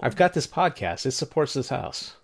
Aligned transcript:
I've 0.00 0.16
got 0.16 0.34
this 0.34 0.46
podcast. 0.46 1.06
It 1.06 1.12
supports 1.12 1.54
this 1.54 1.70
house. 1.70 2.16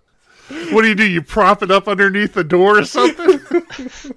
What 0.73 0.83
do 0.83 0.89
you 0.89 0.95
do? 0.95 1.09
You 1.09 1.23
prop 1.23 1.63
it 1.63 1.71
up 1.71 1.89
underneath 1.89 2.35
the 2.35 2.45
door 2.45 2.79
or 2.79 2.85
something? 2.85 3.41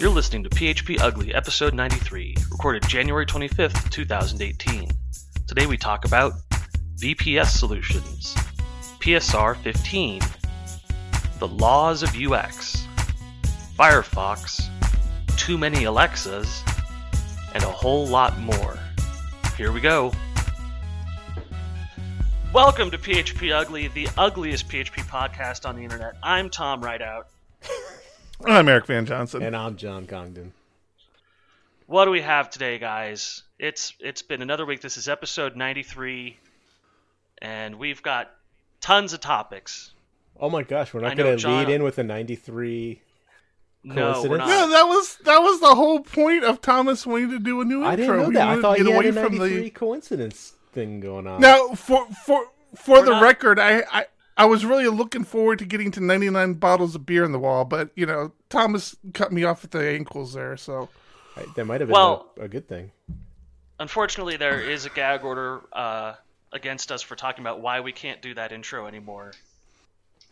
You're 0.00 0.10
listening 0.10 0.44
to 0.44 0.50
PHP 0.50 1.00
Ugly, 1.00 1.34
episode 1.34 1.74
93, 1.74 2.36
recorded 2.52 2.88
January 2.88 3.26
25th, 3.26 3.90
2018. 3.90 4.88
Today 5.48 5.66
we 5.66 5.76
talk 5.76 6.04
about 6.04 6.34
VPS 6.96 7.46
solutions, 7.46 8.36
PSR 9.00 9.56
15, 9.56 10.22
the 11.40 11.48
laws 11.48 12.04
of 12.04 12.10
UX, 12.10 12.86
Firefox, 13.76 14.68
too 15.36 15.58
many 15.58 15.82
Alexas, 15.84 16.62
and 17.54 17.64
a 17.64 17.68
whole 17.68 18.06
lot 18.06 18.38
more. 18.38 18.78
Here 19.56 19.72
we 19.72 19.80
go. 19.80 20.12
Welcome 22.52 22.90
to 22.92 22.98
PHP 22.98 23.52
Ugly, 23.52 23.88
the 23.88 24.08
ugliest 24.16 24.68
PHP 24.68 25.04
podcast 25.06 25.68
on 25.68 25.76
the 25.76 25.82
internet. 25.82 26.16
I'm 26.22 26.48
Tom 26.50 26.80
Rideout. 26.82 27.26
I'm 28.46 28.68
Eric 28.68 28.86
Van 28.86 29.04
Johnson. 29.04 29.42
And 29.42 29.54
I'm 29.54 29.76
John 29.76 30.06
Congdon. 30.06 30.52
What 31.86 32.06
do 32.06 32.10
we 32.10 32.20
have 32.22 32.48
today, 32.50 32.78
guys? 32.78 33.42
It's 33.58 33.92
it's 34.00 34.22
been 34.22 34.40
another 34.42 34.64
week. 34.64 34.80
This 34.80 34.96
is 34.96 35.08
episode 35.08 35.56
93, 35.56 36.36
and 37.42 37.78
we've 37.78 38.02
got 38.02 38.30
tons 38.80 39.12
of 39.12 39.20
topics. 39.20 39.90
Oh 40.40 40.48
my 40.50 40.62
gosh, 40.62 40.94
we're 40.94 41.00
not 41.00 41.16
going 41.16 41.36
to 41.36 41.42
John- 41.42 41.58
lead 41.66 41.68
in 41.74 41.82
with 41.82 41.98
a 41.98 42.04
93. 42.04 43.02
No, 43.84 43.94
we're 43.94 44.12
Coincidence? 44.12 44.38
not. 44.38 44.48
no, 44.48 44.70
that 44.70 44.82
was 44.88 45.16
that 45.24 45.38
was 45.38 45.60
the 45.60 45.74
whole 45.74 46.00
point 46.00 46.44
of 46.44 46.60
Thomas 46.60 47.06
wanting 47.06 47.30
to 47.30 47.38
do 47.38 47.60
a 47.60 47.64
new 47.64 47.82
I 47.84 47.92
intro. 47.94 48.06
didn't 48.06 48.16
know 48.22 48.28
We 48.28 48.34
that. 48.34 48.48
I 48.48 48.60
thought 48.60 48.76
to 48.76 48.82
he 48.82 48.88
get 48.90 48.94
had 48.94 49.04
away 49.14 49.20
a 49.22 49.24
from 49.24 49.38
93 49.38 49.60
the. 49.62 49.70
coincidence 49.70 50.52
thing 50.78 51.00
going 51.00 51.26
on. 51.26 51.40
Now, 51.40 51.68
for 51.74 52.06
for 52.24 52.46
for 52.76 52.98
We're 53.00 53.04
the 53.06 53.10
not- 53.12 53.22
record, 53.22 53.58
I, 53.58 53.82
I 53.92 54.06
I 54.36 54.44
was 54.44 54.64
really 54.64 54.86
looking 54.86 55.24
forward 55.24 55.58
to 55.58 55.64
getting 55.64 55.90
to 55.92 56.00
99 56.00 56.54
bottles 56.54 56.94
of 56.94 57.04
beer 57.04 57.24
in 57.24 57.32
the 57.32 57.38
wall, 57.40 57.64
but 57.64 57.90
you 57.96 58.06
know, 58.06 58.32
Thomas 58.48 58.94
cut 59.12 59.32
me 59.32 59.42
off 59.44 59.64
at 59.64 59.72
the 59.72 59.88
ankles 59.88 60.34
there. 60.34 60.56
So 60.56 60.88
I- 61.36 61.46
that 61.56 61.64
might 61.64 61.80
have 61.80 61.88
been 61.88 61.94
Well- 61.94 62.30
a, 62.38 62.42
a 62.44 62.48
good 62.48 62.68
thing. 62.68 62.92
Unfortunately, 63.80 64.36
there 64.36 64.60
is 64.60 64.86
a 64.86 64.90
gag 64.90 65.22
order 65.24 65.60
uh, 65.72 66.14
against 66.52 66.90
us 66.90 67.00
for 67.02 67.14
talking 67.14 67.42
about 67.44 67.60
why 67.60 67.78
we 67.80 67.92
can't 67.92 68.20
do 68.20 68.34
that 68.34 68.50
intro 68.52 68.86
anymore. 68.88 69.32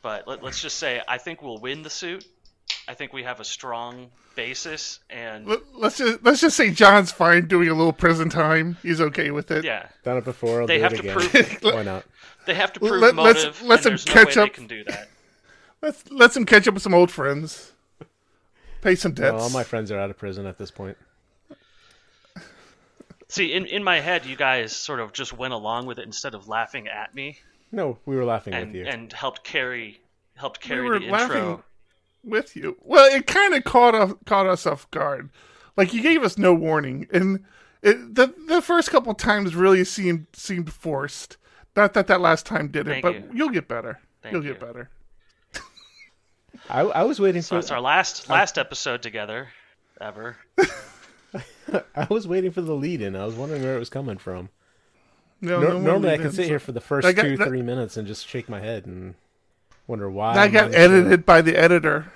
But 0.02 0.26
let, 0.26 0.42
let's 0.42 0.60
just 0.60 0.78
say, 0.78 1.00
I 1.06 1.18
think 1.18 1.42
we'll 1.42 1.58
win 1.58 1.82
the 1.82 1.90
suit. 1.90 2.24
I 2.88 2.94
think 2.94 3.12
we 3.12 3.22
have 3.24 3.40
a 3.40 3.44
strong 3.44 4.10
basis, 4.36 5.00
and 5.10 5.46
let, 5.46 5.60
let's 5.74 5.98
just 5.98 6.22
let's 6.22 6.40
just 6.40 6.56
say 6.56 6.70
John's 6.70 7.10
fine 7.10 7.48
doing 7.48 7.68
a 7.68 7.74
little 7.74 7.92
prison 7.92 8.28
time. 8.28 8.76
He's 8.82 9.00
okay 9.00 9.30
with 9.30 9.50
it. 9.50 9.64
yeah, 9.64 9.88
Done 10.04 10.18
it 10.18 10.24
before. 10.24 10.60
I'll 10.60 10.66
They 10.66 10.76
do 10.76 10.82
have 10.84 10.92
it 10.92 11.02
to 11.02 11.02
again. 11.02 11.58
prove- 11.60 11.62
Why 11.74 11.82
not? 11.82 12.04
they 12.46 12.54
have 12.54 12.72
to 12.74 12.80
prove 12.80 13.00
Let- 13.02 13.16
let's- 13.16 13.44
motive, 13.44 13.62
let's 13.62 13.86
and 13.86 13.92
him 13.92 13.96
there's 13.98 14.06
no 14.06 14.12
catch 14.12 14.36
way 14.36 14.42
up. 14.42 14.48
they 14.50 14.54
can 14.54 14.66
do 14.66 14.84
that. 14.84 15.08
Let's 15.82 16.10
let's 16.10 16.34
him 16.36 16.46
catch 16.46 16.66
up 16.66 16.72
with 16.74 16.82
some 16.82 16.94
old 16.94 17.10
friends. 17.10 17.72
Pay 18.80 18.94
some 18.94 19.12
debts. 19.12 19.34
Well, 19.34 19.42
all 19.42 19.50
my 19.50 19.62
friends 19.62 19.92
are 19.92 19.98
out 20.00 20.08
of 20.08 20.16
prison 20.16 20.46
at 20.46 20.56
this 20.56 20.70
point. 20.70 20.96
See, 23.28 23.52
in, 23.52 23.66
in 23.66 23.82
my 23.84 24.00
head, 24.00 24.24
you 24.24 24.36
guys 24.36 24.74
sort 24.74 25.00
of 25.00 25.12
just 25.12 25.32
went 25.32 25.52
along 25.52 25.86
with 25.86 25.98
it 25.98 26.06
instead 26.06 26.34
of 26.34 26.48
laughing 26.48 26.86
at 26.88 27.14
me, 27.14 27.38
No, 27.72 27.98
we 28.06 28.16
were 28.16 28.24
laughing 28.24 28.54
and 28.54 28.68
with 28.68 28.76
you. 28.76 28.86
and 28.86 29.12
helped 29.12 29.42
carry 29.44 30.00
helped 30.36 30.62
we 30.64 30.68
carry 30.68 30.88
were 30.88 30.98
the 30.98 31.06
laughing 31.10 31.36
intro. 31.36 31.64
With 32.26 32.56
you. 32.56 32.76
Well, 32.82 33.06
it 33.14 33.26
kind 33.26 33.54
of 33.54 33.64
caught 33.64 33.94
us 33.94 34.12
caught 34.26 34.46
us 34.46 34.66
off 34.66 34.90
guard. 34.90 35.30
Like 35.76 35.92
you 35.94 36.02
gave 36.02 36.22
us 36.22 36.36
no 36.38 36.54
warning, 36.54 37.06
and 37.12 37.44
it, 37.82 38.14
the 38.14 38.34
the 38.48 38.60
first 38.62 38.90
couple 38.90 39.14
times 39.14 39.54
really 39.54 39.84
seemed 39.84 40.26
seemed 40.32 40.72
forced. 40.72 41.36
Not 41.76 41.92
that 41.94 42.06
that 42.06 42.20
last 42.20 42.46
time 42.46 42.68
did 42.68 42.88
it, 42.88 42.90
Thank 42.90 43.02
but 43.02 43.14
you. 43.14 43.30
you'll 43.34 43.50
get 43.50 43.68
better. 43.68 44.00
Thank 44.22 44.32
you'll 44.32 44.44
you. 44.44 44.52
get 44.52 44.60
better. 44.60 44.90
I, 46.70 46.80
I 46.80 47.02
was 47.04 47.20
waiting 47.20 47.42
So 47.42 47.56
for 47.56 47.58
it's 47.60 47.70
our 47.70 47.80
last 47.80 48.28
last 48.28 48.58
episode 48.58 49.02
together 49.02 49.48
ever. 50.00 50.36
I 51.94 52.06
was 52.08 52.26
waiting 52.26 52.50
for 52.50 52.62
the 52.62 52.74
lead 52.74 53.02
in. 53.02 53.14
I 53.14 53.24
was 53.26 53.34
wondering 53.34 53.62
where 53.62 53.76
it 53.76 53.78
was 53.78 53.90
coming 53.90 54.18
from. 54.18 54.48
No, 55.40 55.60
Nor- 55.60 55.70
no 55.74 55.80
normally, 55.80 56.10
I 56.12 56.16
can 56.16 56.32
sit 56.32 56.46
here 56.48 56.58
for 56.58 56.72
the 56.72 56.80
first 56.80 57.14
got- 57.14 57.22
two, 57.22 57.36
that- 57.36 57.46
three 57.46 57.62
minutes 57.62 57.96
and 57.96 58.06
just 58.06 58.26
shake 58.26 58.48
my 58.48 58.60
head 58.60 58.86
and 58.86 59.14
wonder 59.86 60.10
why. 60.10 60.34
That 60.34 60.44
I'm 60.44 60.52
got 60.52 60.64
on 60.66 60.70
the 60.72 60.78
edited 60.78 61.26
by 61.26 61.42
the 61.42 61.56
editor. 61.56 62.12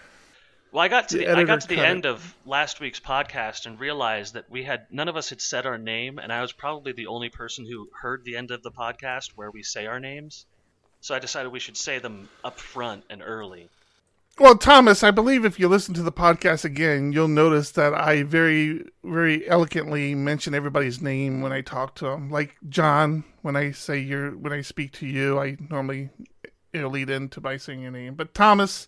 Well, 0.73 0.85
I 0.85 0.89
got 0.89 1.09
to 1.09 1.19
The 1.19 1.25
the, 1.25 1.37
I 1.37 1.45
got 1.45 1.63
to 1.63 1.69
the 1.69 1.77
cut 1.77 1.85
it. 1.85 1.89
end 1.89 2.07
of 2.07 2.35
last 2.47 2.79
week's 2.81 3.01
podcast 3.01 3.67
and 3.67 3.81
realized 3.81 4.35
that 4.35 4.49
we 4.49 4.63
had 4.63 4.87
none 4.91 5.09
of 5.09 5.17
us 5.17 5.31
had 5.31 5.41
said 5.41 5.67
our 5.67 5.79
name, 5.79 6.19
and 6.19 6.33
I 6.33 6.43
was 6.43 6.53
probably 6.53 6.93
the 6.93 7.09
only 7.09 7.29
person 7.29 7.67
who 7.67 7.89
heard 8.01 8.25
the 8.25 8.37
end 8.37 8.51
of 8.53 8.63
the 8.63 8.71
podcast 8.71 9.31
where 9.35 9.51
we 9.51 9.63
say 9.65 9.87
our 9.87 9.99
names. 9.99 10.47
So 11.01 11.15
I 11.15 11.19
decided 11.19 11.51
we 11.51 11.59
should 11.61 11.77
say 11.77 11.99
them 11.99 12.29
up 12.45 12.61
front 12.61 13.05
and 13.11 13.23
early. 13.25 13.69
Well, 14.39 14.57
Thomas, 14.57 15.03
I 15.03 15.11
believe 15.11 15.45
if 15.45 15.59
you 15.59 15.67
listen 15.69 15.93
to 15.95 16.03
the 16.03 16.13
podcast 16.13 16.65
again, 16.65 17.13
you'll 17.13 17.29
notice 17.29 17.73
that 17.73 17.93
I 17.93 18.23
very, 18.23 18.85
very 19.03 19.47
eloquently 19.49 20.15
mention 20.15 20.55
everybody's 20.55 21.03
name 21.03 21.41
when 21.43 21.53
I 21.53 21.63
talk 21.63 21.95
to 21.97 22.05
them. 22.07 22.31
Like 22.31 22.57
John, 22.69 23.25
when 23.43 23.57
I 23.57 23.73
say 23.73 23.99
your, 23.99 24.31
when 24.31 24.53
I 24.53 24.61
speak 24.61 24.93
to 24.93 25.07
you, 25.07 25.39
I 25.39 25.57
normally 25.69 26.11
know, 26.75 26.89
lead 26.89 27.11
into 27.11 27.41
by 27.41 27.57
singing 27.57 27.83
your 27.83 27.93
name. 27.93 28.15
But 28.15 28.35
Thomas, 28.35 28.87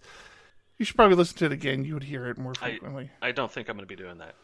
you 0.78 0.84
should 0.84 0.97
probably 0.97 1.16
listen 1.16 1.38
to 1.38 1.47
it 1.47 1.53
again. 1.53 1.84
You 1.84 1.94
would 1.94 2.04
hear 2.04 2.28
it 2.28 2.38
more 2.38 2.54
frequently. 2.54 3.10
I 3.20 3.32
don't 3.32 3.50
think 3.50 3.69
I'm 3.69 3.76
going 3.76 3.88
to 3.88 3.94
be 3.94 3.97
doing 3.97 4.19
that. 4.19 4.34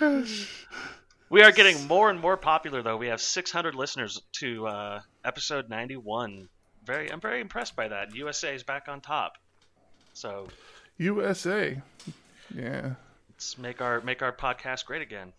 we 1.30 1.42
are 1.42 1.52
getting 1.52 1.86
more 1.86 2.10
and 2.10 2.20
more 2.20 2.36
popular, 2.36 2.82
though. 2.82 2.96
We 2.96 3.08
have 3.08 3.20
600 3.20 3.74
listeners 3.74 4.22
to 4.32 4.66
uh, 4.66 5.00
episode 5.24 5.68
91. 5.68 6.48
Very, 6.84 7.10
I'm 7.10 7.20
very 7.20 7.40
impressed 7.40 7.74
by 7.76 7.88
that. 7.88 8.14
USA 8.14 8.54
is 8.54 8.62
back 8.62 8.88
on 8.88 9.00
top. 9.00 9.38
So 10.14 10.48
USA, 10.96 11.80
yeah, 12.54 12.94
let's 13.30 13.56
make 13.58 13.80
our 13.80 14.00
make 14.00 14.22
our 14.22 14.32
podcast 14.32 14.84
great 14.86 15.02
again. 15.02 15.32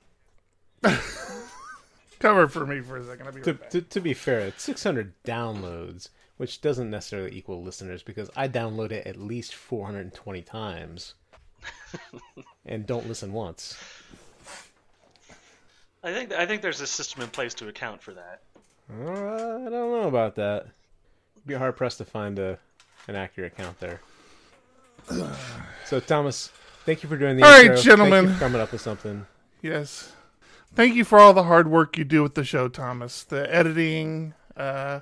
cover 2.20 2.48
for 2.48 2.66
me 2.66 2.82
for 2.82 2.98
a 2.98 3.04
second. 3.06 3.26
I'll 3.28 3.34
be 3.34 3.42
To, 3.42 3.52
right 3.52 3.62
back. 3.62 3.70
to, 3.72 3.82
to 3.82 4.00
be 4.02 4.14
fair, 4.14 4.40
it's 4.42 4.64
600 4.64 5.14
downloads, 5.24 6.10
which 6.38 6.62
doesn't 6.62 6.90
necessarily 6.90 7.36
equal 7.38 7.64
listeners 7.64 8.04
because 8.04 8.30
I 8.36 8.48
download 8.48 8.92
it 8.92 9.08
at 9.08 9.18
least 9.18 9.56
420 9.56 10.42
times 10.44 11.16
and 12.66 12.86
don't 12.86 13.08
listen 13.08 13.34
once. 13.34 13.78
I 16.04 16.14
think 16.14 16.32
I 16.32 16.46
think 16.46 16.62
there's 16.62 16.80
a 16.80 16.88
system 16.88 17.22
in 17.24 17.28
place 17.30 17.54
to 17.56 17.68
account 17.68 18.02
for 18.02 18.14
that. 18.14 18.42
Uh, 18.90 19.04
I 19.12 19.70
don't 19.70 19.72
know 19.72 20.08
about 20.08 20.36
that. 20.36 20.68
Be 21.46 21.56
hard 21.56 21.76
pressed 21.76 21.98
to 21.98 22.06
find 22.06 22.40
a 22.40 22.58
an 23.08 23.16
accurate 23.16 23.56
count 23.58 23.80
there. 23.80 24.00
So 25.86 26.00
Thomas, 26.00 26.52
thank 26.86 27.02
you 27.02 27.10
for 27.10 27.18
doing 27.18 27.36
the 27.38 27.44
All 27.44 27.50
right, 27.50 27.62
intro. 27.62 27.76
Thank 27.78 27.86
gentlemen. 27.86 28.26
you 28.26 28.34
for 28.34 28.40
coming 28.40 28.62
up 28.62 28.72
with 28.72 28.82
something. 28.82 29.26
Yes. 29.64 30.12
Thank 30.76 30.96
you 30.96 31.04
for 31.04 31.20
all 31.20 31.34
the 31.34 31.44
hard 31.44 31.70
work 31.70 31.98
you 31.98 32.04
do 32.06 32.24
with 32.24 32.36
the 32.36 32.44
show, 32.44 32.68
Thomas. 32.68 33.24
The 33.24 33.54
editing, 33.54 34.34
uh, 34.56 35.02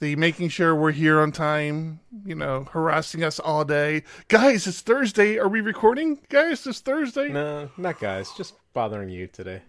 the 0.00 0.16
making 0.16 0.48
sure 0.50 0.74
we're 0.74 0.92
here 0.92 1.20
on 1.20 1.32
time, 1.32 2.00
you 2.26 2.34
know, 2.34 2.64
harassing 2.64 3.22
us 3.22 3.38
all 3.38 3.64
day. 3.64 4.02
Guys, 4.28 4.66
it's 4.66 4.80
Thursday. 4.80 5.38
Are 5.38 5.48
we 5.48 5.60
recording? 5.60 6.18
Guys, 6.28 6.66
it's 6.66 6.80
Thursday. 6.80 7.28
No, 7.28 7.70
not 7.76 8.00
guys, 8.00 8.30
just 8.36 8.54
bothering 8.74 9.08
you 9.08 9.26
today. 9.28 9.62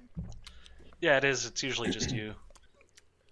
Yeah, 1.00 1.18
it 1.18 1.24
is. 1.24 1.46
It's 1.46 1.62
usually 1.64 1.90
just 1.92 2.12
you. 2.12 2.34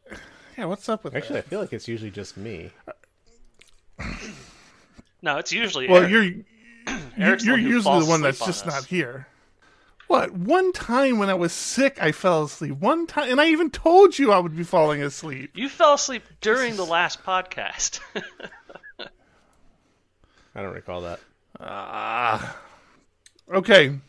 Yeah, 0.56 0.66
what's 0.66 0.88
up 0.88 1.04
with 1.04 1.16
Actually, 1.16 1.40
I 1.40 1.42
feel 1.42 1.60
like 1.60 1.74
it's 1.74 1.88
usually 1.88 2.12
just 2.12 2.38
me. 2.38 2.70
No, 5.24 5.38
it's 5.38 5.52
usually 5.52 5.88
Well, 5.88 6.04
Eric. 6.04 6.12
you're 6.12 6.24
you- 6.26 6.46
Eric's 7.18 7.42
the 7.44 7.48
you're 7.50 7.58
usually 7.58 8.02
the 8.02 8.06
one 8.06 8.22
that's 8.22 8.40
on 8.40 8.48
just 8.50 8.68
us. 8.68 8.72
not 8.76 8.86
here. 8.86 9.26
What? 10.08 10.34
One 10.34 10.74
time 10.74 11.18
when 11.18 11.30
I 11.30 11.34
was 11.34 11.54
sick, 11.54 11.98
I 12.02 12.12
fell 12.12 12.44
asleep. 12.44 12.78
One 12.78 13.08
time, 13.08 13.32
and 13.32 13.40
I 13.42 13.48
even 13.48 13.70
told 13.70 14.20
you 14.20 14.32
I 14.32 14.40
would 14.40 14.56
be 14.56 14.64
falling 14.64 15.02
asleep. 15.02 15.52
You 15.56 15.70
fell 15.70 15.94
asleep 15.94 16.24
during 16.42 16.76
the 16.76 16.86
last 16.86 17.24
podcast. 17.24 18.00
I 20.56 20.62
don't 20.62 20.74
recall 20.74 21.02
that. 21.02 21.20
Ah. 21.60 22.58
Okay. 23.52 24.00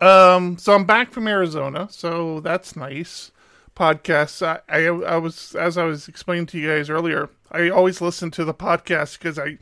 Um. 0.00 0.58
So 0.58 0.74
I'm 0.74 0.84
back 0.84 1.12
from 1.12 1.28
Arizona. 1.28 1.88
So 1.90 2.40
that's 2.40 2.74
nice. 2.74 3.30
Podcasts. 3.76 4.44
I, 4.44 4.60
I 4.68 4.86
I 4.86 5.16
was 5.18 5.54
as 5.54 5.78
I 5.78 5.84
was 5.84 6.08
explaining 6.08 6.46
to 6.46 6.58
you 6.58 6.68
guys 6.68 6.90
earlier. 6.90 7.30
I 7.50 7.68
always 7.68 8.00
listen 8.00 8.30
to 8.32 8.44
the 8.44 8.54
podcast 8.54 9.18
because 9.18 9.38
I 9.38 9.58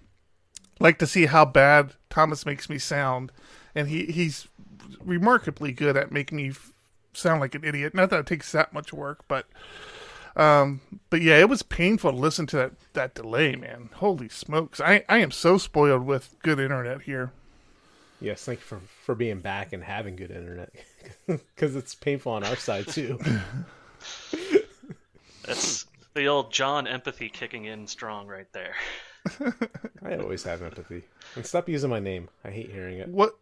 like 0.78 0.98
to 1.00 1.06
see 1.06 1.26
how 1.26 1.44
bad 1.44 1.94
Thomas 2.08 2.46
makes 2.46 2.70
me 2.70 2.78
sound, 2.78 3.32
and 3.74 3.88
he 3.88 4.06
he's 4.06 4.48
remarkably 5.00 5.72
good 5.72 5.96
at 5.96 6.12
making 6.12 6.36
me 6.36 6.50
f- 6.50 6.72
sound 7.12 7.40
like 7.40 7.54
an 7.54 7.64
idiot. 7.64 7.94
Not 7.94 8.10
that 8.10 8.20
it 8.20 8.26
takes 8.26 8.52
that 8.52 8.72
much 8.72 8.92
work, 8.92 9.24
but 9.28 9.46
um, 10.36 10.80
but 11.10 11.22
yeah, 11.22 11.38
it 11.38 11.48
was 11.48 11.62
painful 11.62 12.12
to 12.12 12.16
listen 12.16 12.46
to 12.48 12.56
that 12.56 12.72
that 12.92 13.14
delay, 13.14 13.56
man. 13.56 13.90
Holy 13.94 14.28
smokes! 14.28 14.80
I 14.80 15.04
I 15.08 15.18
am 15.18 15.30
so 15.30 15.58
spoiled 15.58 16.06
with 16.06 16.34
good 16.42 16.60
internet 16.60 17.02
here. 17.02 17.32
Yes, 18.20 18.44
thank 18.44 18.60
you 18.60 18.64
for 18.64 18.80
for 19.04 19.14
being 19.14 19.40
back 19.40 19.72
and 19.72 19.82
having 19.82 20.16
good 20.16 20.30
internet, 20.30 20.72
because 21.26 21.74
it's 21.76 21.94
painful 21.94 22.32
on 22.32 22.44
our 22.44 22.56
side 22.56 22.86
too. 22.88 23.18
That's 25.44 25.86
the 26.14 26.26
old 26.26 26.52
John 26.52 26.86
empathy 26.86 27.28
kicking 27.28 27.64
in 27.64 27.86
strong 27.86 28.26
right 28.26 28.50
there. 28.52 28.74
I 30.04 30.16
always 30.16 30.42
have 30.44 30.62
empathy. 30.62 31.02
And 31.34 31.44
stop 31.44 31.68
using 31.68 31.90
my 31.90 32.00
name. 32.00 32.28
I 32.44 32.50
hate 32.50 32.70
hearing 32.70 32.98
it. 32.98 33.08
What? 33.08 33.36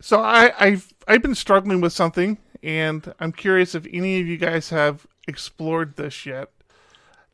So 0.00 0.20
I, 0.20 0.52
I've 0.58 0.92
I've 1.06 1.22
been 1.22 1.34
struggling 1.34 1.80
with 1.80 1.92
something, 1.92 2.38
and 2.62 3.12
I'm 3.20 3.32
curious 3.32 3.74
if 3.74 3.86
any 3.92 4.20
of 4.20 4.26
you 4.26 4.36
guys 4.36 4.70
have 4.70 5.06
explored 5.26 5.96
this 5.96 6.26
yet. 6.26 6.50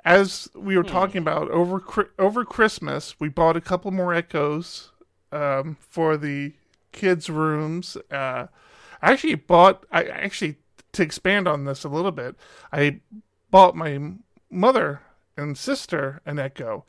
As 0.04 0.48
we 0.54 0.76
were 0.76 0.82
talking 0.82 1.18
about 1.18 1.50
over 1.50 2.10
over 2.18 2.44
Christmas, 2.44 3.18
we 3.18 3.28
bought 3.28 3.56
a 3.56 3.60
couple 3.60 3.90
more 3.90 4.12
Echoes 4.12 4.90
um, 5.32 5.78
for 5.80 6.16
the 6.16 6.52
kids' 6.92 7.30
rooms. 7.30 7.96
Uh, 8.10 8.46
I 9.00 9.12
actually 9.12 9.36
bought. 9.36 9.86
I 9.90 10.04
actually 10.04 10.56
to 10.92 11.02
expand 11.02 11.48
on 11.48 11.64
this 11.64 11.84
a 11.84 11.88
little 11.88 12.12
bit. 12.12 12.36
I 12.72 13.00
bought 13.50 13.76
my 13.76 13.98
mother 14.50 15.00
and 15.36 15.56
sister 15.56 16.20
an 16.26 16.38
Echo, 16.38 16.84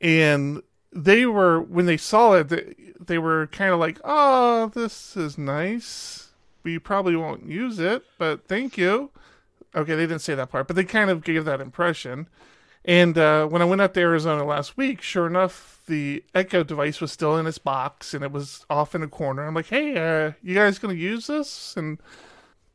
and 0.00 0.62
they 0.92 1.26
were 1.26 1.60
when 1.60 1.86
they 1.86 1.96
saw 1.96 2.34
it, 2.34 2.48
they, 2.48 2.74
they 2.98 3.18
were 3.18 3.46
kind 3.48 3.72
of 3.72 3.80
like, 3.80 4.00
"Oh, 4.04 4.70
this 4.74 5.16
is 5.16 5.38
nice. 5.38 6.30
We 6.62 6.78
probably 6.78 7.16
won't 7.16 7.46
use 7.46 7.78
it, 7.78 8.04
but 8.18 8.46
thank 8.46 8.76
you." 8.76 9.10
Okay, 9.74 9.94
they 9.94 10.06
didn't 10.06 10.20
say 10.20 10.34
that 10.34 10.50
part, 10.50 10.66
but 10.66 10.76
they 10.76 10.84
kind 10.84 11.10
of 11.10 11.22
gave 11.22 11.44
that 11.44 11.60
impression. 11.60 12.28
And 12.84 13.18
uh, 13.18 13.46
when 13.46 13.62
I 13.62 13.64
went 13.66 13.80
up 13.80 13.94
to 13.94 14.00
Arizona 14.00 14.44
last 14.44 14.76
week, 14.76 15.02
sure 15.02 15.26
enough, 15.26 15.80
the 15.86 16.22
Echo 16.34 16.62
device 16.62 17.00
was 17.00 17.10
still 17.12 17.36
in 17.36 17.46
its 17.46 17.58
box 17.58 18.14
and 18.14 18.22
it 18.24 18.30
was 18.32 18.64
off 18.70 18.94
in 18.94 19.02
a 19.02 19.08
corner. 19.08 19.46
I'm 19.46 19.54
like, 19.54 19.66
"Hey, 19.66 19.96
uh, 19.96 20.32
you 20.42 20.54
guys 20.54 20.78
gonna 20.78 20.94
use 20.94 21.26
this?" 21.26 21.76
And 21.76 21.98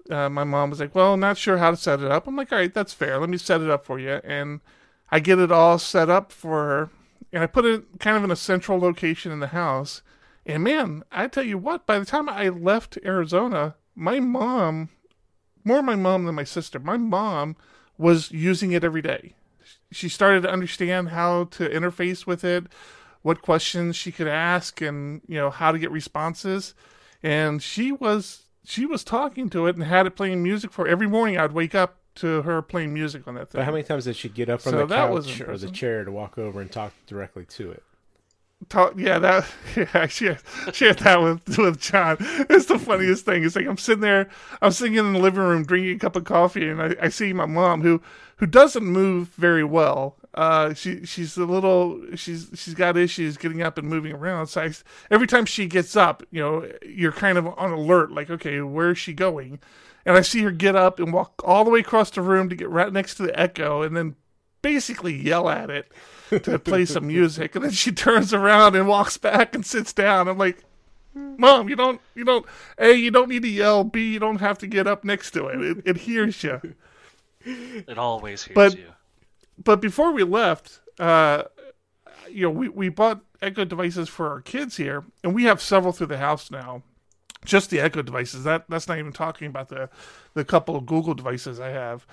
uh, 0.09 0.29
my 0.29 0.43
mom 0.43 0.69
was 0.69 0.79
like, 0.79 0.93
"Well, 0.93 1.17
not 1.17 1.37
sure 1.37 1.57
how 1.57 1.71
to 1.71 1.77
set 1.77 2.01
it 2.01 2.11
up." 2.11 2.27
I'm 2.27 2.35
like, 2.35 2.51
"All 2.51 2.57
right, 2.59 2.73
that's 2.73 2.93
fair. 2.93 3.19
Let 3.19 3.29
me 3.29 3.37
set 3.37 3.61
it 3.61 3.69
up 3.69 3.85
for 3.85 3.99
you." 3.99 4.19
And 4.23 4.59
I 5.11 5.19
get 5.19 5.39
it 5.39 5.51
all 5.51 5.79
set 5.79 6.09
up 6.09 6.31
for 6.31 6.67
her, 6.67 6.89
and 7.33 7.43
I 7.43 7.47
put 7.47 7.65
it 7.65 7.83
kind 7.99 8.17
of 8.17 8.23
in 8.23 8.31
a 8.31 8.35
central 8.35 8.79
location 8.79 9.31
in 9.31 9.39
the 9.39 9.47
house. 9.47 10.01
And 10.45 10.63
man, 10.63 11.03
I 11.11 11.27
tell 11.27 11.45
you 11.45 11.57
what, 11.57 11.85
by 11.85 11.99
the 11.99 12.05
time 12.05 12.27
I 12.27 12.49
left 12.49 12.97
Arizona, 13.05 13.75
my 13.95 14.19
mom, 14.19 14.89
more 15.63 15.81
my 15.81 15.95
mom 15.95 16.25
than 16.25 16.35
my 16.35 16.43
sister, 16.43 16.79
my 16.79 16.97
mom 16.97 17.55
was 17.97 18.31
using 18.31 18.71
it 18.71 18.83
every 18.83 19.01
day. 19.01 19.35
She 19.91 20.09
started 20.09 20.43
to 20.43 20.51
understand 20.51 21.09
how 21.09 21.45
to 21.45 21.69
interface 21.69 22.25
with 22.25 22.43
it, 22.43 22.65
what 23.21 23.41
questions 23.41 23.95
she 23.95 24.11
could 24.11 24.27
ask, 24.27 24.81
and 24.81 25.21
you 25.27 25.35
know 25.35 25.49
how 25.49 25.71
to 25.71 25.79
get 25.79 25.91
responses. 25.91 26.73
And 27.21 27.61
she 27.61 27.91
was 27.91 28.43
she 28.63 28.85
was 28.85 29.03
talking 29.03 29.49
to 29.51 29.67
it 29.67 29.75
and 29.75 29.83
had 29.83 30.07
it 30.07 30.15
playing 30.15 30.41
music 30.41 30.71
for 30.71 30.87
every 30.87 31.07
morning. 31.07 31.37
I'd 31.37 31.51
wake 31.51 31.75
up 31.75 32.00
to 32.15 32.41
her 32.43 32.61
playing 32.61 32.93
music 32.93 33.27
on 33.27 33.35
that 33.35 33.49
thing. 33.49 33.59
But 33.59 33.65
how 33.65 33.71
many 33.71 33.83
times 33.83 34.05
did 34.05 34.15
she 34.15 34.29
get 34.29 34.49
up 34.49 34.61
from 34.61 34.73
So 34.73 34.85
the 34.85 34.95
couch 34.95 35.41
or 35.41 35.57
the 35.57 35.69
chair 35.69 36.03
to 36.03 36.11
walk 36.11 36.37
over 36.37 36.61
and 36.61 36.71
talk 36.71 36.93
directly 37.07 37.45
to 37.45 37.71
it? 37.71 37.83
talk, 38.69 38.93
yeah, 38.97 39.19
that 39.19 39.47
yeah, 39.75 40.07
she 40.07 40.85
had 40.85 40.99
that 40.99 41.21
with 41.21 41.57
with 41.57 41.79
John. 41.79 42.17
It's 42.19 42.65
the 42.65 42.79
funniest 42.79 43.25
thing. 43.25 43.43
It's 43.43 43.55
like 43.55 43.67
I'm 43.67 43.77
sitting 43.77 44.01
there, 44.01 44.29
I'm 44.61 44.71
sitting 44.71 44.95
in 44.95 45.13
the 45.13 45.19
living 45.19 45.41
room 45.41 45.65
drinking 45.65 45.95
a 45.95 45.99
cup 45.99 46.15
of 46.15 46.23
coffee, 46.23 46.67
and 46.67 46.81
I, 46.81 46.95
I 47.01 47.09
see 47.09 47.33
my 47.33 47.45
mom 47.45 47.81
who 47.81 48.01
who 48.37 48.45
doesn't 48.45 48.85
move 48.85 49.29
very 49.29 49.63
well. 49.63 50.17
Uh, 50.33 50.73
she 50.73 51.05
she's 51.05 51.35
a 51.37 51.45
little 51.45 52.01
she's 52.15 52.49
she's 52.53 52.73
got 52.73 52.97
issues 52.97 53.37
getting 53.37 53.61
up 53.61 53.77
and 53.77 53.87
moving 53.87 54.13
around. 54.13 54.47
So 54.47 54.61
I, 54.61 54.71
every 55.09 55.27
time 55.27 55.45
she 55.45 55.65
gets 55.65 55.95
up, 55.95 56.23
you 56.31 56.41
know, 56.41 56.69
you're 56.85 57.11
kind 57.11 57.37
of 57.37 57.47
on 57.47 57.71
alert, 57.71 58.11
like 58.11 58.29
okay, 58.29 58.61
where 58.61 58.91
is 58.91 58.97
she 58.97 59.13
going? 59.13 59.59
And 60.05 60.17
I 60.17 60.21
see 60.21 60.41
her 60.41 60.51
get 60.51 60.75
up 60.75 60.99
and 60.99 61.13
walk 61.13 61.41
all 61.45 61.63
the 61.63 61.69
way 61.69 61.79
across 61.79 62.09
the 62.09 62.21
room 62.21 62.49
to 62.49 62.55
get 62.55 62.69
right 62.69 62.91
next 62.91 63.15
to 63.15 63.23
the 63.23 63.39
Echo, 63.39 63.81
and 63.83 63.95
then 63.95 64.15
basically 64.61 65.13
yell 65.15 65.49
at 65.49 65.69
it 65.69 65.91
to 66.43 66.57
play 66.59 66.85
some 66.85 67.07
music. 67.17 67.55
And 67.55 67.63
then 67.65 67.71
she 67.71 67.91
turns 67.91 68.33
around 68.33 68.75
and 68.75 68.87
walks 68.87 69.17
back 69.17 69.53
and 69.55 69.65
sits 69.65 69.93
down. 69.93 70.27
I'm 70.27 70.37
like 70.37 70.63
mom 71.13 71.67
you 71.67 71.75
don't 71.75 71.99
you 72.15 72.23
don't 72.23 72.45
a 72.77 72.93
you 72.93 73.11
don't 73.11 73.27
need 73.29 73.41
to 73.41 73.49
yell. 73.49 73.83
B 73.83 74.13
you 74.13 74.19
don't 74.19 74.39
have 74.39 74.57
to 74.59 74.67
get 74.67 74.87
up 74.87 75.03
next 75.03 75.31
to 75.31 75.47
it. 75.47 75.61
It, 75.61 75.77
it 75.85 75.97
hears 75.97 76.41
you 76.43 76.61
It 77.43 77.97
always 77.97 78.43
hears 78.45 78.55
But- 78.55 78.77
you. 78.77 78.85
but 79.63 79.81
before 79.81 80.13
we 80.13 80.23
left 80.23 80.79
uh 80.99 81.43
you 82.29 82.43
know 82.43 82.49
we, 82.49 82.69
we 82.69 82.87
bought 82.89 83.21
echo 83.41 83.65
devices 83.65 84.07
for 84.07 84.29
our 84.29 84.39
kids 84.41 84.77
here 84.77 85.03
and 85.23 85.35
we 85.35 85.43
have 85.43 85.61
several 85.61 85.91
through 85.91 86.07
the 86.07 86.17
house 86.17 86.49
now 86.49 86.81
just 87.45 87.69
the 87.69 87.79
echo 87.79 88.01
devices 88.01 88.43
that 88.43 88.65
that's 88.69 88.87
not 88.87 88.97
even 88.99 89.11
talking 89.11 89.47
about 89.47 89.69
the 89.69 89.89
the 90.33 90.45
couple 90.45 90.75
of 90.75 90.85
google 90.85 91.13
devices 91.13 91.59
i 91.59 91.69
have 91.69 92.05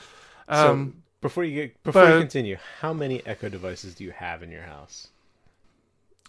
So 0.51 0.73
um 0.73 1.03
before 1.21 1.45
you 1.45 1.55
get 1.63 1.83
before 1.83 2.09
you 2.09 2.19
continue, 2.21 2.57
how 2.81 2.93
many 2.93 3.27
Echo 3.27 3.49
devices 3.49 3.95
do 3.97 4.05
you 4.05 4.13
have 4.13 4.43
in 4.43 4.51
your 4.53 4.63
house? 4.63 5.09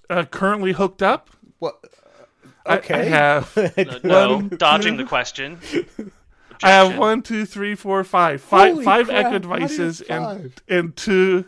uh, 0.09 0.23
currently 0.25 0.71
hooked 0.73 1.01
up 1.03 1.29
What? 1.59 1.79
I- 2.65 2.77
Okay. 2.77 3.01
I, 3.01 3.03
have 3.05 3.57
Uh, 3.57 3.99
no, 4.03 4.35
One, 4.37 4.49
dodging 4.57 4.97
the 4.97 5.03
question. 5.05 5.59
I 6.61 6.71
have 6.71 6.87
Objection. 6.87 6.99
one, 6.99 7.21
two, 7.21 7.45
three, 7.45 7.73
four, 7.75 8.03
five, 8.03 8.41
five, 8.41 8.73
Holy 8.73 8.83
five 8.85 9.07
crap, 9.07 9.17
Echo 9.17 9.29
how 9.31 9.37
do 9.37 9.39
devices 9.39 10.01
and 10.01 10.51
and 10.67 10.95
two 10.95 11.45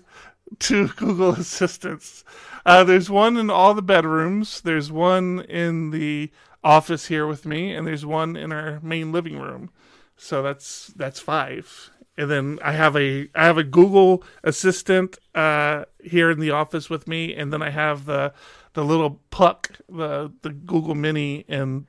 two 0.60 0.88
Google 0.96 1.32
Assistants. 1.32 2.24
Uh, 2.66 2.84
there's 2.84 3.10
one 3.10 3.38
in 3.38 3.50
all 3.50 3.74
the 3.74 3.82
bedrooms. 3.82 4.62
There's 4.62 4.92
one 4.92 5.42
in 5.50 5.90
the 5.92 6.32
office 6.64 7.08
here 7.08 7.28
with 7.28 7.46
me, 7.46 7.74
and 7.74 7.88
there's 7.88 8.06
one 8.06 8.36
in 8.36 8.52
our 8.52 8.80
main 8.82 9.12
living 9.12 9.40
room. 9.40 9.70
So 10.18 10.44
that's 10.44 10.88
that's 10.96 11.20
five. 11.20 11.92
And 12.18 12.30
then 12.30 12.60
I 12.64 12.74
have 12.74 12.96
a 12.96 13.30
I 13.34 13.46
have 13.46 13.58
a 13.58 13.64
Google 13.64 14.24
Assistant 14.44 15.18
uh, 15.34 15.86
here 16.04 16.30
in 16.30 16.40
the 16.40 16.52
office 16.52 16.90
with 16.90 17.08
me, 17.08 17.34
and 17.34 17.52
then 17.52 17.62
I 17.62 17.70
have 17.70 18.06
the 18.06 18.34
the 18.74 18.84
little 18.84 19.22
puck, 19.32 19.72
the 19.90 20.32
the 20.42 20.52
Google 20.52 20.96
Mini, 20.96 21.46
in 21.48 21.88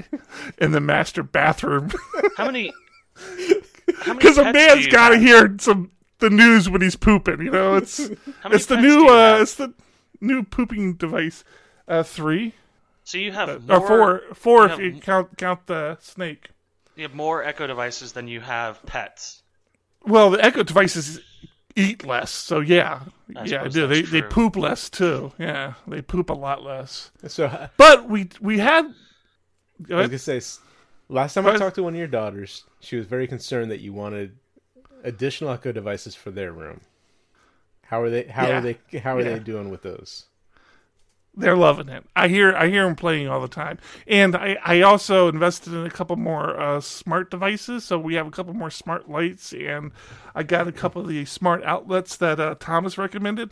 in 0.58 0.72
the 0.72 0.80
master 0.80 1.22
bathroom. 1.22 1.90
How 2.36 2.46
many? 2.46 2.72
How 3.98 4.14
many 4.14 4.18
Because 4.18 4.38
a 4.38 4.52
man's 4.52 4.86
got 4.86 5.10
to 5.10 5.18
hear 5.18 5.56
some 5.60 5.90
the 6.18 6.30
news 6.30 6.68
when 6.68 6.80
he's 6.80 6.96
pooping. 6.96 7.40
You 7.42 7.50
know, 7.50 7.76
it's 7.76 7.98
it's 8.46 8.66
the 8.66 8.80
new 8.80 9.08
uh, 9.08 9.38
it's 9.42 9.54
the 9.54 9.74
new 10.20 10.42
pooping 10.42 10.94
device. 10.94 11.44
Uh, 11.88 12.02
three 12.02 12.54
So 13.06 13.18
you 13.18 13.30
have 13.30 13.48
or 13.48 13.60
more, 13.60 13.86
four, 13.86 14.22
four 14.34 14.58
you 14.58 14.64
if 14.64 14.70
have- 14.72 14.80
you 14.80 15.00
count 15.00 15.38
count 15.38 15.66
the 15.66 15.96
snake. 16.00 16.50
You 16.96 17.04
have 17.04 17.14
more 17.14 17.44
Echo 17.44 17.66
devices 17.68 18.12
than 18.12 18.26
you 18.26 18.40
have 18.40 18.84
pets. 18.84 19.42
Well, 20.04 20.30
the 20.30 20.44
Echo 20.44 20.64
devices 20.64 21.20
eat 21.76 22.04
less, 22.04 22.30
so 22.32 22.58
yeah, 22.58 23.02
I 23.36 23.44
yeah, 23.44 23.62
I 23.62 23.68
do. 23.68 23.86
They 23.86 24.00
that's 24.00 24.10
they 24.10 24.22
poop 24.22 24.56
less 24.56 24.90
too. 24.90 25.32
Yeah, 25.38 25.74
they 25.86 26.02
poop 26.02 26.30
a 26.30 26.34
lot 26.34 26.64
less. 26.64 27.12
So 27.28 27.46
I 27.46 27.70
But 27.76 28.08
we 28.08 28.28
we 28.40 28.58
had. 28.58 28.92
Go 29.82 29.98
was 29.98 30.08
gonna 30.08 30.18
say, 30.18 30.40
last 31.08 31.34
time 31.34 31.44
Go 31.44 31.52
I 31.52 31.56
talked 31.58 31.76
to 31.76 31.84
one 31.84 31.92
of 31.92 31.98
your 31.98 32.08
daughters, 32.08 32.64
she 32.80 32.96
was 32.96 33.06
very 33.06 33.28
concerned 33.28 33.70
that 33.70 33.80
you 33.80 33.92
wanted 33.92 34.36
additional 35.04 35.50
Echo 35.50 35.70
devices 35.70 36.16
for 36.16 36.32
their 36.32 36.50
room. 36.52 36.80
How 37.84 38.02
are 38.02 38.10
they? 38.10 38.24
How 38.24 38.48
Yeah. 38.48 38.58
are 38.58 38.60
they? 38.62 38.98
How 38.98 39.16
are 39.16 39.20
Yeah. 39.20 39.34
they 39.34 39.38
doing 39.38 39.70
with 39.70 39.82
those? 39.82 40.26
They're 41.38 41.56
loving 41.56 41.90
it. 41.90 42.04
I 42.16 42.28
hear 42.28 42.56
I 42.56 42.68
hear 42.68 42.84
them 42.84 42.96
playing 42.96 43.28
all 43.28 43.42
the 43.42 43.48
time, 43.48 43.78
and 44.06 44.34
I, 44.34 44.56
I 44.64 44.80
also 44.80 45.28
invested 45.28 45.74
in 45.74 45.84
a 45.84 45.90
couple 45.90 46.16
more 46.16 46.58
uh, 46.58 46.80
smart 46.80 47.30
devices. 47.30 47.84
So 47.84 47.98
we 47.98 48.14
have 48.14 48.26
a 48.26 48.30
couple 48.30 48.54
more 48.54 48.70
smart 48.70 49.10
lights, 49.10 49.52
and 49.52 49.92
I 50.34 50.44
got 50.44 50.66
a 50.66 50.72
couple 50.72 51.02
of 51.02 51.08
the 51.08 51.26
smart 51.26 51.62
outlets 51.64 52.16
that 52.16 52.40
uh, 52.40 52.54
Thomas 52.58 52.96
recommended, 52.96 53.50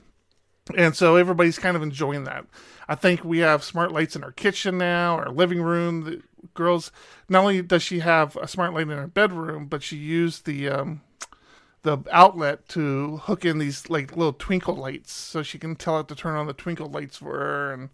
and 0.75 0.97
so 0.97 1.17
everybody's 1.17 1.59
kind 1.59 1.77
of 1.77 1.83
enjoying 1.83 2.25
that. 2.25 2.47
I 2.89 2.95
think 2.95 3.23
we 3.23 3.41
have 3.41 3.63
smart 3.63 3.93
lights 3.93 4.17
in 4.17 4.25
our 4.25 4.33
kitchen 4.33 4.79
now, 4.79 5.17
our 5.17 5.31
living 5.31 5.61
room. 5.61 6.05
The 6.05 6.23
girls 6.55 6.91
not 7.29 7.41
only 7.41 7.61
does 7.61 7.83
she 7.83 7.99
have 8.01 8.37
a 8.37 8.49
smart 8.49 8.73
light 8.73 8.89
in 8.89 8.97
her 8.97 9.07
bedroom, 9.07 9.67
but 9.67 9.83
she 9.83 9.97
used 9.97 10.47
the 10.47 10.71
um, 10.71 11.03
the 11.85 11.99
outlet 12.11 12.69
to 12.71 13.19
hook 13.19 13.45
in 13.45 13.59
these 13.59 13.89
like 13.89 14.17
little 14.17 14.33
twinkle 14.33 14.75
lights, 14.75 15.13
so 15.13 15.43
she 15.43 15.59
can 15.59 15.77
tell 15.77 16.01
it 16.01 16.09
to 16.09 16.15
turn 16.15 16.35
on 16.35 16.47
the 16.47 16.53
twinkle 16.53 16.89
lights 16.89 17.19
for 17.19 17.39
her. 17.39 17.73
And 17.73 17.91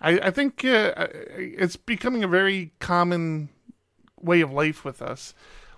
I, 0.00 0.18
I 0.18 0.30
think 0.30 0.64
uh, 0.64 0.92
it's 1.36 1.76
becoming 1.76 2.22
a 2.22 2.28
very 2.28 2.72
common 2.80 3.48
way 4.20 4.42
of 4.42 4.52
life 4.52 4.84
with 4.84 5.00
us. 5.00 5.32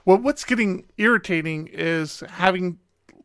Well, 0.04 0.18
what's 0.18 0.44
getting 0.44 0.86
irritating 0.98 1.68
is 1.72 2.20
having 2.28 2.78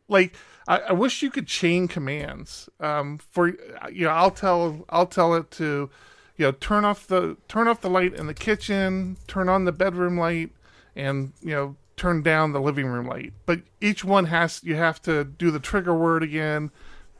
like 0.08 0.34
I, 0.68 0.92
wish 0.92 1.22
you 1.22 1.30
could 1.30 1.46
chain 1.46 1.88
commands. 1.88 2.68
Um, 2.78 3.18
for 3.30 3.48
you 3.90 4.04
know, 4.04 4.10
I'll 4.10 4.30
tell 4.30 4.84
I'll 4.90 5.06
tell 5.06 5.34
it 5.34 5.50
to 5.52 5.90
you 6.36 6.44
know 6.44 6.52
turn 6.52 6.84
off 6.84 7.06
the 7.06 7.38
turn 7.48 7.68
off 7.68 7.80
the 7.80 7.90
light 7.90 8.14
in 8.14 8.26
the 8.26 8.34
kitchen, 8.34 9.16
turn 9.26 9.48
on 9.48 9.64
the 9.64 9.72
bedroom 9.72 10.18
light, 10.18 10.50
and 10.94 11.32
you 11.40 11.52
know 11.52 11.76
turn 11.98 12.22
down 12.22 12.52
the 12.52 12.60
living 12.60 12.86
room 12.86 13.06
light. 13.06 13.32
But 13.44 13.60
each 13.80 14.04
one 14.04 14.26
has 14.26 14.62
you 14.64 14.76
have 14.76 15.02
to 15.02 15.24
do 15.24 15.50
the 15.50 15.60
trigger 15.60 15.94
word 15.94 16.22
again, 16.22 16.70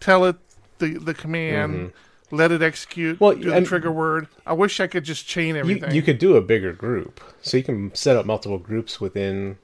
tell 0.01 0.25
it 0.25 0.37
the 0.79 0.99
the 0.99 1.15
command, 1.15 1.75
mm-hmm. 1.75 2.37
let 2.37 2.53
it 2.53 2.63
execute, 2.63 3.21
Well, 3.21 3.35
do 3.35 3.51
the 3.51 3.63
trigger 3.63 3.93
word. 3.93 4.29
I 4.47 4.53
wish 4.55 4.81
I 4.81 4.87
could 4.87 5.05
just 5.05 5.27
chain 5.27 5.57
everything. 5.57 5.95
you 5.95 6.03
could 6.03 6.19
do 6.19 6.37
a 6.37 6.41
bigger 6.41 6.73
group, 6.73 7.21
so 7.43 7.57
you 7.57 7.65
can 7.65 7.95
set 7.95 8.17
up 8.17 8.25
multiple 8.25 8.59
groups 8.59 9.01
within 9.01 9.59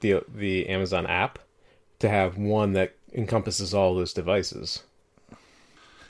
the 0.00 0.22
the 0.32 0.68
Amazon 0.68 1.06
app 1.06 1.38
to 1.98 2.08
have 2.08 2.38
one 2.38 2.72
that 2.72 2.94
encompasses 3.12 3.74
all 3.74 3.94
those 3.94 4.12
devices. 4.12 4.82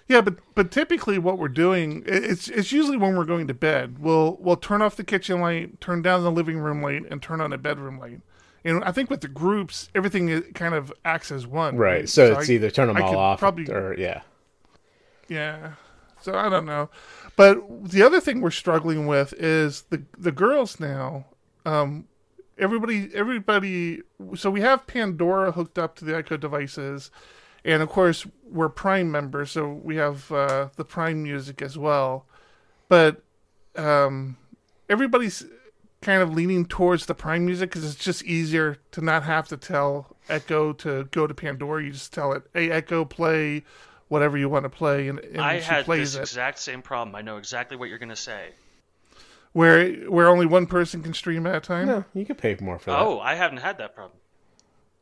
Yeah, 0.08 0.20
but 0.20 0.36
but 0.54 0.70
typically 0.70 1.18
what 1.18 1.38
we're 1.38 1.48
doing 1.48 2.02
it's 2.06 2.48
it's 2.48 2.72
usually 2.72 2.96
when 2.96 3.16
we're 3.16 3.24
going 3.24 3.46
to 3.46 3.54
bed. 3.54 3.98
We'll 3.98 4.36
we'll 4.40 4.56
turn 4.56 4.82
off 4.82 4.96
the 4.96 5.04
kitchen 5.04 5.40
light, 5.40 5.80
turn 5.80 6.02
down 6.02 6.22
the 6.22 6.30
living 6.30 6.58
room 6.58 6.82
light, 6.82 7.04
and 7.10 7.22
turn 7.22 7.40
on 7.40 7.50
the 7.50 7.58
bedroom 7.58 7.98
light. 7.98 8.20
And 8.64 8.84
I 8.84 8.92
think 8.92 9.10
with 9.10 9.20
the 9.22 9.28
groups, 9.28 9.88
everything 9.94 10.42
kind 10.52 10.74
of 10.74 10.92
acts 11.04 11.32
as 11.32 11.46
one. 11.46 11.76
Right. 11.76 12.08
So, 12.08 12.38
it's 12.38 12.48
I- 12.48 12.52
either 12.52 12.70
turn 12.70 12.88
them 12.88 12.96
I 12.96 13.00
all 13.02 13.16
off 13.16 13.38
probably- 13.40 13.68
or 13.70 13.94
yeah. 13.98 14.22
Yeah. 15.28 15.72
So 16.20 16.34
I 16.36 16.48
don't 16.48 16.66
know. 16.66 16.88
But 17.36 17.90
the 17.90 18.02
other 18.02 18.20
thing 18.20 18.40
we're 18.40 18.50
struggling 18.50 19.06
with 19.06 19.32
is 19.36 19.82
the 19.90 20.02
the 20.16 20.30
girls 20.32 20.78
now. 20.78 21.24
Um, 21.66 22.06
everybody, 22.58 23.10
everybody. 23.14 24.02
So 24.36 24.50
we 24.50 24.60
have 24.60 24.86
Pandora 24.86 25.52
hooked 25.52 25.78
up 25.78 25.96
to 25.96 26.04
the 26.04 26.14
Echo 26.14 26.36
devices, 26.36 27.10
and 27.64 27.82
of 27.82 27.88
course 27.88 28.26
we're 28.48 28.68
Prime 28.68 29.10
members, 29.10 29.50
so 29.50 29.68
we 29.82 29.96
have 29.96 30.30
uh, 30.30 30.68
the 30.76 30.84
Prime 30.84 31.22
music 31.22 31.60
as 31.62 31.76
well. 31.78 32.26
But 32.88 33.22
um, 33.76 34.36
everybody's 34.88 35.44
kind 36.02 36.20
of 36.20 36.34
leaning 36.34 36.66
towards 36.66 37.06
the 37.06 37.14
Prime 37.14 37.46
music 37.46 37.70
because 37.70 37.84
it's 37.84 38.02
just 38.04 38.22
easier 38.24 38.76
to 38.90 39.00
not 39.00 39.22
have 39.22 39.48
to 39.48 39.56
tell 39.56 40.16
Echo 40.28 40.72
to 40.74 41.04
go 41.04 41.26
to 41.26 41.32
Pandora. 41.34 41.82
You 41.84 41.92
just 41.92 42.12
tell 42.12 42.32
it, 42.32 42.42
"Hey, 42.52 42.70
Echo, 42.70 43.04
play." 43.04 43.64
Whatever 44.08 44.36
you 44.36 44.50
want 44.50 44.64
to 44.64 44.68
play, 44.68 45.08
and, 45.08 45.18
and 45.20 45.40
I 45.40 45.60
she 45.60 45.64
had 45.64 45.86
plays 45.86 46.12
this 46.12 46.18
it. 46.18 46.22
exact 46.24 46.58
same 46.58 46.82
problem. 46.82 47.14
I 47.16 47.22
know 47.22 47.38
exactly 47.38 47.78
what 47.78 47.88
you're 47.88 47.96
going 47.96 48.10
to 48.10 48.16
say. 48.16 48.50
where 49.52 49.90
where 50.10 50.28
only 50.28 50.44
one 50.44 50.66
person 50.66 51.02
can 51.02 51.14
stream 51.14 51.46
at 51.46 51.54
a 51.54 51.60
time. 51.60 51.86
No, 51.86 52.04
you 52.12 52.26
could 52.26 52.36
pay 52.36 52.54
more 52.60 52.78
for 52.78 52.90
that. 52.90 52.98
Oh, 53.00 53.20
I 53.20 53.36
haven't 53.36 53.58
had 53.58 53.78
that 53.78 53.94
problem. 53.94 54.18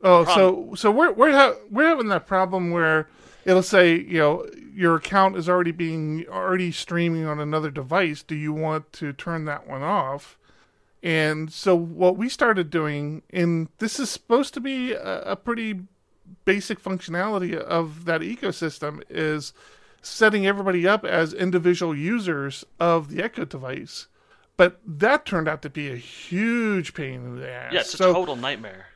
oh, 0.01 0.23
so 0.23 0.75
so 0.75 0.91
we're 0.91 1.11
we're 1.11 1.33
ha- 1.33 1.55
we're 1.69 1.89
having 1.89 2.07
that 2.07 2.25
problem 2.25 2.71
where 2.71 3.09
it'll 3.43 3.61
say 3.63 3.97
you 3.99 4.17
know 4.19 4.47
your 4.73 4.95
account 4.95 5.35
is 5.35 5.49
already 5.49 5.71
being 5.71 6.25
already 6.29 6.71
streaming 6.71 7.25
on 7.25 7.37
another 7.41 7.69
device. 7.69 8.23
Do 8.23 8.35
you 8.35 8.53
want 8.53 8.93
to 8.93 9.11
turn 9.11 9.43
that 9.43 9.67
one 9.67 9.81
off? 9.83 10.37
And 11.03 11.51
so 11.51 11.75
what 11.75 12.15
we 12.17 12.29
started 12.29 12.69
doing, 12.69 13.23
and 13.31 13.69
this 13.79 13.99
is 13.99 14.09
supposed 14.09 14.53
to 14.53 14.59
be 14.59 14.93
a, 14.93 15.21
a 15.31 15.35
pretty 15.35 15.81
basic 16.45 16.81
functionality 16.81 17.55
of 17.55 18.05
that 18.05 18.21
ecosystem, 18.21 19.01
is 19.09 19.53
setting 20.01 20.45
everybody 20.45 20.87
up 20.87 21.03
as 21.03 21.33
individual 21.33 21.95
users 21.95 22.65
of 22.79 23.09
the 23.09 23.23
Echo 23.23 23.45
device. 23.45 24.07
But 24.57 24.79
that 24.85 25.25
turned 25.25 25.47
out 25.47 25.61
to 25.63 25.69
be 25.69 25.89
a 25.91 25.95
huge 25.95 26.93
pain 26.93 27.15
in 27.25 27.39
the 27.39 27.49
ass. 27.51 27.73
Yeah, 27.73 27.79
it's 27.79 27.93
a 27.95 27.97
So- 27.97 28.13
total 28.13 28.35
nightmare. 28.35 28.87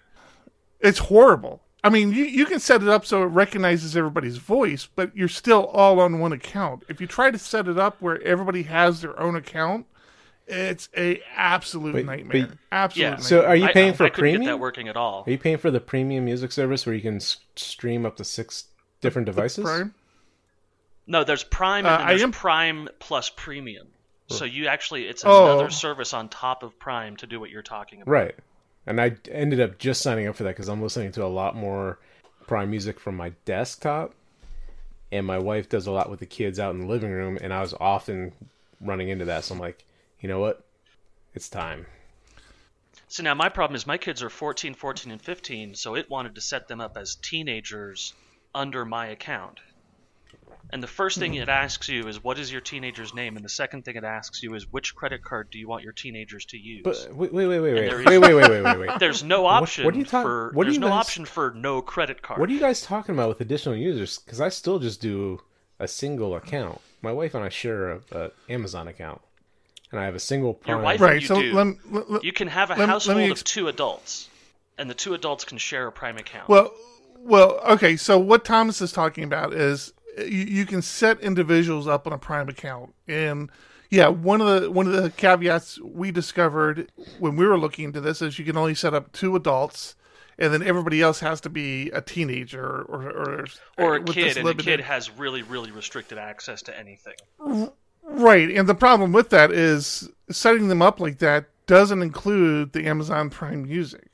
it's 0.79 0.99
horrible. 0.99 1.61
I 1.83 1.89
mean, 1.89 2.11
you, 2.13 2.23
you 2.23 2.45
can 2.47 2.59
set 2.59 2.81
it 2.81 2.89
up 2.89 3.05
so 3.05 3.21
it 3.23 3.27
recognizes 3.27 3.95
everybody's 3.95 4.37
voice, 4.37 4.87
but 4.95 5.15
you're 5.15 5.27
still 5.27 5.65
all 5.67 5.99
on 5.99 6.19
one 6.19 6.33
account. 6.33 6.83
If 6.89 6.99
you 6.99 7.05
try 7.07 7.29
to 7.29 7.37
set 7.37 7.67
it 7.67 7.77
up 7.77 8.01
where 8.01 8.19
everybody 8.23 8.63
has 8.63 9.01
their 9.01 9.19
own 9.19 9.35
account, 9.35 9.85
it's 10.47 10.89
a 10.95 11.21
absolute 11.35 11.93
But- 11.93 12.05
nightmare. 12.05 12.47
but- 12.47 12.57
absolute 12.71 13.01
Yeah. 13.03 13.09
nightmare. 13.11 13.27
So 13.27 13.45
are 13.45 13.55
you 13.55 13.67
paying 13.69 13.89
I, 13.89 13.93
for 13.93 14.03
I 14.05 14.09
couldn't 14.09 14.25
get 14.31 14.33
premium? 14.37 14.45
that 14.45 14.57
working 14.59 14.87
at 14.87 14.95
all. 14.97 15.23
Are 15.25 15.31
you 15.31 15.37
paying 15.37 15.57
for 15.57 15.71
the 15.71 15.79
premium 15.79 16.25
music 16.25 16.51
service 16.51 16.85
where 16.85 16.93
you 16.95 17.01
can 17.01 17.15
s- 17.17 17.37
stream 17.55 18.05
up 18.05 18.15
to 18.17 18.23
six 18.23 18.65
different 19.01 19.25
devices? 19.25 19.63
Prime? 19.63 19.93
No, 21.07 21.23
there's 21.23 21.43
Prime 21.43 21.85
Uh, 21.85 21.89
and 21.97 22.09
then 22.09 22.19
I 22.19 22.21
am- 22.21 22.31
Prime 22.31 22.89
plus 22.99 23.29
Premium. 23.29 23.87
So 24.27 24.43
you 24.43 24.65
actually, 24.67 25.07
it's 25.07 25.23
Oh. 25.23 25.45
another 25.53 25.69
service 25.69 26.11
on 26.13 26.29
top 26.29 26.63
of 26.63 26.77
Prime 26.79 27.15
to 27.17 27.27
do 27.27 27.39
what 27.39 27.51
you're 27.51 27.61
talking 27.61 28.01
about. 28.01 28.11
Right. 28.11 28.35
And 28.87 28.99
I 28.99 29.15
ended 29.31 29.59
up 29.61 29.77
just 29.77 30.01
signing 30.01 30.27
up 30.27 30.35
for 30.35 30.43
that 30.43 30.49
because 30.55 30.67
I'm 30.67 30.81
listening 30.81 31.11
to 31.13 31.23
a 31.23 31.27
lot 31.27 31.55
more 31.55 31.99
Prime 32.47 32.71
music 32.71 32.99
from 32.99 33.15
my 33.15 33.33
desktop. 33.45 34.13
And 35.11 35.27
my 35.27 35.37
wife 35.37 35.69
does 35.69 35.85
a 35.85 35.91
lot 35.91 36.09
with 36.09 36.19
the 36.21 36.25
kids 36.25 36.59
out 36.59 36.73
in 36.73 36.81
the 36.81 36.87
living 36.87 37.11
room. 37.11 37.37
And 37.39 37.53
I 37.53 37.61
was 37.61 37.75
often 37.79 38.33
running 38.81 39.09
into 39.09 39.25
that. 39.25 39.43
So 39.43 39.53
I'm 39.53 39.59
like, 39.61 39.85
you 40.19 40.29
know 40.29 40.39
what? 40.39 40.65
It's 41.33 41.49
time. 41.49 41.85
So 43.07 43.23
now 43.23 43.33
my 43.33 43.49
problem 43.49 43.75
is 43.75 43.85
my 43.85 43.97
kids 43.97 44.23
are 44.23 44.29
14, 44.29 44.73
14, 44.73 45.11
and 45.11 45.21
15, 45.21 45.75
so 45.75 45.95
it 45.95 46.09
wanted 46.09 46.35
to 46.35 46.41
set 46.41 46.67
them 46.67 46.81
up 46.81 46.97
as 46.97 47.15
teenagers 47.15 48.13
under 48.53 48.85
my 48.85 49.07
account. 49.07 49.59
And 50.71 50.81
the 50.81 50.87
first 50.87 51.19
thing 51.19 51.33
hmm. 51.33 51.41
it 51.41 51.49
asks 51.49 51.87
you 51.89 52.07
is 52.07 52.23
what 52.23 52.39
is 52.39 52.51
your 52.51 52.61
teenager's 52.61 53.13
name, 53.13 53.35
and 53.35 53.45
the 53.45 53.49
second 53.49 53.85
thing 53.85 53.95
it 53.95 54.03
asks 54.03 54.41
you 54.41 54.55
is 54.55 54.71
which 54.71 54.95
credit 54.95 55.23
card 55.23 55.49
do 55.51 55.59
you 55.59 55.67
want 55.67 55.83
your 55.83 55.93
teenagers 55.93 56.45
to 56.45 56.57
use. 56.57 56.81
But 56.83 57.15
wait, 57.15 57.31
wait, 57.31 57.47
wait, 57.47 57.59
wait, 57.59 57.73
wait, 57.73 57.93
is- 57.93 58.05
wait, 58.05 58.17
wait, 58.17 58.33
wait, 58.33 58.49
wait, 58.49 58.63
wait, 58.63 58.79
wait. 58.87 58.99
there's 58.99 59.23
no 59.23 59.45
option 59.45 59.85
what 59.85 59.95
are 59.95 59.97
you 59.97 60.05
talk- 60.05 60.23
for 60.23 60.51
what 60.53 60.63
there's 60.63 60.75
you 60.75 60.81
no 60.81 60.89
guys- 60.89 61.05
option 61.05 61.25
for 61.25 61.53
no 61.55 61.81
credit 61.81 62.21
card. 62.21 62.39
What 62.39 62.49
are 62.49 62.53
you 62.53 62.59
guys 62.59 62.81
talking 62.81 63.13
about 63.13 63.29
with 63.29 63.41
additional 63.41 63.75
users? 63.75 64.19
Because 64.19 64.41
I 64.41 64.49
still 64.49 64.79
just 64.79 65.01
do 65.01 65.39
a 65.79 65.87
single 65.87 66.35
account. 66.35 66.81
My 67.01 67.11
wife 67.11 67.35
and 67.35 67.43
I 67.43 67.49
share 67.49 67.91
a, 67.91 68.01
a 68.11 68.31
Amazon 68.49 68.87
account, 68.87 69.21
and 69.91 69.99
I 69.99 70.05
have 70.05 70.15
a 70.15 70.19
single 70.19 70.53
Prime. 70.53 70.75
Your 70.77 70.83
wife 70.83 70.99
Right. 71.01 71.21
you 71.21 71.27
So 71.27 71.41
do. 71.41 71.53
let, 71.53 71.67
let, 71.91 72.11
let- 72.11 72.23
You 72.23 72.33
can 72.33 72.47
have 72.47 72.69
a 72.69 72.73
Lem- 72.73 72.79
let 72.79 72.87
me 72.87 72.91
household 72.93 73.17
exp- 73.19 73.31
of 73.31 73.43
two 73.43 73.67
adults, 73.67 74.29
and 74.77 74.89
the 74.89 74.93
two 74.93 75.13
adults 75.13 75.43
can 75.45 75.57
share 75.57 75.87
a 75.87 75.91
Prime 75.91 76.17
account. 76.17 76.49
well, 76.49 76.71
well, 77.19 77.59
okay. 77.69 77.95
So 77.95 78.19
what 78.19 78.45
Thomas 78.45 78.81
is 78.81 78.91
talking 78.91 79.23
about 79.23 79.53
is 79.53 79.93
uh, 80.19 80.23
you, 80.23 80.43
you 80.45 80.65
can 80.65 80.81
set 80.81 81.19
individuals 81.21 81.87
up 81.87 82.05
on 82.07 82.13
a 82.13 82.17
Prime 82.17 82.49
account, 82.49 82.93
and 83.07 83.49
yeah, 83.89 84.07
one 84.07 84.41
of 84.41 84.61
the 84.61 84.71
one 84.71 84.85
of 84.87 84.93
the 84.93 85.09
caveats 85.11 85.79
we 85.81 86.11
discovered 86.11 86.91
when 87.19 87.35
we 87.35 87.45
were 87.47 87.57
looking 87.57 87.85
into 87.85 88.01
this 88.01 88.21
is 88.21 88.37
you 88.37 88.45
can 88.45 88.57
only 88.57 88.75
set 88.75 88.93
up 88.93 89.11
two 89.11 89.35
adults, 89.35 89.95
and 90.37 90.53
then 90.53 90.61
everybody 90.61 91.01
else 91.01 91.19
has 91.21 91.39
to 91.41 91.49
be 91.49 91.89
a 91.91 92.01
teenager 92.01 92.81
or 92.83 93.09
or, 93.09 93.45
or 93.77 93.95
a 93.95 94.03
kid, 94.03 94.25
this 94.29 94.37
and 94.37 94.47
the 94.47 94.53
kid 94.55 94.81
has 94.81 95.09
really, 95.11 95.41
really 95.43 95.71
restricted 95.71 96.17
access 96.17 96.61
to 96.63 96.77
anything. 96.77 97.15
Right, 98.07 98.49
and 98.51 98.67
the 98.69 98.75
problem 98.75 99.11
with 99.13 99.29
that 99.31 99.51
is 99.51 100.09
setting 100.29 100.67
them 100.67 100.81
up 100.81 100.99
like 100.99 101.17
that 101.19 101.45
doesn't 101.67 102.01
include 102.01 102.73
the 102.73 102.85
Amazon 102.85 103.29
Prime 103.29 103.63
Music. 103.63 104.13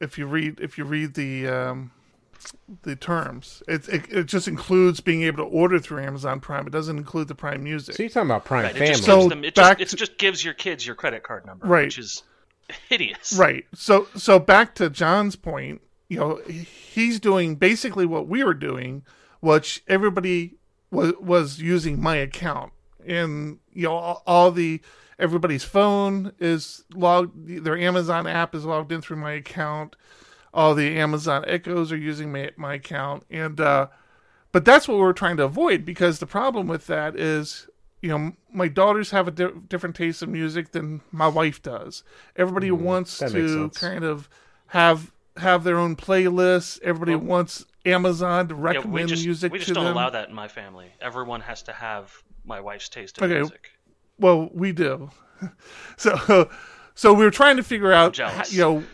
If 0.00 0.18
you 0.18 0.26
read, 0.26 0.58
if 0.60 0.78
you 0.78 0.84
read 0.84 1.14
the 1.14 1.46
um, 1.48 1.90
the 2.82 2.96
terms, 2.96 3.62
it, 3.68 3.88
it 3.88 4.10
it 4.10 4.24
just 4.24 4.48
includes 4.48 5.00
being 5.00 5.22
able 5.22 5.38
to 5.38 5.50
order 5.50 5.78
through 5.78 6.02
Amazon 6.02 6.40
Prime. 6.40 6.66
It 6.66 6.70
doesn't 6.70 6.96
include 6.96 7.28
the 7.28 7.34
Prime 7.34 7.62
Music. 7.62 7.94
So 7.94 8.02
you're 8.02 8.10
talking 8.10 8.28
about 8.30 8.44
Prime 8.44 8.62
Right, 8.64 8.74
it 8.74 8.78
Family. 8.78 8.88
just 8.94 9.04
So- 9.04 9.28
them. 9.28 9.44
It 9.44 9.54
back 9.54 9.78
just, 9.78 9.92
it 9.92 9.96
to- 9.96 10.06
just 10.06 10.18
gives 10.18 10.44
your 10.44 10.54
kids 10.54 10.86
your 10.86 10.96
credit 10.96 11.22
card 11.22 11.44
number, 11.46 11.66
Right. 11.66 11.84
which 11.86 11.98
is 11.98 12.22
hideous. 12.88 13.36
Right. 13.38 13.64
So 13.74 14.08
so 14.16 14.38
back 14.38 14.74
to 14.76 14.88
John's 14.90 15.36
point, 15.36 15.82
you 16.08 16.18
know, 16.18 16.40
he's 16.46 17.20
doing 17.20 17.56
basically 17.56 18.06
what 18.06 18.28
we 18.28 18.42
were 18.44 18.54
doing, 18.54 19.02
which 19.40 19.82
everybody 19.88 20.54
was 20.90 21.12
was 21.20 21.60
using 21.60 22.00
my 22.02 22.16
account, 22.16 22.72
and 23.06 23.58
you 23.72 23.84
know 23.84 23.94
all, 23.94 24.22
all 24.26 24.50
the 24.50 24.80
everybody's 25.18 25.64
phone 25.64 26.32
is 26.38 26.84
logged, 26.94 27.64
their 27.64 27.78
Amazon 27.78 28.26
app 28.26 28.54
is 28.54 28.64
logged 28.64 28.92
in 28.92 29.00
through 29.02 29.16
my 29.18 29.32
account. 29.32 29.96
All 30.54 30.74
the 30.74 30.96
Amazon 30.98 31.44
Echoes 31.46 31.92
are 31.92 31.96
using 31.96 32.32
my 32.32 32.50
my 32.56 32.74
account, 32.74 33.24
and 33.30 33.60
uh, 33.60 33.88
but 34.52 34.64
that's 34.64 34.88
what 34.88 34.98
we're 34.98 35.12
trying 35.12 35.36
to 35.38 35.44
avoid 35.44 35.84
because 35.84 36.18
the 36.18 36.26
problem 36.26 36.66
with 36.66 36.86
that 36.86 37.16
is 37.16 37.68
you 38.02 38.08
know 38.08 38.32
my 38.52 38.68
daughters 38.68 39.10
have 39.10 39.28
a 39.28 39.30
di- 39.30 39.50
different 39.68 39.96
taste 39.96 40.22
of 40.22 40.28
music 40.28 40.72
than 40.72 41.02
my 41.12 41.28
wife 41.28 41.62
does. 41.62 42.04
Everybody 42.36 42.70
wants 42.70 43.16
Mm, 43.16 43.18
that 43.18 43.32
makes 43.32 43.54
to 43.54 43.70
kind 43.74 44.04
of 44.04 44.28
have 44.68 45.12
have 45.36 45.64
their 45.64 45.78
own 45.78 45.96
playlists. 45.96 46.80
Everybody 46.82 47.16
wants 47.16 47.64
amazon 47.84 48.48
to 48.48 48.54
Yeah, 48.68 48.80
recommend 48.80 48.92
we 48.92 49.04
just 49.04 49.22
music 49.22 49.52
we 49.52 49.58
just 49.58 49.68
to 49.68 49.74
don't 49.74 49.84
them. 49.84 49.94
allow 49.94 50.10
that 50.10 50.28
in 50.28 50.34
my 50.34 50.48
family. 50.48 50.92
Everyone 51.00 51.40
has 51.42 51.62
to 51.64 51.72
have 51.72 52.22
my 52.46 52.60
wife's 52.60 52.88
taste 52.88 53.18
in 53.18 53.24
Okay. 53.24 53.34
music. 53.40 53.70
well 54.18 54.48
we 54.54 54.72
do 54.72 55.10
so 55.96 56.48
so 56.94 57.12
we 57.12 57.24
were 57.24 57.30
trying 57.30 57.56
to 57.56 57.62
figure 57.62 57.92
out 57.92 58.16
you 58.52 58.60
know 58.60 58.84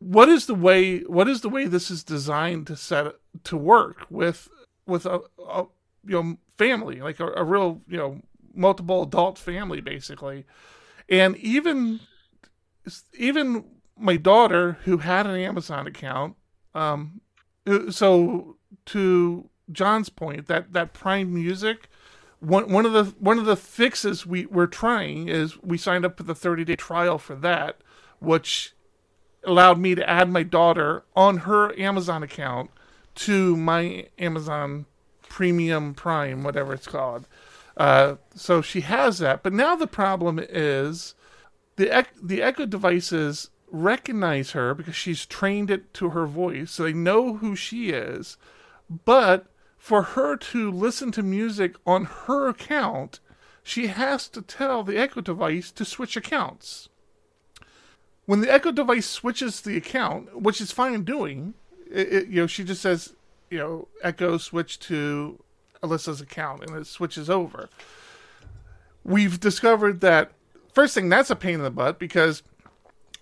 what 0.00 0.28
is 0.28 0.46
the 0.46 0.54
way 0.54 1.00
what 1.00 1.28
is 1.28 1.40
the 1.40 1.48
way 1.48 1.66
this 1.66 1.90
is 1.90 2.04
designed 2.04 2.66
to 2.66 2.76
set 2.76 3.06
to 3.44 3.56
work 3.56 4.06
with 4.10 4.48
with 4.86 5.06
a, 5.06 5.20
a 5.48 5.64
you 6.04 6.22
know 6.22 6.36
family 6.56 7.00
like 7.00 7.20
a, 7.20 7.26
a 7.32 7.44
real 7.44 7.80
you 7.88 7.96
know 7.96 8.20
multiple 8.54 9.02
adult 9.04 9.38
family 9.38 9.80
basically 9.80 10.44
and 11.08 11.36
even 11.36 12.00
even 13.14 13.64
my 13.96 14.16
daughter 14.16 14.78
who 14.84 14.98
had 14.98 15.26
an 15.26 15.36
amazon 15.40 15.86
account 15.86 16.34
um 16.74 17.20
uh, 17.66 17.90
so 17.90 18.56
to 18.86 19.48
john's 19.70 20.08
point 20.08 20.46
that 20.46 20.72
that 20.72 20.92
prime 20.92 21.32
music 21.32 21.88
one 22.40 22.70
one 22.70 22.86
of 22.86 22.92
the 22.92 23.04
one 23.18 23.38
of 23.38 23.44
the 23.44 23.56
fixes 23.56 24.24
we 24.24 24.46
we're 24.46 24.66
trying 24.66 25.28
is 25.28 25.60
we 25.62 25.76
signed 25.76 26.04
up 26.04 26.16
for 26.16 26.22
the 26.22 26.34
30 26.34 26.64
day 26.64 26.76
trial 26.76 27.18
for 27.18 27.34
that 27.34 27.78
which 28.20 28.74
allowed 29.44 29.78
me 29.78 29.94
to 29.94 30.08
add 30.08 30.30
my 30.30 30.42
daughter 30.42 31.04
on 31.16 31.38
her 31.38 31.78
Amazon 31.78 32.22
account 32.22 32.70
to 33.14 33.56
my 33.56 34.06
Amazon 34.18 34.86
Premium 35.22 35.94
Prime, 35.94 36.42
whatever 36.42 36.72
it's 36.72 36.86
called. 36.86 37.26
Uh, 37.76 38.16
so 38.34 38.60
she 38.60 38.80
has 38.80 39.18
that, 39.18 39.42
but 39.42 39.52
now 39.52 39.76
the 39.76 39.86
problem 39.86 40.40
is 40.42 41.14
the 41.76 42.06
the 42.20 42.42
Echo 42.42 42.66
devices 42.66 43.50
recognize 43.70 44.52
her 44.52 44.74
because 44.74 44.96
she's 44.96 45.26
trained 45.26 45.70
it 45.70 45.94
to 45.94 46.10
her 46.10 46.26
voice, 46.26 46.72
so 46.72 46.82
they 46.82 46.92
know 46.92 47.34
who 47.34 47.54
she 47.54 47.90
is. 47.90 48.36
But 49.04 49.46
for 49.78 50.02
her 50.02 50.36
to 50.36 50.70
listen 50.70 51.12
to 51.12 51.22
music 51.22 51.76
on 51.86 52.04
her 52.04 52.48
account, 52.48 53.20
she 53.62 53.86
has 53.86 54.28
to 54.28 54.42
tell 54.42 54.82
the 54.82 54.98
Echo 54.98 55.20
device 55.20 55.70
to 55.72 55.84
switch 55.84 56.16
accounts. 56.16 56.88
When 58.26 58.40
the 58.40 58.52
Echo 58.52 58.72
device 58.72 59.06
switches 59.06 59.60
the 59.60 59.76
account, 59.76 60.42
which 60.42 60.60
is 60.60 60.72
fine 60.72 61.04
doing, 61.04 61.54
it, 61.90 62.12
it, 62.12 62.28
you 62.28 62.42
know, 62.42 62.46
she 62.46 62.64
just 62.64 62.82
says, 62.82 63.14
you 63.50 63.58
know, 63.58 63.88
Echo 64.02 64.36
switch 64.36 64.78
to 64.80 65.42
Alyssa's 65.82 66.20
account, 66.20 66.64
and 66.64 66.76
it 66.76 66.86
switches 66.86 67.30
over. 67.30 67.68
We've 69.04 69.40
discovered 69.40 70.00
that 70.00 70.32
first 70.74 70.94
thing 70.94 71.08
that's 71.08 71.30
a 71.30 71.36
pain 71.36 71.54
in 71.54 71.62
the 71.62 71.70
butt 71.70 71.98
because 71.98 72.42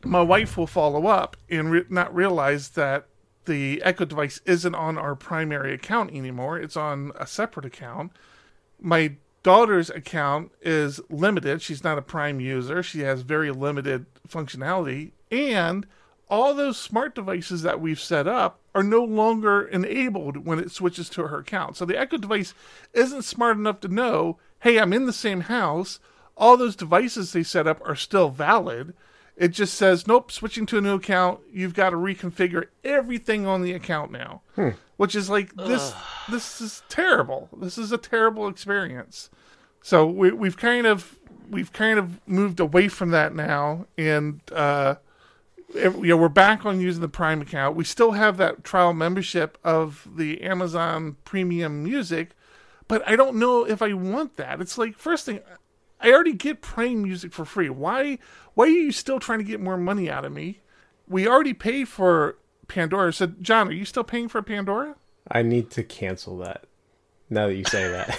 my 0.05 0.23
wife 0.23 0.57
will 0.57 0.67
follow 0.67 1.07
up 1.07 1.37
and 1.49 1.71
re- 1.71 1.85
not 1.89 2.15
realize 2.15 2.71
that 2.71 3.07
the 3.47 3.83
Echo 3.83 4.05
device 4.05 4.41
isn't 4.45 4.75
on 4.75 4.99
our 4.99 5.15
primary 5.15 5.73
account 5.75 6.15
anymore. 6.15 6.59
It's 6.59 6.77
on 6.77 7.13
a 7.19 7.27
separate 7.27 7.67
account. 7.67 8.13
My 8.81 9.17
daughter's 9.43 9.91
account 9.91 10.53
is 10.61 11.01
limited. 11.09 11.63
She's 11.63 11.85
not 11.85 11.99
a 11.99 12.03
Prime 12.03 12.41
user. 12.41 12.83
She 12.83 13.01
has 13.01 13.23
very 13.23 13.51
limited 13.51 14.07
functionality. 14.29 15.13
And 15.31 15.87
all 16.29 16.53
those 16.55 16.77
smart 16.77 17.15
devices 17.15 17.63
that 17.63 17.81
we've 17.81 18.01
set 18.01 18.27
up 18.27 18.61
are 18.75 18.83
no 18.83 19.03
longer 19.03 19.67
enabled 19.67 20.45
when 20.45 20.59
it 20.59 20.73
switches 20.73 21.09
to 21.11 21.29
her 21.29 21.39
account. 21.39 21.77
So 21.77 21.85
the 21.85 21.99
Echo 21.99 22.17
device 22.17 22.55
isn't 22.93 23.23
smart 23.23 23.57
enough 23.57 23.81
to 23.81 23.89
know, 23.89 24.39
hey, 24.61 24.79
I'm 24.79 24.93
in 24.93 25.07
the 25.07 25.13
same 25.13 25.43
house. 25.43 26.01
All 26.37 26.57
those 26.57 26.77
devices 26.77 27.33
they 27.33 27.43
set 27.43 27.67
up 27.67 27.81
are 27.85 27.95
still 27.95 28.29
valid. 28.29 28.95
It 29.37 29.49
just 29.49 29.75
says, 29.75 30.07
nope, 30.07 30.33
switching 30.33 30.65
to 30.67 30.79
a 30.79 30.81
new 30.81 30.95
account, 30.95 31.41
you've 31.53 31.75
got 31.75 31.91
to 31.91 31.97
reconfigure 31.97 32.69
everything 32.85 33.47
on 33.47 33.63
the 33.63 33.73
account 33.73 34.11
now. 34.11 34.41
Which 34.97 35.15
is 35.15 35.29
like 35.29 35.55
this 35.55 35.93
this 36.31 36.61
is 36.61 36.83
terrible. 36.89 37.51
This 37.57 37.77
is 37.77 37.93
a 37.93 37.99
terrible 37.99 38.49
experience. 38.49 39.29
So 39.83 40.07
we 40.07 40.33
we've 40.33 40.57
kind 40.57 40.87
of 40.87 41.19
we've 41.51 41.73
kind 41.73 41.99
of 41.99 42.27
moved 42.27 42.61
away 42.61 42.89
from 42.89 43.11
that 43.11 43.35
now 43.35 43.87
and 43.99 44.41
uh 44.53 44.97
ev- 45.77 45.97
you 45.97 46.09
know, 46.09 46.17
we're 46.17 46.29
back 46.31 46.65
on 46.65 46.81
using 46.81 47.03
the 47.03 47.09
Prime 47.09 47.43
account. 47.43 47.77
We 47.77 47.85
still 47.85 48.13
have 48.13 48.39
that 48.39 48.65
trial 48.65 48.95
membership 48.95 49.59
of 49.63 50.09
the 50.17 50.41
Amazon 50.43 51.17
Premium 51.25 51.85
Music, 51.85 52.31
but 52.89 53.07
I 53.07 53.17
don't 53.17 53.37
know 53.37 53.65
if 53.67 53.83
I 53.83 53.93
want 53.93 54.37
that. 54.39 54.61
It's 54.63 54.79
like 54.79 54.97
first 54.97 55.27
thing, 55.27 55.41
I 56.07 56.13
already 56.13 56.35
get 56.35 56.63
Prime 56.63 57.03
Music 57.03 57.33
for 57.33 57.45
free. 57.45 57.69
Why? 57.69 58.19
Why 58.55 58.67
are 58.67 58.69
you 58.69 58.93
still 58.93 59.19
trying 59.19 59.41
to 59.41 59.45
get 59.45 59.61
more 59.61 59.77
money 59.77 60.09
out 60.09 60.25
of 60.25 60.33
me? 60.33 60.61
We 61.09 61.27
already 61.27 61.53
pay 61.53 61.85
for 61.85 62.39
Pandora. 62.69 63.13
So, 63.13 63.27
John, 63.27 63.69
are 63.69 63.73
you 63.73 63.85
still 63.85 64.05
paying 64.05 64.29
for 64.29 64.41
Pandora? 64.41 64.95
I 65.29 65.43
need 65.43 65.71
to 65.73 65.83
cancel 65.83 66.39
that. 66.39 66.65
Now 67.29 67.49
that 67.49 67.57
you 67.57 67.65
say 67.65 67.89
that, 67.89 68.17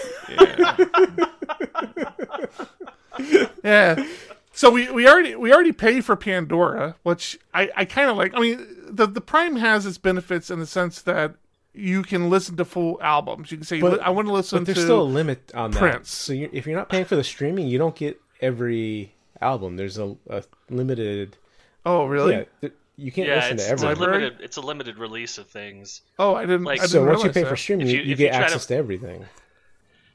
Yeah. 3.64 4.06
So 4.52 4.70
we, 4.70 4.92
we 4.92 5.08
already 5.08 5.36
we 5.36 5.54
already 5.54 5.72
pay 5.72 6.02
for 6.02 6.18
Pandora, 6.18 6.96
which 7.04 7.40
I, 7.54 7.70
I 7.76 7.86
kind 7.86 8.10
of 8.10 8.18
like. 8.18 8.34
I 8.34 8.42
mean, 8.42 8.68
the 8.82 9.06
the 9.06 9.22
Prime 9.22 9.56
has 9.58 9.86
its 9.86 9.98
benefits 9.98 10.50
in 10.50 10.60
the 10.60 10.66
sense 10.66 11.02
that 11.04 11.36
you 11.78 12.02
can 12.04 12.30
listen 12.30 12.58
to 12.58 12.66
full 12.66 13.00
albums. 13.02 13.52
You 13.52 13.58
can 13.58 13.66
say, 13.66 13.80
But- 13.80 14.02
I 14.02 14.10
want 14.10 14.28
to 14.28 14.34
listen 14.34 14.60
but 14.60 14.66
there's 14.66 14.78
to. 14.80 14.84
still 14.84 15.02
a 15.02 15.04
limit 15.04 15.52
on 15.56 15.72
that. 15.72 15.80
Prince. 15.80 16.12
So 16.12 16.34
you 16.34 16.50
if 16.52 16.66
you're 16.66 16.76
not 16.78 16.90
paying 16.90 17.06
for 17.06 17.16
the 17.16 17.24
streaming, 17.24 17.68
you 17.68 17.78
don't 17.78 17.96
get 17.96 18.20
every 18.42 19.14
album. 19.42 19.76
There's 19.78 19.98
a, 19.98 20.16
a 20.30 20.44
limited. 20.70 21.38
oh, 21.86 22.06
really? 22.06 22.34
Yeah, 22.36 22.44
th- 22.62 22.74
you 22.98 23.12
can't 23.12 23.28
Yeah, 23.28 23.36
listen 23.36 23.54
it's, 23.54 23.66
to 23.68 23.74
it's 23.74 23.84
a 23.84 23.88
everything. 23.88 24.12
Limited. 24.14 24.42
It's 24.42 24.58
a 24.58 24.62
limited 24.62 24.98
release 24.98 25.38
of 25.38 25.48
things. 25.48 26.02
Oh, 26.18 26.34
I 26.36 26.42
didn't. 26.46 26.64
Like- 26.64 26.80
I 26.80 26.84
didn't 26.84 26.90
So 26.92 27.06
once 27.06 27.24
you 27.24 27.30
pay 27.32 27.44
that. 27.44 27.50
for 27.50 27.56
streaming, 27.56 27.88
If 27.88 27.94
you, 27.94 28.00
you- 28.00 28.06
you 28.06 28.12
if 28.14 28.20
you 28.20 28.26
get 28.28 28.32
try 28.32 28.40
to- 28.40 28.46
access 28.46 28.66
to 28.68 28.76
everything. 28.76 29.26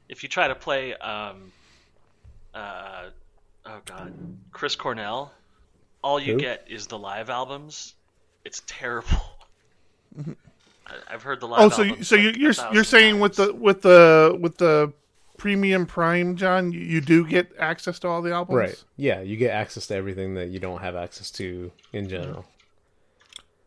If 0.09 0.21
you 0.23 0.29
try 0.29 0.47
to 0.49 0.55
play, 0.55 0.93
um, 0.95 1.51
uh, 2.53 3.05
oh 3.65 3.79
god, 3.85 4.13
Chris 4.51 4.75
Cornell, 4.75 5.31
all 6.03 6.19
you 6.19 6.33
Who? 6.33 6.39
get 6.39 6.65
is 6.69 6.87
the 6.87 6.99
live 6.99 7.29
albums. 7.29 7.93
It's 8.45 8.61
terrible. 8.67 9.09
I- 10.87 11.13
I've 11.13 11.23
heard 11.23 11.39
the 11.39 11.47
live. 11.47 11.61
Oh, 11.61 11.69
so 11.69 11.81
you, 11.83 11.89
albums 11.91 12.07
so 12.07 12.15
like 12.15 12.23
you, 12.23 12.29
a 12.29 12.33
you're 12.37 12.53
you're 12.73 12.83
saying 12.83 13.19
with 13.19 13.35
the 13.35 13.53
with 13.53 13.81
the 13.81 14.37
with 14.39 14.57
the 14.57 14.91
premium 15.37 15.85
Prime, 15.85 16.35
John, 16.35 16.71
you, 16.71 16.79
you 16.79 17.01
do 17.01 17.25
get 17.27 17.51
access 17.59 17.99
to 17.99 18.07
all 18.07 18.21
the 18.21 18.31
albums, 18.31 18.57
Right. 18.57 18.83
Yeah, 18.97 19.21
you 19.21 19.35
get 19.35 19.51
access 19.51 19.87
to 19.87 19.95
everything 19.95 20.35
that 20.35 20.49
you 20.49 20.59
don't 20.59 20.81
have 20.81 20.95
access 20.95 21.31
to 21.31 21.71
in 21.91 22.07
general. 22.07 22.45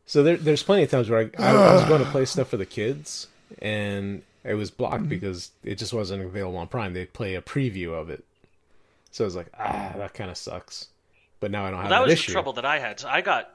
So 0.07 0.22
there, 0.22 0.37
there's 0.37 0.62
plenty 0.62 0.85
of 0.85 0.90
times 0.90 1.11
where 1.11 1.31
I, 1.38 1.42
I, 1.42 1.50
I 1.52 1.74
was 1.74 1.85
going 1.85 2.02
to 2.05 2.09
play 2.11 2.24
stuff 2.24 2.48
for 2.48 2.57
the 2.57 2.64
kids, 2.66 3.26
and 3.61 4.22
it 4.44 4.55
was 4.55 4.70
blocked 4.70 5.00
Mm-hmm. 5.00 5.09
because 5.09 5.50
it 5.64 5.74
just 5.76 5.92
wasn't 5.92 6.22
available 6.24 6.59
on 6.59 6.68
Prime. 6.68 6.94
They 6.94 7.07
play 7.07 7.35
a 7.35 7.42
preview 7.42 7.92
of 7.92 8.09
it, 8.11 8.24
so 9.11 9.24
I 9.24 9.26
was 9.26 9.35
like, 9.37 9.48
ah, 9.59 9.92
that 9.96 10.14
kind 10.14 10.31
of 10.31 10.37
sucks. 10.37 10.88
But 11.40 11.50
now 11.50 11.66
I 11.66 11.70
don't 11.70 11.81
have 11.81 11.88
that 11.90 11.96
that, 11.98 12.05
was 12.05 12.12
issue. 12.12 12.31
the 12.31 12.33
trouble 12.35 12.52
that 12.55 12.64
I 12.64 12.79
had. 12.79 13.00
So 13.00 13.09
I 13.09 13.20
got, 13.20 13.50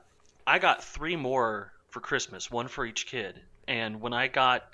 I 0.46 0.60
got 0.60 0.84
three 0.84 1.16
more 1.16 1.72
for 1.88 2.02
Christmas, 2.02 2.52
one 2.52 2.68
for 2.68 2.86
each 2.86 3.08
kid. 3.08 3.40
And 3.72 4.02
when 4.02 4.12
I 4.12 4.28
got 4.28 4.70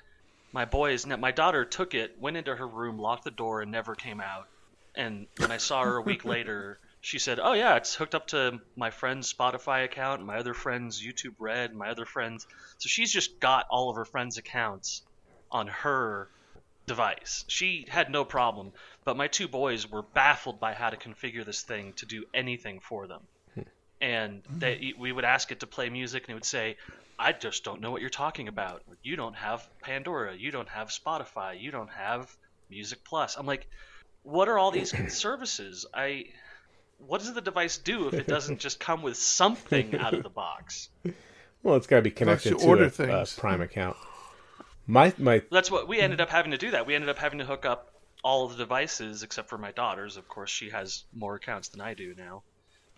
my 0.50 0.64
boys, 0.64 1.06
my 1.06 1.30
daughter 1.30 1.64
took 1.64 1.94
it, 1.94 2.20
went 2.20 2.36
into 2.36 2.56
her 2.56 2.66
room, 2.66 2.98
locked 2.98 3.22
the 3.22 3.30
door, 3.30 3.62
and 3.62 3.70
never 3.70 3.94
came 3.94 4.20
out. 4.20 4.48
And 4.96 5.28
when 5.36 5.52
I 5.52 5.58
saw 5.58 5.84
her 5.84 5.98
a 5.98 6.02
week 6.02 6.24
later, 6.34 6.80
she 7.00 7.20
said, 7.20 7.38
"Oh 7.38 7.52
yeah, 7.52 7.76
it's 7.76 7.94
hooked 7.94 8.16
up 8.16 8.26
to 8.28 8.60
my 8.74 8.90
friend's 8.90 9.32
Spotify 9.32 9.84
account, 9.84 10.24
my 10.24 10.38
other 10.38 10.52
friend's 10.52 11.00
YouTube 11.00 11.36
Red, 11.38 11.76
my 11.76 11.90
other 11.90 12.06
friends." 12.06 12.48
So 12.78 12.88
she's 12.88 13.12
just 13.12 13.38
got 13.38 13.68
all 13.70 13.88
of 13.88 13.94
her 13.94 14.04
friends' 14.04 14.36
accounts 14.36 15.02
on 15.52 15.68
her 15.68 16.28
device. 16.86 17.44
She 17.46 17.86
had 17.88 18.10
no 18.10 18.24
problem, 18.24 18.72
but 19.04 19.16
my 19.16 19.28
two 19.28 19.46
boys 19.46 19.88
were 19.88 20.02
baffled 20.02 20.58
by 20.58 20.74
how 20.74 20.90
to 20.90 20.96
configure 20.96 21.44
this 21.44 21.62
thing 21.62 21.92
to 21.98 22.06
do 22.06 22.24
anything 22.34 22.80
for 22.80 23.06
them. 23.06 23.22
And 24.00 24.42
mm-hmm. 24.42 24.58
they, 24.58 24.94
we 24.98 25.12
would 25.12 25.24
ask 25.24 25.50
it 25.50 25.60
to 25.60 25.66
play 25.66 25.90
music, 25.90 26.24
and 26.24 26.30
it 26.30 26.34
would 26.34 26.44
say, 26.44 26.76
"I 27.18 27.32
just 27.32 27.64
don't 27.64 27.80
know 27.80 27.90
what 27.90 28.00
you're 28.00 28.10
talking 28.10 28.48
about. 28.48 28.82
You 29.02 29.16
don't 29.16 29.34
have 29.34 29.68
Pandora. 29.82 30.36
You 30.36 30.50
don't 30.50 30.68
have 30.68 30.88
Spotify. 30.88 31.60
You 31.60 31.70
don't 31.70 31.90
have 31.90 32.34
Music 32.70 33.02
Plus." 33.04 33.36
I'm 33.36 33.46
like, 33.46 33.66
"What 34.22 34.48
are 34.48 34.58
all 34.58 34.70
these 34.70 34.94
services? 35.14 35.86
I, 35.92 36.26
what 36.98 37.20
does 37.20 37.34
the 37.34 37.40
device 37.40 37.78
do 37.78 38.08
if 38.08 38.14
it 38.14 38.26
doesn't 38.26 38.60
just 38.66 38.78
come 38.78 39.02
with 39.02 39.16
something 39.16 39.96
out 39.96 40.14
of 40.14 40.22
the 40.22 40.30
box?" 40.30 40.88
Well, 41.62 41.76
it's 41.76 41.86
got 41.86 41.96
to 41.96 42.02
be 42.02 42.10
connected 42.10 42.58
to 42.58 42.66
order 42.66 42.84
a, 42.84 43.22
a. 43.22 43.26
Prime 43.36 43.60
account. 43.60 43.96
My 44.86 45.12
my 45.18 45.42
That's 45.50 45.70
what 45.70 45.88
we 45.88 46.00
ended 46.00 46.20
up 46.20 46.30
having 46.30 46.52
to 46.52 46.58
do. 46.58 46.70
That 46.70 46.86
we 46.86 46.94
ended 46.94 47.10
up 47.10 47.18
having 47.18 47.40
to 47.40 47.44
hook 47.44 47.66
up 47.66 47.92
all 48.24 48.46
of 48.46 48.52
the 48.52 48.58
devices 48.58 49.22
except 49.22 49.48
for 49.48 49.58
my 49.58 49.72
daughter's. 49.72 50.16
Of 50.16 50.28
course, 50.28 50.50
she 50.50 50.70
has 50.70 51.04
more 51.14 51.34
accounts 51.34 51.68
than 51.68 51.80
I 51.80 51.94
do 51.94 52.14
now. 52.16 52.42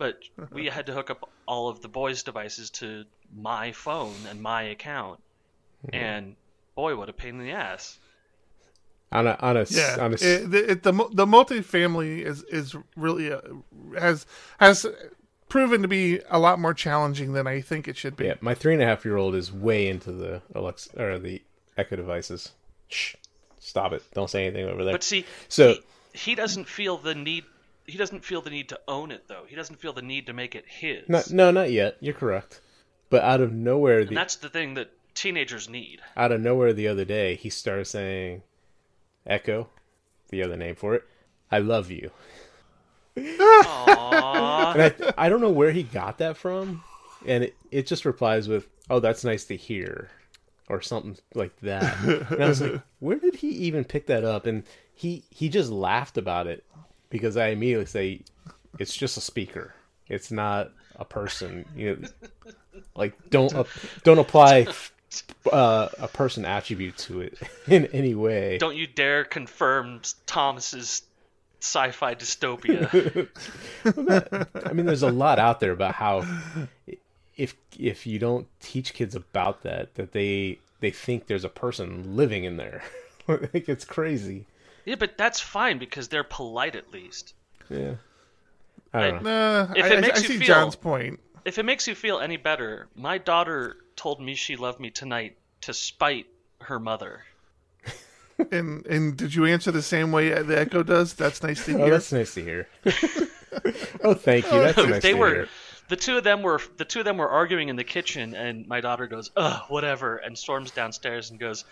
But 0.01 0.17
we 0.51 0.65
had 0.65 0.87
to 0.87 0.93
hook 0.93 1.11
up 1.11 1.29
all 1.45 1.69
of 1.69 1.83
the 1.83 1.87
boys' 1.87 2.23
devices 2.23 2.71
to 2.71 3.05
my 3.35 3.71
phone 3.71 4.15
and 4.31 4.41
my 4.41 4.63
account. 4.63 5.19
And 5.93 6.35
boy, 6.73 6.95
what 6.95 7.07
a 7.07 7.13
pain 7.13 7.39
in 7.39 7.45
the 7.45 7.51
ass! 7.51 7.99
on 9.11 9.27
a 9.27 9.37
on 9.41 9.57
a 9.57 9.61
s- 9.61 9.71
Yeah, 9.77 9.97
on 10.03 10.11
a 10.11 10.13
s- 10.15 10.23
it, 10.23 10.49
the, 10.49 10.71
it, 10.71 10.81
the 10.83 10.91
mu- 10.93 11.09
the 11.13 11.27
multifamily 11.27 12.23
is 12.25 12.41
is 12.45 12.75
really 12.95 13.31
uh 13.31 13.41
has 13.99 14.25
has 14.59 14.87
proven 15.49 15.83
to 15.83 15.87
be 15.87 16.19
a 16.31 16.39
lot 16.39 16.57
more 16.57 16.73
challenging 16.73 17.33
than 17.33 17.45
I 17.45 17.61
think 17.61 17.87
it 17.87 17.95
should 17.95 18.15
be. 18.15 18.25
yeah. 18.25 18.35
My 18.41 18.55
three 18.55 18.73
and 18.73 18.81
a 18.81 18.85
half 18.87 19.05
year 19.05 19.17
old 19.17 19.35
is 19.35 19.51
way 19.53 19.87
into 19.87 20.11
the 20.11 20.41
Alexa 20.55 20.99
or 20.99 21.19
the 21.19 21.43
Echo 21.77 21.95
devices. 21.95 22.53
Shh, 22.87 23.13
stop 23.59 23.93
it! 23.93 24.01
Don't 24.15 24.31
say 24.31 24.47
anything 24.47 24.65
over 24.67 24.83
there. 24.83 24.93
But 24.95 25.03
see, 25.03 25.25
So- 25.47 25.73
he, 26.13 26.31
he 26.31 26.35
doesn't 26.35 26.67
feel 26.67 26.97
the 26.97 27.13
need. 27.13 27.43
He 27.85 27.97
doesn't 27.97 28.23
feel 28.23 28.41
the 28.41 28.49
need 28.49 28.69
to 28.69 28.79
own 28.87 29.11
it, 29.11 29.27
though. 29.27 29.43
He 29.47 29.55
doesn't 29.55 29.79
feel 29.79 29.93
the 29.93 30.01
need 30.01 30.27
to 30.27 30.33
make 30.33 30.55
it 30.55 30.65
his. 30.67 31.07
No, 31.09 31.21
no, 31.31 31.51
not 31.51 31.71
yet. 31.71 31.97
You're 31.99 32.13
correct. 32.13 32.61
But 33.09 33.23
out 33.23 33.41
of 33.41 33.51
nowhere, 33.51 33.99
and 33.99 34.09
the 34.09 34.15
that's 34.15 34.35
the 34.37 34.49
thing 34.49 34.75
that 34.75 34.91
teenagers 35.13 35.67
need. 35.67 35.99
out 36.15 36.31
of 36.31 36.39
nowhere, 36.39 36.73
the 36.73 36.87
other 36.87 37.03
day, 37.05 37.35
he 37.35 37.49
started 37.49 37.85
saying, 37.85 38.43
"Echo," 39.25 39.69
the 40.29 40.43
other 40.43 40.55
name 40.55 40.75
for 40.75 40.95
it. 40.95 41.03
I 41.51 41.59
love 41.59 41.91
you. 41.91 42.11
Aww. 43.17 43.91
And 44.71 44.81
I, 44.81 45.25
I 45.25 45.29
don't 45.29 45.41
know 45.41 45.49
where 45.49 45.71
he 45.71 45.83
got 45.83 46.19
that 46.19 46.37
from, 46.37 46.81
and 47.25 47.43
it, 47.43 47.55
it 47.71 47.87
just 47.87 48.05
replies 48.05 48.47
with, 48.47 48.69
"Oh, 48.89 49.01
that's 49.01 49.25
nice 49.25 49.43
to 49.45 49.57
hear," 49.57 50.09
or 50.69 50.81
something 50.81 51.17
like 51.33 51.59
that. 51.61 51.97
And 52.31 52.41
I 52.41 52.47
was 52.47 52.61
like, 52.61 52.81
"Where 52.99 53.17
did 53.17 53.35
he 53.35 53.49
even 53.49 53.83
pick 53.83 54.07
that 54.07 54.23
up?" 54.23 54.45
And 54.45 54.63
he 54.93 55.25
he 55.29 55.49
just 55.49 55.69
laughed 55.69 56.17
about 56.17 56.47
it 56.47 56.63
because 57.11 57.37
I 57.37 57.49
immediately 57.49 57.85
say, 57.85 58.21
"It's 58.79 58.95
just 58.95 59.17
a 59.17 59.21
speaker. 59.21 59.75
It's 60.07 60.31
not 60.31 60.71
a 60.95 61.05
person." 61.05 61.65
You 61.75 61.97
know, 61.97 62.07
like 62.95 63.29
don't 63.29 63.53
uh, 63.53 63.65
don't 64.03 64.19
apply 64.19 64.67
uh, 65.51 65.89
a 65.99 66.07
person 66.07 66.45
attribute 66.45 66.97
to 66.97 67.21
it 67.21 67.37
in 67.67 67.85
any 67.87 68.15
way. 68.15 68.57
Don't 68.57 68.75
you 68.75 68.87
dare 68.87 69.23
confirm 69.23 70.01
Thomas's 70.25 71.03
sci-fi 71.61 72.15
dystopia. 72.15 73.29
I 74.65 74.73
mean, 74.73 74.85
there's 74.85 75.03
a 75.03 75.11
lot 75.11 75.37
out 75.37 75.59
there 75.59 75.71
about 75.71 75.95
how 75.95 76.25
if 77.37 77.55
if 77.77 78.05
you 78.05 78.19
don't 78.19 78.47
teach 78.59 78.93
kids 78.93 79.15
about 79.15 79.63
that, 79.63 79.95
that 79.95 80.11
they 80.11 80.59
they 80.79 80.91
think 80.91 81.27
there's 81.27 81.45
a 81.45 81.49
person 81.49 82.15
living 82.15 82.43
in 82.43 82.57
there. 82.57 82.83
Think 83.27 83.69
it's 83.69 83.85
crazy. 83.85 84.45
Yeah, 84.85 84.95
but 84.95 85.17
that's 85.17 85.39
fine 85.39 85.77
because 85.79 86.07
they're 86.07 86.23
polite 86.23 86.75
at 86.75 86.91
least. 86.91 87.33
Yeah. 87.69 87.95
I 88.93 89.01
don't 89.11 89.23
know. 89.23 89.65
Nah, 89.67 89.73
If 89.75 89.85
I, 89.85 89.87
it 89.89 89.97
I- 89.97 90.01
makes 90.01 90.19
I 90.19 90.21
you 90.23 90.27
see 90.27 90.37
feel- 90.39 90.47
John's 90.47 90.75
point. 90.75 91.19
If 91.45 91.57
it 91.57 91.63
makes 91.65 91.87
you 91.87 91.95
feel 91.95 92.19
any 92.19 92.37
better, 92.37 92.87
my 92.95 93.17
daughter 93.17 93.77
told 93.95 94.21
me 94.21 94.35
she 94.35 94.55
loved 94.55 94.79
me 94.79 94.91
tonight 94.91 95.37
to 95.61 95.73
spite 95.73 96.27
her 96.61 96.79
mother. 96.79 97.23
And 98.51 98.85
and 98.87 99.15
did 99.15 99.35
you 99.35 99.45
answer 99.45 99.69
the 99.71 99.83
same 99.83 100.11
way 100.11 100.29
the 100.41 100.59
Echo 100.59 100.81
does? 100.81 101.13
That's 101.13 101.43
nice 101.43 101.63
to 101.65 101.71
hear. 101.73 101.79
Oh, 101.79 101.83
hear. 101.85 101.93
that's 101.93 102.11
nice 102.11 102.33
to 102.33 102.41
hear. 102.43 102.67
oh, 104.03 104.15
thank 104.15 104.45
you. 104.45 104.51
That's 104.59 104.77
nice 104.89 105.01
they 105.03 105.11
to 105.11 105.17
were 105.17 105.29
hear. 105.35 105.47
the 105.89 105.95
two 105.95 106.17
of 106.17 106.23
them 106.23 106.41
were 106.41 106.59
the 106.77 106.85
two 106.85 106.99
of 106.99 107.05
them 107.05 107.17
were 107.17 107.29
arguing 107.29 107.69
in 107.69 107.75
the 107.75 107.83
kitchen 107.83 108.33
and 108.33 108.67
my 108.67 108.81
daughter 108.81 109.05
goes 109.05 109.29
ugh 109.37 109.61
whatever 109.69 110.17
and 110.17 110.35
storms 110.37 110.71
downstairs 110.71 111.29
and 111.29 111.39
goes 111.39 111.65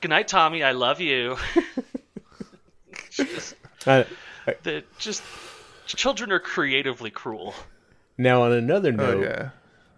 good 0.00 0.08
night 0.08 0.26
tommy 0.26 0.64
i 0.64 0.72
love 0.72 1.00
you 1.00 1.36
just, 3.16 3.54
I, 3.86 4.06
I- 4.46 4.56
the, 4.62 4.84
just 4.98 5.22
children 5.86 6.32
are 6.32 6.40
creatively 6.40 7.10
cruel 7.10 7.54
now, 8.18 8.42
on 8.42 8.52
another 8.52 8.90
Oh 8.92 8.96
note, 8.96 9.22
yeah. 9.24 9.50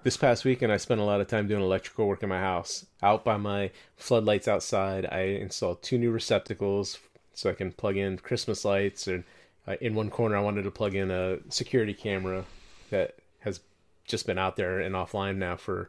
this 0.03 0.17
past 0.17 0.45
weekend 0.45 0.73
I 0.73 0.77
spent 0.77 1.01
a 1.01 1.05
lot 1.05 1.21
of 1.21 1.29
time 1.29 1.47
doing 1.47 1.63
electrical 1.63 2.07
work 2.09 2.23
in 2.25 2.29
my 2.29 2.41
house. 2.41 2.85
Out 3.03 3.25
by 3.25 3.37
my 3.37 3.71
floodlights 3.97 4.49
outside, 4.49 5.07
I 5.07 5.21
installed 5.41 5.83
two 5.83 5.99
new 5.99 6.11
receptacles 6.11 6.99
so 7.35 7.49
I 7.49 7.55
can 7.55 7.71
plug 7.73 7.97
in 7.97 8.19
Christmas 8.19 8.65
lights. 8.65 9.07
And 9.07 9.23
uh, 9.69 9.77
in 9.81 9.95
one 9.95 10.11
corner, 10.11 10.37
I 10.37 10.41
wanted 10.41 10.63
to 10.65 10.71
plug 10.73 10.97
in 10.97 11.11
a 11.13 11.39
security 11.49 11.95
camera 11.95 12.45
that 12.91 13.15
has 13.41 13.61
just 14.07 14.27
been 14.27 14.39
out 14.39 14.57
there 14.57 14.81
and 14.81 14.97
offline 14.97 15.37
now 15.37 15.55
for 15.57 15.89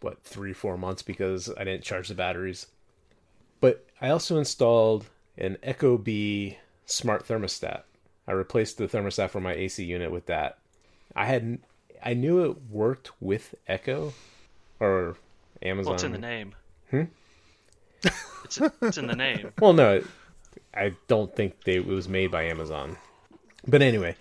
what 0.00 0.22
three, 0.24 0.54
four 0.54 0.78
months 0.78 1.02
because 1.02 1.50
I 1.58 1.64
didn't 1.64 1.82
charge 1.84 2.08
the 2.08 2.14
batteries. 2.14 2.68
But 3.60 3.84
I 4.00 4.08
also 4.08 4.38
installed 4.38 5.06
an 5.36 5.58
ecobee 5.62 6.56
smart 6.86 7.26
thermostat. 7.26 7.82
I 8.26 8.32
replaced 8.32 8.78
the 8.78 8.88
thermostat 8.88 9.30
for 9.30 9.40
my 9.40 9.52
AC 9.52 9.84
unit 9.84 10.10
with 10.10 10.26
that. 10.26 10.58
I 11.14 11.26
had 11.26 11.58
I 12.02 12.14
knew 12.14 12.44
it 12.44 12.70
worked 12.70 13.10
with 13.20 13.54
Echo 13.68 14.12
or 14.80 15.16
Amazon. 15.62 15.90
well 15.90 15.94
it's 15.94 16.04
in 16.04 16.12
the 16.12 16.18
name 16.18 16.54
hmm? 16.90 17.02
it's, 18.44 18.60
it's 18.82 18.98
in 18.98 19.06
the 19.06 19.16
name 19.16 19.52
Well, 19.60 19.72
no, 19.72 20.02
I 20.74 20.94
don't 21.08 21.34
think 21.34 21.64
they, 21.64 21.76
it 21.76 21.86
was 21.86 22.08
made 22.08 22.30
by 22.30 22.44
Amazon. 22.44 22.98
But 23.66 23.82
anyway, 23.82 24.16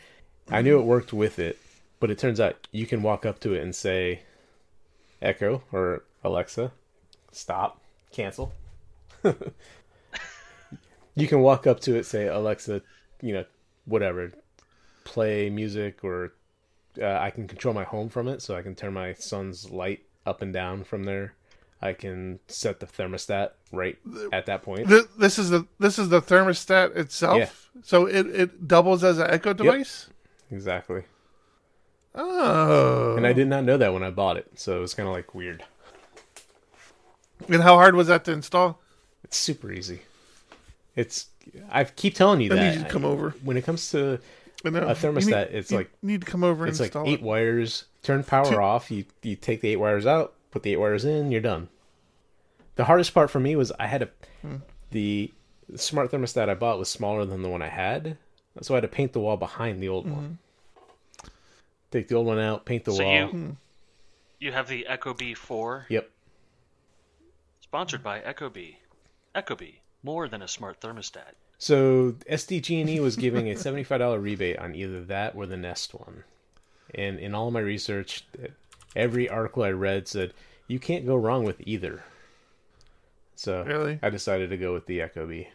I 0.49 0.61
knew 0.61 0.79
it 0.79 0.83
worked 0.85 1.13
with 1.13 1.37
it, 1.37 1.59
but 1.99 2.09
it 2.09 2.17
turns 2.17 2.39
out 2.39 2.67
you 2.71 2.87
can 2.87 3.03
walk 3.03 3.25
up 3.25 3.39
to 3.41 3.53
it 3.53 3.61
and 3.61 3.75
say, 3.75 4.21
Echo 5.21 5.63
or 5.71 6.03
Alexa, 6.23 6.71
stop, 7.31 7.81
cancel. 8.11 8.53
you 11.15 11.27
can 11.27 11.39
walk 11.41 11.65
up 11.65 11.79
to 11.81 11.95
it, 11.95 12.05
say, 12.05 12.27
Alexa, 12.27 12.81
you 13.21 13.33
know, 13.33 13.45
whatever, 13.85 14.31
play 15.03 15.49
music, 15.49 16.03
or 16.03 16.33
uh, 17.01 17.17
I 17.17 17.29
can 17.29 17.47
control 17.47 17.73
my 17.73 17.83
home 17.83 18.09
from 18.09 18.27
it, 18.27 18.41
so 18.41 18.55
I 18.55 18.61
can 18.61 18.75
turn 18.75 18.93
my 18.93 19.13
son's 19.13 19.71
light 19.71 20.01
up 20.25 20.41
and 20.41 20.53
down 20.53 20.83
from 20.83 21.03
there. 21.03 21.35
I 21.81 21.93
can 21.93 22.39
set 22.47 22.79
the 22.79 22.85
thermostat 22.85 23.51
right 23.71 23.97
at 24.31 24.45
that 24.47 24.63
point. 24.63 24.87
Th- 24.87 25.05
this 25.19 25.37
is 25.37 25.49
the 25.49 25.67
this 25.77 25.99
is 25.99 26.09
the 26.09 26.21
thermostat 26.21 26.95
itself. 26.95 27.37
Yeah. 27.37 27.81
So 27.83 28.05
it, 28.07 28.25
it 28.27 28.67
doubles 28.67 29.03
as 29.03 29.19
an 29.19 29.29
Echo 29.29 29.53
device. 29.53 30.09
Exactly. 30.49 31.03
Oh. 32.15 33.15
And 33.17 33.27
I 33.27 33.33
did 33.33 33.47
not 33.49 33.65
know 33.65 33.77
that 33.77 33.93
when 33.93 34.03
I 34.03 34.09
bought 34.09 34.37
it, 34.37 34.47
so 34.55 34.77
it 34.77 34.81
was 34.81 34.93
kind 34.93 35.07
of 35.07 35.13
like 35.13 35.35
weird. 35.35 35.63
And 37.49 37.61
how 37.61 37.75
hard 37.75 37.93
was 37.93 38.07
that 38.07 38.23
to 38.25 38.31
install? 38.31 38.79
It's 39.23 39.37
super 39.37 39.71
easy. 39.71 40.01
It's 40.95 41.27
I 41.71 41.83
keep 41.83 42.15
telling 42.15 42.41
you 42.41 42.51
I 42.51 42.55
that 42.55 42.71
need 42.73 42.77
you 42.79 42.83
to 42.85 42.89
come 42.89 43.05
over. 43.05 43.31
when 43.43 43.57
it 43.57 43.63
comes 43.63 43.91
to 43.91 44.19
A 44.63 44.67
thermostat, 44.71 45.21
You 45.21 45.25
need, 45.35 45.57
it's 45.57 45.71
you 45.71 45.77
like- 45.77 45.91
need 46.01 46.21
to 46.21 46.27
come 46.27 46.43
over 46.43 46.65
it's 46.65 46.79
and 46.79 46.85
like 46.85 46.87
install 46.95 47.07
eight 47.07 47.19
it. 47.19 47.21
wires. 47.21 47.85
Turn 48.03 48.23
power 48.23 48.45
Two- 48.49 48.57
off. 48.57 48.89
You 48.89 49.05
you 49.21 49.35
take 49.35 49.61
the 49.61 49.69
eight 49.69 49.75
wires 49.77 50.05
out, 50.05 50.33
put 50.51 50.63
the 50.63 50.71
eight 50.73 50.77
wires 50.77 51.05
in. 51.05 51.31
You're 51.31 51.41
done. 51.41 51.69
The 52.75 52.85
hardest 52.85 53.13
part 53.13 53.29
for 53.29 53.39
me 53.39 53.55
was 53.55 53.71
I 53.79 53.87
had 53.87 54.01
to 54.01 54.09
Hmm. 54.41 54.55
the 54.91 55.31
smart 55.75 56.11
thermostat 56.11 56.49
I 56.49 56.53
bought 56.55 56.77
was 56.79 56.89
smaller 56.89 57.25
than 57.25 57.41
the 57.41 57.49
one 57.49 57.61
I 57.61 57.69
had, 57.69 58.17
so 58.61 58.73
I 58.73 58.77
had 58.77 58.81
to 58.81 58.87
paint 58.87 59.13
the 59.13 59.19
wall 59.19 59.37
behind 59.37 59.81
the 59.83 59.89
old 59.89 60.05
Mm-hmm. 60.05 60.15
one. 60.15 60.39
Take 61.91 62.07
the 62.07 62.15
old 62.15 62.27
one 62.27 62.39
out, 62.39 62.65
paint 62.65 62.85
the 62.85 62.91
so 62.93 63.03
wall. 63.03 63.13
you 63.31 63.57
you 64.39 64.51
have 64.51 64.67
the 64.67 64.85
ecobee4 64.89 65.85
Yep. 65.89 66.09
sponsored 67.61 68.03
by 68.03 68.19
ecobee 68.19 68.75
echo 69.33 69.55
b 69.55 69.79
more 70.05 70.27
than 70.29 70.41
a 70.41 70.47
smart 70.47 70.79
thermostat 70.79 71.33
So 71.57 72.15
SDG&E 72.29 72.95
E 72.95 72.99
was 72.99 73.15
giving 73.15 73.49
a 73.49 73.57
seventy-five 73.65 73.99
dollar 73.99 74.19
rebate 74.19 74.57
on 74.59 74.75
either 74.75 75.03
that 75.05 75.35
or 75.35 75.45
the 75.45 75.57
Nest 75.57 75.93
one, 75.93 76.23
and 76.93 77.19
in 77.19 77.33
all 77.35 77.49
my 77.51 77.59
research, 77.59 78.25
every 78.95 79.27
article 79.27 79.63
I 79.63 79.71
read 79.71 80.07
said 80.07 80.33
you 80.67 80.79
can't 80.79 81.05
go 81.05 81.15
wrong 81.15 81.43
with 81.43 81.59
either. 81.65 82.03
So 83.35 83.63
Really? 83.63 83.99
I 84.01 84.09
decided 84.09 84.49
to 84.51 84.57
go 84.57 84.73
with 84.73 84.85
the 84.85 84.99
ecobee. 84.99 85.47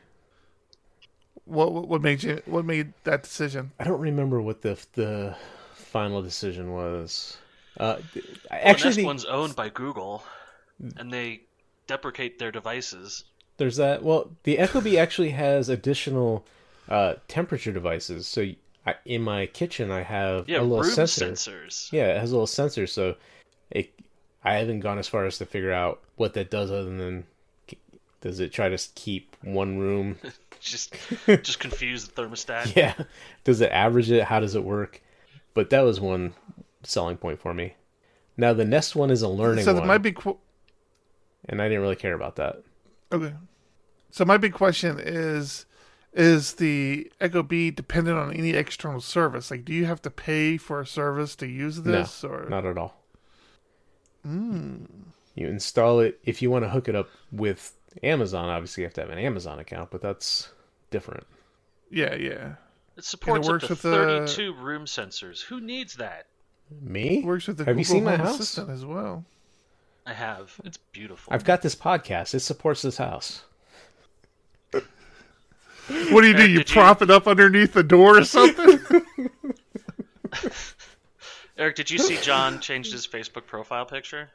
What 1.45 1.73
what 1.73 1.89
what 1.89 2.03
made 2.03 2.23
you 2.23 2.43
what 2.47 2.65
made 2.65 2.93
that 3.05 3.23
decision? 3.23 3.73
I 3.81 3.85
don't 3.85 4.01
remember 4.01 4.41
what 4.43 4.63
the 4.63 4.79
the 4.93 5.37
final 5.75 6.23
decision 6.23 6.73
was. 6.73 7.39
Uh, 7.79 7.97
th- 8.13 8.25
Well, 8.51 8.61
actually, 8.63 8.83
the 8.83 8.85
Nest 8.89 8.97
the- 8.99 9.05
one's 9.05 9.25
owned 9.25 9.57
by 9.57 9.69
Google, 9.71 10.23
and 10.97 11.13
they 11.13 11.43
deprecate 11.87 12.39
their 12.39 12.53
devices. 12.53 13.25
There's 13.61 13.77
that. 13.77 14.03
Well, 14.03 14.31
the 14.45 14.57
ecobee 14.57 14.99
actually 14.99 15.31
has 15.31 15.69
additional 15.69 16.47
uh, 16.89 17.17
temperature 17.29 17.73
devices. 17.73 18.27
So 18.27 18.47
I, 18.87 18.95
in 19.05 19.21
my 19.21 19.45
kitchen, 19.45 19.91
I 19.91 20.01
have 20.01 20.49
Yeah, 20.49 20.61
a 20.61 20.63
little 20.63 20.81
room 20.81 20.91
sensor. 20.95 21.27
sensors. 21.27 21.93
Yeah, 21.93 22.07
it 22.17 22.21
has 22.21 22.31
a 22.31 22.35
little 22.35 22.47
sensor, 22.47 22.87
so 22.87 23.17
it. 23.71 23.93
I 24.43 24.55
haven't 24.55 24.81
gone 24.81 24.99
as 24.99 25.07
far 25.09 25.27
as 25.27 25.37
to 25.39 25.45
figure 25.45 25.73
out 25.73 26.01
what 26.17 26.33
that 26.33 26.51
does, 26.51 26.71
other 26.71 26.85
than 26.97 27.27
does 28.23 28.41
it 28.41 28.51
try 28.51 28.71
to 28.71 28.79
keep 28.95 29.37
one 29.43 29.79
room? 29.79 30.17
Just 30.61 30.95
just 31.27 31.59
confuse 31.61 32.07
the 32.09 32.23
thermostat. 32.23 32.75
yeah, 32.77 32.95
does 33.45 33.61
it 33.61 33.71
average 33.73 34.11
it? 34.11 34.25
How 34.25 34.41
does 34.41 34.55
it 34.55 34.65
work? 34.65 35.03
But 35.55 35.69
that 35.71 35.81
was 35.83 36.01
one 36.01 36.33
selling 36.83 37.17
point 37.19 37.41
for 37.41 37.53
me. 37.55 37.75
Now 38.39 38.53
the 38.55 38.65
Nest 38.67 38.97
one 38.97 39.11
is 39.11 39.21
a 39.23 39.29
learning 39.29 39.65
So 39.67 39.73
one, 39.75 39.87
might 39.87 39.99
be. 39.99 40.13
qu- 40.13 40.39
and 41.49 41.61
I 41.63 41.67
didn't 41.69 41.81
really 41.83 41.97
care 41.97 42.15
about 42.15 42.37
that. 42.37 42.63
okay. 43.13 43.33
So 44.11 44.25
my 44.25 44.37
big 44.37 44.53
question 44.53 44.99
is 45.01 45.67
is 46.13 46.55
the 46.55 47.11
ecobee 47.21 47.75
dependent 47.75 48.19
on 48.19 48.33
any 48.35 48.51
external 48.51 49.01
service? 49.01 49.51
Like 49.51 49.65
do 49.65 49.73
you 49.73 49.87
have 49.87 50.03
to 50.03 50.11
pay 50.11 50.57
for 50.57 50.81
a 50.81 50.87
service 50.87 51.37
to 51.37 51.47
use 51.47 51.83
this 51.83 52.23
no, 52.25 52.31
or 52.31 52.49
not 52.49 52.67
at 52.67 52.77
all. 52.77 52.97
Hmm. 54.25 54.85
You 55.35 55.49
install 55.49 56.01
it 56.01 56.19
if 56.25 56.43
you 56.43 56.51
want 56.51 56.65
to 56.65 56.69
hook 56.69 56.89
it 56.89 56.95
up 56.95 57.09
with 57.33 57.73
Amazon. 58.03 58.49
Obviously, 58.49 58.83
you 58.83 58.87
have 58.87 58.95
to 58.95 59.01
have 59.01 59.11
an 59.11 59.19
Amazon 59.19 59.59
account, 59.59 59.91
but 59.91 60.03
that's 60.03 60.51
different. 60.91 61.27
Yeah, 61.91 62.15
yeah. 62.17 62.55
It 62.97 63.05
supports 63.05 63.49
works 63.49 63.65
up 63.65 63.69
to 63.69 63.73
with 63.75 63.83
the- 63.83 63.91
32 64.27 64.55
room 64.55 64.85
sensors. 64.85 65.43
Who 65.43 65.61
needs 65.61 65.95
that? 65.95 66.27
Me? 66.83 67.19
It 67.19 67.25
works 67.25 67.47
with 67.47 67.59
the 67.59 67.65
Have 67.65 67.79
you 67.79 67.85
Google 67.85 67.95
seen 67.97 68.05
my 68.05 68.17
Home 68.17 68.27
house? 68.27 68.35
Assistant 68.41 68.71
as 68.71 68.85
well. 68.85 69.25
I 70.07 70.13
have. 70.13 70.61
It's 70.65 70.77
beautiful. 70.77 71.33
I've 71.33 71.45
got 71.45 71.63
this 71.63 71.75
podcast. 71.75 72.35
It 72.35 72.41
supports 72.41 72.83
this 72.83 72.97
house. 72.99 73.45
What 76.11 76.23
do 76.23 76.29
you 76.29 76.35
do? 76.35 76.41
Eric, 76.41 76.51
You 76.51 76.59
did 76.59 76.71
you- 76.71 76.75
prop 76.75 77.03
it 77.03 77.11
up 77.11 77.27
underneath 77.27 77.73
the 77.73 77.83
door 77.83 78.19
or 78.19 78.25
something? 78.25 78.81
Eric, 81.59 81.77
did 81.77 81.91
you 81.91 81.99
see 81.99 82.17
John 82.19 82.61
changed 82.61 82.93
his 82.93 83.07
Facebook 83.07 83.47
profile 83.47 83.85
picture? 83.85 84.31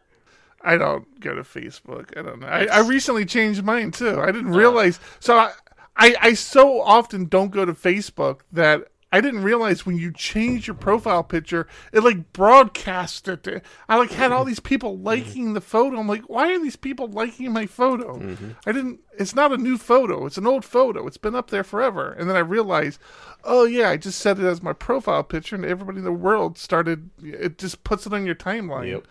I 0.62 0.78
don't 0.78 1.20
go 1.20 1.34
to 1.34 1.42
Facebook. 1.42 2.18
I 2.18 2.22
don't 2.22 2.40
know. 2.40 2.48
I, 2.48 2.66
I 2.66 2.80
recently 2.80 3.26
changed 3.26 3.64
mine 3.64 3.92
too. 3.92 4.20
I 4.20 4.28
didn't 4.28 4.54
oh. 4.54 4.58
realize. 4.58 5.00
So 5.20 5.38
I, 5.38 5.52
I, 5.96 6.16
I 6.22 6.34
so 6.34 6.82
often 6.82 7.26
don't 7.26 7.52
go 7.52 7.66
to 7.66 7.74
Facebook 7.74 8.42
that 8.52 8.88
I 9.16 9.22
didn't 9.22 9.44
realize 9.44 9.86
when 9.86 9.98
you 9.98 10.12
change 10.12 10.68
your 10.68 10.74
profile 10.76 11.24
picture, 11.24 11.70
it 11.94 12.04
like 12.04 12.34
broadcast 12.34 13.30
it. 13.30 13.44
to- 13.44 13.62
I 13.88 13.96
like 13.96 14.12
had 14.12 14.34
all 14.34 14.44
these 14.44 14.60
people 14.60 14.94
mm-hmm. 14.94 15.06
liking 15.06 15.54
the 15.54 15.62
photo. 15.62 15.98
I'm 15.98 16.08
like, 16.08 16.24
why 16.30 16.52
are 16.54 16.60
these 16.60 16.76
people 16.76 17.08
liking 17.08 17.54
my 17.54 17.66
photo? 17.66 18.18
Mm-hmm. 18.20 18.50
I 18.66 18.74
didn't. 18.74 19.00
It's 19.18 19.34
not 19.34 19.54
a 19.54 19.58
new 19.58 19.78
photo. 19.78 20.26
It's 20.26 20.38
an 20.38 20.46
old 20.46 20.66
photo. 20.66 21.08
It's 21.08 21.16
been 21.16 21.34
up 21.34 21.50
there 21.50 21.64
forever. 21.64 22.12
And 22.12 22.30
then 22.30 22.36
I 22.36 22.40
realized, 22.40 23.00
oh 23.46 23.64
yeah, 23.64 23.90
I 23.90 23.96
just 23.96 24.20
set 24.20 24.38
it 24.38 24.44
as 24.44 24.62
my 24.62 24.74
profile 24.74 25.24
picture, 25.24 25.56
and 25.56 25.64
everybody 25.64 26.00
in 26.00 26.04
the 26.04 26.12
world 26.12 26.58
started. 26.58 27.10
It 27.24 27.58
just 27.58 27.86
puts 27.86 28.06
it 28.06 28.12
on 28.12 28.26
your 28.26 28.36
timeline. 28.36 28.90
Yep. 28.92 29.08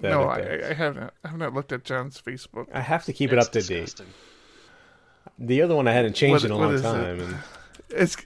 That 0.00 0.08
No. 0.08 0.22
I, 0.22 0.70
I 0.70 0.72
haven't. 0.72 1.10
I 1.22 1.28
have 1.28 1.38
not 1.38 1.52
looked 1.52 1.70
at 1.70 1.84
John's 1.84 2.18
Facebook. 2.18 2.68
I 2.72 2.80
have 2.80 3.04
to 3.04 3.12
keep 3.12 3.30
it 3.30 3.38
up 3.38 3.52
to 3.52 3.60
date. 3.60 3.94
The 5.38 5.60
other 5.60 5.76
one 5.76 5.86
I 5.86 5.92
hadn't 5.92 6.14
changed 6.14 6.44
What- 6.44 6.50
in 6.50 6.50
a 6.50 6.56
long 6.56 6.72
is 6.72 6.80
it? 6.80 6.84
time, 6.84 7.20
and 7.20 7.36
It's 7.90 8.16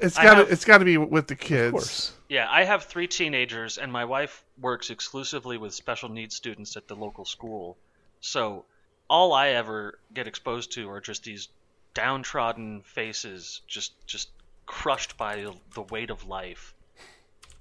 It's 0.00 0.18
I 0.18 0.24
got 0.24 0.30
to 0.34 0.36
have- 0.40 0.52
it's 0.52 0.64
got 0.64 0.78
to 0.78 0.84
be 0.84 0.96
with 0.96 1.26
the 1.28 1.36
kids. 1.36 1.66
Of 1.66 1.72
course. 1.72 2.12
Yeah, 2.28 2.46
I 2.50 2.64
have 2.64 2.84
three 2.84 3.06
teenagers, 3.06 3.78
and 3.78 3.92
my 3.92 4.04
wife 4.04 4.42
works 4.60 4.90
exclusively 4.90 5.56
with 5.58 5.72
special 5.74 6.08
needs 6.08 6.34
students 6.34 6.76
at 6.76 6.88
the 6.88 6.96
local 6.96 7.24
school. 7.24 7.76
So 8.20 8.64
all 9.08 9.32
I 9.32 9.48
ever 9.50 9.98
get 10.12 10.26
exposed 10.26 10.72
to 10.72 10.90
are 10.90 11.00
just 11.00 11.22
these 11.24 11.48
downtrodden 11.94 12.82
faces, 12.82 13.60
just 13.66 13.92
just 14.06 14.28
crushed 14.66 15.16
by 15.16 15.46
the 15.74 15.82
weight 15.82 16.10
of 16.10 16.26
life. 16.26 16.74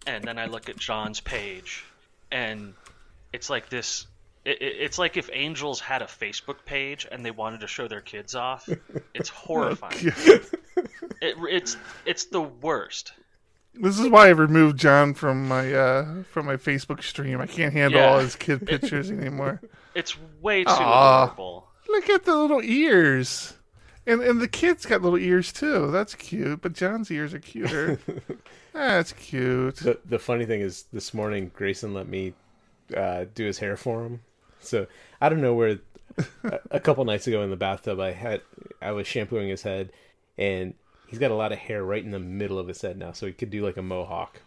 And 0.08 0.24
then 0.24 0.38
I 0.39 0.46
look 0.48 0.69
at 0.69 0.78
John's 0.78 1.19
page, 1.19 1.84
and 2.32 2.74
it's 3.32 3.50
like 3.50 3.69
this. 3.69 4.08
It, 4.46 4.62
it- 4.62 4.78
it's 4.80 4.98
like 4.98 5.15
if 5.17 5.30
angels 5.32 5.80
had 5.80 6.02
a 6.02 6.06
Facebook 6.06 6.65
page 6.65 7.08
and 7.10 7.26
they 7.26 7.32
wanted 7.32 7.62
to 7.62 7.67
show 7.67 7.88
their 7.88 8.02
kids 8.02 8.36
off. 8.36 8.67
It's 9.13 9.30
horrifying. 9.46 10.12
Oh, 10.28 10.39
It, 11.22 11.36
it's 11.50 11.78
it's 12.06 12.26
the 12.26 12.42
worst. 12.42 13.14
This 13.76 13.98
is 14.00 14.08
why 14.10 14.28
I 14.28 14.32
removed 14.32 14.78
John 14.80 15.14
from 15.14 15.48
my 15.48 15.74
uh 15.74 16.24
from 16.24 16.46
my 16.46 16.56
Facebook 16.58 17.02
stream. 17.04 17.40
I 17.42 17.48
can't 17.48 17.74
handle 17.74 18.00
Yeah. 18.02 18.08
all 18.10 18.20
his 18.20 18.36
kid 18.36 18.66
pictures 18.68 19.10
anymore. 19.12 19.62
It's 19.96 20.16
way 20.42 20.64
too 20.64 20.70
Aw. 20.72 21.24
adorable. 21.26 21.68
Look 21.88 22.10
at 22.10 22.26
the 22.26 22.36
little 22.36 22.62
ears. 22.64 23.54
And 24.06 24.22
and 24.22 24.42
the 24.42 24.48
kid's 24.48 24.86
got 24.86 25.02
little 25.02 25.18
ears 25.18 25.52
too. 25.54 25.90
That's 25.92 26.14
cute. 26.16 26.62
But 26.62 26.74
John's 26.74 27.10
ears 27.10 27.34
are 27.34 27.40
cuter. 27.40 28.00
That's 28.74 29.14
cute. 29.14 29.78
The 29.78 30.00
the 30.06 30.20
funny 30.20 30.46
thing 30.46 30.62
is, 30.62 30.86
this 30.92 31.14
morning 31.14 31.52
Grayson 31.56 31.94
let 31.94 32.08
me 32.08 32.34
uh, 32.96 33.26
do 33.34 33.46
his 33.46 33.60
hair 33.60 33.78
for 33.78 34.04
him. 34.06 34.22
So 34.60 34.88
I 35.22 35.30
don't 35.30 35.42
know 35.42 35.54
where. 35.54 35.80
a, 36.44 36.60
a 36.70 36.80
couple 36.80 37.04
nights 37.06 37.26
ago 37.26 37.42
in 37.42 37.50
the 37.50 37.56
bathtub, 37.56 38.00
I 38.00 38.12
had 38.12 38.42
I 38.82 38.92
was 38.92 39.08
shampooing 39.08 39.50
his 39.50 39.64
head, 39.64 39.92
and 40.38 40.74
he's 41.08 41.19
got 41.19 41.32
a 41.32 41.36
lot 41.36 41.52
of 41.52 41.60
hair 41.60 41.84
right 41.84 42.04
in 42.04 42.12
the 42.12 42.19
middle 42.19 42.60
of 42.60 42.67
his 42.67 42.82
head 42.82 42.98
now, 42.98 43.12
so 43.12 43.26
he 43.26 43.34
could 43.34 43.50
do 43.50 43.65
like 43.65 43.78
a 43.78 43.82
mohawk. 43.82 44.41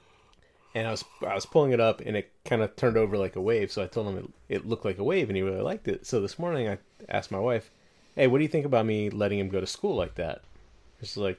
And 0.74 0.86
I 0.86 0.90
was 0.90 1.04
I 1.26 1.34
was 1.34 1.46
pulling 1.46 1.72
it 1.72 1.80
up, 1.80 2.00
and 2.04 2.16
it 2.16 2.32
kind 2.44 2.62
of 2.62 2.76
turned 2.76 2.96
over 2.96 3.16
like 3.16 3.36
a 3.36 3.40
wave. 3.40 3.72
So 3.72 3.82
I 3.82 3.86
told 3.86 4.08
him 4.08 4.18
it, 4.18 4.56
it 4.56 4.66
looked 4.66 4.84
like 4.84 4.98
a 4.98 5.04
wave, 5.04 5.28
and 5.28 5.36
he 5.36 5.42
really 5.42 5.62
liked 5.62 5.88
it. 5.88 6.06
So 6.06 6.20
this 6.20 6.38
morning 6.38 6.68
I 6.68 6.78
asked 7.08 7.30
my 7.30 7.38
wife, 7.38 7.70
"Hey, 8.14 8.26
what 8.26 8.38
do 8.38 8.44
you 8.44 8.48
think 8.48 8.66
about 8.66 8.86
me 8.86 9.10
letting 9.10 9.38
him 9.38 9.48
go 9.48 9.60
to 9.60 9.66
school 9.66 9.96
like 9.96 10.16
that?" 10.16 10.42
She's 11.00 11.16
like, 11.16 11.38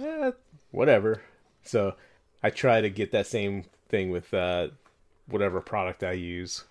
eh, 0.00 0.32
whatever. 0.70 1.22
So 1.62 1.94
I 2.42 2.50
try 2.50 2.80
to 2.80 2.90
get 2.90 3.12
that 3.12 3.26
same 3.26 3.64
thing 3.88 4.10
with 4.10 4.32
uh, 4.34 4.68
whatever 5.26 5.60
product 5.60 6.02
I 6.02 6.12
use. 6.12 6.64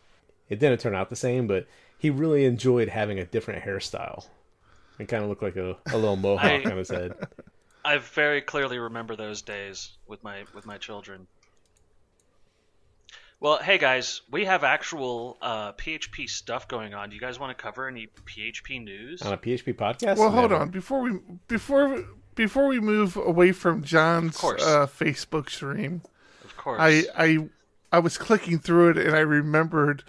It 0.49 0.59
didn't 0.59 0.79
turn 0.79 0.95
out 0.95 1.09
the 1.09 1.15
same, 1.15 1.47
but 1.47 1.67
he 1.97 2.09
really 2.09 2.45
enjoyed 2.45 2.89
having 2.89 3.19
a 3.19 3.25
different 3.25 3.63
hairstyle. 3.63 4.27
It 4.99 5.07
kind 5.07 5.23
of 5.23 5.29
looked 5.29 5.43
like 5.43 5.55
a, 5.55 5.75
a 5.91 5.95
little 5.97 6.15
mohawk 6.15 6.45
I- 6.45 6.63
on 6.69 6.77
his 6.77 6.89
head. 6.89 7.13
I 7.85 7.97
very 7.97 8.41
clearly 8.41 8.77
remember 8.79 9.15
those 9.17 9.41
days 9.41 9.91
with 10.07 10.23
my 10.23 10.43
with 10.53 10.65
my 10.65 10.77
children. 10.77 11.27
Well, 13.39 13.57
hey 13.57 13.77
guys, 13.77 14.21
we 14.31 14.45
have 14.45 14.63
actual 14.63 15.37
uh, 15.41 15.73
PHP 15.73 16.29
stuff 16.29 16.69
going 16.69 16.93
on. 16.93 17.09
Do 17.09 17.15
you 17.15 17.21
guys 17.21 17.39
want 17.39 17.55
to 17.57 17.61
cover 17.61 17.89
any 17.89 18.07
PHP 18.25 18.81
news? 18.81 19.21
On 19.21 19.33
a 19.33 19.37
PHP 19.37 19.75
podcast? 19.75 20.17
Well, 20.17 20.29
hold 20.31 20.51
Never. 20.51 20.61
on. 20.63 20.69
Before 20.69 21.01
we 21.01 21.19
before 21.49 22.05
before 22.35 22.67
we 22.67 22.79
move 22.79 23.17
away 23.17 23.51
from 23.51 23.83
John's 23.83 24.37
course. 24.37 24.63
uh, 24.63 24.87
Facebook 24.87 25.49
stream, 25.49 26.03
Of 26.45 26.55
course. 26.55 26.79
I 26.81 27.03
I 27.17 27.49
I 27.91 27.99
was 27.99 28.17
clicking 28.17 28.59
through 28.59 28.91
it 28.91 28.97
and 28.97 29.13
I 29.13 29.19
remembered 29.19 30.05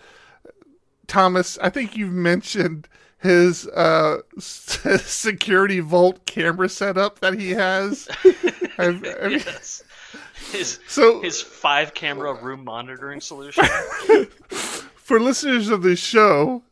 Thomas. 1.07 1.59
I 1.59 1.71
think 1.71 1.97
you've 1.97 2.13
mentioned 2.13 2.89
his 3.19 3.67
uh, 3.69 4.19
security 4.39 5.81
vault 5.81 6.27
camera 6.27 6.69
setup 6.69 7.21
that 7.21 7.35
he 7.35 7.51
has. 7.53 8.09
I've, 8.79 9.05
I 9.23 9.29
mean, 9.29 9.39
yes. 9.39 9.83
His 10.53 10.79
so 10.87 11.21
his 11.23 11.41
five 11.41 11.95
camera 11.95 12.35
room 12.35 12.65
monitoring 12.65 13.21
solution. 13.21 13.65
for 14.95 15.19
listeners 15.19 15.69
of 15.69 15.83
this 15.83 15.99
show, 15.99 16.63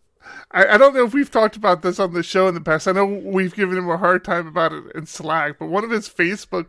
I, 0.51 0.66
I 0.66 0.79
don't 0.79 0.95
know 0.95 1.05
if 1.05 1.14
we've 1.14 1.31
talked 1.31 1.57
about 1.57 1.83
this 1.83 1.99
on 1.99 2.12
the 2.12 2.23
show 2.23 2.49
in 2.49 2.55
the 2.55 2.61
past. 2.61 2.87
I 2.87 2.92
know 2.92 3.07
we've 3.07 3.55
given 3.55 3.79
him 3.79 3.88
a 3.88 3.97
hard 3.97 4.25
time 4.25 4.47
about 4.47 4.73
it 4.73 4.85
in 4.95 5.07
Slack, 5.07 5.59
but 5.59 5.66
one 5.66 5.85
of 5.85 5.90
his 5.90 6.09
Facebook 6.09 6.66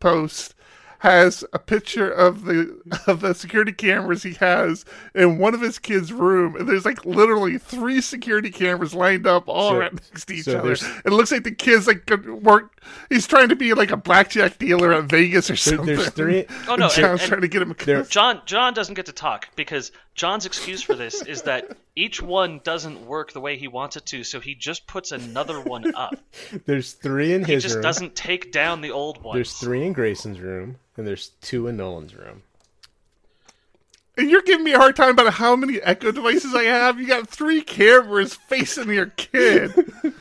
posts 0.00 0.54
has 1.00 1.44
a 1.52 1.58
picture 1.58 2.10
of 2.10 2.44
the 2.44 2.80
of 3.06 3.20
the 3.20 3.34
security 3.34 3.72
cameras 3.72 4.22
he 4.22 4.32
has 4.34 4.84
in 5.14 5.38
one 5.38 5.54
of 5.54 5.60
his 5.60 5.78
kids' 5.78 6.12
room, 6.12 6.56
and 6.56 6.68
there's 6.68 6.84
like 6.84 7.04
literally 7.04 7.58
three 7.58 8.00
security 8.00 8.50
cameras 8.50 8.94
lined 8.94 9.26
up 9.26 9.48
all 9.48 9.70
So- 9.72 9.78
right 9.78 9.92
next 9.92 10.24
to 10.26 10.34
each 10.34 10.44
so 10.44 10.58
other. 10.58 10.68
there's- 10.68 10.84
It 11.04 11.12
looks 11.12 11.30
like 11.32 11.44
the 11.44 11.50
kids 11.52 11.86
like 11.86 12.08
work. 12.26 12.80
He's 13.10 13.26
trying 13.26 13.48
to 13.50 13.56
be 13.56 13.74
like 13.74 13.90
a 13.90 13.96
blackjack 13.96 14.58
dealer 14.58 14.92
at 14.92 15.04
Vegas 15.04 15.50
or 15.50 15.56
something. 15.56 15.86
there's 15.86 16.08
three. 16.10 16.46
Oh 16.68 16.74
no, 16.74 16.74
And 16.74 16.82
and- 16.84 16.92
John's 16.92 17.20
and 17.20 17.28
trying 17.28 17.40
to 17.42 17.48
get 17.48 17.62
him. 17.62 17.74
There- 17.84 18.02
John 18.08 18.40
John 18.46 18.74
doesn't 18.74 18.94
get 18.94 19.06
to 19.06 19.12
talk 19.12 19.48
because 19.56 19.92
John's 20.14 20.46
excuse 20.46 20.82
for 20.82 20.94
this 20.94 21.22
is 21.22 21.42
that 21.42 21.76
each 21.96 22.20
one 22.20 22.60
doesn't 22.62 23.06
work 23.06 23.32
the 23.32 23.40
way 23.40 23.56
he 23.56 23.68
wants 23.68 23.96
it 23.96 24.04
to, 24.06 24.22
so 24.22 24.38
he 24.38 24.54
just 24.54 24.86
puts 24.86 25.12
another 25.12 25.60
one 25.60 25.94
up. 25.94 26.14
There's 26.66 26.92
three 26.92 27.32
in 27.32 27.42
He 27.42 27.54
his 27.54 27.64
room. 27.64 27.70
He 27.70 27.74
just 27.74 27.82
doesn't 27.82 28.14
take 28.14 28.52
down 28.52 28.82
the 28.82 28.90
old 28.90 29.22
ones. 29.22 29.34
There's 29.34 29.52
three 29.54 29.84
in 29.84 29.94
Grayson's 29.94 30.38
room, 30.38 30.76
and 30.96 31.06
there's 31.06 31.30
two 31.40 31.66
in 31.66 31.78
Nolan's 31.78 32.14
room. 32.14 32.42
And 34.18 34.30
you're 34.30 34.42
giving 34.42 34.64
me 34.64 34.72
a 34.72 34.78
hard 34.78 34.96
time 34.96 35.10
about 35.10 35.34
how 35.34 35.56
many 35.56 35.80
Echo 35.80 36.10
devices 36.10 36.54
I 36.54 36.64
have. 36.64 36.98
You 36.98 37.06
got 37.06 37.28
three 37.28 37.60
cameras 37.60 38.34
facing 38.34 38.90
your 38.90 39.06
kid. 39.06 39.72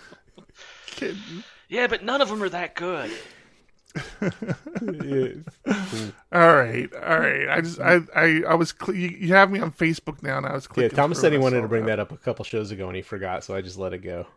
kid. 0.87 1.17
Yeah, 1.69 1.87
but 1.87 2.03
none 2.03 2.21
of 2.21 2.29
them 2.29 2.43
are 2.43 2.49
that 2.49 2.75
good. 2.75 3.11
All 6.31 6.53
right, 6.55 6.89
all 6.93 7.19
right. 7.19 7.47
I 7.49 7.61
just, 7.61 7.79
I, 7.79 7.99
I, 8.15 8.41
I 8.49 8.53
was. 8.55 8.73
Cl- 8.79 8.97
you, 8.97 9.07
you 9.09 9.29
have 9.33 9.49
me 9.49 9.59
on 9.59 9.71
Facebook 9.71 10.21
now, 10.21 10.37
and 10.37 10.45
I 10.45 10.53
was 10.53 10.67
Yeah. 10.75 10.89
Thomas 10.89 11.19
said 11.21 11.31
he 11.31 11.37
wanted 11.37 11.61
to 11.61 11.67
bring 11.69 11.85
that 11.85 11.99
up 11.99 12.11
a 12.11 12.17
couple 12.17 12.43
shows 12.43 12.71
ago, 12.71 12.87
and 12.87 12.95
he 12.95 13.01
forgot, 13.01 13.43
so 13.45 13.55
I 13.55 13.61
just 13.61 13.77
let 13.77 13.93
it 13.93 13.99
go. 13.99 14.27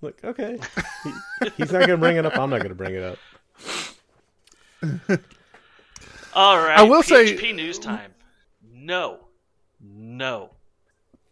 Look, 0.00 0.22
okay, 0.22 0.58
he, 1.02 1.12
he's 1.56 1.72
not 1.72 1.80
gonna 1.80 1.96
bring 1.96 2.16
it 2.16 2.24
up. 2.26 2.36
I'm 2.38 2.50
not 2.50 2.62
gonna 2.62 2.74
bring 2.74 2.94
it 2.94 3.02
up. 3.02 3.18
All 6.34 6.56
right, 6.58 6.78
I 6.78 6.82
will 6.82 7.02
say- 7.02 7.36
PHP 7.36 7.54
news 7.54 7.78
time. 7.78 8.12
No, 8.72 9.20
no. 9.80 10.50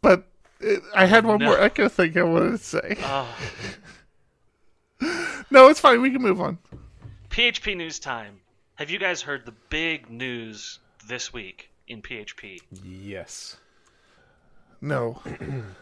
But 0.00 0.26
it, 0.60 0.82
I 0.94 1.06
had 1.06 1.24
one 1.26 1.38
No. 1.38 1.46
more 1.46 1.60
Echo 1.60 1.88
thing 1.88 2.16
I 2.18 2.22
wanted 2.22 2.52
to 2.52 2.58
say. 2.58 2.96
Oh, 3.02 3.28
No, 5.50 5.68
it's 5.68 5.80
fine. 5.80 6.00
We 6.00 6.10
can 6.10 6.22
move 6.22 6.40
on. 6.40 6.58
PHP 7.32 7.74
news 7.74 7.98
time. 7.98 8.40
Have 8.74 8.90
you 8.90 8.98
guys 8.98 9.22
heard 9.22 9.46
the 9.46 9.54
big 9.70 10.10
news 10.10 10.80
this 11.06 11.32
week 11.32 11.70
in 11.88 12.02
PHP? 12.02 12.60
Yes. 12.84 13.56
No. 14.82 15.18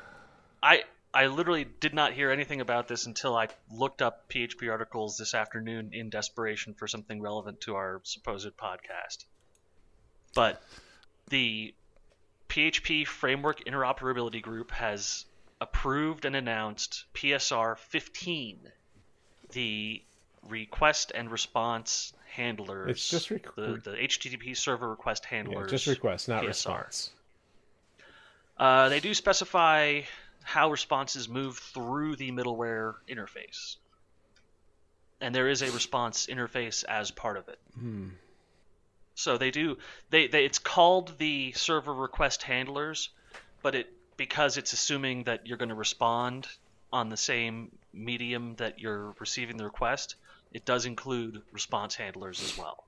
I 0.62 0.84
I 1.12 1.26
literally 1.26 1.64
did 1.64 1.92
not 1.92 2.12
hear 2.12 2.30
anything 2.30 2.60
about 2.60 2.86
this 2.86 3.06
until 3.06 3.36
I 3.36 3.48
looked 3.68 4.00
up 4.00 4.28
PHP 4.28 4.70
articles 4.70 5.16
this 5.16 5.34
afternoon 5.34 5.90
in 5.92 6.08
desperation 6.08 6.74
for 6.74 6.86
something 6.86 7.20
relevant 7.20 7.62
to 7.62 7.74
our 7.74 8.00
supposed 8.04 8.56
podcast. 8.56 9.24
But 10.36 10.62
the 11.30 11.74
PHP 12.48 13.08
Framework 13.08 13.64
Interoperability 13.64 14.40
Group 14.40 14.70
has 14.70 15.24
approved 15.60 16.26
and 16.26 16.36
announced 16.36 17.06
PSR 17.12 17.76
15, 17.76 18.70
the 19.50 20.04
request 20.48 21.12
and 21.14 21.30
response 21.30 22.12
handlers. 22.32 22.90
It's 22.90 23.08
just 23.10 23.28
requ- 23.28 23.54
the, 23.54 23.90
the 23.90 23.96
HTTP 23.96 24.56
server 24.56 24.88
request 24.88 25.26
Yeah, 25.30 25.66
just 25.66 25.86
request, 25.86 26.28
not 26.28 26.42
PSR. 26.42 26.46
response. 26.48 27.10
Uh, 28.56 28.88
they 28.88 29.00
do 29.00 29.14
specify 29.14 30.02
how 30.42 30.70
responses 30.70 31.28
move 31.28 31.58
through 31.58 32.16
the 32.16 32.30
middleware 32.30 32.94
interface. 33.08 33.76
And 35.20 35.34
there 35.34 35.48
is 35.48 35.62
a 35.62 35.70
response 35.70 36.26
interface 36.26 36.84
as 36.84 37.10
part 37.10 37.36
of 37.36 37.48
it. 37.48 37.58
So 39.14 39.36
they 39.36 39.50
do 39.50 39.76
they, 40.08 40.28
they 40.28 40.46
it's 40.46 40.58
called 40.58 41.18
the 41.18 41.52
server 41.52 41.92
request 41.92 42.42
handlers, 42.42 43.10
but 43.62 43.74
it 43.74 43.92
because 44.16 44.56
it's 44.56 44.72
assuming 44.72 45.24
that 45.24 45.46
you're 45.46 45.58
going 45.58 45.68
to 45.70 45.74
respond 45.74 46.46
on 46.92 47.08
the 47.10 47.16
same 47.16 47.70
medium 47.92 48.54
that 48.56 48.78
you're 48.80 49.14
receiving 49.18 49.56
the 49.56 49.64
request, 49.64 50.16
it 50.52 50.64
does 50.64 50.86
include 50.86 51.42
response 51.52 51.94
handlers 51.94 52.42
as 52.42 52.56
well 52.58 52.84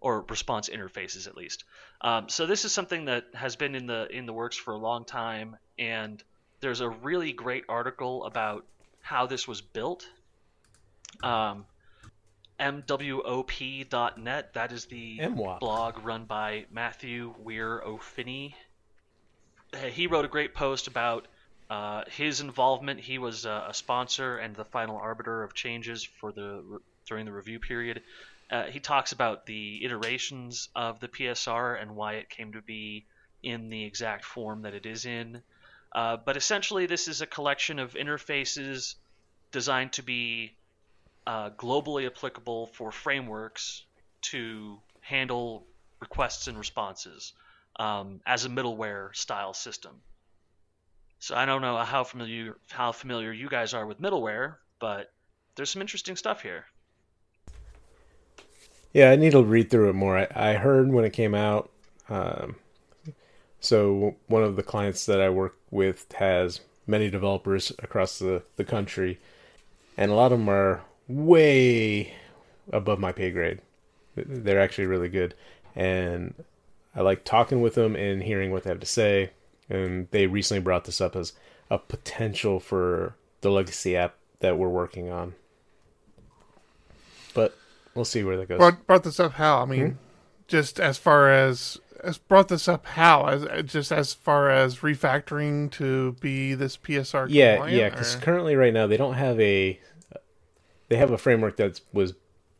or 0.00 0.24
response 0.28 0.68
interfaces 0.68 1.26
at 1.26 1.36
least. 1.36 1.64
Um, 2.00 2.28
so 2.28 2.46
this 2.46 2.64
is 2.64 2.72
something 2.72 3.06
that 3.06 3.24
has 3.34 3.56
been 3.56 3.74
in 3.74 3.86
the 3.86 4.06
in 4.10 4.26
the 4.26 4.32
works 4.32 4.56
for 4.56 4.72
a 4.72 4.78
long 4.78 5.04
time, 5.04 5.56
and 5.78 6.22
there's 6.60 6.80
a 6.80 6.88
really 6.88 7.32
great 7.32 7.64
article 7.68 8.24
about 8.24 8.64
how 9.00 9.26
this 9.26 9.48
was 9.48 9.60
built. 9.60 10.06
Um, 11.22 11.66
MWOP.net. 12.60 14.54
That 14.54 14.72
is 14.72 14.86
the 14.86 15.18
MWOP. 15.18 15.60
blog 15.60 16.04
run 16.04 16.24
by 16.24 16.66
Matthew 16.70 17.34
Weier 17.44 17.84
O'Phinney. 17.84 18.54
He 19.90 20.06
wrote 20.06 20.24
a 20.24 20.28
great 20.28 20.54
post 20.54 20.86
about 20.86 21.26
uh, 21.70 22.04
his 22.08 22.40
involvement. 22.40 23.00
He 23.00 23.18
was 23.18 23.46
uh, 23.46 23.66
a 23.68 23.74
sponsor 23.74 24.38
and 24.38 24.54
the 24.54 24.64
final 24.64 24.96
arbiter 24.96 25.42
of 25.42 25.54
changes 25.54 26.04
for 26.04 26.32
the 26.32 26.80
during 27.06 27.26
the 27.26 27.32
review 27.32 27.58
period. 27.58 28.02
Uh, 28.50 28.64
he 28.64 28.78
talks 28.78 29.12
about 29.12 29.46
the 29.46 29.84
iterations 29.84 30.68
of 30.74 31.00
the 31.00 31.08
PSR 31.08 31.80
and 31.80 31.96
why 31.96 32.14
it 32.14 32.30
came 32.30 32.52
to 32.52 32.62
be 32.62 33.04
in 33.42 33.70
the 33.70 33.84
exact 33.84 34.24
form 34.24 34.62
that 34.62 34.74
it 34.74 34.86
is 34.86 35.04
in. 35.06 35.42
Uh, 35.92 36.16
but 36.16 36.36
essentially, 36.36 36.86
this 36.86 37.08
is 37.08 37.20
a 37.20 37.26
collection 37.26 37.78
of 37.78 37.94
interfaces 37.94 38.94
designed 39.50 39.92
to 39.94 40.02
be 40.02 40.54
uh, 41.26 41.50
globally 41.50 42.06
applicable 42.06 42.66
for 42.68 42.92
frameworks 42.92 43.84
to 44.20 44.78
handle 45.00 45.66
requests 46.00 46.46
and 46.46 46.58
responses 46.58 47.32
um, 47.78 48.20
as 48.26 48.44
a 48.44 48.48
middleware 48.48 49.14
style 49.14 49.54
system. 49.54 50.00
So 51.18 51.34
I 51.34 51.46
don't 51.46 51.62
know 51.62 51.76
how 51.78 52.04
familiar 52.04 52.56
how 52.70 52.92
familiar 52.92 53.32
you 53.32 53.48
guys 53.48 53.74
are 53.74 53.86
with 53.86 54.00
middleware, 54.00 54.56
but 54.78 55.12
there's 55.54 55.70
some 55.70 55.82
interesting 55.82 56.16
stuff 56.16 56.42
here. 56.42 56.66
Yeah, 58.92 59.10
I 59.10 59.16
need 59.16 59.32
to 59.32 59.42
read 59.42 59.70
through 59.70 59.90
it 59.90 59.94
more. 59.94 60.18
I, 60.18 60.28
I 60.34 60.54
heard 60.54 60.90
when 60.90 61.04
it 61.04 61.12
came 61.12 61.34
out. 61.34 61.70
Um, 62.08 62.56
so 63.60 64.16
one 64.28 64.42
of 64.42 64.56
the 64.56 64.62
clients 64.62 65.06
that 65.06 65.20
I 65.20 65.28
work 65.28 65.56
with 65.70 66.10
has 66.12 66.60
many 66.86 67.10
developers 67.10 67.72
across 67.80 68.18
the, 68.18 68.42
the 68.56 68.64
country, 68.64 69.18
and 69.96 70.10
a 70.10 70.14
lot 70.14 70.32
of 70.32 70.38
them 70.38 70.48
are 70.48 70.82
way 71.08 72.14
above 72.72 72.98
my 72.98 73.12
pay 73.12 73.30
grade. 73.30 73.60
They're 74.14 74.60
actually 74.60 74.86
really 74.86 75.08
good, 75.08 75.34
and 75.74 76.34
I 76.94 77.00
like 77.00 77.24
talking 77.24 77.60
with 77.60 77.74
them 77.74 77.96
and 77.96 78.22
hearing 78.22 78.50
what 78.50 78.64
they 78.64 78.70
have 78.70 78.80
to 78.80 78.86
say. 78.86 79.30
And 79.68 80.08
they 80.10 80.26
recently 80.26 80.62
brought 80.62 80.84
this 80.84 81.00
up 81.00 81.16
as 81.16 81.32
a 81.70 81.78
potential 81.78 82.60
for 82.60 83.16
the 83.40 83.50
legacy 83.50 83.96
app 83.96 84.14
that 84.40 84.58
we're 84.58 84.68
working 84.68 85.10
on. 85.10 85.34
But 87.34 87.56
we'll 87.94 88.04
see 88.04 88.22
where 88.22 88.36
that 88.36 88.48
goes. 88.48 88.58
Brought, 88.58 88.86
brought 88.86 89.04
this 89.04 89.20
up 89.20 89.32
how? 89.32 89.62
I 89.62 89.64
mean, 89.64 89.90
hmm? 89.90 89.96
just 90.46 90.78
as 90.78 90.98
far 90.98 91.30
as 91.30 91.78
as 92.04 92.18
brought 92.18 92.48
this 92.48 92.68
up 92.68 92.86
how 92.86 93.26
as 93.26 93.64
just 93.64 93.90
as 93.90 94.14
far 94.14 94.50
as 94.50 94.78
refactoring 94.78 95.70
to 95.72 96.12
be 96.20 96.54
this 96.54 96.76
PSR. 96.76 97.26
Yeah, 97.30 97.66
yeah. 97.66 97.88
Because 97.88 98.16
currently, 98.16 98.54
right 98.54 98.72
now, 98.72 98.86
they 98.86 98.96
don't 98.96 99.14
have 99.14 99.40
a 99.40 99.80
they 100.88 100.96
have 100.96 101.10
a 101.10 101.18
framework 101.18 101.56
that 101.56 101.80
was 101.92 102.14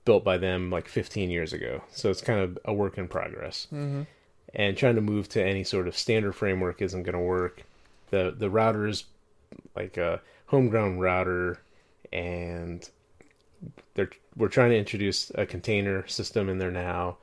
built 0.04 0.24
by 0.24 0.38
them 0.38 0.70
like 0.70 0.88
15 0.88 1.30
years 1.30 1.52
ago, 1.52 1.82
so 1.90 2.10
it's 2.10 2.20
kind 2.20 2.40
of 2.40 2.58
a 2.64 2.72
work 2.72 2.98
in 2.98 3.08
progress. 3.08 3.66
Mm-hmm. 3.72 4.02
And 4.54 4.76
trying 4.76 4.94
to 4.94 5.00
move 5.00 5.28
to 5.30 5.44
any 5.44 5.64
sort 5.64 5.88
of 5.88 5.96
standard 5.96 6.32
framework 6.32 6.80
isn't 6.80 7.02
going 7.02 7.14
to 7.14 7.20
work. 7.20 7.64
the 8.10 8.34
The 8.36 8.50
router 8.50 8.86
is 8.86 9.04
like 9.74 9.96
a 9.96 10.20
homegrown 10.46 10.98
router, 10.98 11.58
and 12.12 12.88
they're 13.94 14.10
we're 14.36 14.48
trying 14.48 14.70
to 14.70 14.78
introduce 14.78 15.30
a 15.34 15.46
container 15.46 16.06
system 16.06 16.48
in 16.48 16.58
there 16.58 16.70
now. 16.70 17.18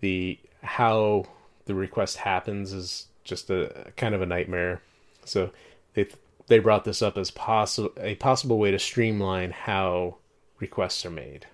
The 0.00 0.38
how 0.62 1.26
the 1.66 1.74
request 1.74 2.18
happens 2.18 2.72
is 2.72 3.06
just 3.22 3.50
a 3.50 3.92
kind 3.96 4.14
of 4.14 4.22
a 4.22 4.26
nightmare. 4.26 4.82
So 5.24 5.50
they 5.94 6.08
they 6.46 6.58
brought 6.58 6.84
this 6.84 7.02
up 7.02 7.16
as 7.16 7.30
possible 7.30 7.92
a 7.98 8.14
possible 8.16 8.58
way 8.58 8.70
to 8.70 8.78
streamline 8.78 9.50
how 9.50 10.16
requests 10.58 11.04
are 11.06 11.10
made. 11.10 11.46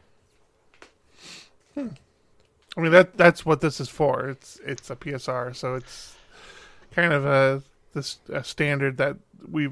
Hmm. 1.74 1.88
I 2.76 2.80
mean 2.80 2.92
that 2.92 3.16
that's 3.16 3.44
what 3.44 3.60
this 3.60 3.80
is 3.80 3.88
for. 3.88 4.28
It's 4.28 4.60
it's 4.64 4.90
a 4.90 4.96
PSR, 4.96 5.54
so 5.54 5.74
it's 5.74 6.16
kind 6.92 7.12
of 7.12 7.24
a 7.26 7.62
this 7.94 8.18
a 8.28 8.44
standard 8.44 8.96
that 8.98 9.16
we 9.50 9.70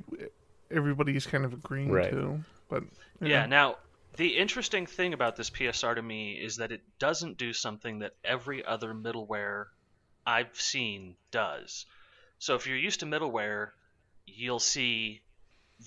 everybody's 0.70 1.26
kind 1.26 1.44
of 1.44 1.52
agreeing 1.52 1.90
right. 1.90 2.11
to. 2.11 2.40
But 2.68 2.84
yeah, 3.20 3.42
know. 3.42 3.46
now 3.46 3.76
the 4.16 4.37
interesting 4.37 4.87
thing 4.87 5.14
about 5.14 5.37
this 5.37 5.50
PSR 5.50 5.94
to 5.94 6.02
me 6.02 6.32
is 6.32 6.56
that 6.56 6.72
it 6.72 6.82
doesn't 6.98 7.38
do 7.38 7.52
something 7.52 8.00
that 8.00 8.14
every 8.24 8.64
other 8.64 8.92
middleware 8.92 9.66
I've 10.26 10.61
seen 10.61 11.14
does. 11.30 11.87
So 12.38 12.54
if 12.54 12.66
you're 12.66 12.76
used 12.76 13.00
to 13.00 13.06
middleware, 13.06 13.70
you'll 14.26 14.58
see 14.58 15.22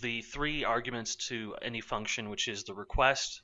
the 0.01 0.21
three 0.21 0.63
arguments 0.63 1.15
to 1.27 1.55
any 1.61 1.81
function, 1.81 2.29
which 2.29 2.47
is 2.47 2.63
the 2.63 2.73
request, 2.73 3.41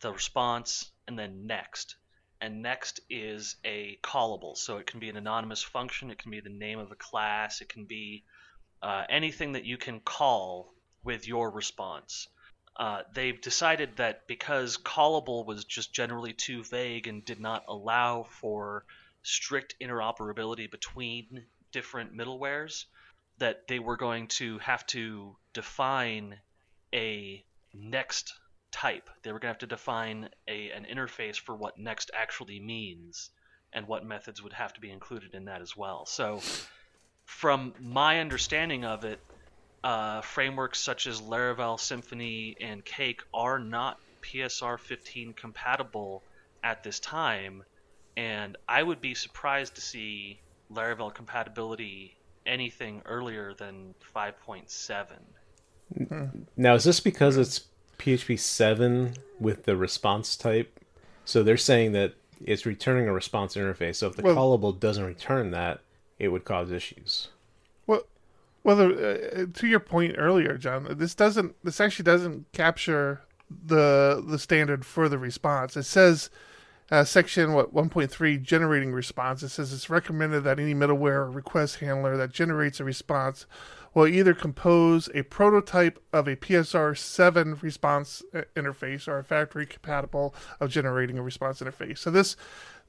the 0.00 0.12
response, 0.12 0.90
and 1.06 1.18
then 1.18 1.46
next. 1.46 1.96
And 2.40 2.62
next 2.62 3.00
is 3.10 3.56
a 3.64 3.98
callable. 4.02 4.56
So 4.56 4.78
it 4.78 4.86
can 4.86 5.00
be 5.00 5.10
an 5.10 5.16
anonymous 5.16 5.62
function, 5.62 6.10
it 6.10 6.18
can 6.18 6.30
be 6.30 6.40
the 6.40 6.48
name 6.48 6.78
of 6.78 6.90
a 6.90 6.96
class, 6.96 7.60
it 7.60 7.68
can 7.68 7.84
be 7.84 8.24
uh, 8.82 9.04
anything 9.08 9.52
that 9.52 9.64
you 9.64 9.76
can 9.76 10.00
call 10.00 10.72
with 11.04 11.28
your 11.28 11.50
response. 11.50 12.28
Uh, 12.76 13.02
they've 13.14 13.40
decided 13.40 13.96
that 13.96 14.26
because 14.26 14.78
callable 14.78 15.44
was 15.44 15.64
just 15.64 15.92
generally 15.92 16.32
too 16.32 16.64
vague 16.64 17.06
and 17.06 17.24
did 17.24 17.40
not 17.40 17.64
allow 17.68 18.22
for 18.22 18.84
strict 19.22 19.74
interoperability 19.80 20.70
between 20.70 21.44
different 21.72 22.16
middlewares, 22.16 22.86
that 23.38 23.68
they 23.68 23.78
were 23.78 23.96
going 23.96 24.28
to 24.28 24.58
have 24.58 24.86
to 24.86 25.36
define 25.52 26.38
a 26.94 27.44
next 27.74 28.34
type. 28.70 29.10
They 29.22 29.32
were 29.32 29.38
going 29.38 29.48
to 29.48 29.54
have 29.54 29.58
to 29.58 29.66
define 29.66 30.28
a, 30.48 30.70
an 30.70 30.86
interface 30.92 31.36
for 31.36 31.54
what 31.54 31.78
next 31.78 32.10
actually 32.14 32.60
means 32.60 33.30
and 33.72 33.86
what 33.86 34.04
methods 34.04 34.42
would 34.42 34.52
have 34.52 34.72
to 34.74 34.80
be 34.80 34.90
included 34.90 35.34
in 35.34 35.44
that 35.46 35.60
as 35.62 35.76
well. 35.76 36.06
So, 36.06 36.40
from 37.24 37.74
my 37.80 38.20
understanding 38.20 38.84
of 38.84 39.04
it, 39.04 39.20
uh, 39.84 40.20
frameworks 40.20 40.78
such 40.80 41.06
as 41.06 41.20
Laravel, 41.20 41.78
Symfony, 41.78 42.56
and 42.60 42.84
Cake 42.84 43.22
are 43.32 43.58
not 43.58 43.98
PSR 44.22 44.78
15 44.78 45.32
compatible 45.32 46.22
at 46.62 46.82
this 46.82 47.00
time, 47.00 47.62
and 48.16 48.56
I 48.68 48.82
would 48.82 49.00
be 49.00 49.14
surprised 49.14 49.76
to 49.76 49.80
see 49.80 50.40
Laravel 50.72 51.14
compatibility 51.14 52.16
anything 52.44 53.02
earlier 53.06 53.54
than 53.54 53.94
5.7. 54.14 55.06
Now, 56.56 56.74
is 56.74 56.84
this 56.84 57.00
because 57.00 57.36
it's 57.36 57.60
PHP 58.00 58.38
7 58.38 59.14
with 59.38 59.64
the 59.64 59.76
response 59.76 60.36
type? 60.36 60.80
So 61.24 61.42
they're 61.42 61.56
saying 61.56 61.92
that 61.92 62.14
it's 62.44 62.66
returning 62.66 63.08
a 63.08 63.12
response 63.12 63.54
interface. 63.54 63.96
So 63.96 64.08
if 64.08 64.16
the 64.16 64.22
well, 64.22 64.34
callable 64.34 64.78
doesn't 64.78 65.04
return 65.04 65.50
that, 65.52 65.80
it 66.18 66.28
would 66.28 66.44
cause 66.44 66.70
issues. 66.72 67.28
Well, 68.62 68.80
uh, 68.80 69.46
to 69.54 69.66
your 69.66 69.80
point 69.80 70.16
earlier, 70.18 70.58
John, 70.58 70.86
this 70.98 71.14
doesn't. 71.14 71.54
This 71.64 71.80
actually 71.80 72.04
doesn't 72.04 72.52
capture 72.52 73.22
the 73.50 74.22
the 74.26 74.38
standard 74.38 74.84
for 74.84 75.08
the 75.08 75.18
response. 75.18 75.76
It 75.76 75.84
says 75.84 76.28
uh, 76.90 77.04
section 77.04 77.54
what 77.54 77.74
1.3 77.74 78.42
generating 78.42 78.92
response. 78.92 79.42
It 79.42 79.48
says 79.48 79.72
it's 79.72 79.88
recommended 79.88 80.44
that 80.44 80.58
any 80.58 80.74
middleware 80.74 81.20
or 81.20 81.30
request 81.30 81.76
handler 81.76 82.16
that 82.18 82.32
generates 82.32 82.80
a 82.80 82.84
response 82.84 83.46
will 83.94 84.06
either 84.06 84.34
compose 84.34 85.08
a 85.14 85.22
prototype 85.22 86.02
of 86.12 86.28
a 86.28 86.36
PSR 86.36 86.96
7 86.96 87.58
response 87.60 88.22
uh, 88.34 88.42
interface 88.54 89.08
or 89.08 89.18
a 89.18 89.24
factory 89.24 89.66
compatible 89.66 90.34
of 90.60 90.70
generating 90.70 91.18
a 91.18 91.22
response 91.22 91.60
interface. 91.60 91.98
So 91.98 92.10
this 92.10 92.36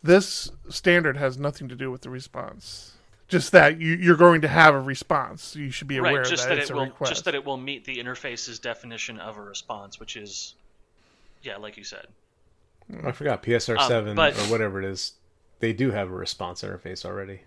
this 0.04 0.52
standard 0.70 1.18
has 1.18 1.38
nothing 1.38 1.68
to 1.70 1.76
do 1.76 1.92
with 1.92 2.02
the 2.02 2.10
response 2.10 2.94
just 3.32 3.54
that 3.54 3.80
you, 3.80 4.12
are 4.12 4.18
going 4.18 4.42
to 4.42 4.48
have 4.50 4.76
a 4.76 4.80
response. 4.82 5.56
You 5.56 5.72
should 5.72 5.88
be 5.88 5.98
aware 5.98 6.18
right, 6.18 6.26
just 6.26 6.50
that, 6.50 6.56
that 6.56 6.70
it 6.70 6.74
will, 6.74 6.86
request. 6.86 7.14
Just 7.14 7.26
that 7.26 7.34
it 7.34 7.46
will 7.46 7.58
meet 7.58 7.86
the 7.86 7.98
interface's 7.98 8.60
definition 8.60 9.18
of 9.20 9.38
a 9.38 9.42
response, 9.42 10.02
which 10.02 10.18
is, 10.18 10.56
yeah, 11.42 11.56
like 11.56 11.78
you 11.78 11.86
said. 11.86 12.08
I 13.06 13.14
forgot 13.14 13.42
PSR 13.42 13.88
seven 13.88 14.10
um, 14.10 14.16
but, 14.18 14.38
or 14.38 14.52
whatever 14.52 14.80
it 14.80 14.86
is. 14.86 15.14
They 15.60 15.72
do 15.72 15.92
have 15.92 16.10
a 16.10 16.14
response 16.14 16.62
interface 16.62 17.06
already. 17.06 17.42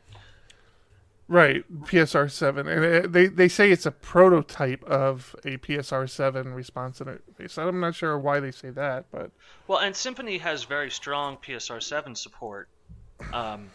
Right, 1.27 1.65
PSR 1.85 2.31
seven, 2.31 2.69
and 2.69 2.85
it, 2.85 3.13
they 3.13 3.27
they 3.29 3.49
say 3.49 3.71
it's 3.71 3.87
a 3.87 3.91
prototype 3.91 4.85
of 4.85 5.35
a 5.45 5.57
PSR 5.57 6.09
seven 6.09 6.53
response 6.53 6.99
interface. 7.01 7.57
I'm 7.57 7.81
not 7.81 7.95
sure 7.95 8.19
why 8.19 8.41
they 8.41 8.51
say 8.51 8.69
that, 8.71 9.07
but 9.11 9.31
well, 9.67 9.79
and 9.79 9.95
Symfony 9.95 10.39
has 10.41 10.65
very 10.65 10.91
strong 10.91 11.39
PSR 11.39 11.83
seven 11.83 12.15
support. 12.15 12.69
Um, 13.33 13.71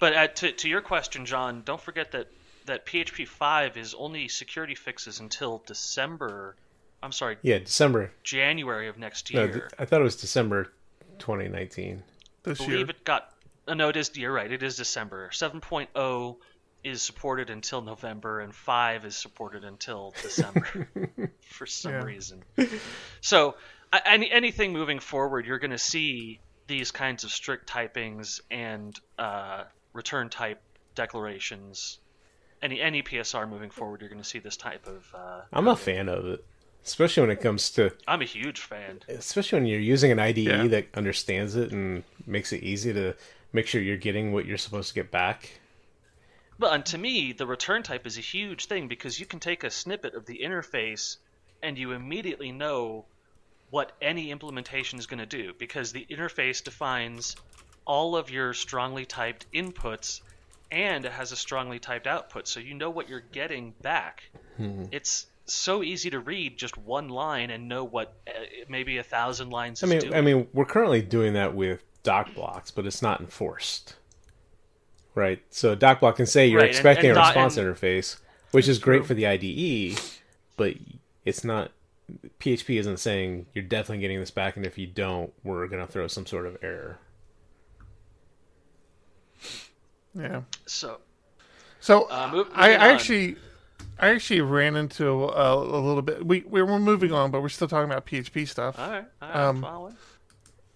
but 0.00 0.12
uh, 0.12 0.26
to 0.26 0.50
to 0.50 0.68
your 0.68 0.80
question, 0.80 1.24
John, 1.24 1.62
don't 1.64 1.80
forget 1.80 2.10
that 2.12 2.32
that 2.66 2.84
PHP 2.84 3.28
five 3.28 3.76
is 3.76 3.94
only 3.94 4.26
security 4.26 4.74
fixes 4.74 5.20
until 5.20 5.62
December. 5.66 6.56
I'm 7.00 7.12
sorry. 7.12 7.36
Yeah, 7.42 7.58
December. 7.58 8.10
January 8.24 8.88
of 8.88 8.98
next 8.98 9.30
year. 9.32 9.46
No, 9.46 9.52
th- 9.52 9.64
I 9.78 9.84
thought 9.84 10.00
it 10.00 10.04
was 10.04 10.16
December 10.16 10.72
2019. 11.20 12.02
This 12.42 12.60
I 12.60 12.64
believe 12.64 12.78
year. 12.78 12.90
it 12.90 13.04
got. 13.04 13.34
Uh, 13.68 13.74
no, 13.74 13.88
it 13.88 13.96
is. 13.96 14.16
You're 14.16 14.32
right. 14.32 14.50
It 14.50 14.64
is 14.64 14.76
December. 14.76 15.30
7.0 15.32 16.36
is 16.84 17.02
supported 17.02 17.50
until 17.50 17.82
November, 17.82 18.40
and 18.40 18.54
five 18.54 19.04
is 19.04 19.16
supported 19.16 19.64
until 19.64 20.14
December 20.22 20.88
for 21.40 21.66
some 21.66 21.92
yeah. 21.92 22.02
reason. 22.04 22.42
So, 23.20 23.56
any, 24.06 24.30
anything 24.30 24.72
moving 24.72 24.98
forward, 25.00 25.46
you're 25.46 25.58
going 25.58 25.70
to 25.72 25.78
see 25.78 26.40
these 26.66 26.90
kinds 26.90 27.24
of 27.24 27.30
strict 27.30 27.68
typings 27.68 28.40
and 28.50 28.94
uh, 29.18 29.64
return 29.92 30.28
type 30.28 30.60
declarations. 30.94 31.98
Any 32.60 32.80
any 32.80 33.02
PSR 33.02 33.48
moving 33.48 33.70
forward, 33.70 34.00
you're 34.00 34.10
going 34.10 34.22
to 34.22 34.28
see 34.28 34.40
this 34.40 34.56
type 34.56 34.86
of. 34.86 35.06
Uh, 35.14 35.40
I'm 35.52 35.68
a 35.68 35.76
fan 35.76 36.08
of 36.08 36.26
it. 36.26 36.44
especially 36.84 37.20
when 37.22 37.30
it 37.30 37.40
comes 37.40 37.70
to 37.70 37.92
I'm 38.06 38.20
a 38.20 38.24
huge 38.24 38.60
fan. 38.60 39.00
especially 39.08 39.60
when 39.60 39.66
you're 39.66 39.78
using 39.80 40.10
an 40.10 40.18
IDE 40.18 40.38
Yeah. 40.38 40.66
that 40.68 40.86
understands 40.94 41.54
it 41.56 41.70
and 41.72 42.02
makes 42.26 42.52
it 42.52 42.62
easy 42.62 42.92
to 42.92 43.14
make 43.52 43.66
sure 43.66 43.80
you're 43.80 43.96
getting 43.96 44.32
what 44.32 44.44
you're 44.44 44.58
supposed 44.58 44.88
to 44.88 44.94
get 44.94 45.10
back. 45.10 45.50
Well, 46.58 46.72
and 46.72 46.84
to 46.86 46.98
me, 46.98 47.32
the 47.32 47.46
return 47.46 47.82
type 47.82 48.06
is 48.06 48.18
a 48.18 48.22
huge 48.22 48.66
thing 48.66 48.88
because 48.88 49.18
you 49.20 49.26
can 49.26 49.40
take 49.40 49.64
a 49.64 49.70
snippet 49.70 50.14
of 50.14 50.26
the 50.26 50.40
interface 50.42 51.16
and 51.62 51.78
you 51.78 51.92
immediately 51.92 52.52
know 52.52 53.04
what 53.70 53.92
any 54.00 54.30
implementation 54.30 54.98
is 54.98 55.06
going 55.06 55.18
to 55.18 55.26
do 55.26 55.52
because 55.58 55.92
the 55.92 56.06
interface 56.10 56.62
defines 56.62 57.36
all 57.84 58.16
of 58.16 58.30
your 58.30 58.54
strongly 58.54 59.04
typed 59.04 59.50
inputs 59.52 60.20
and 60.70 61.04
it 61.04 61.12
has 61.12 61.32
a 61.32 61.36
strongly 61.36 61.78
typed 61.78 62.06
output, 62.06 62.46
so 62.46 62.60
you 62.60 62.74
know 62.74 62.90
what 62.90 63.08
you're 63.08 63.20
getting 63.32 63.72
back. 63.80 64.22
It's 64.92 65.26
so 65.46 65.82
easy 65.82 66.10
to 66.10 66.18
read 66.18 66.58
just 66.58 66.76
one 66.76 67.08
line 67.08 67.50
and 67.50 67.68
know 67.68 67.84
what 67.84 68.12
uh, 68.26 68.32
maybe 68.68 68.98
a 68.98 69.02
thousand 69.02 69.50
lines 69.50 69.82
I 69.82 69.86
mean. 69.86 70.12
I 70.14 70.20
mean, 70.20 70.46
we're 70.52 70.66
currently 70.66 71.00
doing 71.00 71.32
that 71.34 71.54
with 71.54 71.82
doc 72.02 72.34
blocks, 72.34 72.70
but 72.70 72.86
it's 72.86 73.00
not 73.00 73.20
enforced, 73.20 73.96
right? 75.18 75.42
So 75.50 75.74
doc 75.74 76.00
block 76.00 76.16
can 76.16 76.26
say 76.26 76.46
you're 76.46 76.60
Right, 76.60 76.70
expecting 76.70 77.10
and 77.10 77.18
a 77.18 77.20
doc- 77.20 77.28
response 77.34 77.56
and- 77.58 77.66
interface, 77.74 78.16
which 78.52 78.68
is 78.68 78.78
great 78.78 79.04
for 79.04 79.14
the 79.14 79.26
IDE, 79.26 79.98
but 80.56 80.74
it's 81.24 81.44
not. 81.44 81.72
PHP 82.40 82.78
isn't 82.78 82.96
saying 82.98 83.44
you're 83.52 83.64
definitely 83.64 83.98
getting 83.98 84.18
this 84.20 84.30
back, 84.30 84.56
and 84.56 84.64
if 84.64 84.78
you 84.78 84.86
don't, 84.86 85.30
we're 85.44 85.66
going 85.66 85.84
to 85.86 85.92
throw 85.92 86.06
some 86.06 86.24
sort 86.24 86.46
of 86.46 86.56
error. 86.62 86.98
Yeah. 90.14 90.42
so 90.66 90.98
So 91.80 92.08
Uh, 92.10 92.28
move- 92.32 92.48
I, 92.54 92.70
I 92.70 92.88
actually, 92.92 93.36
I 93.98 94.08
actually 94.08 94.40
ran 94.40 94.74
into 94.76 95.24
a, 95.24 95.54
a 95.54 95.80
little 95.80 96.02
bit. 96.02 96.24
We 96.24 96.40
we 96.48 96.62
were 96.62 96.78
moving 96.78 97.12
on, 97.12 97.30
but 97.30 97.42
we're 97.42 97.48
still 97.50 97.68
talking 97.68 97.90
about 97.90 98.06
PHP 98.06 98.48
stuff. 98.48 98.78
all 98.78 98.90
right, 98.90 99.04
all 99.22 99.28
right, 99.28 99.36
Um, 99.36 99.60
following. 99.62 99.96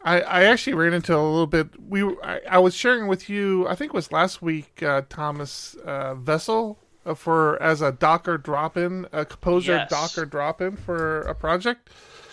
I, 0.04 0.20
I 0.20 0.44
actually 0.44 0.74
ran 0.74 0.92
into 0.94 1.14
a 1.14 1.18
little 1.18 1.46
bit. 1.46 1.68
We 1.80 2.02
I, 2.22 2.40
I 2.50 2.58
was 2.58 2.74
sharing 2.74 3.06
with 3.06 3.28
you. 3.28 3.66
I 3.68 3.74
think 3.74 3.90
it 3.90 3.94
was 3.94 4.10
last 4.12 4.42
week. 4.42 4.82
Uh, 4.82 5.02
Thomas 5.08 5.74
uh, 5.84 6.14
Vessel 6.14 6.78
uh, 7.06 7.14
for 7.14 7.60
as 7.62 7.80
a 7.82 7.92
Docker 7.92 8.36
drop-in, 8.38 9.06
a 9.12 9.24
composer 9.24 9.72
Yes. 9.72 9.90
Docker 9.90 10.26
drop-in 10.26 10.76
for 10.76 11.20
a 11.22 11.34
project. 11.34 11.88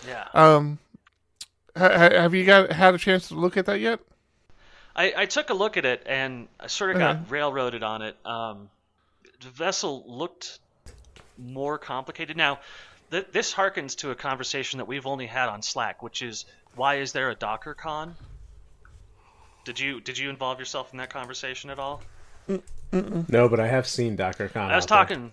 Yeah. 0.06 0.26
Um, 0.34 0.78
ha, 1.76 1.88
ha- 1.88 2.20
have 2.20 2.34
you 2.34 2.44
got 2.44 2.72
had 2.72 2.94
a 2.94 2.98
chance 2.98 3.28
to 3.28 3.34
look 3.34 3.56
at 3.56 3.66
that 3.66 3.80
yet? 3.80 4.00
I, 4.96 5.14
I 5.16 5.26
took 5.26 5.50
a 5.50 5.54
look 5.54 5.76
at 5.76 5.84
it 5.84 6.02
and 6.06 6.48
I 6.58 6.66
sort 6.66 6.90
of 6.90 6.98
got 6.98 7.30
railroaded 7.30 7.82
on 7.84 8.02
it. 8.02 8.16
Um, 8.26 8.68
the 9.40 9.48
vessel 9.48 10.04
looked 10.06 10.58
more 11.38 11.78
complicated. 11.78 12.36
Now, 12.36 12.58
th- 13.10 13.28
this 13.32 13.54
harkens 13.54 13.96
to 13.98 14.10
a 14.10 14.14
conversation 14.16 14.78
that 14.78 14.86
we've 14.86 15.06
only 15.06 15.26
had 15.26 15.48
on 15.48 15.62
Slack, 15.62 16.02
which 16.02 16.22
is 16.22 16.44
why 16.76 16.96
is 16.96 17.12
there 17.12 17.30
a 17.30 17.36
DockerCon? 17.36 18.14
Did 19.64 19.78
you 19.78 20.00
did 20.00 20.18
you 20.18 20.30
involve 20.30 20.58
yourself 20.58 20.92
in 20.92 20.98
that 20.98 21.10
conversation 21.10 21.70
at 21.70 21.78
all? 21.78 22.02
No, 22.92 23.48
but 23.48 23.60
I 23.60 23.68
have 23.68 23.86
seen 23.86 24.16
DockerCon. 24.16 24.56
I 24.56 24.76
was 24.76 24.84
out 24.84 24.88
there. 24.88 24.98
talking. 24.98 25.32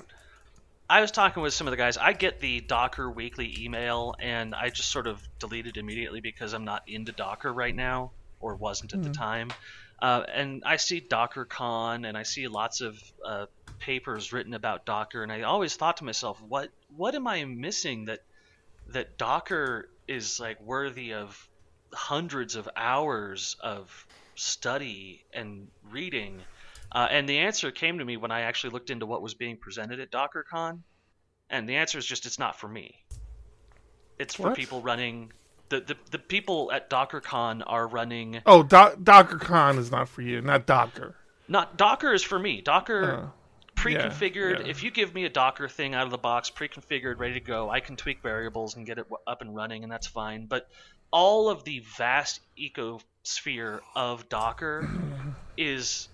I 0.89 1.01
was 1.01 1.11
talking 1.11 1.43
with 1.43 1.53
some 1.53 1.67
of 1.67 1.71
the 1.71 1.77
guys. 1.77 1.97
I 1.97 2.13
get 2.13 2.39
the 2.39 2.61
Docker 2.61 3.09
weekly 3.09 3.55
email, 3.59 4.15
and 4.19 4.55
I 4.55 4.69
just 4.69 4.89
sort 4.89 5.07
of 5.07 5.21
delete 5.39 5.67
it 5.67 5.77
immediately 5.77 6.21
because 6.21 6.53
I'm 6.53 6.65
not 6.65 6.83
into 6.87 7.11
Docker 7.11 7.51
right 7.51 7.75
now, 7.75 8.11
or 8.39 8.55
wasn't 8.55 8.93
at 8.93 9.03
the 9.03 9.09
time. 9.09 9.51
Uh, 9.99 10.23
and 10.31 10.63
I 10.65 10.77
see 10.77 11.01
DockerCon, 11.01 12.07
and 12.07 12.17
I 12.17 12.23
see 12.23 12.47
lots 12.47 12.81
of 12.81 13.01
uh, 13.25 13.47
papers 13.79 14.31
written 14.31 14.53
about 14.53 14.85
Docker, 14.85 15.23
and 15.23 15.31
I 15.31 15.41
always 15.41 15.75
thought 15.75 15.97
to 15.97 16.03
myself, 16.03 16.41
what 16.41 16.69
what 16.95 17.15
am 17.15 17.27
I 17.27 17.43
missing 17.45 18.05
that 18.05 18.19
that 18.89 19.17
Docker 19.17 19.89
is 20.07 20.39
like 20.39 20.59
worthy 20.61 21.13
of 21.13 21.47
hundreds 21.93 22.55
of 22.55 22.67
hours 22.75 23.55
of 23.61 24.05
study 24.35 25.25
and 25.33 25.67
reading? 25.91 26.41
Uh, 26.91 27.07
and 27.09 27.27
the 27.27 27.39
answer 27.39 27.71
came 27.71 27.99
to 27.99 28.05
me 28.05 28.17
when 28.17 28.31
I 28.31 28.41
actually 28.41 28.69
looked 28.71 28.89
into 28.89 29.05
what 29.05 29.21
was 29.21 29.33
being 29.33 29.57
presented 29.57 29.99
at 29.99 30.11
DockerCon, 30.11 30.79
and 31.49 31.67
the 31.67 31.75
answer 31.75 31.97
is 31.97 32.05
just 32.05 32.25
it's 32.25 32.39
not 32.39 32.59
for 32.59 32.67
me. 32.67 32.95
It's 34.19 34.35
for 34.35 34.43
What? 34.49 34.55
people 34.55 34.81
running. 34.81 35.31
The, 35.69 35.81
the, 35.81 35.97
the 36.11 36.19
people 36.19 36.71
at 36.71 36.89
DockerCon 36.89 37.61
are 37.67 37.87
running. 37.87 38.41
Oh, 38.45 38.63
Do- 38.63 38.95
DockerCon 39.03 39.77
is 39.77 39.91
not 39.91 40.07
for 40.07 40.21
you, 40.21 40.41
not 40.41 40.65
Docker. 40.65 41.15
Not 41.49 41.77
Docker 41.77 42.13
is 42.13 42.23
for 42.23 42.39
me. 42.39 42.61
Docker 42.61 43.11
Uh, 43.13 43.27
pre-configured. 43.77 44.59
yeah. 44.59 44.67
If 44.67 44.83
you 44.83 44.91
give 44.91 45.13
me 45.13 45.25
a 45.25 45.29
Docker 45.29 45.69
thing 45.69 45.93
out 45.93 46.03
of 46.03 46.11
the 46.11 46.17
box, 46.17 46.49
pre-configured, 46.49 47.19
ready 47.19 47.35
to 47.35 47.39
go, 47.39 47.69
I 47.69 47.79
can 47.79 47.95
tweak 47.95 48.21
variables 48.21 48.75
and 48.75 48.85
get 48.85 48.97
it 48.97 49.05
up 49.25 49.41
and 49.41 49.55
running, 49.55 49.83
and 49.83 49.91
that's 49.91 50.07
fine. 50.07 50.47
But 50.47 50.67
all 51.11 51.49
of 51.49 51.63
the 51.63 51.79
vast 51.97 52.41
ecosphere 52.59 53.79
of 53.95 54.27
Docker 54.27 54.89
is 55.57 56.09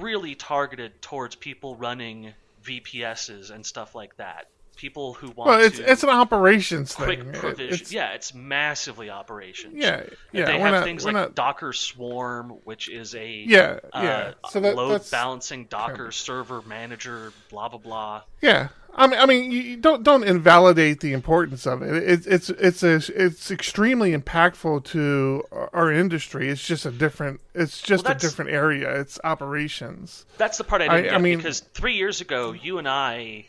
really 0.00 0.34
targeted 0.34 1.02
towards 1.02 1.34
people 1.34 1.76
running 1.76 2.32
VPSs 2.64 3.50
and 3.50 3.66
stuff 3.66 3.94
like 3.94 4.16
that. 4.16 4.46
People 4.76 5.12
who 5.14 5.28
want 5.30 5.48
Well, 5.48 5.60
it's 5.60 5.76
to 5.78 5.90
it's 5.92 6.02
an 6.02 6.08
operations 6.08 6.94
quick 6.94 7.20
thing. 7.22 7.32
Provision. 7.32 7.74
it's- 7.74 7.92
yeah, 7.92 8.14
it's 8.14 8.34
massively 8.34 9.10
operations. 9.10 9.74
yeah, 9.76 10.02
yeah. 10.32 10.46
they 10.46 10.58
have 10.58 10.72
not- 10.72 10.84
things 10.84 11.04
like 11.04 11.14
not- 11.14 11.34
Docker 11.36 11.72
Swarm, 11.72 12.50
which 12.64 12.88
is 12.88 13.14
a 13.14 13.28
Yeah, 13.46 13.78
uh, 13.92 14.00
yeah. 14.02 14.32
So 14.50 14.58
that, 14.60 14.74
load 14.74 14.92
that's 14.94 15.10
balancing 15.10 15.66
Docker 15.66 16.10
server 16.10 16.62
manager, 16.62 17.32
blah 17.50 17.68
blah 17.68 17.78
blah. 17.78 18.22
yeah. 18.40 18.68
I 18.94 19.06
mean, 19.06 19.20
I 19.20 19.24
mean, 19.26 19.50
you 19.52 19.76
don't 19.78 20.02
don't 20.02 20.24
invalidate 20.24 21.00
the 21.00 21.12
importance 21.14 21.66
of 21.66 21.80
it. 21.82 21.94
It's 22.02 22.26
it's 22.26 22.50
it's 22.50 22.82
a, 22.82 22.96
it's 23.14 23.50
extremely 23.50 24.14
impactful 24.14 24.84
to 24.86 25.44
our- 25.72 25.92
industry. 25.92 26.48
It's 26.48 26.66
just 26.66 26.84
a 26.86 26.90
different. 26.90 27.40
It's 27.54 27.80
just 27.80 28.06
a 28.08 28.14
different 28.14 28.50
area. 28.50 29.00
It's 29.00 29.18
operations. 29.24 30.24
That's 30.38 30.58
the 30.58 30.64
part 30.64 30.82
I 30.82 30.86
I- 30.86 30.88
didn't 30.96 31.06
I 31.06 31.12
get 31.12 31.20
mean- 31.22 31.36
because 31.38 31.60
three 31.60 31.94
years 31.94 32.20
ago, 32.20 32.52
you 32.52 32.78
and 32.78 32.88
I 32.88 33.46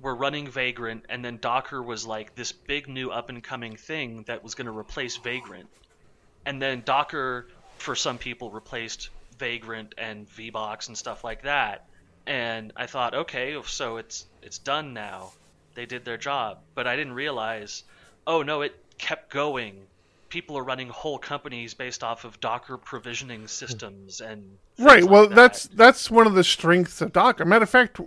were 0.00 0.14
running 0.14 0.48
Vagrant, 0.50 1.06
and 1.08 1.24
then 1.24 1.38
Docker 1.38 1.82
was 1.82 2.06
like 2.06 2.34
this 2.34 2.52
big 2.52 2.88
new 2.88 3.10
up 3.10 3.28
and 3.30 3.42
coming 3.42 3.76
thing 3.76 4.24
that 4.24 4.42
was 4.44 4.54
going 4.54 4.66
to 4.66 4.76
replace 4.76 5.16
Vagrant, 5.16 5.68
and 6.44 6.60
then 6.60 6.82
Docker, 6.84 7.48
for 7.78 7.94
some 7.94 8.18
people, 8.18 8.50
replaced 8.50 9.10
Vagrant 9.38 9.94
and 9.98 10.28
VBox 10.30 10.88
and 10.88 10.96
stuff 10.98 11.24
like 11.24 11.42
that. 11.42 11.86
And 12.26 12.72
I 12.76 12.86
thought, 12.86 13.14
okay, 13.14 13.56
so 13.66 13.96
it's 13.98 14.26
it's 14.42 14.58
done 14.58 14.92
now. 14.94 15.32
They 15.74 15.86
did 15.86 16.04
their 16.04 16.16
job, 16.18 16.58
but 16.74 16.86
I 16.86 16.96
didn't 16.96 17.12
realize, 17.14 17.84
oh 18.26 18.42
no, 18.42 18.62
it 18.62 18.74
kept 18.98 19.30
going. 19.30 19.86
People 20.28 20.58
are 20.58 20.64
running 20.64 20.88
whole 20.88 21.18
companies 21.18 21.74
based 21.74 22.02
off 22.02 22.24
of 22.24 22.40
Docker 22.40 22.76
provisioning 22.78 23.46
systems 23.48 24.20
and 24.20 24.58
Right. 24.78 25.02
like 25.02 25.10
Well, 25.10 25.28
that. 25.28 25.34
that's 25.34 25.64
that's 25.68 26.10
one 26.10 26.26
of 26.26 26.34
the 26.34 26.44
strengths 26.44 27.00
of 27.00 27.12
Docker. 27.12 27.44
Matter 27.44 27.62
of 27.62 27.70
fact, 27.70 27.98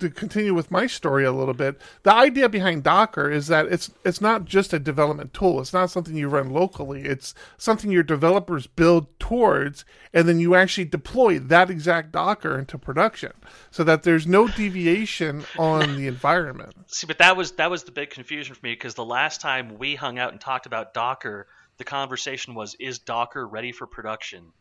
to 0.00 0.10
continue 0.10 0.54
with 0.54 0.70
my 0.70 0.86
story 0.86 1.24
a 1.24 1.32
little 1.32 1.54
bit, 1.54 1.80
the 2.02 2.14
idea 2.14 2.48
behind 2.48 2.82
Docker 2.82 3.30
is 3.30 3.46
that 3.48 3.66
it's 3.66 3.90
it's 4.04 4.20
not 4.20 4.44
just 4.44 4.72
a 4.72 4.78
development 4.78 5.34
tool. 5.34 5.60
It's 5.60 5.72
not 5.72 5.90
something 5.90 6.16
you 6.16 6.28
run 6.28 6.50
locally. 6.50 7.02
It's 7.02 7.34
something 7.56 7.90
your 7.90 8.02
developers 8.02 8.66
build 8.66 9.06
towards, 9.18 9.84
and 10.12 10.28
then 10.28 10.40
you 10.40 10.54
actually 10.54 10.86
deploy 10.86 11.38
that 11.38 11.70
exact 11.70 12.12
Docker 12.12 12.58
into 12.58 12.78
production, 12.78 13.32
so 13.70 13.84
that 13.84 14.02
there's 14.02 14.26
no 14.26 14.48
deviation 14.48 15.44
on 15.58 15.96
the 15.96 16.06
environment. 16.06 16.74
See, 16.88 17.06
but 17.06 17.18
that 17.18 17.36
was 17.36 17.52
that 17.52 17.70
was 17.70 17.84
the 17.84 17.92
big 17.92 18.10
confusion 18.10 18.54
for 18.54 18.64
me 18.64 18.72
because 18.72 18.94
the 18.94 19.04
last 19.04 19.40
time 19.40 19.78
we 19.78 19.94
hung 19.94 20.18
out 20.18 20.32
and 20.32 20.40
talked 20.40 20.66
about 20.66 20.94
Docker, 20.94 21.46
the 21.76 21.84
conversation 21.84 22.54
was, 22.54 22.74
"Is 22.80 22.98
Docker 22.98 23.46
ready 23.46 23.72
for 23.72 23.86
production?" 23.86 24.52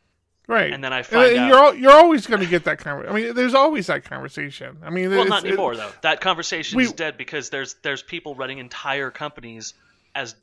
Right. 0.47 0.71
And 0.71 0.81
then 0.81 0.93
I 0.93 1.03
find 1.03 1.31
and 1.31 1.39
out- 1.39 1.47
you're 1.47 1.75
you're 1.75 1.91
always 1.91 2.25
going 2.25 2.39
to 2.39 2.47
get 2.47 2.63
that 2.63 2.79
conversation. 2.79 3.13
I 3.13 3.21
mean, 3.21 3.35
there's 3.35 3.53
always 3.53 3.87
that 3.87 4.05
conversation. 4.05 4.77
I 4.81 4.89
mean, 4.89 5.09
Well, 5.09 5.25
not 5.27 5.45
anymore 5.45 5.75
though. 5.75 5.91
That 6.01 6.21
conversation 6.21 6.77
We- 6.77 6.85
is 6.85 6.93
dead 6.93 7.17
because 7.17 7.49
there's 7.49 7.75
there's 7.83 8.01
people 8.01 8.33
running 8.35 8.59
entire 8.59 9.11
companies 9.11 9.73
as 10.15 10.35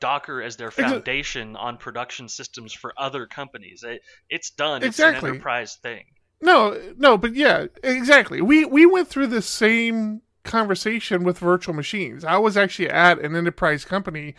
Docker 0.00 0.42
as 0.42 0.56
their 0.56 0.70
foundation 0.70 1.56
on 1.56 1.78
production 1.78 2.28
systems 2.28 2.72
for 2.72 2.92
other 2.98 3.26
companies. 3.26 3.82
It, 3.82 4.02
it's 4.28 4.50
done. 4.50 4.82
Exactly. 4.82 5.16
It's 5.16 5.22
an 5.22 5.28
enterprise 5.30 5.76
thing. 5.76 6.04
No, 6.42 6.78
no, 6.98 7.16
but 7.16 7.34
yeah, 7.34 7.66
exactly. 7.82 8.42
We 8.42 8.66
we 8.66 8.84
went 8.84 9.08
through 9.08 9.28
the 9.28 9.42
same 9.42 10.20
conversation 10.44 11.24
with 11.24 11.38
virtual 11.38 11.74
machines. 11.74 12.24
I 12.24 12.36
was 12.38 12.56
actually 12.56 12.90
at 12.90 13.18
an 13.18 13.34
enterprise 13.34 13.84
company 13.84 14.34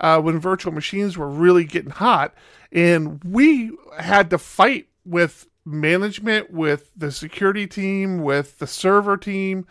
uh, 0.00 0.20
when 0.20 0.38
virtual 0.38 0.72
machines 0.72 1.16
were 1.16 1.28
really 1.28 1.64
getting 1.64 1.90
hot, 1.90 2.34
and 2.72 3.22
we 3.24 3.72
had 3.98 4.30
to 4.30 4.38
fight 4.38 4.88
with 5.04 5.46
management, 5.64 6.50
with 6.50 6.90
the 6.96 7.12
security 7.12 7.66
team, 7.66 8.22
with 8.22 8.58
the 8.58 8.66
server 8.66 9.16
team, 9.16 9.66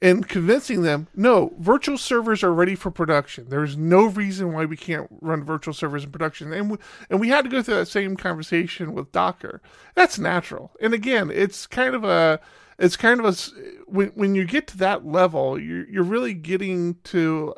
and 0.00 0.28
convincing 0.28 0.82
them 0.82 1.06
no, 1.14 1.54
virtual 1.58 1.96
servers 1.96 2.42
are 2.42 2.52
ready 2.52 2.74
for 2.74 2.90
production. 2.90 3.48
There's 3.48 3.76
no 3.76 4.04
reason 4.04 4.52
why 4.52 4.64
we 4.64 4.76
can't 4.76 5.08
run 5.20 5.44
virtual 5.44 5.72
servers 5.72 6.04
in 6.04 6.10
production, 6.10 6.52
and 6.52 6.72
we, 6.72 6.78
and 7.08 7.20
we 7.20 7.28
had 7.28 7.44
to 7.44 7.50
go 7.50 7.62
through 7.62 7.76
that 7.76 7.86
same 7.86 8.16
conversation 8.16 8.94
with 8.94 9.12
Docker. 9.12 9.62
That's 9.94 10.18
natural, 10.18 10.72
and 10.80 10.92
again, 10.92 11.30
it's 11.32 11.66
kind 11.66 11.94
of 11.94 12.04
a 12.04 12.40
it's 12.78 12.96
kind 12.96 13.20
of 13.20 13.26
a 13.26 13.82
when 13.86 14.08
when 14.08 14.34
you 14.34 14.44
get 14.44 14.66
to 14.68 14.78
that 14.78 15.06
level, 15.06 15.58
you're 15.58 15.88
you're 15.88 16.02
really 16.02 16.34
getting 16.34 16.96
to 17.04 17.54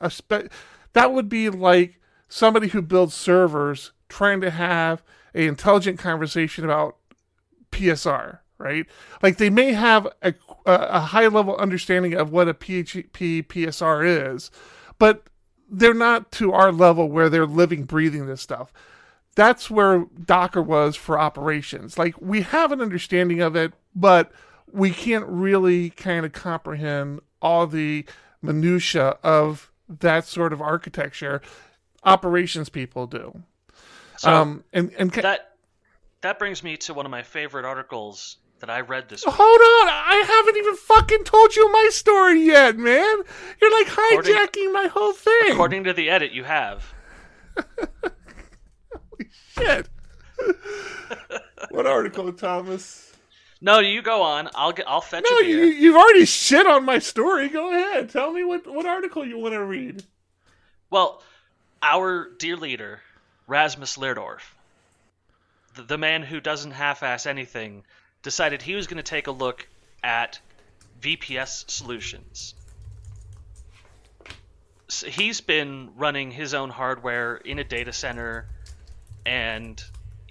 a 0.00 0.10
spe- 0.10 0.50
that 0.94 1.12
would 1.12 1.28
be 1.28 1.50
like 1.50 2.00
somebody 2.28 2.68
who 2.68 2.82
builds 2.82 3.14
servers 3.14 3.92
trying 4.08 4.40
to 4.40 4.50
have 4.50 5.02
a 5.34 5.46
intelligent 5.46 5.98
conversation 5.98 6.64
about 6.64 6.96
PSR, 7.70 8.38
right? 8.58 8.86
Like 9.22 9.36
they 9.36 9.50
may 9.50 9.72
have 9.72 10.08
a, 10.22 10.34
a 10.64 11.00
high 11.00 11.26
level 11.26 11.56
understanding 11.56 12.14
of 12.14 12.32
what 12.32 12.48
a 12.48 12.54
PHP 12.54 13.46
PSR 13.46 14.34
is, 14.34 14.50
but 14.98 15.28
they're 15.68 15.94
not 15.94 16.30
to 16.32 16.52
our 16.52 16.72
level 16.72 17.10
where 17.10 17.28
they're 17.28 17.46
living, 17.46 17.84
breathing 17.84 18.26
this 18.26 18.40
stuff. 18.40 18.72
That's 19.34 19.68
where 19.68 20.06
Docker 20.24 20.62
was 20.62 20.94
for 20.94 21.18
operations. 21.18 21.98
Like 21.98 22.20
we 22.20 22.42
have 22.42 22.70
an 22.70 22.80
understanding 22.80 23.40
of 23.40 23.56
it, 23.56 23.72
but 23.94 24.30
we 24.70 24.90
can't 24.90 25.26
really 25.26 25.90
kind 25.90 26.24
of 26.24 26.32
comprehend 26.32 27.20
all 27.42 27.66
the 27.66 28.04
minutia 28.40 29.18
of 29.24 29.72
that 30.00 30.26
sort 30.26 30.52
of 30.52 30.60
architecture. 30.62 31.40
Operations 32.04 32.68
people 32.68 33.06
do. 33.06 33.42
So 34.18 34.32
um, 34.32 34.64
and 34.72 34.92
and 34.98 35.12
ca- 35.12 35.22
that 35.22 35.52
that 36.20 36.38
brings 36.38 36.62
me 36.62 36.76
to 36.78 36.94
one 36.94 37.06
of 37.06 37.10
my 37.10 37.22
favorite 37.22 37.64
articles 37.64 38.36
that 38.60 38.68
I 38.70 38.80
read 38.80 39.08
this 39.08 39.24
week. 39.24 39.34
Hold 39.34 39.60
on, 39.60 39.88
I 39.88 40.22
haven't 40.26 40.56
even 40.58 40.76
fucking 40.76 41.24
told 41.24 41.56
you 41.56 41.70
my 41.72 41.88
story 41.90 42.42
yet, 42.42 42.76
man. 42.76 43.16
You're 43.60 43.72
like 43.72 43.88
According- 43.88 44.34
hijacking 44.34 44.72
my 44.72 44.86
whole 44.92 45.12
thing. 45.12 45.52
According 45.52 45.84
to 45.84 45.92
the 45.92 46.10
edit, 46.10 46.32
you 46.32 46.44
have. 46.44 46.92
Holy 48.92 49.30
shit. 49.56 49.88
what 51.70 51.86
article, 51.86 52.32
Thomas? 52.32 53.13
No, 53.64 53.78
you 53.78 54.02
go 54.02 54.20
on. 54.20 54.50
I'll 54.54 54.72
get. 54.72 54.86
I'll 54.86 55.00
fetch 55.00 55.24
No, 55.30 55.38
you, 55.38 55.64
you've 55.64 55.96
already 55.96 56.26
shit 56.26 56.66
on 56.66 56.84
my 56.84 56.98
story. 56.98 57.48
Go 57.48 57.70
ahead. 57.70 58.10
Tell 58.10 58.30
me 58.30 58.44
what, 58.44 58.66
what 58.66 58.84
article 58.84 59.26
you 59.26 59.38
want 59.38 59.54
to 59.54 59.64
read. 59.64 60.04
Well, 60.90 61.22
our 61.80 62.28
dear 62.38 62.58
leader, 62.58 63.00
Rasmus 63.46 63.96
Lerdorf, 63.96 64.42
the, 65.76 65.82
the 65.82 65.96
man 65.96 66.22
who 66.22 66.40
doesn't 66.40 66.72
half-ass 66.72 67.24
anything, 67.24 67.84
decided 68.22 68.60
he 68.60 68.74
was 68.74 68.86
going 68.86 68.98
to 68.98 69.02
take 69.02 69.28
a 69.28 69.32
look 69.32 69.66
at 70.02 70.38
VPS 71.00 71.70
solutions. 71.70 72.54
So 74.88 75.06
he's 75.06 75.40
been 75.40 75.88
running 75.96 76.30
his 76.30 76.52
own 76.52 76.68
hardware 76.68 77.36
in 77.36 77.58
a 77.58 77.64
data 77.64 77.94
center, 77.94 78.46
and 79.24 79.82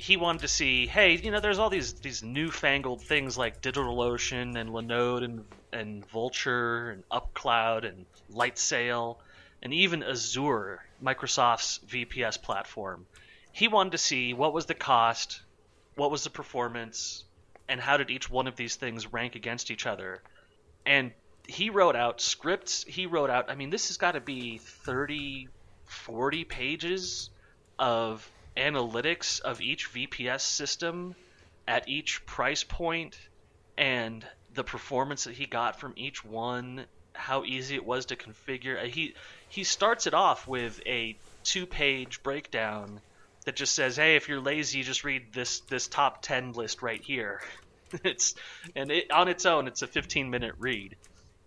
he 0.04 0.18
wanted 0.18 0.42
to 0.42 0.50
see, 0.50 0.86
hey, 0.86 1.16
you 1.16 1.32
know, 1.32 1.40
there's 1.40 1.60
all 1.60 1.70
these 1.70 1.94
these 1.94 2.22
newfangled 2.22 3.02
things 3.02 3.38
like 3.38 3.62
DigitalOcean 3.62 4.58
and 4.58 4.70
Linode 4.70 5.24
and 5.24 5.46
and 5.72 6.06
Vultr 6.10 6.92
and 6.92 7.04
UpCloud 7.10 7.88
and 7.88 8.06
Lightsail 8.30 9.16
and 9.62 9.74
even 9.74 10.04
Azure, 10.04 10.84
Microsoft's 11.02 11.80
VPS 11.88 12.42
platform. 12.42 13.06
He 13.54 13.70
wanted 13.70 13.94
to 13.94 13.98
see 13.98 14.34
what 14.34 14.52
was 14.52 14.66
the 14.66 14.74
cost, 14.74 15.42
what 15.96 16.12
was 16.12 16.26
the 16.26 16.30
performance, 16.30 17.24
and 17.70 17.80
how 17.80 17.96
did 17.96 18.10
each 18.10 18.30
one 18.30 18.48
of 18.48 18.58
these 18.58 18.76
things 18.76 19.14
rank 19.14 19.36
against 19.36 19.72
each 19.72 19.86
other. 19.86 20.22
And 20.86 21.14
he 21.48 21.70
wrote 21.70 21.96
out 21.96 22.20
scripts, 22.20 22.84
he 22.84 23.06
wrote 23.06 23.30
out, 23.30 23.50
I 23.50 23.56
mean, 23.56 23.70
this 23.70 23.88
has 23.88 23.96
got 23.96 24.14
to 24.14 24.20
be 24.20 24.58
30, 24.58 25.48
40 25.86 26.44
pages 26.44 27.30
of 27.80 28.30
analytics 28.58 29.40
of 29.42 29.62
each 29.62 29.92
VPS 29.92 30.42
system 30.42 31.16
at 31.68 31.88
each 31.88 32.26
price 32.26 32.64
point 32.64 33.18
and 33.78 34.26
the 34.54 34.64
performance 34.64 35.24
that 35.24 35.34
he 35.34 35.46
got 35.46 35.80
from 35.80 35.94
each 35.96 36.24
one, 36.24 36.86
how 37.14 37.44
easy 37.44 37.76
it 37.76 37.86
was 37.86 38.08
to 38.08 38.16
configure. 38.16 38.82
Uh, 38.82 38.86
He 38.86 39.16
he 39.50 39.64
starts 39.64 40.08
it 40.08 40.14
off 40.14 40.48
with 40.48 40.82
a 40.86 41.16
two-page 41.44 42.24
breakdown 42.24 43.00
that 43.46 43.56
just 43.56 43.74
says, 43.74 43.96
"Hey, 43.96 44.16
if 44.16 44.30
you're 44.30 44.40
lazy, 44.40 44.84
just 44.84 45.04
read 45.04 45.34
this 45.34 45.62
this 45.62 45.88
top 45.88 46.22
10 46.22 46.54
list 46.54 46.82
right 46.82 47.02
here." 47.02 47.42
it's 48.04 48.36
and 48.76 48.92
it 48.92 49.12
on 49.12 49.28
its 49.28 49.46
own, 49.46 49.68
it's 49.68 49.82
a 49.82 49.88
15-minute 49.88 50.56
read. 50.60 50.96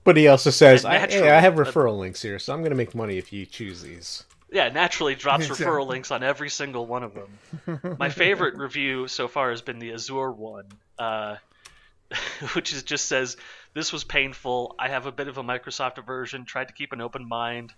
But 0.05 0.17
he 0.17 0.29
also 0.29 0.51
says, 0.51 0.85
I, 0.85 0.99
"Hey, 0.99 1.29
I 1.31 1.41
have 1.41 1.55
referral 1.55 1.99
links 1.99 2.23
here, 2.23 2.39
so 2.39 2.53
I'm 2.53 2.61
going 2.61 2.71
to 2.71 2.77
make 2.77 2.95
money 2.95 3.19
if 3.19 3.33
you 3.33 3.45
choose 3.45 3.83
these." 3.83 4.25
Yeah, 4.57 4.71
naturally 4.71 5.15
drops 5.15 5.45
Exactly. 5.45 5.67
referral 5.67 5.87
links 5.87 6.11
on 6.11 6.23
every 6.23 6.49
single 6.49 6.87
one 6.87 7.03
of 7.03 7.13
them. 7.13 7.99
My 7.99 8.09
favorite 8.09 8.55
review 8.57 9.07
so 9.07 9.29
far 9.29 9.51
has 9.51 9.61
been 9.61 9.79
the 9.79 9.93
Azure 9.93 10.33
one, 10.33 10.65
uh, 10.99 11.37
which 12.55 12.73
is 12.73 12.83
just 12.83 13.05
says 13.05 13.37
this 13.75 13.93
was 13.93 14.03
painful. 14.03 14.75
I 14.79 14.89
have 14.89 15.05
a 15.05 15.13
bit 15.13 15.29
of 15.29 15.37
a 15.37 15.43
Microsoft 15.43 15.99
aversion. 15.99 16.47
Tried 16.47 16.69
to 16.69 16.73
keep 16.73 16.95
an 16.95 17.03
open 17.03 17.29
mind. 17.29 17.75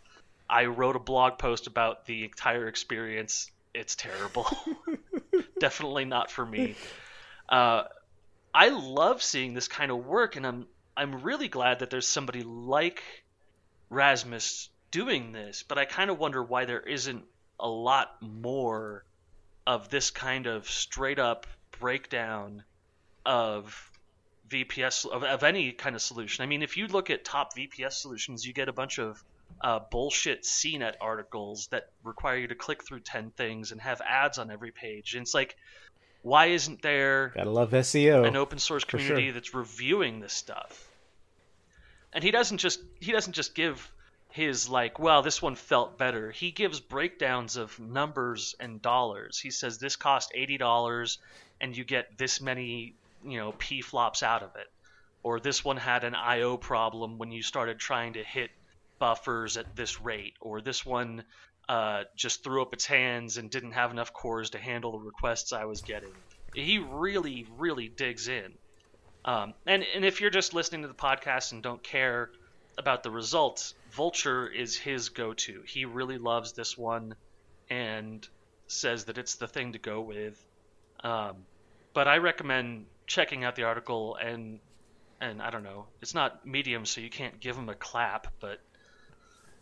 I 0.48 0.66
wrote 0.66 0.94
a 0.94 1.00
blog 1.00 1.36
post 1.36 1.66
about 1.66 2.06
the 2.06 2.22
entire 2.22 2.68
experience. 2.68 3.50
It's 3.74 3.96
terrible. 3.96 4.46
Definitely 5.58 6.04
not 6.04 6.30
for 6.30 6.46
me. 6.46 6.76
Uh, 7.48 7.86
I 8.54 8.68
love 8.68 9.20
seeing 9.20 9.52
this 9.52 9.66
kind 9.66 9.90
of 9.90 10.06
work, 10.06 10.36
and 10.36 10.46
I'm 10.46 10.66
I'm 10.96 11.22
really 11.22 11.48
glad 11.48 11.80
that 11.80 11.90
there's 11.90 12.06
somebody 12.06 12.44
like 12.44 13.02
Rasmus 13.90 14.68
doing 14.90 15.32
this, 15.32 15.62
but 15.66 15.78
I 15.78 15.84
kind 15.84 16.10
of 16.10 16.18
wonder 16.18 16.42
why 16.42 16.64
there 16.64 16.80
isn't 16.80 17.24
a 17.60 17.68
lot 17.68 18.16
more 18.20 19.04
of 19.66 19.88
this 19.88 20.10
kind 20.10 20.46
of 20.46 20.68
straight 20.68 21.18
up 21.18 21.46
breakdown 21.78 22.64
of 23.26 23.90
VPS 24.48 25.06
of, 25.06 25.22
of 25.24 25.42
any 25.44 25.72
kind 25.72 25.94
of 25.94 26.02
solution. 26.02 26.42
I 26.42 26.46
mean, 26.46 26.62
if 26.62 26.76
you 26.76 26.86
look 26.86 27.10
at 27.10 27.24
top 27.24 27.54
VPS 27.54 27.92
solutions, 27.92 28.46
you 28.46 28.52
get 28.52 28.68
a 28.68 28.72
bunch 28.72 28.98
of 28.98 29.22
uh, 29.60 29.80
bullshit 29.90 30.42
CNET 30.42 30.94
articles 31.00 31.68
that 31.68 31.90
require 32.02 32.36
you 32.36 32.48
to 32.48 32.54
click 32.54 32.84
through 32.84 33.00
ten 33.00 33.30
things 33.30 33.72
and 33.72 33.80
have 33.80 34.00
ads 34.00 34.38
on 34.38 34.50
every 34.50 34.70
page. 34.70 35.14
And 35.14 35.22
it's 35.22 35.34
like, 35.34 35.56
why 36.22 36.46
isn't 36.46 36.82
there 36.82 37.32
Gotta 37.34 37.50
love 37.50 37.70
SEO. 37.70 38.26
an 38.26 38.36
open 38.36 38.58
source 38.58 38.84
community 38.84 39.26
sure. 39.26 39.32
that's 39.34 39.54
reviewing 39.54 40.20
this 40.20 40.32
stuff. 40.32 40.88
And 42.12 42.24
he 42.24 42.30
doesn't 42.30 42.58
just 42.58 42.80
he 43.00 43.12
doesn't 43.12 43.34
just 43.34 43.54
give 43.54 43.90
his 44.38 44.68
like, 44.68 45.00
well, 45.00 45.22
this 45.22 45.42
one 45.42 45.56
felt 45.56 45.98
better. 45.98 46.30
He 46.30 46.52
gives 46.52 46.78
breakdowns 46.78 47.56
of 47.56 47.80
numbers 47.80 48.54
and 48.60 48.80
dollars. 48.80 49.40
He 49.40 49.50
says 49.50 49.78
this 49.78 49.96
cost 49.96 50.30
eighty 50.32 50.56
dollars 50.56 51.18
and 51.60 51.76
you 51.76 51.82
get 51.82 52.16
this 52.16 52.40
many, 52.40 52.94
you 53.24 53.36
know, 53.36 53.52
P 53.58 53.82
flops 53.82 54.22
out 54.22 54.44
of 54.44 54.54
it. 54.54 54.68
Or 55.24 55.40
this 55.40 55.64
one 55.64 55.76
had 55.76 56.04
an 56.04 56.14
IO 56.14 56.56
problem 56.56 57.18
when 57.18 57.32
you 57.32 57.42
started 57.42 57.80
trying 57.80 58.12
to 58.12 58.22
hit 58.22 58.52
buffers 59.00 59.56
at 59.56 59.74
this 59.74 60.00
rate. 60.00 60.34
Or 60.40 60.60
this 60.60 60.86
one 60.86 61.24
uh, 61.68 62.04
just 62.14 62.44
threw 62.44 62.62
up 62.62 62.72
its 62.72 62.86
hands 62.86 63.38
and 63.38 63.50
didn't 63.50 63.72
have 63.72 63.90
enough 63.90 64.12
cores 64.12 64.50
to 64.50 64.58
handle 64.58 64.92
the 64.92 64.98
requests 64.98 65.52
I 65.52 65.64
was 65.64 65.82
getting. 65.82 66.14
He 66.54 66.78
really, 66.78 67.44
really 67.58 67.88
digs 67.88 68.28
in. 68.28 68.52
Um, 69.24 69.54
and 69.66 69.84
and 69.96 70.04
if 70.04 70.20
you're 70.20 70.30
just 70.30 70.54
listening 70.54 70.82
to 70.82 70.88
the 70.88 70.94
podcast 70.94 71.50
and 71.50 71.60
don't 71.60 71.82
care 71.82 72.30
about 72.78 73.02
the 73.02 73.10
results, 73.10 73.74
Vultr 73.94 74.54
is 74.54 74.76
his 74.76 75.10
go-to. 75.10 75.62
He 75.66 75.84
really 75.84 76.16
loves 76.16 76.52
this 76.52 76.78
one 76.78 77.14
and 77.68 78.26
says 78.68 79.04
that 79.06 79.18
it's 79.18 79.34
the 79.34 79.48
thing 79.48 79.72
to 79.72 79.78
go 79.78 80.00
with. 80.00 80.42
Um, 81.02 81.36
but 81.92 82.08
I 82.08 82.18
recommend 82.18 82.86
checking 83.06 83.44
out 83.44 83.56
the 83.56 83.64
article 83.64 84.16
and 84.16 84.60
and 85.20 85.42
I 85.42 85.50
don't 85.50 85.64
know, 85.64 85.86
it's 86.00 86.14
not 86.14 86.46
Medium, 86.46 86.86
so 86.86 87.00
you 87.00 87.10
can't 87.10 87.40
give 87.40 87.56
him 87.56 87.68
a 87.68 87.74
clap, 87.74 88.28
but 88.38 88.60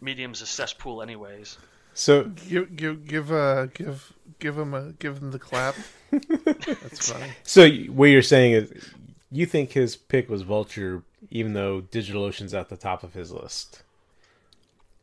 Medium's 0.02 0.42
a 0.42 0.46
cesspool 0.46 1.00
anyways. 1.00 1.56
So 1.94 2.24
Give 2.24 2.76
give 2.76 3.06
give 3.06 3.32
uh 3.32 3.66
give 3.66 4.12
give 4.38 4.58
him 4.58 4.74
a 4.74 4.92
give 4.92 5.16
him 5.16 5.30
the 5.30 5.38
clap. 5.38 5.74
That's 6.10 7.10
funny. 7.10 7.32
So 7.42 7.66
what 7.70 8.10
you're 8.10 8.20
saying 8.20 8.52
is, 8.52 8.90
you 9.32 9.46
think 9.46 9.72
his 9.72 9.96
pick 9.96 10.28
was 10.28 10.44
Vultr, 10.44 11.02
even 11.30 11.52
though 11.52 11.82
DigitalOcean's 11.82 12.54
at 12.54 12.68
the 12.68 12.76
top 12.76 13.02
of 13.02 13.12
his 13.14 13.32
list. 13.32 13.82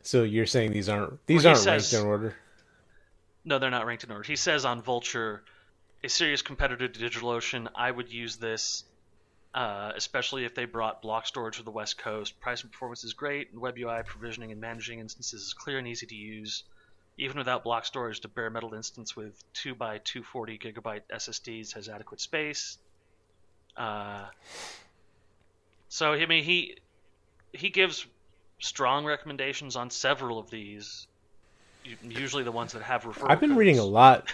So 0.01 0.23
you're 0.23 0.45
saying 0.45 0.71
these 0.73 0.89
aren't 0.89 1.25
these 1.27 1.43
Well, 1.43 1.53
aren't 1.53 1.63
says- 1.63 1.93
ranked 1.93 2.03
in 2.03 2.09
order. 2.09 2.35
No, 3.45 3.59
they're 3.59 3.69
not 3.71 3.85
ranked 3.85 4.03
in 4.03 4.11
order. 4.11 4.23
He 4.23 4.35
says 4.37 4.63
on 4.65 4.81
Vultr, 4.81 5.41
a 6.03 6.09
serious 6.09 6.41
competitor 6.41 6.87
to 6.87 6.99
DigitalOcean, 6.99 7.67
I 7.75 7.91
would 7.91 8.11
use 8.11 8.37
this, 8.37 8.85
uh, 9.53 9.91
especially 9.95 10.45
if 10.45 10.55
they 10.55 10.63
brought 10.65 11.01
block 11.01 11.27
storage 11.27 11.57
to 11.57 11.63
the 11.63 11.71
West 11.71 11.97
Coast. 11.97 12.39
Price 12.39 12.61
and 12.63 12.71
performance 12.71 13.03
is 13.03 13.13
great, 13.13 13.51
and 13.51 13.59
Web 13.59 13.77
UI 13.77 14.01
provisioning 14.05 14.51
and 14.51 14.61
managing 14.61 14.99
instances 14.99 15.41
is 15.43 15.53
clear 15.53 15.77
and 15.77 15.87
easy 15.87 16.05
to 16.05 16.15
use. 16.15 16.63
Even 17.17 17.37
without 17.37 17.63
block 17.63 17.85
storage, 17.85 18.21
the 18.21 18.27
bare 18.27 18.49
metal 18.49 18.73
instance 18.73 19.15
with 19.15 19.43
2 19.53 19.75
by 19.75 19.99
240 19.99 20.57
gigabyte 20.57 21.01
SSDs 21.13 21.73
has 21.73 21.87
adequate 21.87 22.19
space. 22.21 22.77
Uh, 23.77 24.25
so 25.93 26.13
I 26.13 26.25
mean, 26.25 26.43
he 26.43 26.75
he 27.51 27.69
gives 27.69 28.07
strong 28.57 29.05
recommendations 29.05 29.75
on 29.75 29.91
several 29.91 30.39
of 30.39 30.49
these. 30.49 31.05
Usually 32.01 32.41
the 32.41 32.51
ones 32.51 32.73
that 32.73 32.81
have 32.81 33.03
referral. 33.03 33.29
I've 33.29 33.39
been 33.39 33.55
reading 33.55 33.77
a 33.77 33.83
lot. 33.83 34.27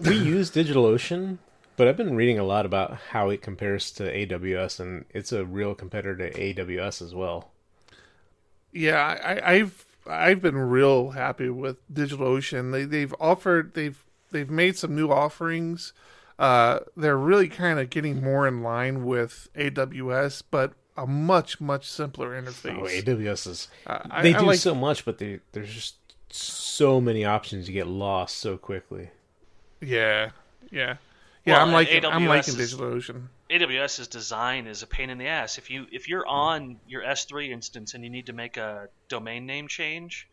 We 0.00 0.16
use 0.16 0.50
DigitalOcean, 0.50 1.38
But 1.76 1.86
I've 1.86 1.96
been 1.96 2.16
reading 2.16 2.40
a 2.40 2.42
lot 2.42 2.66
about 2.66 2.96
how 3.10 3.28
it 3.28 3.40
compares 3.40 3.92
to 3.92 4.02
AWS, 4.02 4.80
and 4.80 5.04
it's 5.10 5.30
a 5.30 5.44
real 5.44 5.76
competitor 5.76 6.16
to 6.16 6.30
AWS 6.32 7.00
as 7.00 7.14
well. 7.14 7.52
Yeah, 8.72 8.98
I, 8.98 9.52
I've 9.52 9.84
I've 10.08 10.42
been 10.42 10.56
real 10.56 11.10
happy 11.10 11.50
with 11.50 11.76
DigitalOcean. 11.94 12.72
They 12.72 12.84
they've 12.84 13.14
offered 13.20 13.74
they've 13.74 14.04
they've 14.32 14.50
made 14.50 14.76
some 14.76 14.96
new 14.96 15.12
offerings. 15.12 15.92
Uh, 16.36 16.80
they're 16.96 17.16
really 17.16 17.48
kind 17.48 17.78
of 17.78 17.90
getting 17.90 18.24
more 18.24 18.48
in 18.48 18.64
line 18.64 19.04
with 19.04 19.48
AWS, 19.56 20.42
but 20.50 20.72
a 20.96 21.06
much 21.06 21.60
much 21.60 21.88
simpler 21.88 22.34
oh, 22.34 22.42
interface. 22.42 22.78
Oh, 22.78 22.84
AWS 22.84 23.46
is 23.46 23.68
uh, 23.86 23.98
I- 24.10 24.22
they 24.22 24.34
I 24.34 24.40
do 24.40 24.46
like- 24.46 24.58
so 24.58 24.74
much, 24.74 25.04
but 25.04 25.18
they, 25.18 25.40
there's 25.52 25.72
just 25.72 25.96
so 26.30 27.00
many 27.00 27.24
options. 27.24 27.68
You 27.68 27.74
get 27.74 27.86
lost 27.86 28.38
so 28.38 28.56
quickly. 28.56 29.10
Yeah, 29.80 30.30
yeah, 30.70 30.96
yeah. 31.44 31.54
Well, 31.54 31.66
I'm 31.66 31.72
liking 31.72 32.02
AWS 32.02 32.12
I'm 32.12 32.26
liking 32.26 32.58
is- 32.58 32.74
DigitalOcean. 32.74 33.22
AWS's 33.48 34.08
design 34.08 34.66
is 34.66 34.82
a 34.82 34.86
pain 34.88 35.08
in 35.08 35.18
the 35.18 35.28
ass. 35.28 35.58
If 35.58 35.70
you 35.70 35.86
if 35.92 36.08
you're 36.08 36.24
hmm. 36.24 36.30
on 36.30 36.80
your 36.88 37.02
S3 37.02 37.50
instance 37.50 37.94
and 37.94 38.02
you 38.02 38.10
need 38.10 38.26
to 38.26 38.32
make 38.32 38.56
a 38.56 38.88
domain 39.08 39.46
name 39.46 39.68
change, 39.68 40.28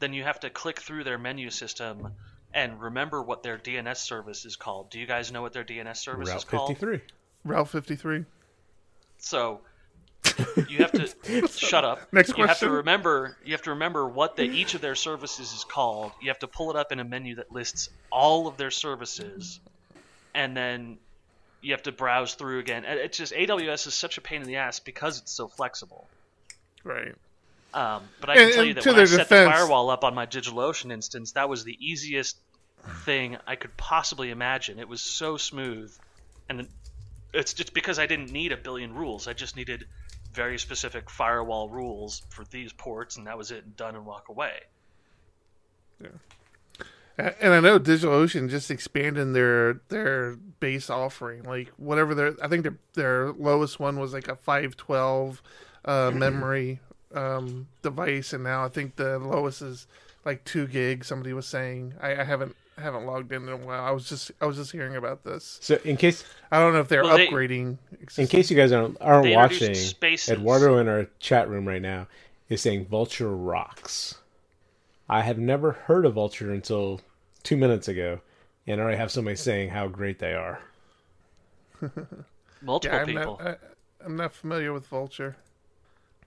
then 0.00 0.12
you 0.12 0.24
have 0.24 0.40
to 0.40 0.50
click 0.50 0.80
through 0.80 1.04
their 1.04 1.18
menu 1.18 1.50
system 1.50 2.12
and 2.52 2.80
remember 2.80 3.22
what 3.22 3.42
their 3.42 3.58
DNS 3.58 3.96
service 3.96 4.44
is 4.44 4.56
called. 4.56 4.90
Do 4.90 4.98
you 4.98 5.06
guys 5.06 5.30
know 5.32 5.42
what 5.42 5.52
their 5.52 5.64
DNS 5.64 5.96
service 5.96 6.28
Route 6.28 6.36
is 6.38 6.44
called? 6.44 6.70
Route 6.70 6.78
53. 6.78 7.00
Route 7.44 7.68
53. 7.68 8.24
So 9.18 9.60
you 10.68 10.78
have 10.78 10.92
to 10.92 11.48
shut 11.48 11.84
up. 11.84 12.12
Next 12.12 12.36
you 12.36 12.46
have 12.46 12.58
to 12.60 12.70
remember 12.70 13.36
you 13.44 13.52
have 13.52 13.62
to 13.62 13.70
remember 13.70 14.06
what 14.08 14.36
the, 14.36 14.44
each 14.44 14.74
of 14.74 14.80
their 14.80 14.94
services 14.94 15.52
is 15.52 15.64
called. 15.64 16.12
You 16.22 16.28
have 16.28 16.38
to 16.40 16.48
pull 16.48 16.70
it 16.70 16.76
up 16.76 16.92
in 16.92 17.00
a 17.00 17.04
menu 17.04 17.36
that 17.36 17.52
lists 17.52 17.88
all 18.10 18.46
of 18.46 18.56
their 18.56 18.70
services, 18.70 19.60
and 20.34 20.56
then 20.56 20.98
you 21.60 21.72
have 21.72 21.82
to 21.84 21.92
browse 21.92 22.34
through 22.34 22.60
again. 22.60 22.84
It's 22.86 23.18
just 23.18 23.32
AWS 23.32 23.86
is 23.88 23.94
such 23.94 24.18
a 24.18 24.20
pain 24.20 24.42
in 24.42 24.46
the 24.46 24.56
ass 24.56 24.78
because 24.80 25.18
it's 25.20 25.32
so 25.32 25.48
flexible. 25.48 26.06
Right. 26.84 27.14
Um, 27.74 28.02
but 28.20 28.30
I 28.30 28.34
can 28.36 28.44
And- 28.44 28.52
tell 28.54 28.64
you 28.64 28.74
that 28.74 28.86
when 28.86 28.94
I 28.96 29.04
set 29.04 29.18
defense- 29.18 29.28
the 29.28 29.58
firewall 29.58 29.90
up 29.90 30.04
on 30.04 30.14
my 30.14 30.24
DigitalOcean 30.26 30.92
instance, 30.92 31.32
that 31.32 31.48
was 31.48 31.64
the 31.64 31.76
easiest 31.80 32.36
thing 33.04 33.36
I 33.46 33.56
could 33.56 33.76
possibly 33.76 34.30
imagine. 34.30 34.78
It 34.78 34.88
was 34.88 35.02
so 35.02 35.36
smooth, 35.36 35.92
and 36.48 36.66
it's 37.34 37.52
just 37.52 37.74
because 37.74 37.98
I 37.98 38.06
didn't 38.06 38.30
need 38.32 38.52
a 38.52 38.56
billion 38.56 38.94
rules. 38.94 39.28
I 39.28 39.32
just 39.34 39.56
needed 39.56 39.84
very 40.32 40.58
specific 40.58 41.10
firewall 41.10 41.68
rules 41.68 42.22
for 42.28 42.44
these 42.44 42.72
ports, 42.72 43.16
and 43.16 43.26
that 43.26 43.36
was 43.38 43.50
it. 43.50 43.64
And 43.64 43.76
done 43.76 43.96
and 43.96 44.06
walk 44.06 44.28
away. 44.28 44.52
Yeah, 46.00 47.30
And 47.40 47.52
I 47.52 47.60
know 47.60 47.80
DigitalOcean 47.80 48.48
just 48.48 48.70
expanding 48.70 49.32
their 49.32 49.80
their 49.88 50.36
base 50.60 50.90
offering, 50.90 51.42
like 51.42 51.68
whatever 51.76 52.14
their 52.14 52.34
I 52.42 52.48
think 52.48 52.62
their 52.62 52.76
their 52.94 53.32
lowest 53.32 53.80
one 53.80 53.98
was 53.98 54.12
like 54.12 54.28
a 54.28 54.36
five 54.36 54.76
twelve 54.76 55.42
uh, 55.84 56.12
memory 56.14 56.80
um, 57.14 57.66
device, 57.82 58.32
and 58.32 58.44
now 58.44 58.64
I 58.64 58.68
think 58.68 58.96
the 58.96 59.18
lowest 59.18 59.62
is 59.62 59.86
like 60.24 60.44
two 60.44 60.66
gigs. 60.66 61.06
Somebody 61.08 61.32
was 61.32 61.46
saying 61.46 61.94
I, 62.00 62.20
I 62.20 62.24
haven't 62.24 62.54
haven't 62.80 63.06
logged 63.06 63.32
in 63.32 63.42
in 63.44 63.48
a 63.48 63.56
while. 63.56 63.84
I 63.84 63.90
was 63.90 64.08
just 64.08 64.30
I 64.40 64.46
was 64.46 64.56
just 64.56 64.72
hearing 64.72 64.96
about 64.96 65.24
this. 65.24 65.58
So 65.62 65.78
in 65.84 65.96
case 65.96 66.24
I 66.50 66.58
don't 66.60 66.72
know 66.72 66.80
if 66.80 66.88
they're 66.88 67.02
Well, 67.02 67.16
they- 67.16 67.28
upgrading. 67.28 67.78
in 68.16 68.26
case 68.26 68.50
you 68.50 68.56
guys 68.56 68.72
aren't 68.72 68.96
aren't 69.00 69.34
watching, 69.34 69.74
Spaces. 69.74 70.30
Eduardo 70.38 70.78
in 70.78 70.88
our 70.88 71.06
chat 71.20 71.48
room 71.48 71.66
right 71.66 71.82
now 71.82 72.06
is 72.48 72.60
saying 72.62 72.86
Vultr 72.86 73.26
rocks. 73.30 74.16
I 75.08 75.22
have 75.22 75.38
never 75.38 75.72
heard 75.72 76.04
of 76.06 76.14
Vultr 76.14 76.52
until 76.52 77.00
two 77.42 77.56
minutes 77.56 77.88
ago, 77.88 78.20
and 78.66 78.80
I 78.80 78.84
already 78.84 78.98
have 78.98 79.10
somebody 79.10 79.36
saying 79.36 79.70
how 79.70 79.88
great 79.88 80.18
they 80.18 80.34
are. 80.34 80.60
Multiple 82.62 82.96
yeah, 82.96 83.00
I'm 83.02 83.06
people. 83.06 83.40
not, 83.42 83.46
I, 83.46 83.56
I'm 84.04 84.16
not 84.16 84.32
familiar 84.32 84.72
with 84.72 84.88
Vultr. 84.90 85.34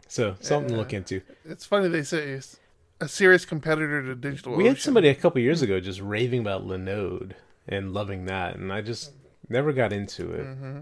So 0.07 0.35
something 0.39 0.69
to 0.71 0.77
look 0.77 0.93
into. 0.93 1.21
It's 1.45 1.65
funny 1.65 1.87
they 1.87 2.03
say 2.03 2.29
it's 2.31 2.57
a 3.01 3.07
serious 3.07 3.43
competitor 3.45 4.01
to 4.03 4.15
DigitalOcean. 4.15 4.55
We 4.55 4.67
had 4.67 4.79
somebody 4.79 5.09
a 5.09 5.15
couple 5.15 5.41
years 5.41 5.61
ago 5.61 5.79
just 5.79 5.99
raving 5.99 6.39
about 6.39 6.65
Linode 6.65 7.33
and 7.67 7.93
loving 7.93 8.25
that, 8.25 8.55
and 8.55 8.71
I 8.71 8.81
just 8.81 9.11
never 9.49 9.73
got 9.73 9.91
into 9.91 10.31
it. 10.31 10.45
Mm-hmm. 10.45 10.79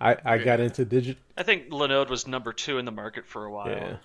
I 0.00 0.16
I 0.24 0.38
got 0.38 0.60
into 0.60 0.84
digit. 0.84 1.18
I 1.36 1.42
think 1.42 1.68
Linode 1.68 2.08
was 2.08 2.26
number 2.26 2.52
two 2.52 2.78
in 2.78 2.84
the 2.84 2.92
market 2.92 3.26
for 3.26 3.44
a 3.44 3.52
while. 3.52 3.68
Yeah. 3.68 3.96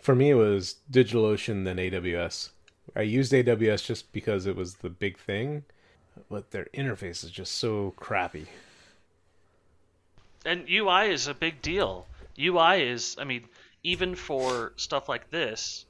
For 0.00 0.14
me, 0.14 0.30
it 0.30 0.34
was 0.34 0.76
DigitalOcean 0.90 1.64
then 1.64 1.76
AWS. 1.76 2.50
I 2.96 3.02
used 3.02 3.32
AWS 3.32 3.84
just 3.84 4.12
because 4.12 4.46
it 4.46 4.56
was 4.56 4.76
the 4.76 4.90
big 4.90 5.18
thing, 5.18 5.64
but 6.28 6.50
their 6.50 6.66
interface 6.74 7.22
is 7.22 7.30
just 7.30 7.56
so 7.56 7.94
crappy. 7.96 8.46
And 10.44 10.68
UI 10.68 11.12
is 11.12 11.28
a 11.28 11.34
big 11.34 11.62
deal. 11.62 12.06
UI 12.36 12.82
is, 12.82 13.16
I 13.20 13.24
mean, 13.24 13.44
even 13.84 14.16
for 14.16 14.72
stuff 14.76 15.08
like 15.08 15.30
this, 15.30 15.86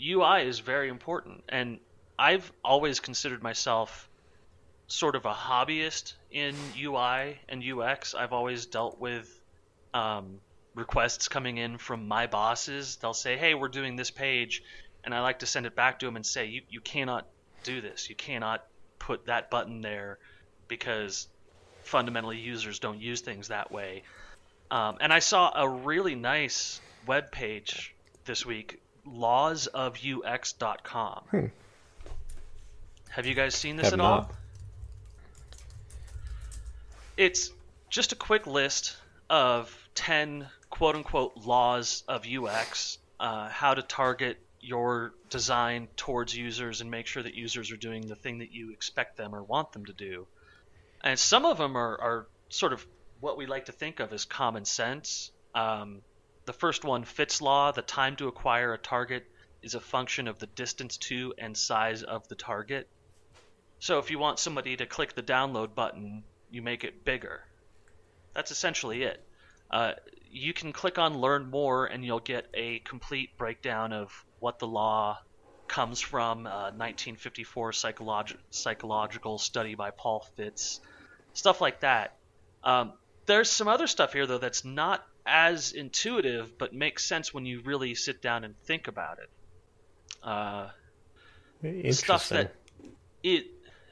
UI 0.00 0.46
is 0.46 0.60
very 0.60 0.88
important. 0.88 1.44
And 1.48 1.78
I've 2.18 2.50
always 2.64 3.00
considered 3.00 3.42
myself 3.42 4.08
sort 4.86 5.16
of 5.16 5.24
a 5.24 5.32
hobbyist 5.32 6.14
in 6.30 6.54
UI 6.78 7.38
and 7.48 7.62
UX. 7.62 8.14
I've 8.14 8.32
always 8.32 8.66
dealt 8.66 9.00
with 9.00 9.28
um, 9.94 10.40
requests 10.74 11.28
coming 11.28 11.56
in 11.56 11.78
from 11.78 12.08
my 12.08 12.26
bosses. 12.26 12.96
They'll 12.96 13.14
say, 13.14 13.36
hey, 13.36 13.54
we're 13.54 13.68
doing 13.68 13.96
this 13.96 14.10
page. 14.10 14.62
And 15.04 15.14
I 15.14 15.20
like 15.20 15.40
to 15.40 15.46
send 15.46 15.66
it 15.66 15.74
back 15.74 15.98
to 16.00 16.06
them 16.06 16.16
and 16.16 16.24
say, 16.24 16.46
you, 16.46 16.62
you 16.68 16.80
cannot 16.80 17.26
do 17.64 17.80
this. 17.80 18.08
You 18.08 18.14
cannot 18.14 18.64
put 18.98 19.26
that 19.26 19.50
button 19.50 19.80
there 19.80 20.18
because 20.68 21.28
fundamentally 21.82 22.38
users 22.38 22.78
don't 22.78 23.00
use 23.00 23.20
things 23.20 23.48
that 23.48 23.72
way. 23.72 24.02
Um, 24.70 24.98
and 25.00 25.12
I 25.12 25.18
saw 25.18 25.52
a 25.54 25.68
really 25.68 26.14
nice 26.14 26.80
web 27.06 27.32
page 27.32 27.94
this 28.24 28.46
week, 28.46 28.80
lawsofux.com. 29.06 31.50
Have 33.10 33.26
you 33.26 33.34
guys 33.34 33.54
seen 33.54 33.76
this 33.76 33.86
Have 33.86 33.94
at 33.94 33.98
not. 33.98 34.12
all? 34.12 34.30
It's 37.16 37.50
just 37.90 38.12
a 38.12 38.16
quick 38.16 38.46
list 38.46 38.96
of 39.28 39.76
10 39.94 40.48
quote 40.70 40.96
unquote 40.96 41.36
laws 41.36 42.04
of 42.08 42.26
UX, 42.26 42.98
uh, 43.20 43.48
how 43.50 43.74
to 43.74 43.82
target 43.82 44.38
your 44.60 45.12
design 45.28 45.88
towards 45.96 46.34
users 46.34 46.80
and 46.80 46.90
make 46.90 47.06
sure 47.06 47.22
that 47.22 47.34
users 47.34 47.70
are 47.70 47.76
doing 47.76 48.06
the 48.06 48.16
thing 48.16 48.38
that 48.38 48.52
you 48.52 48.70
expect 48.70 49.16
them 49.16 49.34
or 49.34 49.42
want 49.42 49.72
them 49.72 49.84
to 49.84 49.92
do. 49.92 50.26
And 51.02 51.18
some 51.18 51.44
of 51.44 51.58
them 51.58 51.76
are, 51.76 52.00
are 52.00 52.26
sort 52.48 52.72
of 52.72 52.86
what 53.20 53.36
we 53.36 53.46
like 53.46 53.66
to 53.66 53.72
think 53.72 54.00
of 54.00 54.12
as 54.12 54.24
common 54.24 54.64
sense. 54.64 55.30
Um, 55.54 56.00
the 56.44 56.52
first 56.52 56.84
one, 56.84 57.04
Fitts 57.04 57.40
law, 57.40 57.72
the 57.72 57.82
time 57.82 58.16
to 58.16 58.28
acquire 58.28 58.72
a 58.72 58.78
target 58.78 59.24
is 59.62 59.74
a 59.74 59.80
function 59.80 60.26
of 60.26 60.38
the 60.38 60.46
distance 60.46 60.96
to 60.98 61.34
and 61.38 61.56
size 61.56 62.02
of 62.02 62.26
the 62.28 62.34
target. 62.34 62.88
So 63.78 63.98
if 63.98 64.10
you 64.10 64.18
want 64.18 64.38
somebody 64.38 64.76
to 64.76 64.86
click 64.86 65.14
the 65.14 65.22
download 65.22 65.74
button, 65.74 66.24
you 66.50 66.62
make 66.62 66.84
it 66.84 67.04
bigger. 67.04 67.40
That's 68.34 68.50
essentially 68.50 69.02
it. 69.02 69.24
Uh, 69.70 69.92
you 70.30 70.52
can 70.52 70.72
click 70.72 70.98
on 70.98 71.18
Learn 71.18 71.50
More, 71.50 71.86
and 71.86 72.04
you'll 72.04 72.20
get 72.20 72.46
a 72.54 72.80
complete 72.80 73.36
breakdown 73.36 73.92
of 73.92 74.24
what 74.40 74.58
the 74.58 74.66
law 74.66 75.18
comes 75.68 76.00
from. 76.00 76.46
Uh, 76.46 76.72
1954 76.72 77.72
psycholog- 77.72 78.36
psychological 78.50 79.38
study 79.38 79.74
by 79.74 79.90
Paul 79.90 80.26
Fitts, 80.36 80.80
stuff 81.34 81.60
like 81.60 81.80
that. 81.80 82.16
Um, 82.64 82.92
there's 83.26 83.50
some 83.50 83.68
other 83.68 83.86
stuff 83.86 84.12
here 84.12 84.26
though 84.26 84.38
that's 84.38 84.64
not 84.64 85.06
as 85.24 85.72
intuitive, 85.72 86.58
but 86.58 86.72
makes 86.72 87.04
sense 87.04 87.32
when 87.32 87.46
you 87.46 87.60
really 87.64 87.94
sit 87.94 88.20
down 88.22 88.44
and 88.44 88.58
think 88.64 88.88
about 88.88 89.18
it. 89.18 89.30
Uh, 90.22 90.68
stuff 91.90 92.28
that 92.28 92.54
it 93.22 93.46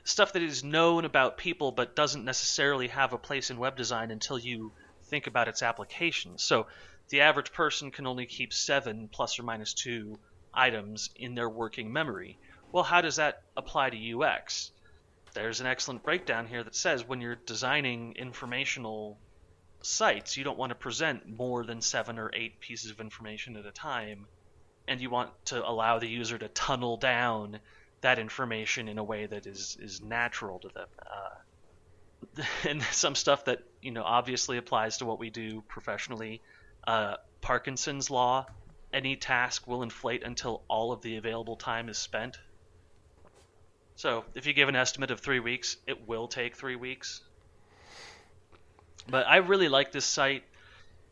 stuff 0.05 0.33
that 0.33 0.43
is 0.43 0.65
known 0.65 1.05
about 1.05 1.37
people 1.37 1.73
but 1.73 1.95
doesn't 1.95 2.25
necessarily 2.25 2.89
have 2.89 3.13
a 3.13 3.19
place 3.19 3.51
in 3.51 3.59
web 3.59 3.77
design 3.77 4.11
until 4.11 4.39
you 4.39 4.73
think 5.05 5.27
about 5.27 5.49
its 5.49 5.63
applications. 5.63 6.43
So 6.43 6.67
the 7.11 7.23
average 7.23 7.53
person 7.53 7.91
can 7.91 8.07
only 8.07 8.27
keep 8.27 8.53
seven 8.53 9.09
plus 9.09 9.39
or 9.39 9.43
minus 9.43 9.75
two 9.75 10.19
items 10.55 11.11
in 11.17 11.35
their 11.35 11.49
working 11.49 11.93
memory. 11.93 12.39
Well, 12.73 12.85
how 12.85 13.01
does 13.01 13.17
that 13.17 13.43
apply 13.57 13.91
to 13.91 14.23
UX? 14.23 14.71
There's 15.35 15.61
an 15.61 15.67
excellent 15.67 16.03
breakdown 16.03 16.47
here 16.47 16.63
that 16.65 16.75
says 16.75 17.07
when 17.07 17.21
you're 17.21 17.37
designing 17.37 18.15
informational 18.17 19.19
sites, 19.83 20.37
you 20.37 20.45
don't 20.45 20.59
want 20.59 20.71
to 20.71 20.77
present 20.77 21.29
more 21.29 21.65
than 21.65 21.81
seven 21.81 22.19
or 22.19 22.31
eight 22.35 22.61
pieces 22.61 22.91
of 22.91 23.01
information 23.01 23.57
at 23.57 23.67
a 23.67 23.71
time, 23.71 24.27
and 24.87 25.01
you 25.01 25.11
want 25.11 25.31
to 25.47 25.67
allow 25.67 25.99
the 25.99 26.09
user 26.09 26.39
to 26.39 26.49
tunnel 26.49 26.97
down 26.97 27.61
that 28.01 28.19
information 28.19 28.89
in 28.89 28.99
a 28.99 29.05
way 29.05 29.27
that 29.27 29.47
is 29.47 29.77
is 29.81 30.03
natural 30.03 30.59
to 30.61 30.69
them. 30.69 30.89
Uh, 31.01 32.43
and 32.69 32.83
some 32.83 33.15
stuff 33.15 33.45
that 33.47 33.63
you 33.81 33.91
know 33.91 34.03
obviously 34.03 34.57
applies 34.57 34.99
to 34.99 35.07
what 35.07 35.19
we 35.19 35.31
do 35.31 35.63
professionally. 35.69 36.41
Uh, 36.87 37.17
Parkinson's 37.41 38.11
law: 38.11 38.47
any 38.93 39.17
task 39.17 39.67
will 39.67 39.83
inflate 39.83 40.23
until 40.23 40.63
all 40.69 40.93
of 40.93 41.03
the 41.03 41.17
available 41.17 41.57
time 41.57 41.89
is 41.89 41.99
spent. 41.99 42.39
So 43.97 44.25
if 44.35 44.47
you 44.47 44.55
give 44.55 44.69
an 44.69 44.77
estimate 44.77 45.11
of 45.11 45.21
three 45.21 45.41
weeks, 45.41 45.77
it 45.87 46.09
will 46.09 46.27
take 46.27 46.57
three 46.57 46.77
weeks. 46.77 47.21
But 49.09 49.27
I 49.27 49.39
really 49.39 49.69
like 49.69 49.93
this 49.93 50.05
site. 50.05 50.45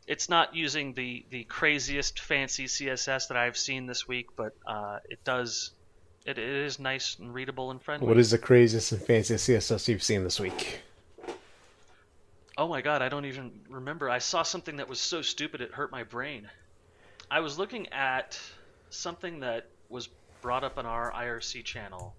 It's 0.06 0.28
not 0.28 0.54
using 0.54 0.94
the, 0.94 1.24
the 1.30 1.44
craziest 1.44 2.20
fancy 2.20 2.64
CSS 2.64 3.28
that 3.28 3.36
I've 3.36 3.56
seen 3.56 3.86
this 3.86 4.08
week, 4.08 4.28
but 4.36 4.54
uh, 4.66 4.98
it 5.08 5.22
does. 5.24 5.72
It, 6.24 6.38
it 6.38 6.48
is 6.48 6.78
nice 6.78 7.16
and 7.18 7.32
readable 7.32 7.70
and 7.70 7.80
friendly. 7.80 8.06
What 8.06 8.18
is 8.18 8.30
the 8.30 8.38
craziest 8.38 8.92
and 8.92 9.02
fanciest 9.02 9.48
CSS 9.48 9.88
you've 9.88 10.02
seen 10.02 10.24
this 10.24 10.40
week? 10.40 10.80
Oh 12.56 12.66
my 12.66 12.80
god, 12.80 13.02
I 13.02 13.08
don't 13.08 13.24
even 13.24 13.52
remember. 13.68 14.10
I 14.10 14.18
saw 14.18 14.42
something 14.42 14.76
that 14.76 14.88
was 14.88 15.00
so 15.00 15.22
stupid 15.22 15.60
it 15.60 15.72
hurt 15.72 15.92
my 15.92 16.02
brain. 16.02 16.48
I 17.30 17.40
was 17.40 17.58
looking 17.58 17.88
at 17.92 18.38
something 18.90 19.40
that 19.40 19.66
was 19.88 20.08
brought 20.40 20.64
up 20.64 20.78
on 20.78 20.86
our 20.86 21.12
IRC 21.12 21.64
channel. 21.64 22.14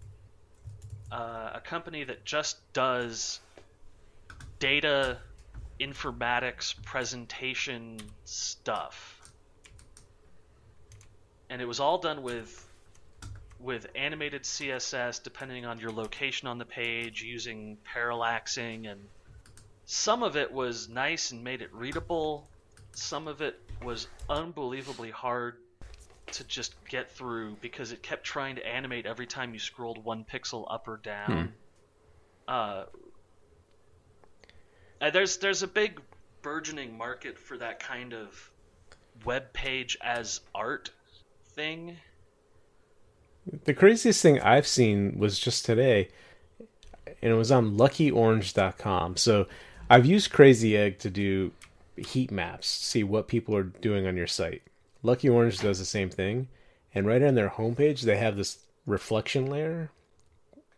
Uh, 1.11 1.51
a 1.55 1.61
company 1.61 2.03
that 2.03 2.23
just 2.23 2.57
does 2.73 3.39
data 4.59 5.17
informatics 5.79 6.75
presentation 6.83 7.99
stuff. 8.25 9.15
And 11.49 11.61
it 11.61 11.65
was 11.65 11.79
all 11.79 11.97
done 11.97 12.21
with 12.21 12.65
with 13.59 13.87
animated 13.93 14.43
CSS 14.43 15.21
depending 15.21 15.65
on 15.65 15.79
your 15.79 15.91
location 15.91 16.47
on 16.47 16.57
the 16.57 16.65
page 16.65 17.21
using 17.21 17.77
parallaxing 17.93 18.89
and 18.89 19.01
some 19.85 20.23
of 20.23 20.37
it 20.37 20.51
was 20.51 20.87
nice 20.87 21.31
and 21.31 21.43
made 21.43 21.61
it 21.61 21.73
readable. 21.73 22.47
Some 22.93 23.27
of 23.27 23.41
it 23.41 23.59
was 23.83 24.07
unbelievably 24.29 25.09
hard 25.09 25.57
to 26.33 26.43
just 26.43 26.75
get 26.85 27.11
through 27.11 27.57
because 27.59 27.91
it 27.91 28.03
kept 28.03 28.23
trying 28.23 28.55
to 28.57 28.67
animate 28.67 29.05
every 29.07 29.25
time 29.25 29.53
you 29.53 29.59
scrolled 29.59 30.03
one 30.03 30.25
pixel 30.31 30.67
up 30.69 30.87
or 30.87 30.97
down. 30.97 31.53
Uh, 32.47 32.85
uh, 35.01 35.09
there's 35.09 35.37
there's 35.37 35.63
a 35.63 35.67
big 35.67 36.01
burgeoning 36.41 36.97
market 36.97 37.37
for 37.37 37.57
that 37.57 37.79
kind 37.79 38.13
of 38.13 38.51
web 39.25 39.51
page 39.53 39.97
as 40.01 40.41
art 40.53 40.91
thing. 41.53 41.97
The 43.65 43.73
craziest 43.73 44.21
thing 44.21 44.39
I've 44.41 44.67
seen 44.67 45.17
was 45.17 45.39
just 45.39 45.65
today, 45.65 46.09
and 47.21 47.31
it 47.31 47.35
was 47.35 47.51
on 47.51 47.77
luckyorange.com. 47.77 49.17
So 49.17 49.47
I've 49.89 50.05
used 50.05 50.31
Crazy 50.31 50.77
Egg 50.77 50.99
to 50.99 51.09
do 51.09 51.51
heat 51.97 52.31
maps, 52.31 52.67
see 52.67 53.03
what 53.03 53.27
people 53.27 53.55
are 53.55 53.63
doing 53.63 54.05
on 54.05 54.15
your 54.15 54.27
site. 54.27 54.61
Lucky 55.01 55.29
Orange 55.29 55.59
does 55.59 55.79
the 55.79 55.85
same 55.85 56.09
thing, 56.09 56.47
and 56.93 57.07
right 57.07 57.23
on 57.23 57.35
their 57.35 57.49
homepage, 57.49 58.01
they 58.01 58.17
have 58.17 58.37
this 58.37 58.59
reflection 58.85 59.47
layer, 59.47 59.91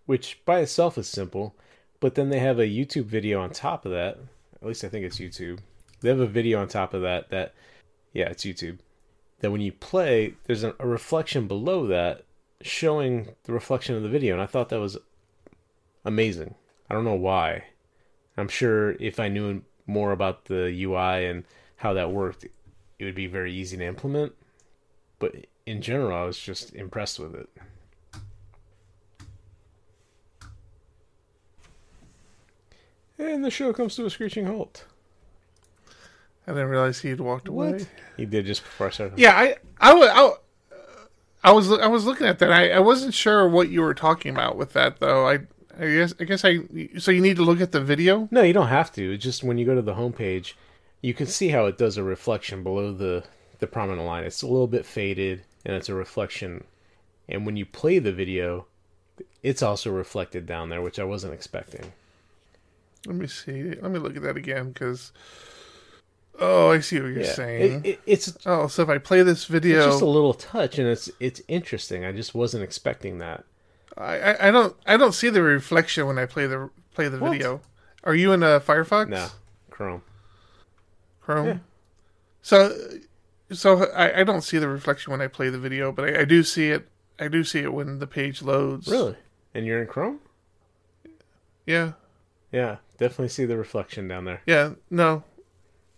which 0.05 0.39
by 0.45 0.59
itself 0.59 0.97
is 0.97 1.07
simple, 1.07 1.55
but 2.01 2.15
then 2.15 2.29
they 2.29 2.39
have 2.39 2.59
a 2.59 2.63
YouTube 2.63 3.05
video 3.05 3.39
on 3.39 3.51
top 3.51 3.85
of 3.85 3.93
that. 3.93 4.17
At 4.61 4.67
least 4.67 4.83
I 4.83 4.89
think 4.89 5.05
it's 5.05 5.19
YouTube. 5.19 5.59
They 6.01 6.09
have 6.09 6.19
a 6.19 6.27
video 6.27 6.59
on 6.59 6.67
top 6.67 6.93
of 6.93 7.03
that 7.03 7.29
that, 7.29 7.53
yeah, 8.11 8.27
it's 8.27 8.43
YouTube. 8.43 8.79
That 9.39 9.51
when 9.51 9.61
you 9.61 9.71
play, 9.71 10.33
there's 10.45 10.63
a, 10.63 10.73
reflection 10.79 11.47
below 11.47 11.87
that 11.87 12.25
showing 12.61 13.29
the 13.43 13.53
reflection 13.53 13.95
of 13.95 14.03
the 14.03 14.09
video, 14.09 14.33
and 14.33 14.41
I 14.41 14.47
thought 14.47 14.69
that 14.69 14.79
was 14.79 14.97
amazing. 16.03 16.55
I 16.89 16.95
don't 16.95 17.05
know 17.05 17.15
why. 17.15 17.65
I'm 18.35 18.47
sure 18.47 18.91
if 18.93 19.19
I 19.19 19.29
knew 19.29 19.61
more 19.85 20.11
about 20.11 20.45
the 20.45 20.65
UI 20.83 21.25
and 21.25 21.43
how 21.77 21.93
that 21.93 22.11
worked, 22.11 22.45
it 22.99 23.05
would 23.05 23.15
be 23.15 23.27
very 23.27 23.53
easy 23.53 23.77
to 23.77 23.85
implement. 23.85 24.33
But 25.19 25.47
in 25.65 25.81
general, 25.81 26.17
I 26.17 26.25
was 26.25 26.39
just 26.39 26.73
impressed 26.73 27.19
with 27.19 27.35
it. 27.35 27.49
And 33.21 33.45
the 33.45 33.51
show 33.51 33.71
comes 33.71 33.95
to 33.95 34.05
a 34.05 34.09
screeching 34.09 34.47
halt. 34.47 34.85
I 36.47 36.51
didn't 36.53 36.69
realize 36.69 36.99
he 36.99 37.09
had 37.09 37.21
walked 37.21 37.47
away. 37.47 37.73
What? 37.73 37.87
He 38.17 38.25
did 38.25 38.45
just 38.47 38.63
before 38.63 38.87
I 38.87 38.89
started. 38.89 39.19
Yeah, 39.19 39.35
I, 39.37 39.55
I, 39.79 39.93
wa- 39.93 40.05
I, 40.05 40.33
I 41.43 41.51
was, 41.51 41.71
I 41.71 41.85
was 41.87 42.05
looking 42.05 42.25
at 42.27 42.39
that. 42.39 42.51
I, 42.51 42.71
I 42.71 42.79
wasn't 42.79 43.13
sure 43.13 43.47
what 43.47 43.69
you 43.69 43.81
were 43.81 43.93
talking 43.93 44.31
about 44.33 44.57
with 44.57 44.73
that, 44.73 44.99
though. 44.99 45.27
I, 45.27 45.39
I 45.79 45.87
guess, 45.87 46.13
I 46.19 46.23
guess 46.23 46.43
I. 46.43 46.59
So 46.97 47.11
you 47.11 47.21
need 47.21 47.37
to 47.37 47.43
look 47.43 47.61
at 47.61 47.71
the 47.71 47.79
video. 47.79 48.27
No, 48.31 48.41
you 48.41 48.53
don't 48.53 48.67
have 48.67 48.91
to. 48.93 49.13
It's 49.13 49.23
just 49.23 49.43
when 49.43 49.57
you 49.59 49.65
go 49.65 49.75
to 49.75 49.81
the 49.83 49.93
homepage, 49.93 50.53
you 51.01 51.13
can 51.13 51.27
see 51.27 51.49
how 51.49 51.67
it 51.67 51.77
does 51.77 51.97
a 51.97 52.03
reflection 52.03 52.63
below 52.63 52.91
the 52.91 53.23
the 53.59 53.67
prominent 53.67 54.05
line. 54.07 54.23
It's 54.23 54.41
a 54.41 54.47
little 54.47 54.67
bit 54.67 54.85
faded, 54.85 55.43
and 55.63 55.75
it's 55.75 55.89
a 55.89 55.93
reflection. 55.93 56.63
And 57.29 57.45
when 57.45 57.55
you 57.55 57.65
play 57.65 57.99
the 57.99 58.11
video, 58.11 58.65
it's 59.43 59.61
also 59.61 59.91
reflected 59.91 60.45
down 60.47 60.69
there, 60.69 60.81
which 60.81 60.99
I 60.99 61.03
wasn't 61.03 61.33
expecting. 61.33 61.93
Let 63.05 63.15
me 63.15 63.27
see. 63.27 63.63
Let 63.75 63.91
me 63.91 63.99
look 63.99 64.15
at 64.15 64.23
that 64.23 64.37
again 64.37 64.71
because. 64.71 65.11
Oh, 66.39 66.71
I 66.71 66.79
see 66.79 66.99
what 66.99 67.09
you're 67.09 67.21
Yeah, 67.21 67.33
saying. 67.33 67.85
it, 67.85 67.89
it, 67.89 67.99
it's 68.05 68.37
oh, 68.45 68.67
so 68.67 68.81
if 68.81 68.89
I 68.89 68.97
play 68.97 69.21
this 69.21 69.45
video, 69.45 69.77
it's 69.77 69.85
just 69.87 70.01
a 70.01 70.05
little 70.05 70.33
touch, 70.33 70.79
and 70.79 70.87
it's 70.87 71.09
it's 71.19 71.41
interesting. 71.47 72.03
I 72.05 72.13
just 72.13 72.33
wasn't 72.33 72.63
expecting 72.63 73.19
that. 73.19 73.43
I, 73.97 74.17
I, 74.19 74.47
I 74.47 74.51
don't, 74.51 74.75
I 74.87 74.97
don't 74.97 75.11
see 75.11 75.29
the 75.29 75.43
reflection 75.43 76.07
when 76.07 76.17
I 76.17 76.25
play 76.25 76.47
the 76.47 76.69
play 76.95 77.09
the 77.09 77.19
What? 77.19 77.33
video. 77.33 77.61
Are 78.03 78.15
you 78.15 78.31
in 78.31 78.41
a 78.41 78.59
Firefox? 78.59 79.09
No, 79.09 79.27
Chrome. 79.69 80.01
Chrome. 81.21 81.47
Yeah. 81.47 81.57
So, 82.41 82.75
so 83.51 83.85
I, 83.91 84.21
I 84.21 84.23
don't 84.23 84.41
see 84.41 84.57
the 84.57 84.69
reflection 84.69 85.11
when 85.11 85.21
I 85.21 85.27
play 85.27 85.49
the 85.49 85.59
video, 85.59 85.91
but 85.91 86.05
I, 86.05 86.21
I 86.21 86.25
do 86.25 86.41
see 86.41 86.69
it. 86.69 86.87
I 87.19 87.27
do 87.27 87.43
see 87.43 87.59
it 87.59 87.73
when 87.73 87.99
the 87.99 88.07
page 88.07 88.41
loads. 88.41 88.87
Really? 88.87 89.17
And 89.53 89.65
you're 89.65 89.81
in 89.81 89.87
Chrome? 89.87 90.19
Yeah. 91.67 91.91
Yeah, 92.51 92.77
definitely 92.97 93.29
see 93.29 93.45
the 93.45 93.57
reflection 93.57 94.07
down 94.07 94.25
there. 94.25 94.41
Yeah. 94.45 94.71
No. 94.89 95.23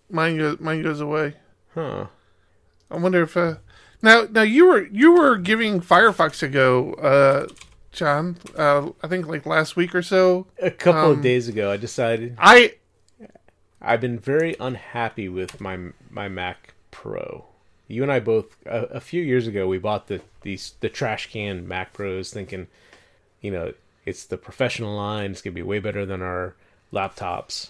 Mine 0.10 0.38
goes. 0.38 0.60
Mine 0.60 0.84
goes 0.84 1.00
away. 1.02 1.36
Huh. 1.74 2.08
I 2.92 2.98
wonder 2.98 3.24
if. 3.24 3.36
Uh, 3.36 3.56
now, 4.02 4.28
now 4.30 4.42
you 4.44 4.68
were 4.68 4.86
you 4.88 5.14
were 5.14 5.38
giving 5.38 5.82
Firefox 5.82 6.44
a 6.44 6.48
go, 6.48 6.94
uh, 6.96 7.48
John. 7.92 8.38
Uh, 8.56 8.90
I 9.02 9.08
think 9.08 9.28
like 9.28 9.46
last 9.46 9.76
week 9.76 9.96
or 9.96 10.04
so. 10.04 10.46
A 10.62 10.70
couple 10.70 11.02
Um, 11.02 11.12
of 11.12 11.22
days 11.22 11.48
ago, 11.48 11.72
I 11.72 11.78
decided 11.78 12.36
I 12.38 12.76
I've 13.82 14.02
been 14.02 14.20
very 14.20 14.56
unhappy 14.60 15.30
with 15.30 15.60
my 15.60 15.80
my 16.10 16.28
Mac 16.28 16.74
Pro. 16.92 17.46
You 17.88 18.04
and 18.04 18.12
I 18.12 18.20
both 18.20 18.56
a, 18.66 18.84
a 18.86 19.00
few 19.00 19.22
years 19.24 19.48
ago 19.48 19.68
we 19.68 19.78
bought 19.78 20.08
the 20.08 20.22
these 20.42 20.74
the 20.82 20.90
trash 20.90 21.32
can 21.32 21.68
Mac 21.68 21.94
Pros, 21.94 22.32
thinking, 22.32 22.68
you 23.42 23.50
know, 23.52 23.74
it's 24.06 24.26
the 24.26 24.38
professional 24.38 24.96
line. 24.96 25.32
It's 25.32 25.42
gonna 25.42 25.54
be 25.54 25.62
way 25.62 25.80
better 25.80 26.06
than 26.06 26.22
our 26.22 26.56
laptops. 26.92 27.70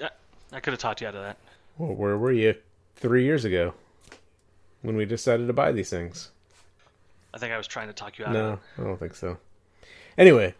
I, 0.00 0.10
I, 0.52 0.60
could 0.60 0.72
have 0.72 0.80
talked 0.80 1.00
you 1.00 1.06
out 1.06 1.14
of 1.14 1.22
that. 1.22 1.36
Well, 1.76 1.94
where 1.94 2.18
were 2.18 2.32
you 2.32 2.56
three 2.96 3.24
years 3.24 3.44
ago 3.44 3.74
when 4.82 4.96
we 4.96 5.04
decided 5.04 5.46
to 5.46 5.52
buy 5.52 5.72
these 5.72 5.90
things? 5.90 6.30
I 7.32 7.38
think 7.38 7.52
I 7.52 7.58
was 7.58 7.66
trying 7.66 7.88
to 7.88 7.92
talk 7.92 8.18
you 8.18 8.24
out 8.24 8.34
of 8.34 8.34
No. 8.34 8.58
I 8.78 8.86
don't 8.86 8.98
think 8.98 9.14
so. 9.14 9.38
Anyway, 10.16 10.54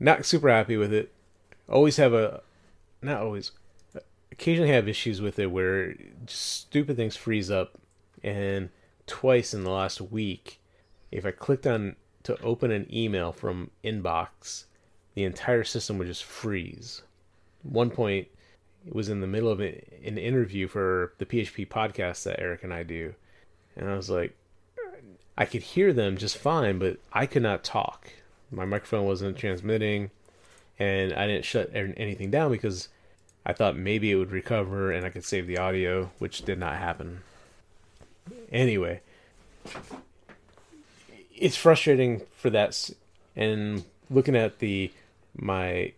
not 0.00 0.24
super 0.24 0.48
happy 0.48 0.76
with 0.76 0.92
it. 0.92 1.12
Always 1.68 1.96
have 1.98 2.12
a, 2.12 2.42
not 3.02 3.22
always, 3.22 3.52
occasionally 4.32 4.70
have 4.70 4.88
issues 4.88 5.20
with 5.20 5.38
it 5.38 5.52
where 5.52 5.94
stupid 6.26 6.96
things 6.96 7.16
freeze 7.16 7.50
up. 7.50 7.78
And 8.24 8.70
twice 9.06 9.54
in 9.54 9.62
the 9.62 9.70
last 9.70 10.00
week, 10.00 10.58
if 11.12 11.24
I 11.24 11.30
clicked 11.30 11.66
on 11.66 11.96
to 12.34 12.42
open 12.42 12.70
an 12.70 12.86
email 12.92 13.32
from 13.32 13.70
inbox, 13.84 14.64
the 15.14 15.24
entire 15.24 15.64
system 15.64 15.98
would 15.98 16.06
just 16.06 16.24
freeze. 16.24 17.02
One 17.62 17.90
point, 17.90 18.28
it 18.86 18.94
was 18.94 19.08
in 19.08 19.20
the 19.20 19.26
middle 19.26 19.50
of 19.50 19.60
an 19.60 19.74
interview 20.02 20.68
for 20.68 21.12
the 21.18 21.26
PHP 21.26 21.68
podcast 21.68 22.22
that 22.24 22.40
Eric 22.40 22.64
and 22.64 22.72
I 22.72 22.82
do. 22.82 23.14
And 23.76 23.88
I 23.88 23.96
was 23.96 24.08
like, 24.08 24.34
I 25.36 25.44
could 25.44 25.62
hear 25.62 25.92
them 25.92 26.16
just 26.16 26.36
fine, 26.36 26.78
but 26.78 26.98
I 27.12 27.26
could 27.26 27.42
not 27.42 27.64
talk. 27.64 28.10
My 28.50 28.64
microphone 28.64 29.04
wasn't 29.04 29.36
transmitting, 29.36 30.10
and 30.78 31.12
I 31.12 31.26
didn't 31.26 31.44
shut 31.44 31.70
anything 31.74 32.30
down 32.30 32.50
because 32.52 32.88
I 33.44 33.52
thought 33.52 33.76
maybe 33.76 34.10
it 34.10 34.16
would 34.16 34.32
recover 34.32 34.90
and 34.90 35.06
I 35.06 35.10
could 35.10 35.24
save 35.24 35.46
the 35.46 35.58
audio, 35.58 36.10
which 36.18 36.42
did 36.42 36.58
not 36.58 36.76
happen. 36.76 37.20
Anyway, 38.52 39.00
it's 41.40 41.56
frustrating 41.56 42.22
for 42.36 42.50
that, 42.50 42.90
and 43.34 43.84
looking 44.10 44.36
at 44.36 44.58
the 44.60 44.92
my 45.36 45.92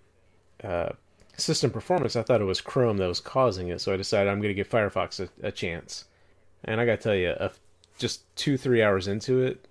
uh, 0.63 0.91
system 1.37 1.71
performance, 1.71 2.17
I 2.17 2.23
thought 2.23 2.41
it 2.41 2.45
was 2.45 2.61
Chrome 2.61 2.99
that 2.99 3.09
was 3.09 3.21
causing 3.21 3.69
it, 3.69 3.81
so 3.81 3.93
I 3.93 3.97
decided 3.97 4.31
I'm 4.31 4.39
going 4.39 4.49
to 4.49 4.55
give 4.55 4.69
Firefox 4.69 5.21
a, 5.21 5.47
a 5.47 5.53
chance. 5.53 6.07
And 6.65 6.81
I 6.81 6.87
got 6.87 6.99
to 6.99 7.03
tell 7.03 7.15
you, 7.15 7.31
a 7.31 7.51
just 7.99 8.23
two 8.37 8.57
three 8.57 8.83
hours 8.83 9.09
into 9.09 9.43
it, 9.43 9.67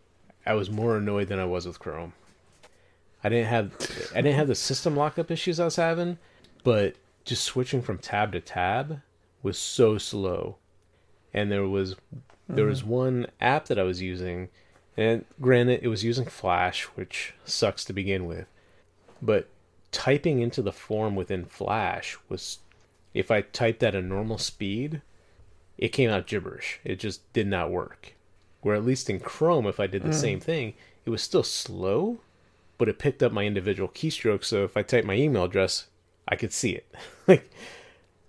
I 0.46 0.54
was 0.54 0.70
more 0.70 0.98
annoyed 0.98 1.28
than 1.28 1.40
I 1.40 1.46
was 1.46 1.66
with 1.66 1.80
Chrome. 1.80 2.14
I 3.24 3.30
didn't 3.30 3.48
have 3.48 3.72
I 4.14 4.22
didn't 4.22 4.36
have 4.36 4.48
the 4.48 4.56
system 4.56 4.96
lockup 4.96 5.32
issues 5.32 5.60
I 5.60 5.66
was 5.66 5.78
having, 5.78 6.18
but 6.64 6.96
just 7.24 7.44
switching 7.44 7.82
from 7.82 7.98
tab 7.98 8.32
to 8.34 8.42
tab 8.42 9.02
was 9.44 9.58
so 9.58 9.98
slow. 9.98 10.58
And 11.34 11.52
there 11.52 11.68
was 11.68 11.96
there 12.50 12.66
was 12.66 12.84
one 12.84 13.28
app 13.40 13.68
that 13.68 13.80
I 13.80 13.84
was 13.84 14.02
using, 14.02 14.50
and 15.02 15.26
granted, 15.40 15.82
it 15.84 15.88
was 15.88 16.04
using 16.04 16.26
Flash, 16.26 16.84
which 16.96 17.34
sucks 17.46 17.84
to 17.86 17.94
begin 17.94 18.26
with. 18.26 18.48
But 19.22 19.48
typing 19.92 20.40
into 20.40 20.62
the 20.62 20.72
form 20.72 21.16
within 21.16 21.46
Flash 21.46 22.18
was, 22.30 22.60
if 23.14 23.30
I 23.32 23.42
typed 23.42 23.84
at 23.84 23.96
a 23.96 24.02
normal 24.02 24.38
speed, 24.38 25.02
it 25.78 25.90
came 25.90 26.10
out 26.10 26.28
gibberish. 26.28 26.80
It 26.84 27.00
just 27.00 27.32
did 27.34 27.48
not 27.48 27.72
work. 27.72 28.14
Where 28.62 28.76
at 28.76 28.86
least 28.86 29.10
in 29.10 29.20
Chrome, 29.20 29.66
if 29.66 29.80
I 29.80 29.88
did 29.88 30.04
the 30.04 30.10
mm. 30.10 30.14
same 30.14 30.40
thing, 30.40 30.74
it 31.06 31.10
was 31.10 31.22
still 31.22 31.44
slow, 31.44 32.20
but 32.78 32.88
it 32.88 33.00
picked 33.00 33.24
up 33.24 33.32
my 33.32 33.46
individual 33.46 33.90
keystrokes. 33.90 34.46
So 34.46 34.64
if 34.64 34.78
I 34.78 34.84
typed 34.84 35.08
my 35.08 35.16
email 35.16 35.46
address, 35.46 35.88
I 36.28 36.36
could 36.36 36.54
see 36.54 36.72
it. 36.72 36.94
like, 37.28 37.50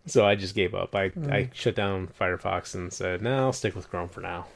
so 0.06 0.26
I 0.26 0.34
just 0.34 0.54
gave 0.54 0.74
up. 0.74 0.94
I 0.94 1.10
mm. 1.10 1.30
I 1.30 1.50
shut 1.52 1.74
down 1.74 2.08
Firefox 2.18 2.74
and 2.74 2.92
said, 2.92 3.22
"No, 3.22 3.36
I'll 3.38 3.52
stick 3.52 3.76
with 3.76 3.88
Chrome 3.88 4.08
for 4.08 4.20
now." 4.20 4.46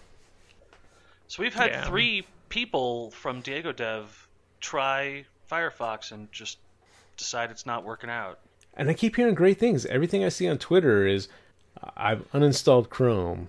So 1.28 1.42
we've 1.42 1.54
had 1.54 1.70
yeah. 1.70 1.84
three 1.84 2.26
people 2.48 3.10
from 3.10 3.40
Diego 3.40 3.72
Dev 3.72 4.28
try 4.60 5.24
Firefox 5.50 6.12
and 6.12 6.30
just 6.32 6.58
decide 7.16 7.50
it's 7.50 7.66
not 7.66 7.84
working 7.84 8.10
out. 8.10 8.38
And 8.74 8.88
I 8.88 8.94
keep 8.94 9.16
hearing 9.16 9.34
great 9.34 9.58
things. 9.58 9.86
Everything 9.86 10.24
I 10.24 10.28
see 10.28 10.48
on 10.48 10.58
Twitter 10.58 11.06
is 11.06 11.28
I've 11.96 12.30
uninstalled 12.32 12.90
Chrome. 12.90 13.48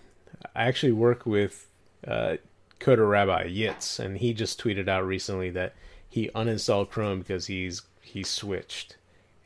I 0.55 0.63
actually 0.63 0.93
work 0.93 1.25
with 1.25 1.67
uh, 2.07 2.37
Coder 2.79 3.09
Rabbi 3.09 3.47
Yitz, 3.49 3.99
and 3.99 4.17
he 4.17 4.33
just 4.33 4.61
tweeted 4.61 4.87
out 4.87 5.05
recently 5.05 5.49
that 5.51 5.73
he 6.07 6.29
uninstalled 6.29 6.89
Chrome 6.89 7.19
because 7.19 7.47
he's 7.47 7.81
he's 8.01 8.29
switched, 8.29 8.95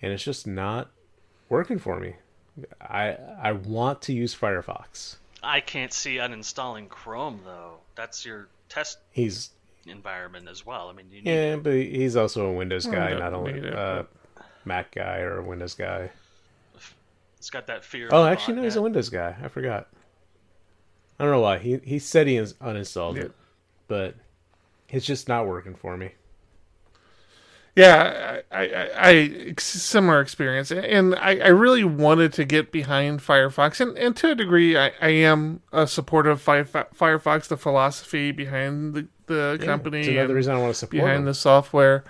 and 0.01 0.13
it's 0.13 0.23
just 0.23 0.45
not 0.45 0.91
working 1.49 1.79
for 1.79 1.99
me. 1.99 2.15
I 2.81 3.17
I 3.41 3.51
want 3.53 4.01
to 4.03 4.13
use 4.13 4.35
Firefox. 4.35 5.17
I 5.43 5.59
can't 5.59 5.91
see 5.91 6.15
uninstalling 6.15 6.89
Chrome 6.89 7.41
though. 7.43 7.77
That's 7.95 8.25
your 8.25 8.47
test. 8.69 8.99
He's 9.11 9.51
environment 9.85 10.47
as 10.47 10.65
well. 10.65 10.89
I 10.89 10.93
mean, 10.93 11.07
yeah, 11.23 11.55
but 11.55 11.73
he's 11.73 12.15
also 12.15 12.47
a 12.47 12.51
Windows 12.51 12.85
guy, 12.85 13.17
not 13.17 13.33
only 13.33 13.59
a 13.59 13.75
uh, 13.75 14.03
Mac 14.65 14.93
guy 14.93 15.19
or 15.19 15.39
a 15.39 15.43
Windows 15.43 15.73
guy. 15.73 16.11
It's 17.37 17.49
got 17.49 17.67
that 17.67 17.83
fear. 17.83 18.09
Oh, 18.11 18.25
actually, 18.25 18.57
no, 18.57 18.63
he's 18.63 18.75
a 18.75 18.81
Windows 18.81 19.09
guy. 19.09 19.35
I 19.43 19.47
forgot. 19.47 19.87
I 21.19 21.23
don't 21.23 21.33
know 21.33 21.41
why 21.41 21.57
he 21.57 21.79
he 21.83 21.99
said 21.99 22.27
he 22.27 22.35
uninstalled 22.35 23.15
yeah. 23.15 23.23
it, 23.23 23.31
but 23.87 24.15
it's 24.89 25.05
just 25.05 25.27
not 25.27 25.47
working 25.47 25.75
for 25.75 25.97
me. 25.97 26.11
Yeah, 27.73 28.41
I, 28.51 28.57
I, 28.65 28.89
I, 28.95 29.53
similar 29.57 30.19
experience, 30.19 30.71
and 30.71 31.15
I, 31.15 31.37
I 31.37 31.47
really 31.47 31.85
wanted 31.85 32.33
to 32.33 32.43
get 32.43 32.69
behind 32.69 33.21
Firefox, 33.21 33.79
and, 33.79 33.97
and 33.97 34.13
to 34.17 34.31
a 34.31 34.35
degree, 34.35 34.77
I, 34.77 34.91
I 35.01 35.09
am 35.09 35.61
a 35.71 35.87
supporter 35.87 36.31
of 36.31 36.43
Firefox, 36.43 37.47
the 37.47 37.55
philosophy 37.55 38.33
behind 38.33 38.93
the, 38.93 39.07
the 39.27 39.57
yeah, 39.57 39.65
company. 39.65 39.99
It's 39.99 40.09
another 40.09 40.35
reason 40.35 40.53
I 40.53 40.59
want 40.59 40.71
to 40.71 40.79
support 40.79 41.03
behind 41.03 41.19
them. 41.19 41.25
the 41.25 41.33
software. 41.33 42.03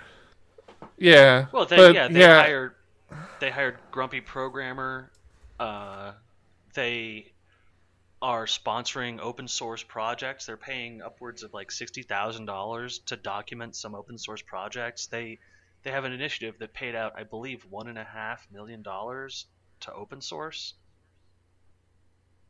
Yeah. 0.98 1.46
Well, 1.52 1.66
they, 1.66 1.76
but, 1.76 1.94
yeah, 1.94 2.08
they 2.08 2.20
yeah. 2.20 2.42
hired 2.42 2.72
they 3.38 3.50
hired 3.50 3.78
grumpy 3.92 4.20
programmer. 4.20 5.10
Uh, 5.60 6.12
they 6.74 7.32
are 8.20 8.46
sponsoring 8.46 9.20
open 9.20 9.46
source 9.48 9.82
projects. 9.82 10.46
They're 10.46 10.56
paying 10.56 11.02
upwards 11.02 11.42
of 11.42 11.54
like 11.54 11.70
sixty 11.70 12.02
thousand 12.02 12.46
dollars 12.46 12.98
to 13.06 13.16
document 13.16 13.76
some 13.76 13.94
open 13.94 14.18
source 14.18 14.42
projects. 14.42 15.06
They 15.06 15.38
they 15.82 15.90
have 15.90 16.04
an 16.04 16.12
initiative 16.12 16.58
that 16.58 16.74
paid 16.74 16.94
out, 16.94 17.14
I 17.16 17.24
believe, 17.24 17.66
one 17.68 17.88
and 17.88 17.98
a 17.98 18.04
half 18.04 18.46
million 18.52 18.82
dollars 18.82 19.46
to 19.80 19.92
open 19.92 20.20
source. 20.20 20.74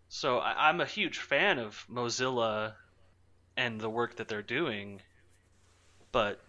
So 0.08 0.38
I, 0.38 0.68
I'm 0.68 0.80
a 0.80 0.86
huge 0.86 1.18
fan 1.18 1.58
of 1.58 1.84
Mozilla 1.90 2.74
and 3.56 3.80
the 3.80 3.88
work 3.88 4.16
that 4.16 4.28
they're 4.28 4.42
doing, 4.42 5.00
but 6.10 6.40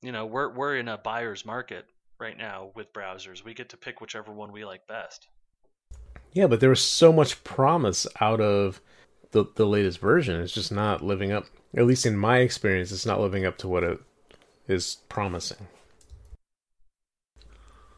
you 0.00 0.12
know 0.12 0.26
we're 0.26 0.48
we're 0.48 0.76
in 0.76 0.86
a 0.86 0.98
buyer's 0.98 1.44
market 1.44 1.86
right 2.20 2.36
now 2.36 2.70
with 2.74 2.92
browsers. 2.92 3.44
We 3.44 3.54
get 3.54 3.70
to 3.70 3.76
pick 3.76 4.00
whichever 4.00 4.32
one 4.32 4.52
we 4.52 4.64
like 4.64 4.86
best. 4.86 5.26
Yeah, 6.32 6.46
but 6.46 6.60
there 6.60 6.70
was 6.70 6.82
so 6.82 7.12
much 7.12 7.42
promise 7.42 8.06
out 8.20 8.40
of 8.40 8.80
the 9.32 9.46
the 9.56 9.66
latest 9.66 9.98
version. 9.98 10.40
It's 10.40 10.52
just 10.52 10.70
not 10.70 11.02
living 11.02 11.32
up. 11.32 11.46
At 11.76 11.86
least 11.86 12.06
in 12.06 12.16
my 12.16 12.38
experience, 12.38 12.92
it's 12.92 13.06
not 13.06 13.20
living 13.20 13.44
up 13.44 13.58
to 13.58 13.68
what 13.68 13.82
it 13.82 13.98
is 14.68 14.98
promising. 15.08 15.66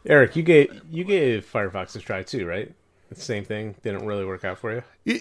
Eric, 0.06 0.36
you 0.36 0.42
gave 0.42 0.80
you 0.90 1.04
gave 1.04 1.50
Firefox 1.50 1.94
a 1.96 1.98
try 1.98 2.22
too, 2.22 2.46
right? 2.46 2.72
The 3.10 3.20
same 3.20 3.44
thing 3.44 3.74
didn't 3.82 4.06
really 4.06 4.24
work 4.24 4.44
out 4.44 4.58
for 4.58 4.72
you. 4.72 5.20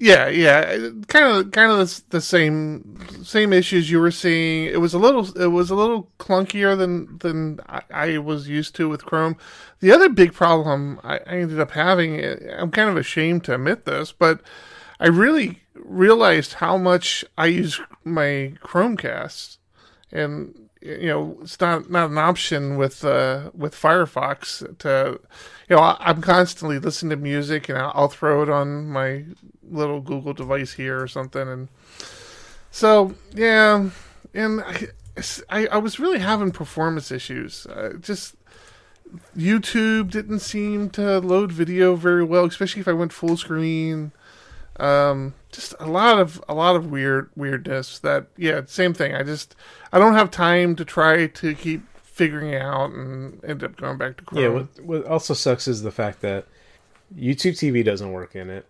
Yeah, 0.00 0.28
yeah, 0.28 0.90
kind 1.08 1.26
of, 1.26 1.50
kind 1.50 1.72
of 1.72 1.78
the, 1.78 2.02
the, 2.10 2.20
same, 2.20 2.98
same 3.24 3.52
issues 3.52 3.90
you 3.90 3.98
were 3.98 4.12
seeing. 4.12 4.66
It 4.66 4.80
was 4.80 4.94
a 4.94 4.98
little, 4.98 5.36
it 5.36 5.48
was 5.48 5.70
a 5.70 5.74
little 5.74 6.08
clunkier 6.20 6.78
than 6.78 7.18
than 7.18 7.58
I, 7.68 7.82
I 7.90 8.18
was 8.18 8.48
used 8.48 8.76
to 8.76 8.88
with 8.88 9.04
Chrome. 9.04 9.36
The 9.80 9.90
other 9.90 10.08
big 10.08 10.34
problem 10.34 11.00
I, 11.02 11.16
I, 11.16 11.38
ended 11.38 11.58
up 11.58 11.72
having, 11.72 12.20
eh, 12.20 12.36
I'm 12.56 12.70
kind 12.70 12.88
of 12.88 12.96
ashamed 12.96 13.42
to 13.44 13.54
admit 13.54 13.86
this, 13.86 14.12
but 14.12 14.40
I 15.00 15.08
really 15.08 15.62
realized 15.74 16.54
how 16.54 16.76
much 16.76 17.24
I 17.36 17.46
use 17.46 17.80
my 18.04 18.54
Chromecast, 18.62 19.58
and 20.12 20.68
you 20.80 21.08
know, 21.08 21.38
it's 21.42 21.60
not 21.60 21.90
not 21.90 22.10
an 22.10 22.18
option 22.18 22.76
with 22.76 23.04
uh, 23.04 23.50
with 23.54 23.74
Firefox 23.74 24.78
to, 24.78 25.20
you 25.68 25.76
know, 25.76 25.96
I'm 25.98 26.22
constantly 26.22 26.78
listening 26.78 27.10
to 27.10 27.16
music 27.16 27.68
and 27.68 27.78
I'll 27.78 28.08
throw 28.08 28.42
it 28.42 28.48
on 28.48 28.88
my 28.88 29.24
little 29.62 30.00
Google 30.00 30.32
device 30.32 30.72
here 30.72 31.00
or 31.02 31.08
something. 31.08 31.48
And 31.48 31.68
so, 32.70 33.14
yeah, 33.34 33.90
and 34.34 34.60
I, 34.60 34.88
I, 35.50 35.66
I 35.66 35.76
was 35.78 35.98
really 35.98 36.20
having 36.20 36.52
performance 36.52 37.10
issues. 37.10 37.66
Uh, 37.66 37.94
just 38.00 38.36
YouTube 39.36 40.10
didn't 40.10 40.40
seem 40.40 40.90
to 40.90 41.18
load 41.18 41.50
video 41.50 41.96
very 41.96 42.24
well, 42.24 42.44
especially 42.44 42.80
if 42.80 42.88
I 42.88 42.92
went 42.92 43.12
full 43.12 43.36
screen. 43.36 44.12
Um, 44.78 45.34
just 45.50 45.74
a 45.80 45.86
lot 45.86 46.18
of 46.18 46.42
a 46.48 46.54
lot 46.54 46.76
of 46.76 46.90
weird 46.90 47.30
weirdness. 47.36 47.98
That 48.00 48.26
yeah, 48.36 48.62
same 48.66 48.94
thing. 48.94 49.14
I 49.14 49.22
just 49.22 49.54
I 49.92 49.98
don't 49.98 50.14
have 50.14 50.30
time 50.30 50.76
to 50.76 50.84
try 50.84 51.26
to 51.26 51.54
keep 51.54 51.82
figuring 52.02 52.52
it 52.52 52.62
out 52.62 52.90
and 52.90 53.42
end 53.44 53.62
up 53.62 53.76
going 53.76 53.96
back 53.96 54.16
to 54.18 54.24
Chrome. 54.24 54.42
Yeah, 54.42 54.48
what, 54.48 54.80
what 54.80 55.06
also 55.06 55.34
sucks 55.34 55.68
is 55.68 55.82
the 55.82 55.92
fact 55.92 56.20
that 56.22 56.46
YouTube 57.16 57.52
TV 57.52 57.84
doesn't 57.84 58.12
work 58.12 58.34
in 58.34 58.50
it 58.50 58.66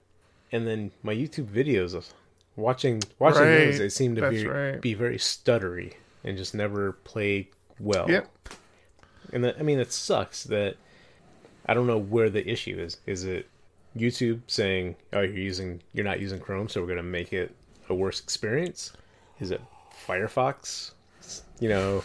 and 0.53 0.67
then 0.67 0.91
my 1.03 1.15
YouTube 1.15 1.47
videos 1.47 2.13
watching 2.57 3.03
watching 3.19 3.43
right. 3.43 3.59
those 3.67 3.79
they 3.79 3.89
seem 3.89 4.15
to 4.15 4.21
That's 4.21 4.35
be 4.35 4.47
right. 4.47 4.81
be 4.81 4.95
very 4.95 5.19
stuttery 5.19 5.95
and 6.25 6.37
just 6.37 6.55
never 6.55 6.93
play 6.93 7.49
well. 7.79 8.11
Yep. 8.11 8.29
And 9.33 9.45
that, 9.45 9.57
I 9.59 9.63
mean 9.63 9.79
it 9.79 9.93
sucks 9.93 10.45
that 10.45 10.77
I 11.67 11.75
don't 11.75 11.87
know 11.87 11.99
where 11.99 12.31
the 12.31 12.49
issue 12.49 12.79
is. 12.79 12.99
Is 13.07 13.25
it 13.25 13.49
YouTube 13.97 14.41
saying, 14.47 14.97
"Oh, 15.13 15.21
you're 15.21 15.37
using 15.37 15.83
you're 15.93 16.05
not 16.05 16.21
using 16.21 16.39
Chrome, 16.41 16.69
so 16.69 16.81
we're 16.81 16.87
going 16.87 16.99
to 16.99 17.03
make 17.03 17.33
it 17.33 17.55
a 17.89 17.95
worse 17.95 18.21
experience"? 18.21 18.93
Is 19.41 19.51
it 19.51 19.61
Firefox, 20.07 20.93
you 21.61 21.69
know, 21.69 22.03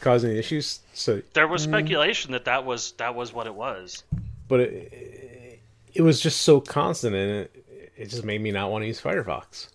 causing 0.00 0.30
the 0.30 0.38
issues? 0.38 0.80
So 0.94 1.22
there 1.34 1.48
was 1.48 1.62
speculation 1.62 2.32
that 2.32 2.44
that 2.44 2.64
was 2.64 2.92
that 2.92 3.14
was 3.14 3.32
what 3.32 3.46
it 3.46 3.54
was. 3.54 4.04
But 4.48 4.60
it, 4.60 5.60
it 5.94 6.02
was 6.02 6.20
just 6.20 6.42
so 6.42 6.60
constant 6.60 7.16
and 7.16 7.30
it, 7.30 7.64
it 7.96 8.10
just 8.10 8.24
made 8.24 8.40
me 8.40 8.50
not 8.52 8.70
want 8.70 8.82
to 8.82 8.86
use 8.86 9.00
Firefox. 9.00 9.68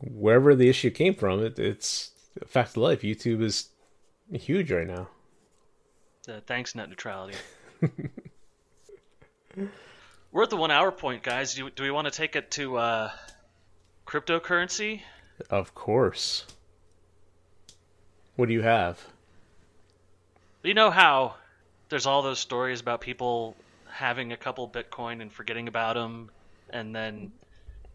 Wherever 0.00 0.54
the 0.54 0.68
issue 0.68 0.90
came 0.90 1.14
from, 1.14 1.44
it, 1.44 1.58
it's 1.58 2.12
a 2.40 2.46
fact 2.46 2.70
of 2.70 2.76
life. 2.78 3.02
YouTube 3.02 3.42
is 3.42 3.70
huge 4.32 4.70
right 4.70 4.86
now. 4.86 5.08
Uh, 6.28 6.40
thanks, 6.46 6.74
net 6.74 6.88
neutrality. 6.88 7.36
We're 10.30 10.42
at 10.42 10.50
the 10.50 10.56
one 10.56 10.70
hour 10.70 10.92
point, 10.92 11.22
guys. 11.22 11.54
Do, 11.54 11.70
do 11.70 11.82
we 11.82 11.90
want 11.90 12.06
to 12.06 12.10
take 12.10 12.36
it 12.36 12.50
to 12.52 12.76
uh, 12.76 13.10
cryptocurrency? 14.06 15.00
Of 15.50 15.74
course. 15.74 16.44
What 18.36 18.46
do 18.48 18.54
you 18.54 18.62
have? 18.62 19.04
You 20.62 20.74
know 20.74 20.90
how 20.90 21.36
there's 21.88 22.06
all 22.06 22.22
those 22.22 22.38
stories 22.38 22.80
about 22.80 23.00
people 23.00 23.56
having 23.90 24.32
a 24.32 24.36
couple 24.36 24.68
Bitcoin 24.68 25.22
and 25.22 25.32
forgetting 25.32 25.66
about 25.66 25.94
them, 25.94 26.30
and 26.70 26.94
then 26.94 27.32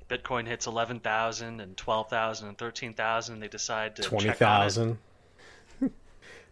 Bitcoin 0.10 0.48
hits 0.48 0.66
11,000 0.66 1.60
and 1.62 1.78
12,000 1.78 2.48
and 2.48 2.58
13,000 2.58 3.34
and 3.34 3.44
they 3.44 3.48
decide 3.48 3.96
to 3.98 4.02
20,000. 4.02 4.98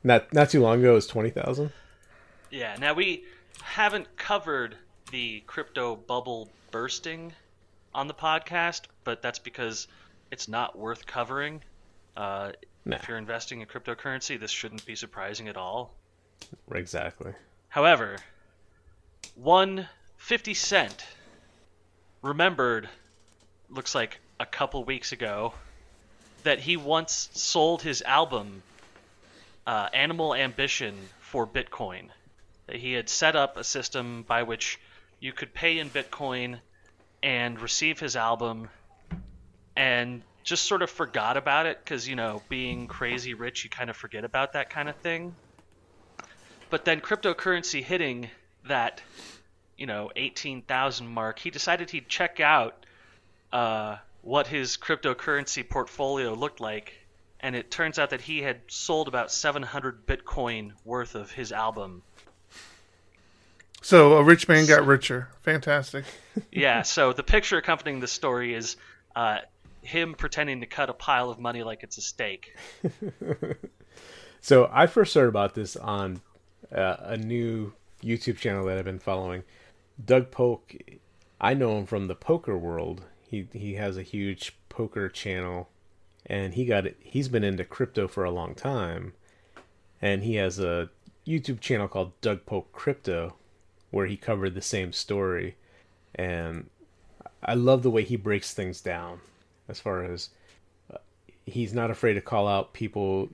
not 0.04 0.34
not 0.34 0.50
too 0.50 0.62
long 0.62 0.80
ago 0.80 0.92
it 0.92 0.96
was 0.96 1.08
20,000. 1.08 1.72
Yeah, 2.50 2.76
now 2.80 2.94
we 2.94 3.26
haven't 3.62 4.16
covered 4.18 4.76
the 5.12 5.42
crypto 5.46 5.96
bubble 5.96 6.50
bursting 6.72 7.34
on 7.94 8.08
the 8.08 8.14
podcast, 8.14 8.84
but 9.04 9.22
that's 9.22 9.40
because 9.40 9.88
it's 10.32 10.48
not 10.48 10.78
worth 10.78 11.06
covering. 11.06 11.62
Uh, 12.16 12.54
nah. 12.86 12.96
If 12.96 13.08
you're 13.08 13.18
investing 13.18 13.62
in 13.62 13.68
cryptocurrency, 13.68 14.40
this 14.40 14.52
shouldn't 14.52 14.86
be 14.86 14.96
surprising 14.96 15.48
at 15.50 15.58
all. 15.58 15.94
Exactly. 16.72 17.34
However, 17.70 18.18
one 19.36 19.88
fifty 20.18 20.54
cent 20.54 21.06
remembered 22.22 22.90
looks 23.70 23.94
like 23.94 24.20
a 24.40 24.46
couple 24.46 24.84
weeks 24.84 25.12
ago 25.12 25.54
that 26.44 26.60
he 26.60 26.78
once 26.78 27.30
sold 27.34 27.82
his 27.82 28.02
album 28.02 28.64
uh, 29.68 29.90
Animal 29.94 30.34
Ambition 30.34 30.96
for 31.20 31.46
Bitcoin. 31.46 32.08
That 32.68 32.78
he 32.78 32.94
had 32.94 33.10
set 33.10 33.36
up 33.36 33.58
a 33.58 33.64
system 33.64 34.24
by 34.28 34.44
which 34.44 34.80
you 35.22 35.32
could 35.32 35.54
pay 35.54 35.78
in 35.78 35.90
Bitcoin 35.90 36.60
and 37.24 37.62
receive 37.62 38.00
his 38.00 38.16
album 38.16 38.68
and 39.78 40.24
just 40.44 40.64
sort 40.64 40.82
of 40.82 40.90
forgot 40.90 41.38
about 41.38 41.68
it 41.68 41.80
because, 41.82 42.08
you 42.08 42.16
know, 42.16 42.42
being 42.50 42.88
crazy 42.88 43.36
rich, 43.36 43.64
you 43.64 43.70
kind 43.70 43.92
of 43.92 43.96
forget 43.96 44.26
about 44.26 44.54
that 44.54 44.72
kind 44.72 44.90
of 44.90 44.96
thing. 44.98 45.36
But 46.72 46.86
then 46.86 47.02
cryptocurrency 47.02 47.84
hitting 47.84 48.30
that, 48.68 49.02
you 49.78 49.86
know, 49.86 50.10
18,000 50.16 51.08
mark, 51.08 51.38
he 51.38 51.52
decided 51.52 51.92
he'd 51.92 52.10
check 52.10 52.40
out 52.40 52.86
uh, 53.54 53.98
what 54.24 54.48
his 54.48 54.78
cryptocurrency 54.78 55.70
portfolio 55.70 56.34
looked 56.34 56.60
like. 56.60 56.94
And 57.40 57.56
it 57.56 57.70
turns 57.70 58.00
out 58.00 58.10
that 58.10 58.22
he 58.22 58.42
had 58.42 58.62
sold 58.68 59.08
about 59.08 59.32
700 59.32 60.08
Bitcoin 60.08 60.72
worth 60.84 61.14
of 61.14 61.32
his 61.32 61.52
album. 61.52 62.02
So 63.82 64.14
a 64.18 64.24
rich 64.24 64.48
man 64.48 64.68
got 64.68 64.86
richer. 64.86 65.30
Fantastic. 65.42 66.06
yeah, 66.52 66.84
so 66.84 67.14
the 67.14 67.24
picture 67.24 67.58
accompanying 67.58 68.00
the 68.00 68.08
story 68.08 68.54
is 68.54 68.78
uh, 69.16 69.40
him 69.82 70.14
pretending 70.14 70.62
to 70.62 70.68
cut 70.68 70.90
a 70.90 70.94
pile 70.94 71.30
of 71.30 71.40
money 71.40 71.64
like 71.64 71.84
it's 71.84 71.98
a 71.98 72.02
steak. 72.02 72.56
so 74.42 74.70
I 74.72 74.86
first 74.86 75.16
heard 75.16 75.28
about 75.28 75.56
this 75.56 75.76
on 75.76 76.22
uh, 76.74 76.98
a 77.00 77.18
new 77.18 77.74
YouTube 78.04 78.38
channel 78.38 78.66
that 78.66 78.78
I've 78.78 78.86
been 78.86 79.00
following. 79.00 79.44
Doug 80.04 80.32
Polk, 80.32 80.76
I 81.40 81.56
know 81.56 81.78
him 81.78 81.86
from 81.86 82.08
the 82.08 82.16
poker 82.16 82.58
world. 82.58 83.04
He 83.28 83.48
he 83.52 83.76
has 83.76 83.98
a 83.98 84.04
huge 84.04 84.56
poker 84.70 85.10
channel, 85.10 85.70
and 86.26 86.54
he 86.54 86.66
got 86.66 86.86
it. 86.86 86.98
He's 87.00 87.30
been 87.30 87.44
into 87.44 87.64
crypto 87.64 88.08
for 88.08 88.24
a 88.24 88.32
long 88.32 88.56
time, 88.56 89.14
and 90.02 90.24
he 90.24 90.36
has 90.36 90.60
a 90.60 90.90
YouTube 91.26 91.60
channel 91.60 91.88
called 91.88 92.20
Doug 92.22 92.46
Polk 92.46 92.72
Crypto, 92.72 93.36
where 93.92 94.08
he 94.08 94.18
covered 94.18 94.56
the 94.56 94.62
same 94.62 94.92
story, 94.92 95.56
and 96.16 96.70
I 97.44 97.54
love 97.54 97.84
the 97.84 97.92
way 97.92 98.04
he 98.04 98.16
breaks 98.16 98.54
things 98.54 98.82
down, 98.82 99.22
as 99.68 99.80
far 99.80 100.04
as 100.04 100.30
uh, 100.94 100.98
he's 101.46 101.74
not 101.74 101.92
afraid 101.92 102.14
to 102.16 102.22
call 102.22 102.48
out 102.48 102.74
people 102.74 103.30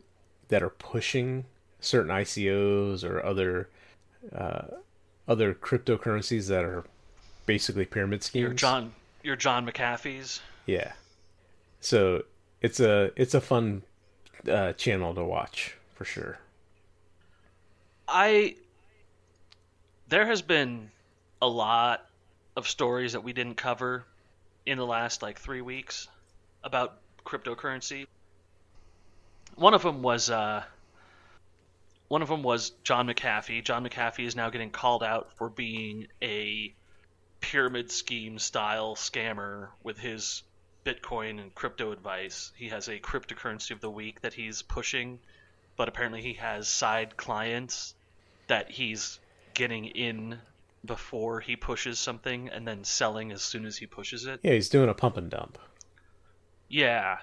that 0.49 0.63
are 0.63 0.69
pushing 0.69 1.45
certain 1.79 2.11
ICOs 2.11 3.03
or 3.03 3.23
other 3.23 3.69
uh, 4.33 4.65
other 5.27 5.53
cryptocurrencies 5.53 6.47
that 6.47 6.63
are 6.63 6.85
basically 7.45 7.85
pyramid 7.85 8.23
schemes. 8.23 8.41
Your 8.41 8.53
John, 8.53 8.93
your 9.23 9.35
John 9.35 9.65
McAfee's. 9.65 10.41
Yeah. 10.65 10.93
So 11.81 12.23
it's 12.61 12.79
a 12.79 13.11
it's 13.15 13.33
a 13.33 13.41
fun 13.41 13.83
uh, 14.49 14.73
channel 14.73 15.13
to 15.15 15.23
watch 15.23 15.75
for 15.95 16.05
sure. 16.05 16.39
I 18.07 18.55
there 20.09 20.25
has 20.25 20.41
been 20.41 20.89
a 21.41 21.47
lot 21.47 22.05
of 22.55 22.67
stories 22.67 23.13
that 23.13 23.23
we 23.23 23.33
didn't 23.33 23.55
cover 23.55 24.05
in 24.65 24.77
the 24.77 24.85
last 24.85 25.21
like 25.21 25.39
three 25.39 25.61
weeks 25.61 26.07
about 26.63 26.97
cryptocurrency. 27.25 28.07
One 29.55 29.73
of 29.73 29.83
them 29.83 30.01
was 30.01 30.29
uh, 30.29 30.63
one 32.07 32.21
of 32.21 32.29
them 32.29 32.41
was 32.41 32.71
John 32.83 33.07
McAfee. 33.07 33.63
John 33.63 33.85
McAfee 33.85 34.25
is 34.25 34.35
now 34.35 34.49
getting 34.49 34.69
called 34.69 35.03
out 35.03 35.33
for 35.33 35.49
being 35.49 36.07
a 36.21 36.73
pyramid 37.41 37.91
scheme 37.91 38.39
style 38.39 38.95
scammer 38.95 39.69
with 39.83 39.99
his 39.99 40.43
Bitcoin 40.85 41.41
and 41.41 41.53
crypto 41.53 41.91
advice. 41.91 42.51
He 42.55 42.69
has 42.69 42.87
a 42.87 42.99
cryptocurrency 42.99 43.71
of 43.71 43.81
the 43.81 43.91
week 43.91 44.21
that 44.21 44.33
he's 44.33 44.61
pushing, 44.61 45.19
but 45.75 45.89
apparently 45.89 46.21
he 46.21 46.33
has 46.33 46.67
side 46.69 47.17
clients 47.17 47.93
that 48.47 48.71
he's 48.71 49.19
getting 49.57 49.85
in 49.85 50.37
before 50.85 51.39
he 51.39 51.55
pushes 51.55 51.97
something 51.97 52.47
and 52.49 52.65
then 52.65 52.83
selling 52.83 53.31
as 53.31 53.41
soon 53.41 53.65
as 53.65 53.75
he 53.75 53.87
pushes 53.87 54.27
it. 54.27 54.39
Yeah, 54.43 54.53
he's 54.53 54.69
doing 54.69 54.87
a 54.87 54.93
pump 54.93 55.17
and 55.17 55.31
dump. 55.31 55.57
Yeah. 56.69 57.17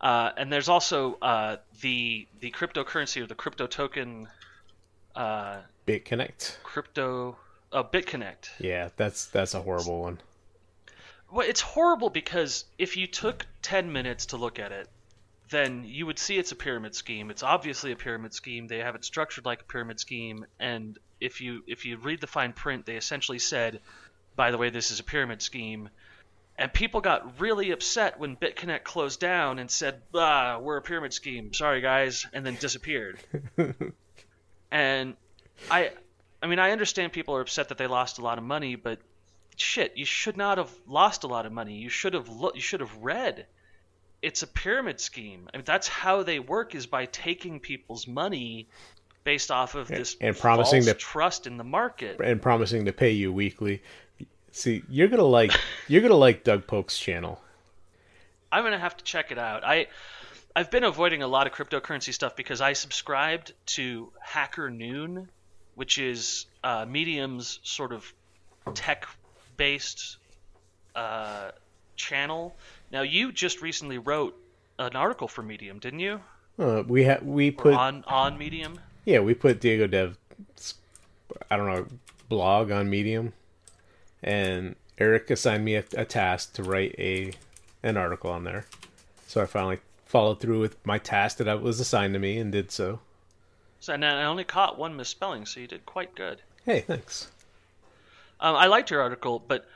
Uh, 0.00 0.32
and 0.36 0.52
there's 0.52 0.68
also 0.68 1.14
uh, 1.22 1.58
the 1.80 2.26
the 2.40 2.50
cryptocurrency 2.50 3.22
or 3.22 3.26
the 3.26 3.36
crypto 3.36 3.68
token 3.68 4.26
uh, 5.14 5.58
BitConnect. 5.86 6.56
Crypto 6.64 7.36
uh, 7.72 7.84
BitConnect. 7.84 8.50
Yeah, 8.58 8.88
that's 8.96 9.26
that's 9.26 9.54
a 9.54 9.62
horrible 9.62 10.00
one. 10.02 10.18
Well, 11.30 11.46
it's 11.48 11.60
horrible 11.60 12.10
because 12.10 12.64
if 12.78 12.96
you 12.96 13.06
took 13.06 13.46
10 13.62 13.92
minutes 13.92 14.26
to 14.26 14.36
look 14.36 14.58
at 14.58 14.72
it, 14.72 14.88
then 15.50 15.84
you 15.84 16.06
would 16.06 16.18
see 16.18 16.38
it's 16.38 16.52
a 16.52 16.56
pyramid 16.56 16.94
scheme. 16.94 17.30
It's 17.30 17.42
obviously 17.42 17.92
a 17.92 17.96
pyramid 17.96 18.34
scheme. 18.34 18.66
They 18.66 18.78
have 18.78 18.94
it 18.94 19.04
structured 19.04 19.44
like 19.44 19.62
a 19.62 19.64
pyramid 19.64 20.00
scheme, 20.00 20.46
and 20.58 20.98
if 21.20 21.40
you 21.40 21.62
if 21.66 21.84
you 21.84 21.98
read 21.98 22.20
the 22.20 22.26
fine 22.26 22.52
print, 22.52 22.86
they 22.86 22.96
essentially 22.96 23.38
said, 23.38 23.80
"By 24.34 24.50
the 24.50 24.58
way, 24.58 24.70
this 24.70 24.90
is 24.90 25.00
a 25.00 25.04
pyramid 25.04 25.42
scheme." 25.42 25.88
And 26.58 26.72
people 26.72 27.02
got 27.02 27.38
really 27.38 27.70
upset 27.70 28.18
when 28.18 28.34
BitConnect 28.36 28.82
closed 28.82 29.20
down 29.20 29.58
and 29.58 29.70
said, 29.70 30.02
"Ah, 30.14 30.58
we're 30.58 30.78
a 30.78 30.82
pyramid 30.82 31.12
scheme. 31.12 31.52
Sorry, 31.52 31.80
guys," 31.80 32.26
and 32.32 32.44
then 32.44 32.56
disappeared. 32.56 33.20
and 34.70 35.14
I, 35.70 35.92
I 36.42 36.46
mean, 36.46 36.58
I 36.58 36.70
understand 36.70 37.12
people 37.12 37.36
are 37.36 37.40
upset 37.40 37.68
that 37.68 37.78
they 37.78 37.86
lost 37.86 38.18
a 38.18 38.22
lot 38.22 38.38
of 38.38 38.44
money, 38.44 38.74
but 38.74 38.98
shit, 39.56 39.96
you 39.96 40.04
should 40.04 40.36
not 40.36 40.58
have 40.58 40.70
lost 40.86 41.24
a 41.24 41.26
lot 41.28 41.46
of 41.46 41.52
money. 41.52 41.74
You 41.74 41.88
should 41.88 42.14
have 42.14 42.28
lo- 42.28 42.52
you 42.54 42.60
should 42.60 42.80
have 42.80 42.96
read. 42.96 43.46
It's 44.22 44.42
a 44.42 44.46
pyramid 44.46 45.00
scheme. 45.00 45.48
I 45.52 45.58
mean, 45.58 45.64
that's 45.64 45.88
how 45.88 46.22
they 46.22 46.38
work 46.38 46.74
is 46.74 46.86
by 46.86 47.06
taking 47.06 47.60
people's 47.60 48.06
money 48.06 48.68
based 49.24 49.50
off 49.50 49.74
of 49.74 49.88
this 49.88 50.16
and 50.20 50.36
promising 50.36 50.82
false 50.82 50.92
to 50.92 50.94
trust 50.94 51.46
in 51.46 51.56
the 51.56 51.64
market. 51.64 52.20
and 52.20 52.40
promising 52.40 52.84
to 52.86 52.92
pay 52.92 53.10
you 53.10 53.32
weekly. 53.32 53.82
See, 54.52 54.82
you're 54.88 55.08
gonna 55.08 55.22
like 55.22 55.52
you're 55.88 56.02
gonna 56.02 56.14
like 56.14 56.44
Doug 56.44 56.66
Polk's 56.66 56.98
channel. 56.98 57.40
I'm 58.50 58.64
gonna 58.64 58.78
have 58.78 58.96
to 58.96 59.04
check 59.04 59.32
it 59.32 59.38
out. 59.38 59.64
I 59.64 59.88
I've 60.54 60.70
been 60.70 60.84
avoiding 60.84 61.22
a 61.22 61.26
lot 61.28 61.46
of 61.46 61.52
cryptocurrency 61.52 62.14
stuff 62.14 62.34
because 62.36 62.62
I 62.62 62.72
subscribed 62.72 63.52
to 63.66 64.10
Hacker 64.18 64.70
Noon, 64.70 65.28
which 65.74 65.98
is 65.98 66.46
uh, 66.64 66.86
Medium's 66.88 67.60
sort 67.62 67.92
of 67.92 68.10
tech-based 68.72 70.16
uh, 70.94 71.50
channel. 71.96 72.56
Now, 72.92 73.02
you 73.02 73.32
just 73.32 73.62
recently 73.62 73.98
wrote 73.98 74.36
an 74.78 74.94
article 74.96 75.28
for 75.28 75.42
Medium, 75.42 75.78
didn't 75.78 76.00
you? 76.00 76.20
Uh, 76.58 76.82
we 76.86 77.04
ha- 77.04 77.18
we 77.22 77.48
Or 77.48 77.52
put 77.52 77.74
on 77.74 78.04
on 78.06 78.38
Medium. 78.38 78.80
yeah 79.04 79.18
we 79.20 79.34
put 79.34 79.60
Diego 79.60 79.86
Dev 79.86 80.16
I 81.50 81.56
don't 81.56 81.66
know 81.66 81.86
blog 82.28 82.70
on 82.70 82.88
Medium, 82.88 83.32
and 84.22 84.74
Eric 84.98 85.30
assigned 85.30 85.64
me 85.64 85.74
a, 85.76 85.84
a 85.96 86.04
task 86.06 86.54
to 86.54 86.62
write 86.62 86.94
a 86.98 87.32
an 87.82 87.96
article 87.96 88.30
on 88.30 88.44
there. 88.44 88.64
So 89.26 89.42
I 89.42 89.46
finally 89.46 89.80
followed 90.06 90.40
through 90.40 90.60
with 90.60 90.84
my 90.86 90.98
task 90.98 91.36
that 91.38 91.48
I 91.48 91.54
was 91.56 91.78
assigned 91.78 92.14
to 92.14 92.20
me 92.20 92.38
and 92.38 92.50
did 92.50 92.70
so. 92.70 93.00
So 93.80 93.92
and 93.92 94.04
I 94.04 94.24
only 94.24 94.44
caught 94.44 94.78
one 94.78 94.96
misspelling, 94.96 95.44
so 95.44 95.60
you 95.60 95.66
did 95.66 95.84
quite 95.84 96.14
good. 96.14 96.40
Hey, 96.64 96.80
thanks. 96.80 97.30
Um, 98.40 98.56
I 98.56 98.66
liked 98.66 98.90
your 98.90 99.02
article, 99.02 99.42
but 99.46 99.66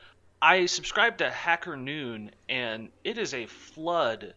I 0.41 0.65
subscribe 0.65 1.19
to 1.19 1.29
Hacker 1.29 1.77
Noon, 1.77 2.31
and 2.49 2.89
it 3.03 3.19
is 3.19 3.33
a 3.33 3.45
flood 3.45 4.33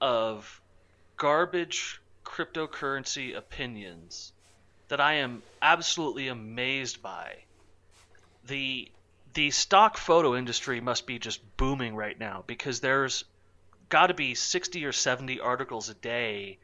of 0.00 0.60
garbage 1.16 2.00
cryptocurrency 2.24 3.36
opinions 3.36 4.32
that 4.88 5.00
I 5.00 5.14
am 5.14 5.44
absolutely 5.62 6.28
amazed 6.28 7.00
by. 7.00 7.36
The 8.46 8.90
the 9.34 9.50
stock 9.50 9.98
photo 9.98 10.34
industry 10.34 10.80
must 10.80 11.06
be 11.06 11.18
just 11.18 11.40
booming 11.56 11.94
right 11.94 12.18
now 12.18 12.42
because 12.46 12.80
there's 12.80 13.24
got 13.88 14.06
to 14.06 14.14
be 14.14 14.34
60 14.34 14.84
or 14.84 14.92
70 14.92 15.40
articles 15.40 15.90
a 15.90 15.94
day 15.94 16.58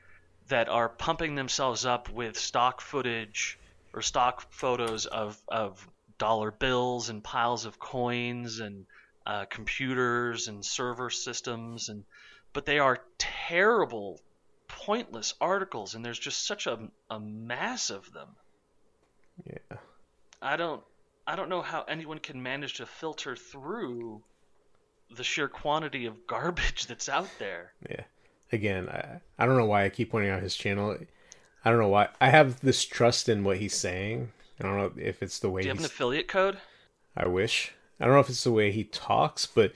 that 0.49 0.69
are 0.69 0.89
pumping 0.89 1.35
themselves 1.35 1.85
up 1.85 2.09
with 2.09 2.39
stock 2.39 2.81
footage 2.81 3.59
or 3.93 4.01
stock 4.01 4.51
photos 4.51 5.05
of, 5.07 5.39
of 5.49 5.87
dollar 6.23 6.53
bills 6.53 7.09
and 7.09 7.25
piles 7.25 7.65
of 7.67 7.81
coins 7.81 8.61
and 8.61 8.87
uh, 9.27 9.45
computers 9.47 10.47
and 10.47 10.65
server 10.65 11.11
systems 11.11 11.89
and 11.89 12.05
but 12.53 12.65
they 12.65 12.79
are 12.79 12.99
terrible 13.19 14.21
pointless 14.69 15.35
articles 15.41 15.95
and 15.97 16.05
there's 16.05 16.19
just 16.19 16.47
such 16.47 16.67
a, 16.69 16.79
a 17.11 17.19
mass 17.19 17.91
of 17.91 18.13
them 18.13 18.29
Yeah. 19.47 19.79
i 20.41 20.57
don't 20.57 20.83
i 21.27 21.35
don't 21.35 21.49
know 21.49 21.61
how 21.63 21.83
anyone 21.89 22.19
can 22.19 22.41
manage 22.41 22.75
to 22.75 22.87
filter 22.87 23.35
through 23.35 24.23
the 25.17 25.25
sheer 25.25 25.49
quantity 25.49 26.07
of 26.07 26.27
garbage 26.35 26.87
that's 26.87 27.09
out 27.09 27.31
there 27.41 27.73
Yeah. 27.91 28.05
Again, 28.55 28.89
I, 28.91 29.21
I 29.39 29.47
don't 29.47 29.57
know 29.57 29.65
why 29.65 29.85
I 29.85 29.89
keep 29.89 30.11
pointing 30.11 30.31
out 30.31 30.43
his 30.43 30.55
channel. 30.55 30.95
I 31.65 31.71
don't 31.71 31.79
know 31.79 31.89
why. 31.89 32.09
I 32.21 32.29
have 32.29 32.61
this 32.61 32.85
trust 32.85 33.31
in 33.31 33.45
what 33.45 33.57
he's 33.57 33.75
saying. 33.75 34.31
I 34.61 34.65
don't 34.65 34.77
know 34.77 34.93
if 34.97 35.23
it's 35.23 35.39
the 35.39 35.51
way 35.51 35.63
do 35.63 35.69
you 35.69 35.75
have 35.75 35.81
an 35.81 35.87
affiliate 35.87 36.29
code 36.29 36.59
I 37.17 37.27
wish. 37.27 37.73
I 38.01 38.05
don't 38.05 38.15
know 38.15 38.21
if 38.21 38.29
it's 38.29 38.45
the 38.45 38.53
way 38.53 38.73
he 38.73 38.85
talks, 38.85 39.47
but 39.47 39.73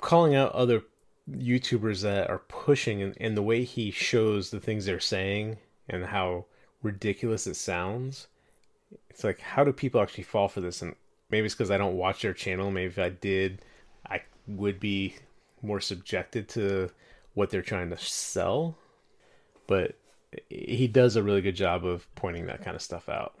calling 0.00 0.34
out 0.34 0.52
other 0.52 0.82
YouTubers 1.30 2.02
that 2.02 2.30
are 2.30 2.42
pushing 2.48 3.02
and, 3.02 3.16
and 3.20 3.36
the 3.36 3.42
way 3.42 3.64
he 3.64 3.90
shows 3.90 4.50
the 4.50 4.60
things 4.60 4.86
they're 4.86 5.00
saying 5.00 5.58
and 5.88 6.06
how 6.06 6.46
ridiculous 6.82 7.46
it 7.46 7.56
sounds. 7.56 8.26
It's 9.10 9.22
like, 9.22 9.40
how 9.40 9.64
do 9.64 9.72
people 9.72 10.00
actually 10.00 10.24
fall 10.24 10.48
for 10.48 10.60
this? 10.60 10.82
And 10.82 10.94
maybe 11.30 11.46
it's 11.46 11.54
because 11.54 11.70
I 11.70 11.78
don't 11.78 11.96
watch 11.96 12.22
their 12.22 12.32
channel. 12.32 12.70
Maybe 12.70 12.90
if 12.90 12.98
I 12.98 13.10
did, 13.10 13.62
I 14.08 14.22
would 14.46 14.80
be 14.80 15.16
more 15.62 15.80
subjected 15.80 16.48
to 16.50 16.90
what 17.34 17.50
they're 17.50 17.62
trying 17.62 17.90
to 17.90 17.98
sell. 17.98 18.76
But 19.66 19.94
he 20.48 20.86
does 20.86 21.16
a 21.16 21.22
really 21.22 21.40
good 21.40 21.56
job 21.56 21.84
of 21.84 22.06
pointing 22.14 22.46
that 22.46 22.64
kind 22.64 22.76
of 22.76 22.82
stuff 22.82 23.08
out. 23.08 23.34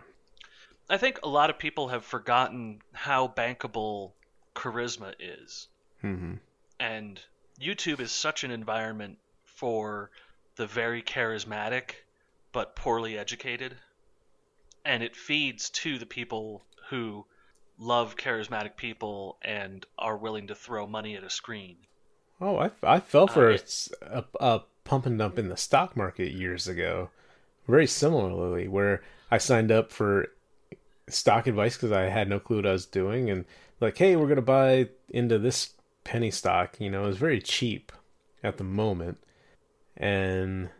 I 0.88 0.96
think 0.96 1.20
a 1.22 1.28
lot 1.28 1.50
of 1.50 1.58
people 1.58 1.88
have 1.88 2.04
forgotten 2.04 2.82
how 2.92 3.28
bankable 3.28 4.12
charisma 4.54 5.14
is. 5.20 5.68
Mm-hmm. 6.02 6.34
And 6.80 7.20
YouTube 7.60 8.00
is 8.00 8.10
such 8.10 8.42
an 8.42 8.50
environment 8.50 9.18
for 9.44 10.10
the 10.56 10.66
very 10.66 11.02
charismatic 11.02 11.92
but 12.52 12.74
poorly 12.74 13.16
educated. 13.16 13.76
And 14.84 15.02
it 15.02 15.14
feeds 15.14 15.70
to 15.70 15.98
the 15.98 16.06
people 16.06 16.62
who 16.88 17.24
love 17.78 18.16
charismatic 18.16 18.76
people 18.76 19.38
and 19.42 19.86
are 19.98 20.16
willing 20.16 20.48
to 20.48 20.54
throw 20.54 20.86
money 20.86 21.16
at 21.16 21.22
a 21.22 21.30
screen. 21.30 21.76
Oh, 22.40 22.58
I, 22.58 22.70
I 22.82 23.00
fell 23.00 23.26
for 23.26 23.50
Uh, 23.50 23.58
a, 24.02 24.24
a 24.40 24.62
pump 24.84 25.06
and 25.06 25.18
dump 25.18 25.38
in 25.38 25.48
the 25.48 25.56
stock 25.56 25.96
market 25.96 26.32
years 26.32 26.68
ago. 26.68 27.10
Very 27.68 27.86
similarly, 27.86 28.68
where 28.68 29.02
I 29.30 29.38
signed 29.38 29.70
up 29.70 29.92
for 29.92 30.28
stock 31.08 31.46
advice 31.46 31.76
because 31.76 31.92
I 31.92 32.02
had 32.02 32.28
no 32.28 32.40
clue 32.40 32.56
what 32.56 32.66
I 32.66 32.72
was 32.72 32.86
doing, 32.86 33.30
and 33.30 33.44
like, 33.80 33.96
hey, 33.96 34.16
we're 34.16 34.28
gonna 34.28 34.42
buy 34.42 34.88
into 35.08 35.38
this 35.38 35.74
penny 36.04 36.30
stock. 36.30 36.80
You 36.80 36.90
know, 36.90 37.04
it 37.04 37.08
was 37.08 37.16
very 37.16 37.40
cheap 37.40 37.92
at 38.42 38.56
the 38.56 38.64
moment, 38.64 39.18
and 39.96 40.70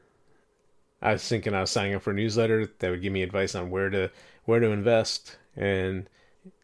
I 1.03 1.13
was 1.13 1.27
thinking 1.27 1.55
I 1.55 1.61
was 1.63 1.71
signing 1.71 1.95
up 1.95 2.03
for 2.03 2.11
a 2.11 2.15
newsletter 2.15 2.67
that 2.79 2.91
would 2.91 3.03
give 3.03 3.13
me 3.13 3.23
advice 3.23 3.55
on 3.55 3.71
where 3.71 3.91
to 3.91 4.11
where 4.45 4.61
to 4.61 4.71
invest, 4.71 5.37
and 5.57 6.09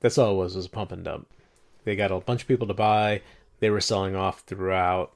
that's 0.01 0.19
all 0.19 0.33
it 0.33 0.37
was 0.37 0.57
was 0.57 0.67
a 0.67 0.71
pump 0.71 0.93
and 0.93 1.05
dump. 1.05 1.29
They 1.85 1.97
got 1.97 2.11
a 2.11 2.21
bunch 2.21 2.43
of 2.43 2.49
people 2.49 2.67
to 2.67 2.75
buy. 2.75 3.23
They 3.61 3.71
were 3.71 3.81
selling 3.81 4.17
off 4.17 4.41
throughout, 4.41 5.13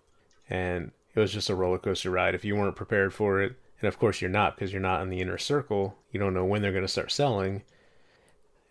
and 0.49 0.93
it 1.15 1.21
was 1.21 1.33
just 1.33 1.51
a 1.51 1.55
roller 1.55 1.79
coaster 1.79 2.11
ride. 2.11 2.35
If 2.35 2.45
you 2.45 2.57
weren't 2.57 2.77
prepared 2.77 3.13
for 3.15 3.41
it, 3.43 3.55
and 3.81 3.89
of 3.89 3.99
course 3.99 4.21
you're 4.21 4.31
not 4.31 4.57
because 4.57 4.73
you're 4.73 4.81
not 4.83 5.03
in 5.03 5.11
the 5.11 5.21
inner 5.21 5.39
circle, 5.39 5.97
you 6.13 6.21
don't 6.21 6.35
know 6.35 6.45
when 6.45 6.63
they're 6.63 6.73
going 6.73 6.85
to 6.85 6.89
start 6.89 7.11
selling. 7.13 7.63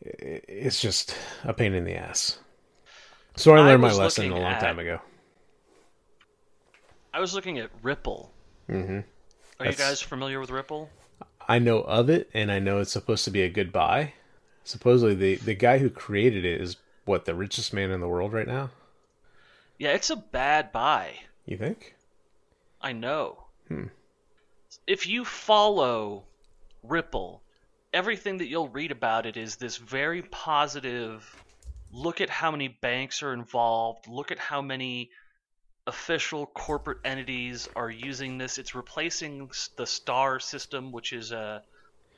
It's 0.02 0.80
just 0.82 1.16
a 1.44 1.54
pain 1.54 1.74
in 1.74 1.84
the 1.84 1.96
ass. 1.96 2.40
So 3.36 3.54
I 3.54 3.60
I 3.60 3.62
learned 3.62 3.82
my 3.82 3.92
lesson 3.94 4.32
a 4.32 4.36
long 4.36 4.44
at- 4.54 4.60
time 4.62 4.80
ago. 4.80 5.00
I 7.14 7.20
was 7.20 7.34
looking 7.34 7.58
at 7.60 7.70
Ripple. 7.82 8.32
hmm 8.68 8.76
Are 9.00 9.04
That's- 9.60 9.78
you 9.78 9.84
guys 9.84 10.02
familiar 10.02 10.40
with 10.40 10.52
Ripple? 10.52 10.90
I 11.48 11.58
know 11.60 11.80
of 11.82 12.10
it, 12.10 12.30
and 12.34 12.52
I 12.52 12.60
know 12.60 12.80
it's 12.80 12.92
supposed 12.92 13.26
to 13.26 13.32
be 13.32 13.42
a 13.42 13.50
good 13.50 13.72
buy. 13.74 14.14
Supposedly, 14.64 15.16
the 15.16 15.36
the 15.44 15.56
guy 15.56 15.80
who 15.80 15.90
created 15.90 16.46
it 16.46 16.62
is 16.62 16.78
what 17.06 17.26
the 17.26 17.34
richest 17.34 17.74
man 17.74 17.90
in 17.90 18.02
the 18.02 18.08
world 18.08 18.34
right 18.34 18.48
now. 18.48 18.70
Yeah, 19.80 19.94
it's 19.94 20.12
a 20.12 20.16
bad 20.16 20.72
buy. 20.72 21.14
You 21.46 21.58
think? 21.58 21.96
I 22.82 22.94
know. 22.94 23.46
Hmm. 23.68 23.86
If 24.88 25.08
you 25.08 25.26
follow 25.26 26.24
Ripple, 26.84 27.42
everything 27.94 28.38
that 28.38 28.48
you'll 28.48 28.70
read 28.70 28.92
about 28.92 29.26
it 29.26 29.38
is 29.38 29.56
this 29.56 29.78
very 29.78 30.22
positive 30.22 31.44
look 31.92 32.22
at 32.22 32.30
how 32.30 32.52
many 32.52 32.68
banks 32.68 33.24
are 33.24 33.34
involved, 33.34 34.08
look 34.08 34.32
at 34.32 34.40
how 34.40 34.62
many 34.62 35.10
official 35.88 36.46
corporate 36.46 37.00
entities 37.04 37.68
are 37.76 37.90
using 37.90 38.38
this. 38.38 38.60
It's 38.60 38.76
replacing 38.76 39.50
the 39.76 39.88
STAR 39.88 40.40
system, 40.40 40.92
which 40.92 41.14
is 41.14 41.32
a, 41.32 41.64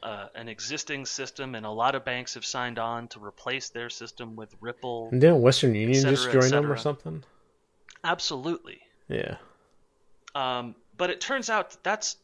a 0.03 0.29
an 0.35 0.49
existing 0.49 1.05
system, 1.05 1.55
and 1.55 1.65
a 1.65 1.69
lot 1.69 1.95
of 1.95 2.03
banks 2.03 2.33
have 2.33 2.45
signed 2.45 2.79
on 2.79 3.07
to 3.09 3.23
replace 3.23 3.69
their 3.69 3.89
system 3.89 4.35
with 4.35 4.53
Ripple. 4.59 5.07
And 5.11 5.21
didn't 5.21 5.41
Western 5.41 5.73
Union 5.73 6.01
cetera, 6.01 6.17
just 6.17 6.31
join 6.31 6.49
them 6.49 6.71
or 6.71 6.77
something? 6.77 7.23
Absolutely. 8.03 8.81
Yeah. 9.07 9.37
Um, 10.35 10.75
but 10.97 11.09
it 11.09 11.21
turns 11.21 11.49
out 11.49 11.71
that 11.71 11.83
that's 11.83 12.17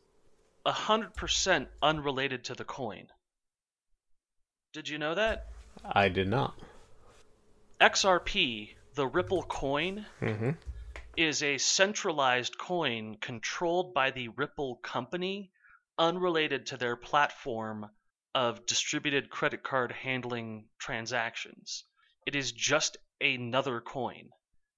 100% 0.65 1.67
unrelated 1.81 2.45
to 2.45 2.55
the 2.55 2.63
coin. 2.63 3.07
Did 4.73 4.89
you 4.89 4.97
know 4.97 5.15
that? 5.15 5.47
I 5.83 6.09
did 6.09 6.27
not. 6.27 6.55
XRP, 7.79 8.75
the 8.95 9.07
Ripple 9.07 9.43
coin, 9.43 10.05
hmm 10.19 10.51
is 11.17 11.41
a 11.41 11.57
centralized 11.57 12.59
coin 12.59 13.17
controlled 13.19 13.91
by 13.91 14.11
the 14.11 14.27
Ripple 14.29 14.75
company, 14.77 15.51
unrelated 15.97 16.67
to 16.67 16.77
their 16.77 16.95
platform 16.95 17.89
of 18.35 18.67
distributed 18.67 19.31
credit 19.31 19.63
card 19.63 19.91
handling 19.91 20.65
transactions. 20.77 21.85
It 22.27 22.35
is 22.35 22.51
just 22.51 22.97
another 23.19 23.81
coin. 23.81 24.29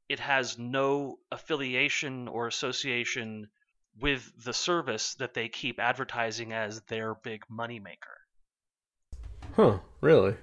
It 0.10 0.20
has 0.20 0.58
no 0.58 1.20
affiliation 1.32 2.28
or 2.28 2.48
association 2.48 3.48
with 4.00 4.32
the 4.44 4.54
service 4.54 5.14
that 5.16 5.36
they 5.36 5.50
keep 5.50 5.80
advertising 5.80 6.52
as 6.52 6.82
their 6.82 7.14
big 7.14 7.46
moneymaker. 7.48 8.18
Huh? 9.56 9.80
Really? 10.02 10.36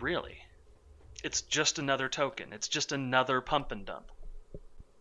Really. 0.00 0.38
It's 1.24 1.42
just 1.42 1.78
another 1.78 2.08
token. 2.08 2.52
It's 2.52 2.68
just 2.68 2.92
another 2.92 3.40
pump 3.40 3.72
and 3.72 3.86
dump. 3.86 4.10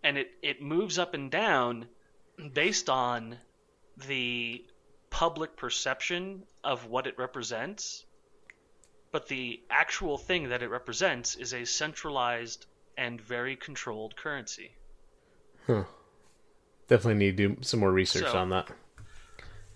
And 0.03 0.18
it, 0.18 0.32
it 0.41 0.62
moves 0.62 0.97
up 0.97 1.14
and 1.14 1.30
down 1.30 1.88
based 2.53 2.89
on 2.89 3.38
the 4.07 4.64
public 5.10 5.57
perception 5.57 6.43
of 6.64 6.86
what 6.86 7.07
it 7.07 7.18
represents. 7.18 8.05
But 9.12 9.28
the 9.28 9.62
actual 9.70 10.18
thing 10.18 10.49
that 10.49 10.62
it 10.62 10.70
represents 10.70 11.36
is 11.36 11.53
a 11.53 11.66
centralized 11.66 12.66
and 13.00 13.22
very 13.22 13.56
controlled 13.56 14.16
currency. 14.18 14.72
Huh. 15.66 15.86
Definitely 16.89 17.26
need 17.26 17.38
to 17.38 17.47
do 17.50 17.58
some 17.62 17.80
more 17.80 17.91
research 17.91 18.30
So- 18.30 18.38
on 18.38 18.50
that. 18.50 18.70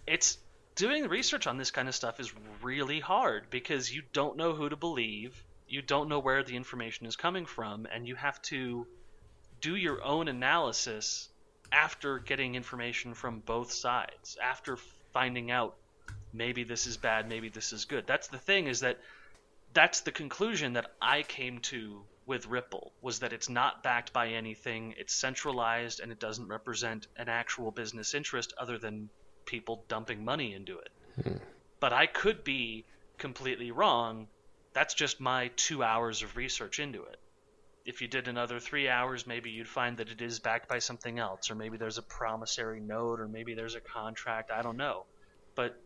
it's 0.06 0.38
doing 0.76 1.08
research 1.08 1.48
on 1.48 1.58
this 1.58 1.72
kind 1.72 1.88
of 1.88 1.96
stuff 1.96 2.20
is 2.20 2.34
really 2.62 3.00
hard 3.00 3.50
because 3.50 3.94
you 3.96 4.02
don't 4.12 4.36
know 4.36 4.54
who 4.54 4.68
to 4.68 4.76
believe, 4.76 5.42
you 5.68 5.82
don't 5.82 6.10
know 6.10 6.20
where 6.20 6.44
the 6.44 6.56
information 6.58 7.06
is 7.06 7.16
coming 7.16 7.46
from, 7.46 7.86
and 7.86 8.06
you 8.06 8.16
have 8.16 8.42
to 8.42 8.86
do 9.62 9.76
your 9.78 10.04
own 10.04 10.28
analysis 10.28 11.30
after 11.72 12.20
getting 12.20 12.56
information 12.56 13.14
from 13.14 13.40
both 13.40 13.72
sides, 13.72 14.38
after 14.44 14.76
finding 15.14 15.50
out 15.52 15.78
maybe 16.34 16.64
this 16.66 16.88
is 16.88 16.98
bad, 16.98 17.30
maybe 17.30 17.48
this 17.48 17.72
is 17.72 17.86
good. 17.86 18.06
That's 18.06 18.28
the 18.28 18.40
thing 18.40 18.68
is 18.68 18.82
that 18.82 19.00
that's 19.74 20.02
the 20.02 20.12
conclusion 20.12 20.74
that 20.74 20.92
I 21.02 21.24
came 21.24 21.60
to 21.60 22.04
with 22.26 22.48
Ripple 22.48 22.94
was 23.02 23.20
that 23.20 23.34
it's 23.34 23.50
not 23.50 23.84
backed 23.84 24.14
by 24.14 24.30
anything, 24.30 24.96
it's 24.98 25.14
centralized 25.14 26.00
and 26.00 26.12
it 26.12 26.20
doesn't 26.20 26.48
represent 26.48 27.08
an 27.18 27.30
actual 27.30 27.72
business 27.72 28.14
interest 28.14 28.54
other 28.58 28.78
than 28.78 29.10
people 29.46 29.84
dumping 29.88 30.24
money 30.24 30.54
into 30.54 30.80
it. 30.80 30.90
Hmm. 31.22 31.38
But 31.80 31.94
I 31.94 32.06
could 32.06 32.44
be 32.44 32.86
completely 33.18 33.72
wrong. 33.72 34.28
That's 34.74 34.94
just 34.94 35.20
my 35.20 35.52
2 35.56 35.84
hours 35.84 36.24
of 36.24 36.38
research 36.38 36.80
into 36.80 37.04
it. 37.04 37.18
If 37.86 38.02
you 38.02 38.08
did 38.08 38.30
another 38.30 38.60
3 38.60 38.88
hours, 38.88 39.28
maybe 39.28 39.52
you'd 39.52 39.68
find 39.68 39.98
that 39.98 40.10
it 40.10 40.22
is 40.22 40.40
backed 40.40 40.70
by 40.70 40.80
something 40.80 41.20
else 41.20 41.52
or 41.52 41.56
maybe 41.56 41.78
there's 41.78 41.98
a 41.98 42.04
promissory 42.04 42.80
note 42.80 43.20
or 43.20 43.28
maybe 43.28 43.54
there's 43.54 43.76
a 43.76 43.82
contract, 43.82 44.52
I 44.52 44.62
don't 44.62 44.78
know. 44.78 45.06
But 45.56 45.78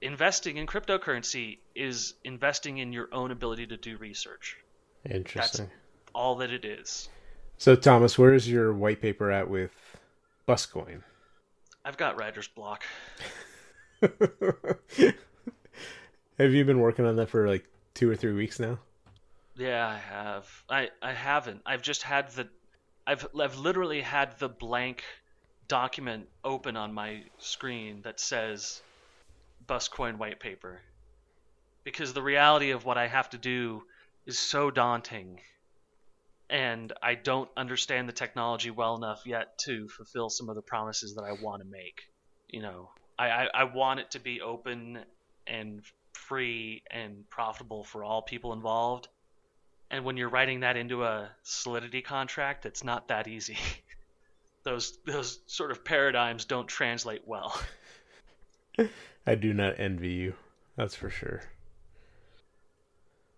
investing 0.00 0.56
in 0.56 0.66
cryptocurrency 0.66 1.58
is 1.74 2.14
investing 2.24 2.78
in 2.78 2.92
your 2.92 3.08
own 3.12 3.32
ability 3.32 3.66
to 3.66 3.76
do 3.76 3.96
research. 3.96 4.56
Interesting. 5.08 5.70
All 6.14 6.34
that 6.36 6.50
it 6.50 6.64
is. 6.64 7.08
So, 7.56 7.76
Thomas, 7.76 8.18
where's 8.18 8.50
your 8.50 8.72
white 8.72 9.00
paper 9.00 9.30
at 9.30 9.48
with 9.48 9.72
Buscoin? 10.48 11.02
I've 11.84 11.96
got 11.96 12.18
writer's 12.18 12.48
block. 12.48 12.84
Have 16.38 16.52
you 16.52 16.64
been 16.64 16.80
working 16.80 17.04
on 17.04 17.16
that 17.16 17.28
for 17.28 17.48
like 17.48 17.66
two 17.94 18.10
or 18.10 18.16
three 18.16 18.32
weeks 18.32 18.58
now? 18.58 18.78
Yeah, 19.56 19.86
I 19.86 19.98
have. 19.98 20.46
I 20.68 20.88
I 21.02 21.12
haven't. 21.12 21.60
I've 21.66 21.82
just 21.82 22.02
had 22.02 22.30
the 22.30 22.48
I've 23.06 23.26
I've 23.38 23.58
literally 23.58 24.00
had 24.00 24.38
the 24.38 24.48
blank 24.48 25.04
document 25.68 26.28
open 26.42 26.76
on 26.76 26.94
my 26.94 27.22
screen 27.38 28.00
that 28.02 28.20
says 28.20 28.82
Buscoin 29.66 30.16
white 30.16 30.40
paper. 30.40 30.80
Because 31.84 32.12
the 32.12 32.22
reality 32.22 32.70
of 32.70 32.84
what 32.84 32.98
I 32.98 33.06
have 33.06 33.30
to 33.30 33.38
do 33.38 33.82
is 34.26 34.38
so 34.38 34.70
daunting. 34.70 35.40
And 36.48 36.92
I 37.02 37.14
don't 37.14 37.48
understand 37.56 38.08
the 38.08 38.12
technology 38.12 38.70
well 38.70 38.96
enough 38.96 39.22
yet 39.26 39.58
to 39.60 39.88
fulfill 39.88 40.30
some 40.30 40.48
of 40.48 40.56
the 40.56 40.62
promises 40.62 41.14
that 41.14 41.22
I 41.22 41.32
want 41.32 41.62
to 41.62 41.68
make. 41.68 42.02
You 42.48 42.62
know, 42.62 42.90
I, 43.18 43.28
I, 43.30 43.48
I 43.54 43.64
want 43.64 44.00
it 44.00 44.12
to 44.12 44.20
be 44.20 44.40
open 44.40 45.04
and 45.46 45.82
free 46.12 46.82
and 46.90 47.28
profitable 47.30 47.84
for 47.84 48.04
all 48.04 48.22
people 48.22 48.52
involved 48.52 49.08
And 49.90 50.04
when 50.04 50.16
you're 50.16 50.28
writing 50.28 50.60
that 50.60 50.76
into 50.76 51.04
a 51.04 51.30
Solidity 51.42 52.02
contract, 52.02 52.66
it's 52.66 52.84
not 52.84 53.08
that 53.08 53.28
easy. 53.28 53.58
those 54.64 54.98
those 55.06 55.40
sort 55.46 55.70
of 55.70 55.84
paradigms 55.84 56.44
don't 56.44 56.68
translate 56.68 57.22
well. 57.26 57.60
I 59.26 59.34
do 59.34 59.52
not 59.52 59.80
envy 59.80 60.10
you. 60.10 60.34
That's 60.76 60.94
for 60.94 61.10
sure. 61.10 61.42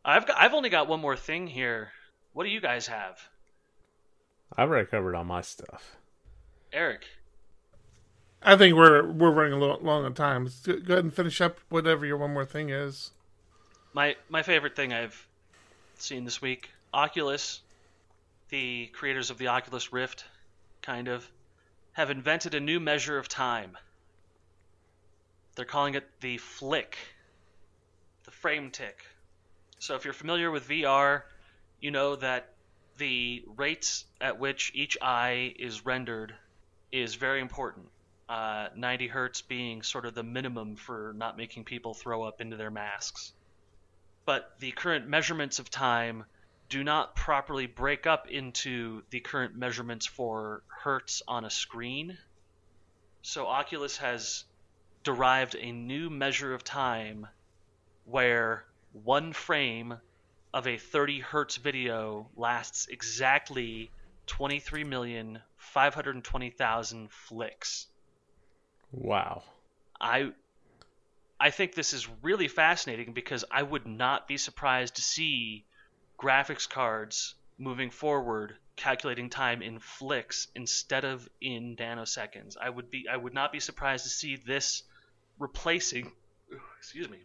I've 0.04 0.26
got, 0.26 0.36
I've 0.38 0.54
only 0.54 0.68
got 0.68 0.88
one 0.88 1.00
more 1.00 1.16
thing 1.16 1.46
here. 1.46 1.92
What 2.32 2.44
do 2.44 2.50
you 2.50 2.60
guys 2.60 2.86
have? 2.88 3.20
I've 4.56 4.68
already 4.68 4.86
covered 4.86 5.14
all 5.14 5.24
my 5.24 5.40
stuff. 5.40 5.96
Eric. 6.72 7.04
I 8.42 8.56
think 8.56 8.74
we're 8.74 9.06
we're 9.06 9.30
running 9.30 9.52
a 9.52 9.58
little 9.58 9.78
long 9.80 10.04
on 10.04 10.14
time. 10.14 10.48
Go 10.64 10.72
ahead 10.72 11.04
and 11.04 11.14
finish 11.14 11.40
up 11.40 11.60
whatever 11.68 12.04
your 12.04 12.16
one 12.16 12.32
more 12.32 12.44
thing 12.44 12.70
is. 12.70 13.12
My 13.92 14.16
my 14.28 14.42
favorite 14.42 14.74
thing 14.74 14.92
I've 14.92 15.26
seen 15.96 16.24
this 16.24 16.42
week, 16.42 16.70
Oculus, 16.92 17.60
the 18.48 18.86
creators 18.86 19.30
of 19.30 19.38
the 19.38 19.48
Oculus 19.48 19.92
Rift, 19.92 20.24
kind 20.80 21.06
of, 21.06 21.30
have 21.92 22.10
invented 22.10 22.54
a 22.54 22.60
new 22.60 22.80
measure 22.80 23.16
of 23.18 23.28
time. 23.28 23.76
They're 25.54 25.64
calling 25.64 25.94
it 25.94 26.08
the 26.20 26.38
flick, 26.38 26.96
the 28.24 28.30
frame 28.32 28.70
tick. 28.70 29.04
So 29.82 29.96
if 29.96 30.04
you're 30.04 30.14
familiar 30.14 30.48
with 30.48 30.68
VR, 30.68 31.22
you 31.80 31.90
know 31.90 32.14
that 32.14 32.54
the 32.98 33.42
rates 33.56 34.04
at 34.20 34.38
which 34.38 34.70
each 34.76 34.96
eye 35.02 35.56
is 35.58 35.84
rendered 35.84 36.36
is 36.92 37.16
very 37.16 37.40
important. 37.40 37.88
Uh, 38.28 38.68
90 38.76 39.08
hertz 39.08 39.42
being 39.42 39.82
sort 39.82 40.06
of 40.06 40.14
the 40.14 40.22
minimum 40.22 40.76
for 40.76 41.12
not 41.16 41.36
making 41.36 41.64
people 41.64 41.94
throw 41.94 42.22
up 42.22 42.40
into 42.40 42.56
their 42.56 42.70
masks. 42.70 43.32
But 44.24 44.54
the 44.60 44.70
current 44.70 45.08
measurements 45.08 45.58
of 45.58 45.68
time 45.68 46.26
do 46.68 46.84
not 46.84 47.16
properly 47.16 47.66
break 47.66 48.06
up 48.06 48.28
into 48.28 49.02
the 49.10 49.18
current 49.18 49.56
measurements 49.56 50.06
for 50.06 50.62
hertz 50.68 51.24
on 51.26 51.44
a 51.44 51.50
screen. 51.50 52.16
So 53.22 53.48
Oculus 53.48 53.96
has 53.96 54.44
derived 55.02 55.56
a 55.56 55.72
new 55.72 56.08
measure 56.08 56.54
of 56.54 56.62
time 56.62 57.26
where 58.04 58.64
one 58.92 59.32
frame 59.32 59.94
of 60.54 60.66
a 60.66 60.76
30 60.76 61.20
hertz 61.20 61.56
video 61.56 62.28
lasts 62.36 62.86
exactly 62.88 63.90
23,520,000 64.26 67.10
flicks. 67.10 67.86
Wow. 68.92 69.42
I 70.00 70.32
I 71.40 71.50
think 71.50 71.74
this 71.74 71.92
is 71.92 72.08
really 72.22 72.48
fascinating 72.48 73.12
because 73.14 73.44
I 73.50 73.62
would 73.62 73.86
not 73.86 74.28
be 74.28 74.36
surprised 74.36 74.96
to 74.96 75.02
see 75.02 75.64
graphics 76.18 76.68
cards 76.68 77.34
moving 77.58 77.90
forward 77.90 78.56
calculating 78.76 79.28
time 79.28 79.60
in 79.62 79.78
flicks 79.78 80.48
instead 80.54 81.04
of 81.04 81.28
in 81.40 81.76
nanoseconds. 81.76 82.56
I 82.60 82.70
would 82.70 82.90
be 82.90 83.06
I 83.10 83.16
would 83.16 83.34
not 83.34 83.52
be 83.52 83.60
surprised 83.60 84.04
to 84.04 84.10
see 84.10 84.36
this 84.36 84.82
replacing 85.38 86.12
excuse 86.78 87.08
me 87.08 87.18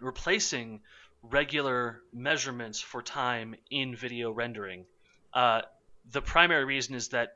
replacing 0.00 0.80
regular 1.22 2.02
measurements 2.12 2.80
for 2.80 3.02
time 3.02 3.54
in 3.70 3.94
video 3.94 4.32
rendering. 4.32 4.86
Uh, 5.32 5.62
the 6.10 6.22
primary 6.22 6.64
reason 6.64 6.94
is 6.94 7.08
that 7.08 7.34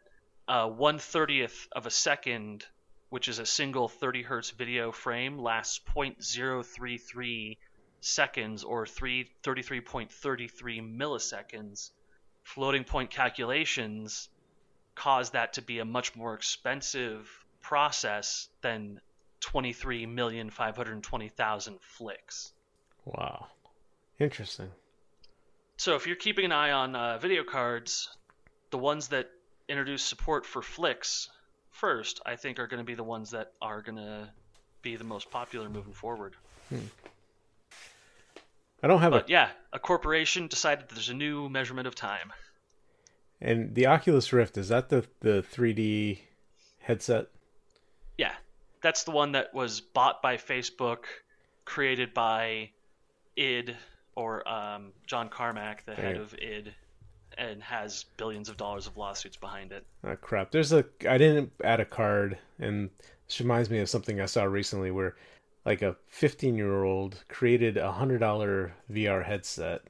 uh, 0.49 0.67
one 0.69 0.99
thirtieth 0.99 1.69
of 1.73 1.87
a 1.87 1.91
second, 1.91 2.65
which 3.11 3.29
is 3.29 3.39
a 3.39 3.47
single 3.47 3.89
30 3.89 4.23
hertz 4.23 4.51
video 4.51 4.93
frame, 4.93 5.39
lasts 5.39 5.81
0.033 5.95 7.57
seconds 8.01 8.65
or 8.65 8.87
3, 8.87 9.31
33.33 9.43 10.97
milliseconds. 10.97 11.91
Floating 12.43 12.85
point 12.85 13.11
calculations 13.11 14.29
cause 14.95 15.31
that 15.31 15.55
to 15.55 15.63
be 15.63 15.79
a 15.79 15.85
much 15.85 16.15
more 16.15 16.35
expensive 16.35 17.31
process 17.63 18.49
than 18.61 19.01
23,520,000 19.41 21.81
flicks. 21.81 22.53
Wow. 23.05 23.47
Interesting. 24.19 24.71
So 25.77 25.97
if 25.97 26.07
you're 26.07 26.17
keeping 26.17 26.45
an 26.45 26.53
eye 26.53 26.71
on 26.71 26.95
uh, 26.95 27.19
video 27.19 27.43
cards, 27.45 28.09
the 28.71 28.79
ones 28.79 29.09
that 29.09 29.31
introduce 29.69 30.03
support 30.03 30.47
for 30.47 30.63
flicks 30.63 31.29
first, 31.71 32.21
I 32.25 32.37
think, 32.37 32.59
are 32.59 32.67
going 32.67 32.79
to 32.79 32.85
be 32.85 32.95
the 32.95 33.03
ones 33.05 33.33
that 33.33 33.53
are 33.61 33.83
going 33.83 33.97
to 33.97 34.29
be 34.83 34.97
the 34.97 35.05
most 35.05 35.31
popular 35.31 35.69
moving 35.69 35.93
forward. 35.93 36.35
I 38.83 38.87
don't 38.87 39.01
have 39.01 39.13
But 39.13 39.29
a 39.29 39.31
yeah, 39.31 39.49
a 39.73 39.79
corporation 39.79 40.47
decided 40.47 40.89
there's 40.89 41.09
a 41.09 41.15
new 41.15 41.49
measurement 41.49 41.87
of 41.87 41.95
time. 41.95 42.33
and 43.41 43.75
the 43.75 43.87
Oculus 43.87 44.33
Rift 44.33 44.57
is 44.59 44.69
that 44.69 44.89
the 44.91 45.07
the 45.21 45.43
3D 45.43 46.19
headset? 46.81 47.29
Yeah, 48.19 48.33
that's 48.83 49.05
the 49.05 49.11
one 49.11 49.33
that 49.33 49.55
was 49.55 49.81
bought 49.81 50.21
by 50.23 50.37
Facebook, 50.37 51.05
created 51.65 52.13
by 52.15 52.71
id 53.37 53.77
or 54.17 54.47
um, 54.49 54.93
John 55.07 55.29
Carmack, 55.29 55.85
the 55.87 55.95
head 55.95 56.17
of 56.17 56.35
id, 56.35 56.73
and 57.37 57.63
has 57.63 58.05
billions 58.17 58.49
of 58.49 58.57
dollars 58.57 58.87
of 58.87 58.97
lawsuits 58.97 59.37
behind 59.37 59.73
it. 59.73 59.85
Oh 60.05 60.17
crap. 60.17 60.51
There's 60.53 60.73
a 60.73 60.85
I 61.09 61.19
didn't 61.19 61.53
add 61.63 61.81
a 61.81 61.85
card 61.85 62.39
and 62.61 62.91
this 63.27 63.41
reminds 63.41 63.71
me 63.71 63.79
of 63.81 63.89
something 63.89 64.21
I 64.21 64.27
saw 64.27 64.45
recently 64.45 64.91
where 64.91 65.17
like 65.65 65.83
a 65.83 65.97
15 66.09 66.57
year 66.57 66.85
old 66.85 67.25
created 67.29 67.77
a 67.77 67.91
hundred 67.91 68.19
dollar 68.19 68.75
VR 68.91 69.25
headset. 69.25 69.83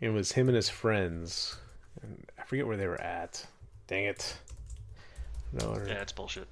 It 0.00 0.08
was 0.10 0.32
him 0.32 0.48
and 0.48 0.56
his 0.56 0.68
friends. 0.68 1.56
And 2.02 2.24
I 2.38 2.44
forget 2.44 2.66
where 2.66 2.76
they 2.76 2.86
were 2.86 3.00
at. 3.00 3.46
Dang 3.86 4.04
it. 4.04 4.36
No, 5.52 5.76
Yeah, 5.86 6.00
it's 6.02 6.12
bullshit. 6.12 6.48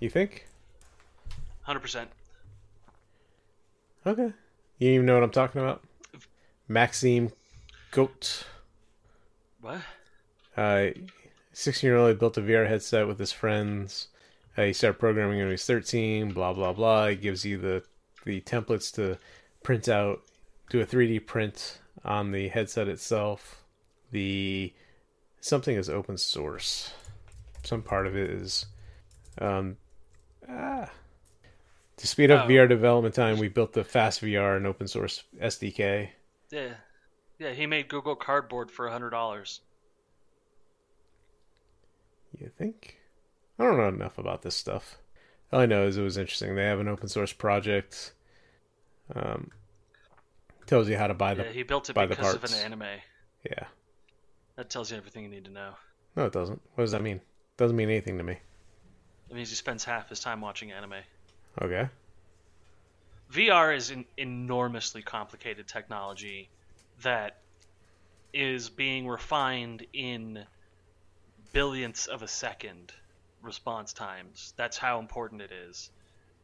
you 0.00 0.08
think? 0.10 0.46
Hundred 1.62 1.80
percent. 1.80 2.10
Okay. 4.06 4.32
You 4.82 4.90
even 4.94 5.06
know 5.06 5.14
what 5.14 5.22
I'm 5.22 5.30
talking 5.30 5.60
about? 5.60 5.80
Maxime 6.66 7.30
Goat. 7.92 8.44
What? 9.60 9.80
Uh, 10.56 10.88
16 11.52 11.86
year 11.86 11.96
old 11.96 12.18
built 12.18 12.36
a 12.36 12.40
VR 12.40 12.66
headset 12.66 13.06
with 13.06 13.20
his 13.20 13.30
friends. 13.30 14.08
Uh, 14.58 14.62
he 14.62 14.72
started 14.72 14.98
programming 14.98 15.38
when 15.38 15.46
he 15.46 15.52
was 15.52 15.64
13, 15.64 16.32
blah, 16.32 16.52
blah, 16.52 16.72
blah. 16.72 17.04
It 17.04 17.20
gives 17.20 17.44
you 17.44 17.58
the, 17.58 17.84
the 18.24 18.40
templates 18.40 18.92
to 18.94 19.18
print 19.62 19.88
out, 19.88 20.22
do 20.68 20.80
a 20.80 20.84
3D 20.84 21.26
print 21.26 21.78
on 22.04 22.32
the 22.32 22.48
headset 22.48 22.88
itself. 22.88 23.62
The 24.10 24.74
something 25.40 25.76
is 25.76 25.88
open 25.88 26.18
source. 26.18 26.92
Some 27.62 27.82
part 27.82 28.08
of 28.08 28.16
it 28.16 28.28
is. 28.28 28.66
Um, 29.38 29.76
ah. 30.50 30.90
To 32.02 32.08
speed 32.08 32.32
up 32.32 32.46
Oh. 32.46 32.48
VR 32.48 32.68
development 32.68 33.14
time, 33.14 33.38
we 33.38 33.46
built 33.46 33.74
the 33.74 33.84
Fast 33.84 34.22
VR 34.22 34.56
and 34.56 34.66
open 34.66 34.88
source 34.88 35.22
SDK. 35.40 36.10
Yeah, 36.50 36.74
yeah. 37.38 37.52
He 37.52 37.64
made 37.64 37.86
Google 37.86 38.16
Cardboard 38.16 38.72
for 38.72 38.88
a 38.88 38.90
hundred 38.90 39.10
dollars. 39.10 39.60
You 42.40 42.50
think? 42.58 42.98
I 43.56 43.62
don't 43.62 43.76
know 43.76 43.86
enough 43.86 44.18
about 44.18 44.42
this 44.42 44.56
stuff. 44.56 44.98
All 45.52 45.60
I 45.60 45.66
know 45.66 45.86
is 45.86 45.96
it 45.96 46.02
was 46.02 46.18
interesting. 46.18 46.56
They 46.56 46.64
have 46.64 46.80
an 46.80 46.88
open 46.88 47.06
source 47.08 47.32
project. 47.32 48.14
Um, 49.14 49.52
tells 50.66 50.88
you 50.88 50.96
how 50.96 51.06
to 51.06 51.14
buy 51.14 51.34
the. 51.34 51.44
Yeah, 51.44 51.50
he 51.52 51.62
built 51.62 51.88
it 51.88 51.94
because 51.94 52.34
of 52.34 52.42
an 52.42 52.54
anime. 52.54 52.82
Yeah. 53.48 53.66
That 54.56 54.70
tells 54.70 54.90
you 54.90 54.96
everything 54.96 55.22
you 55.22 55.30
need 55.30 55.44
to 55.44 55.52
know. 55.52 55.74
No, 56.16 56.26
it 56.26 56.32
doesn't. 56.32 56.60
What 56.74 56.82
does 56.82 56.90
that 56.90 57.02
mean? 57.02 57.20
Doesn't 57.58 57.76
mean 57.76 57.90
anything 57.90 58.18
to 58.18 58.24
me. 58.24 58.38
It 59.30 59.36
means 59.36 59.50
he 59.50 59.54
spends 59.54 59.84
half 59.84 60.08
his 60.08 60.18
time 60.18 60.40
watching 60.40 60.72
anime. 60.72 60.94
Okay. 61.60 61.88
VR 63.32 63.74
is 63.74 63.90
an 63.90 64.04
enormously 64.16 65.02
complicated 65.02 65.66
technology 65.68 66.48
that 67.02 67.38
is 68.32 68.68
being 68.70 69.06
refined 69.06 69.86
in 69.92 70.44
billionths 71.54 72.08
of 72.08 72.22
a 72.22 72.28
second 72.28 72.92
response 73.42 73.92
times. 73.92 74.52
That's 74.56 74.78
how 74.78 74.98
important 74.98 75.42
it 75.42 75.52
is. 75.52 75.90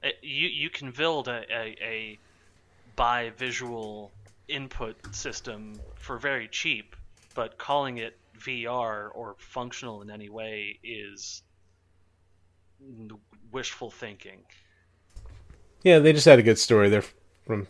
It, 0.02 0.16
you 0.22 0.48
you 0.48 0.70
can 0.70 0.90
build 0.90 1.28
a, 1.28 1.43
a, 1.51 1.76
a 1.82 2.18
by 2.97 3.30
visual 3.30 4.12
input 4.48 5.14
system 5.14 5.80
for 5.97 6.18
very 6.18 6.48
cheap, 6.48 6.97
but 7.35 7.59
calling 7.59 7.98
it 7.98 8.18
VR 8.39 9.10
or 9.14 9.36
functional 9.39 10.02
in 10.02 10.10
any 10.10 10.28
way 10.28 10.78
is 10.82 11.43
wishful 13.51 13.90
thinking. 13.90 14.44
Yeah, 15.82 15.98
they 16.00 16.12
just 16.12 16.26
had 16.26 16.38
a 16.38 16.42
good 16.42 16.59
story. 16.59 16.88
They're 16.88 17.05
from 17.46 17.66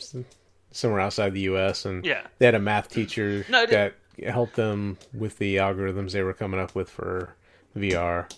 somewhere 0.70 1.00
outside 1.00 1.34
the 1.34 1.40
U.S. 1.42 1.84
and 1.84 2.04
Yeah. 2.04 2.26
they 2.38 2.46
had 2.46 2.54
a 2.54 2.58
math 2.60 2.88
teacher 2.90 3.44
No, 3.48 3.66
that 3.66 3.94
helped 4.26 4.56
them 4.56 4.98
with 5.14 5.38
the 5.38 5.56
algorithms 5.56 6.12
they 6.12 6.22
were 6.22 6.34
coming 6.34 6.60
up 6.60 6.74
with 6.74 6.90
for 6.90 7.34
VR. 7.76 8.30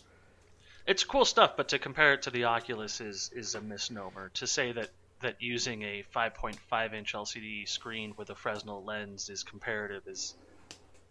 It's 0.87 1.05
cool 1.05 1.25
stuff, 1.25 1.57
but 1.57 1.69
to 1.69 1.79
compare 1.79 2.15
it 2.15 2.23
to 2.23 2.31
the 2.31 2.45
Oculus 2.45 3.01
is 3.01 3.31
is 3.35 3.55
a 3.55 3.61
misnomer. 3.61 4.31
To 4.35 4.47
say 4.47 4.73
that 4.73 4.91
that 5.21 5.37
using 5.41 5.83
a 5.83 6.03
5.5 6.15 6.95
inch 6.95 7.13
LCD 7.15 7.69
screen 7.69 8.15
with 8.17 8.31
a 8.31 8.35
Fresnel 8.35 8.83
lens 8.85 9.29
is 9.29 9.43
comparative 9.43 10.03
is 10.07 10.35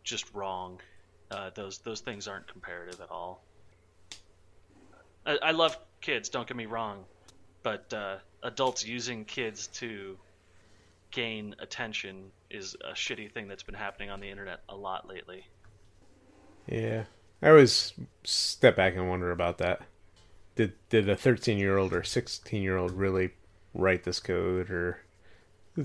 just 0.03 0.34
wrong. 0.34 0.80
Uh, 1.31 1.52
those 1.56 1.77
those 1.80 2.02
things 2.02 2.27
aren't 2.27 2.48
comparative 2.48 2.99
at 3.02 3.10
all. 3.11 3.41
I, 5.26 5.38
I 5.41 5.52
love 5.52 5.77
kids. 6.02 6.30
Don't 6.30 6.48
get 6.48 6.57
me 6.57 6.65
wrong, 6.65 7.06
but 7.64 7.94
uh, 7.94 8.18
adults 8.44 8.86
using 8.86 9.26
kids 9.26 9.68
to 9.68 10.18
gain 11.11 11.56
attention 11.60 12.32
is 12.49 12.76
a 12.88 12.94
shitty 12.94 13.32
thing 13.32 13.48
that's 13.48 13.64
been 13.64 13.76
happening 13.76 14.10
on 14.10 14.20
the 14.20 14.30
internet 14.30 14.61
a 14.70 14.76
lot 14.76 15.07
lately. 15.07 15.45
Yeah, 16.68 17.06
I 17.41 17.49
always 17.49 17.94
step 18.24 18.76
back 18.76 18.95
and 18.95 19.10
wonder 19.10 19.32
about 19.32 19.57
that. 19.57 19.82
Did 20.56 20.74
did 20.90 21.10
a 21.10 21.16
thirteen 21.16 21.57
year 21.57 21.78
old 21.78 21.94
or 21.94 22.03
sixteen 22.03 22.61
year 22.61 22.78
old 22.78 22.91
really 22.91 23.32
write 23.74 24.03
this 24.03 24.20
code, 24.20 24.70
or 24.70 24.99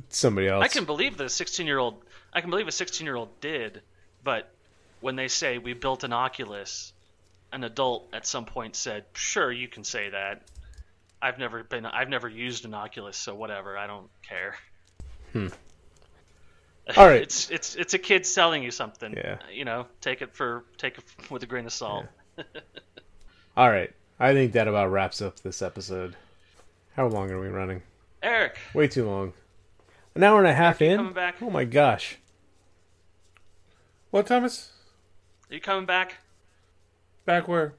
somebody 0.08 0.48
else? 0.48 0.64
I 0.64 0.68
can 0.68 0.84
believe 0.84 1.16
the 1.16 1.28
sixteen 1.28 1.66
year 1.66 1.78
old. 1.78 2.02
I 2.32 2.40
can 2.40 2.50
believe 2.50 2.68
a 2.68 2.72
sixteen 2.72 3.06
year 3.06 3.16
old 3.16 3.40
did, 3.40 3.82
but 4.22 4.50
when 5.00 5.16
they 5.16 5.28
say 5.28 5.58
we 5.58 5.74
built 5.74 6.02
an 6.04 6.12
Oculus, 6.12 6.92
an 7.52 7.62
adult 7.64 8.08
at 8.12 8.26
some 8.26 8.44
point 8.44 8.74
said, 8.74 9.04
"Sure, 9.14 9.50
you 9.50 9.68
can 9.68 9.84
say 9.84 10.10
that." 10.10 10.42
I've 11.24 11.38
never 11.38 11.64
been. 11.64 11.86
I've 11.86 12.10
never 12.10 12.28
used 12.28 12.66
an 12.66 12.74
Oculus, 12.74 13.16
so 13.16 13.34
whatever. 13.34 13.78
I 13.78 13.86
don't 13.86 14.10
care. 14.22 14.56
Hmm. 15.32 15.46
All 16.98 17.06
right. 17.06 17.22
it's 17.22 17.50
it's 17.50 17.76
it's 17.76 17.94
a 17.94 17.98
kid 17.98 18.26
selling 18.26 18.62
you 18.62 18.70
something. 18.70 19.14
Yeah. 19.14 19.38
You 19.50 19.64
know, 19.64 19.86
take 20.02 20.20
it 20.20 20.36
for 20.36 20.66
take 20.76 20.98
it 20.98 21.04
with 21.30 21.42
a 21.42 21.46
grain 21.46 21.64
of 21.64 21.72
salt. 21.72 22.04
All 23.56 23.70
right. 23.70 23.90
I 24.20 24.34
think 24.34 24.52
that 24.52 24.68
about 24.68 24.90
wraps 24.90 25.22
up 25.22 25.40
this 25.40 25.62
episode. 25.62 26.14
How 26.94 27.06
long 27.06 27.30
are 27.30 27.40
we 27.40 27.48
running? 27.48 27.82
Eric, 28.22 28.58
Way 28.74 28.86
too 28.88 29.06
long. 29.06 29.32
An 30.14 30.22
hour 30.22 30.38
and 30.38 30.46
a 30.46 30.54
half 30.54 30.80
you 30.82 30.88
in. 30.88 30.96
coming 30.98 31.14
back? 31.14 31.36
Oh 31.40 31.48
my 31.50 31.64
gosh. 31.64 32.18
What, 34.10 34.26
Thomas? 34.26 34.70
are 35.50 35.54
you 35.54 35.60
coming 35.60 35.86
back? 35.86 36.16
Back 37.24 37.48
where? 37.48 37.72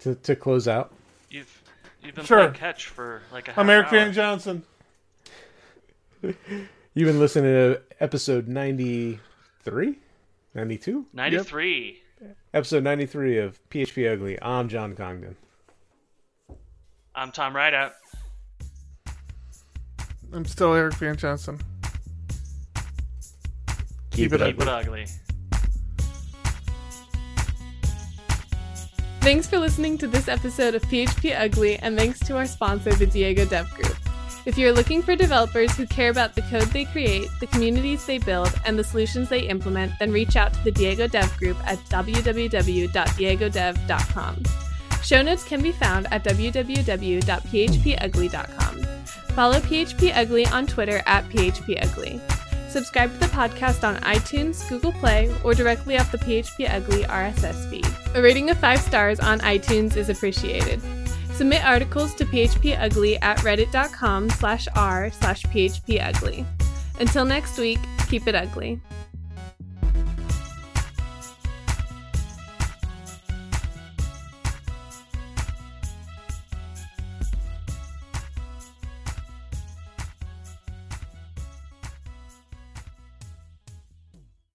To 0.00 0.14
to 0.14 0.36
close 0.36 0.68
out. 0.68 0.92
You've 2.02 2.06
you've 2.08 2.14
been 2.16 2.24
Sure. 2.24 2.38
playing 2.38 2.54
catch 2.54 2.86
for 2.88 3.22
like 3.32 3.48
a 3.48 3.52
half 3.52 3.58
I'm 3.58 3.70
Eric 3.70 3.86
hour. 3.86 3.90
Van 3.92 4.12
Johnson. 4.12 4.64
You've 6.22 6.36
been 7.06 7.18
listening 7.20 7.44
to 7.52 7.80
episode 8.00 8.48
93? 8.48 9.98
92? 10.54 11.06
Ninety-three. 11.12 12.02
Episode 12.52 12.84
93 12.84 13.38
of 13.38 13.58
PHP 13.70 14.12
Ugly. 14.12 14.38
I'm 14.42 14.68
John 14.68 14.94
Congdon. 14.94 15.36
I'm 17.14 17.32
Tom 17.32 17.54
Rideout. 17.56 17.92
I'm 20.32 20.44
still 20.44 20.74
Eric 20.74 20.94
Van 20.94 21.16
Johnson. 21.16 21.60
Keep 24.10 24.32
it 24.34 24.40
Keep 24.40 24.60
it 24.60 24.68
ugly. 24.68 25.06
Thanks 29.22 29.46
for 29.46 29.58
listening 29.60 29.96
to 29.98 30.08
this 30.08 30.26
episode 30.26 30.74
of 30.74 30.82
PHP 30.82 31.40
Ugly, 31.40 31.76
and 31.76 31.96
thanks 31.96 32.18
to 32.26 32.36
our 32.36 32.44
sponsor, 32.44 32.92
the 32.92 33.06
Diego 33.06 33.44
Dev 33.44 33.70
Group. 33.70 33.96
If 34.46 34.58
you're 34.58 34.72
looking 34.72 35.00
for 35.00 35.14
developers 35.14 35.76
who 35.76 35.86
care 35.86 36.10
about 36.10 36.34
the 36.34 36.42
code 36.42 36.64
they 36.64 36.86
create, 36.86 37.28
the 37.38 37.46
communities 37.46 38.04
they 38.04 38.18
build, 38.18 38.52
and 38.64 38.76
the 38.76 38.82
solutions 38.82 39.28
they 39.28 39.42
implement, 39.42 39.92
then 40.00 40.10
reach 40.10 40.34
out 40.34 40.52
to 40.54 40.64
the 40.64 40.72
Diego 40.72 41.06
Dev 41.06 41.36
Group 41.36 41.56
at 41.68 41.78
www.diegodev.com. 41.84 44.42
Show 45.04 45.22
notes 45.22 45.44
can 45.44 45.62
be 45.62 45.70
found 45.70 46.12
at 46.12 46.24
www.phpugly.com. 46.24 48.82
Follow 49.36 49.60
PHP 49.60 50.16
Ugly 50.16 50.46
on 50.46 50.66
Twitter 50.66 51.00
at 51.06 51.28
PHP 51.28 51.80
Ugly. 51.80 52.20
Subscribe 52.72 53.12
to 53.12 53.18
the 53.18 53.26
podcast 53.26 53.86
on 53.86 53.96
iTunes, 53.96 54.66
Google 54.66 54.92
Play, 54.92 55.30
or 55.44 55.52
directly 55.52 55.98
off 55.98 56.10
the 56.10 56.16
PHP 56.16 56.72
Ugly 56.72 57.02
RSS 57.02 57.68
feed. 57.68 57.86
A 58.14 58.22
rating 58.22 58.48
of 58.48 58.56
5 58.56 58.80
stars 58.80 59.20
on 59.20 59.40
iTunes 59.40 59.94
is 59.94 60.08
appreciated. 60.08 60.80
Submit 61.34 61.62
articles 61.66 62.14
to 62.14 62.24
phpugly 62.24 63.18
at 63.20 63.36
reddit.com 63.40 64.30
slash 64.30 64.68
r 64.74 65.10
slash 65.10 65.42
phpugly. 65.42 66.46
Until 66.98 67.26
next 67.26 67.58
week, 67.58 67.78
keep 68.08 68.26
it 68.26 68.34
ugly. 68.34 68.80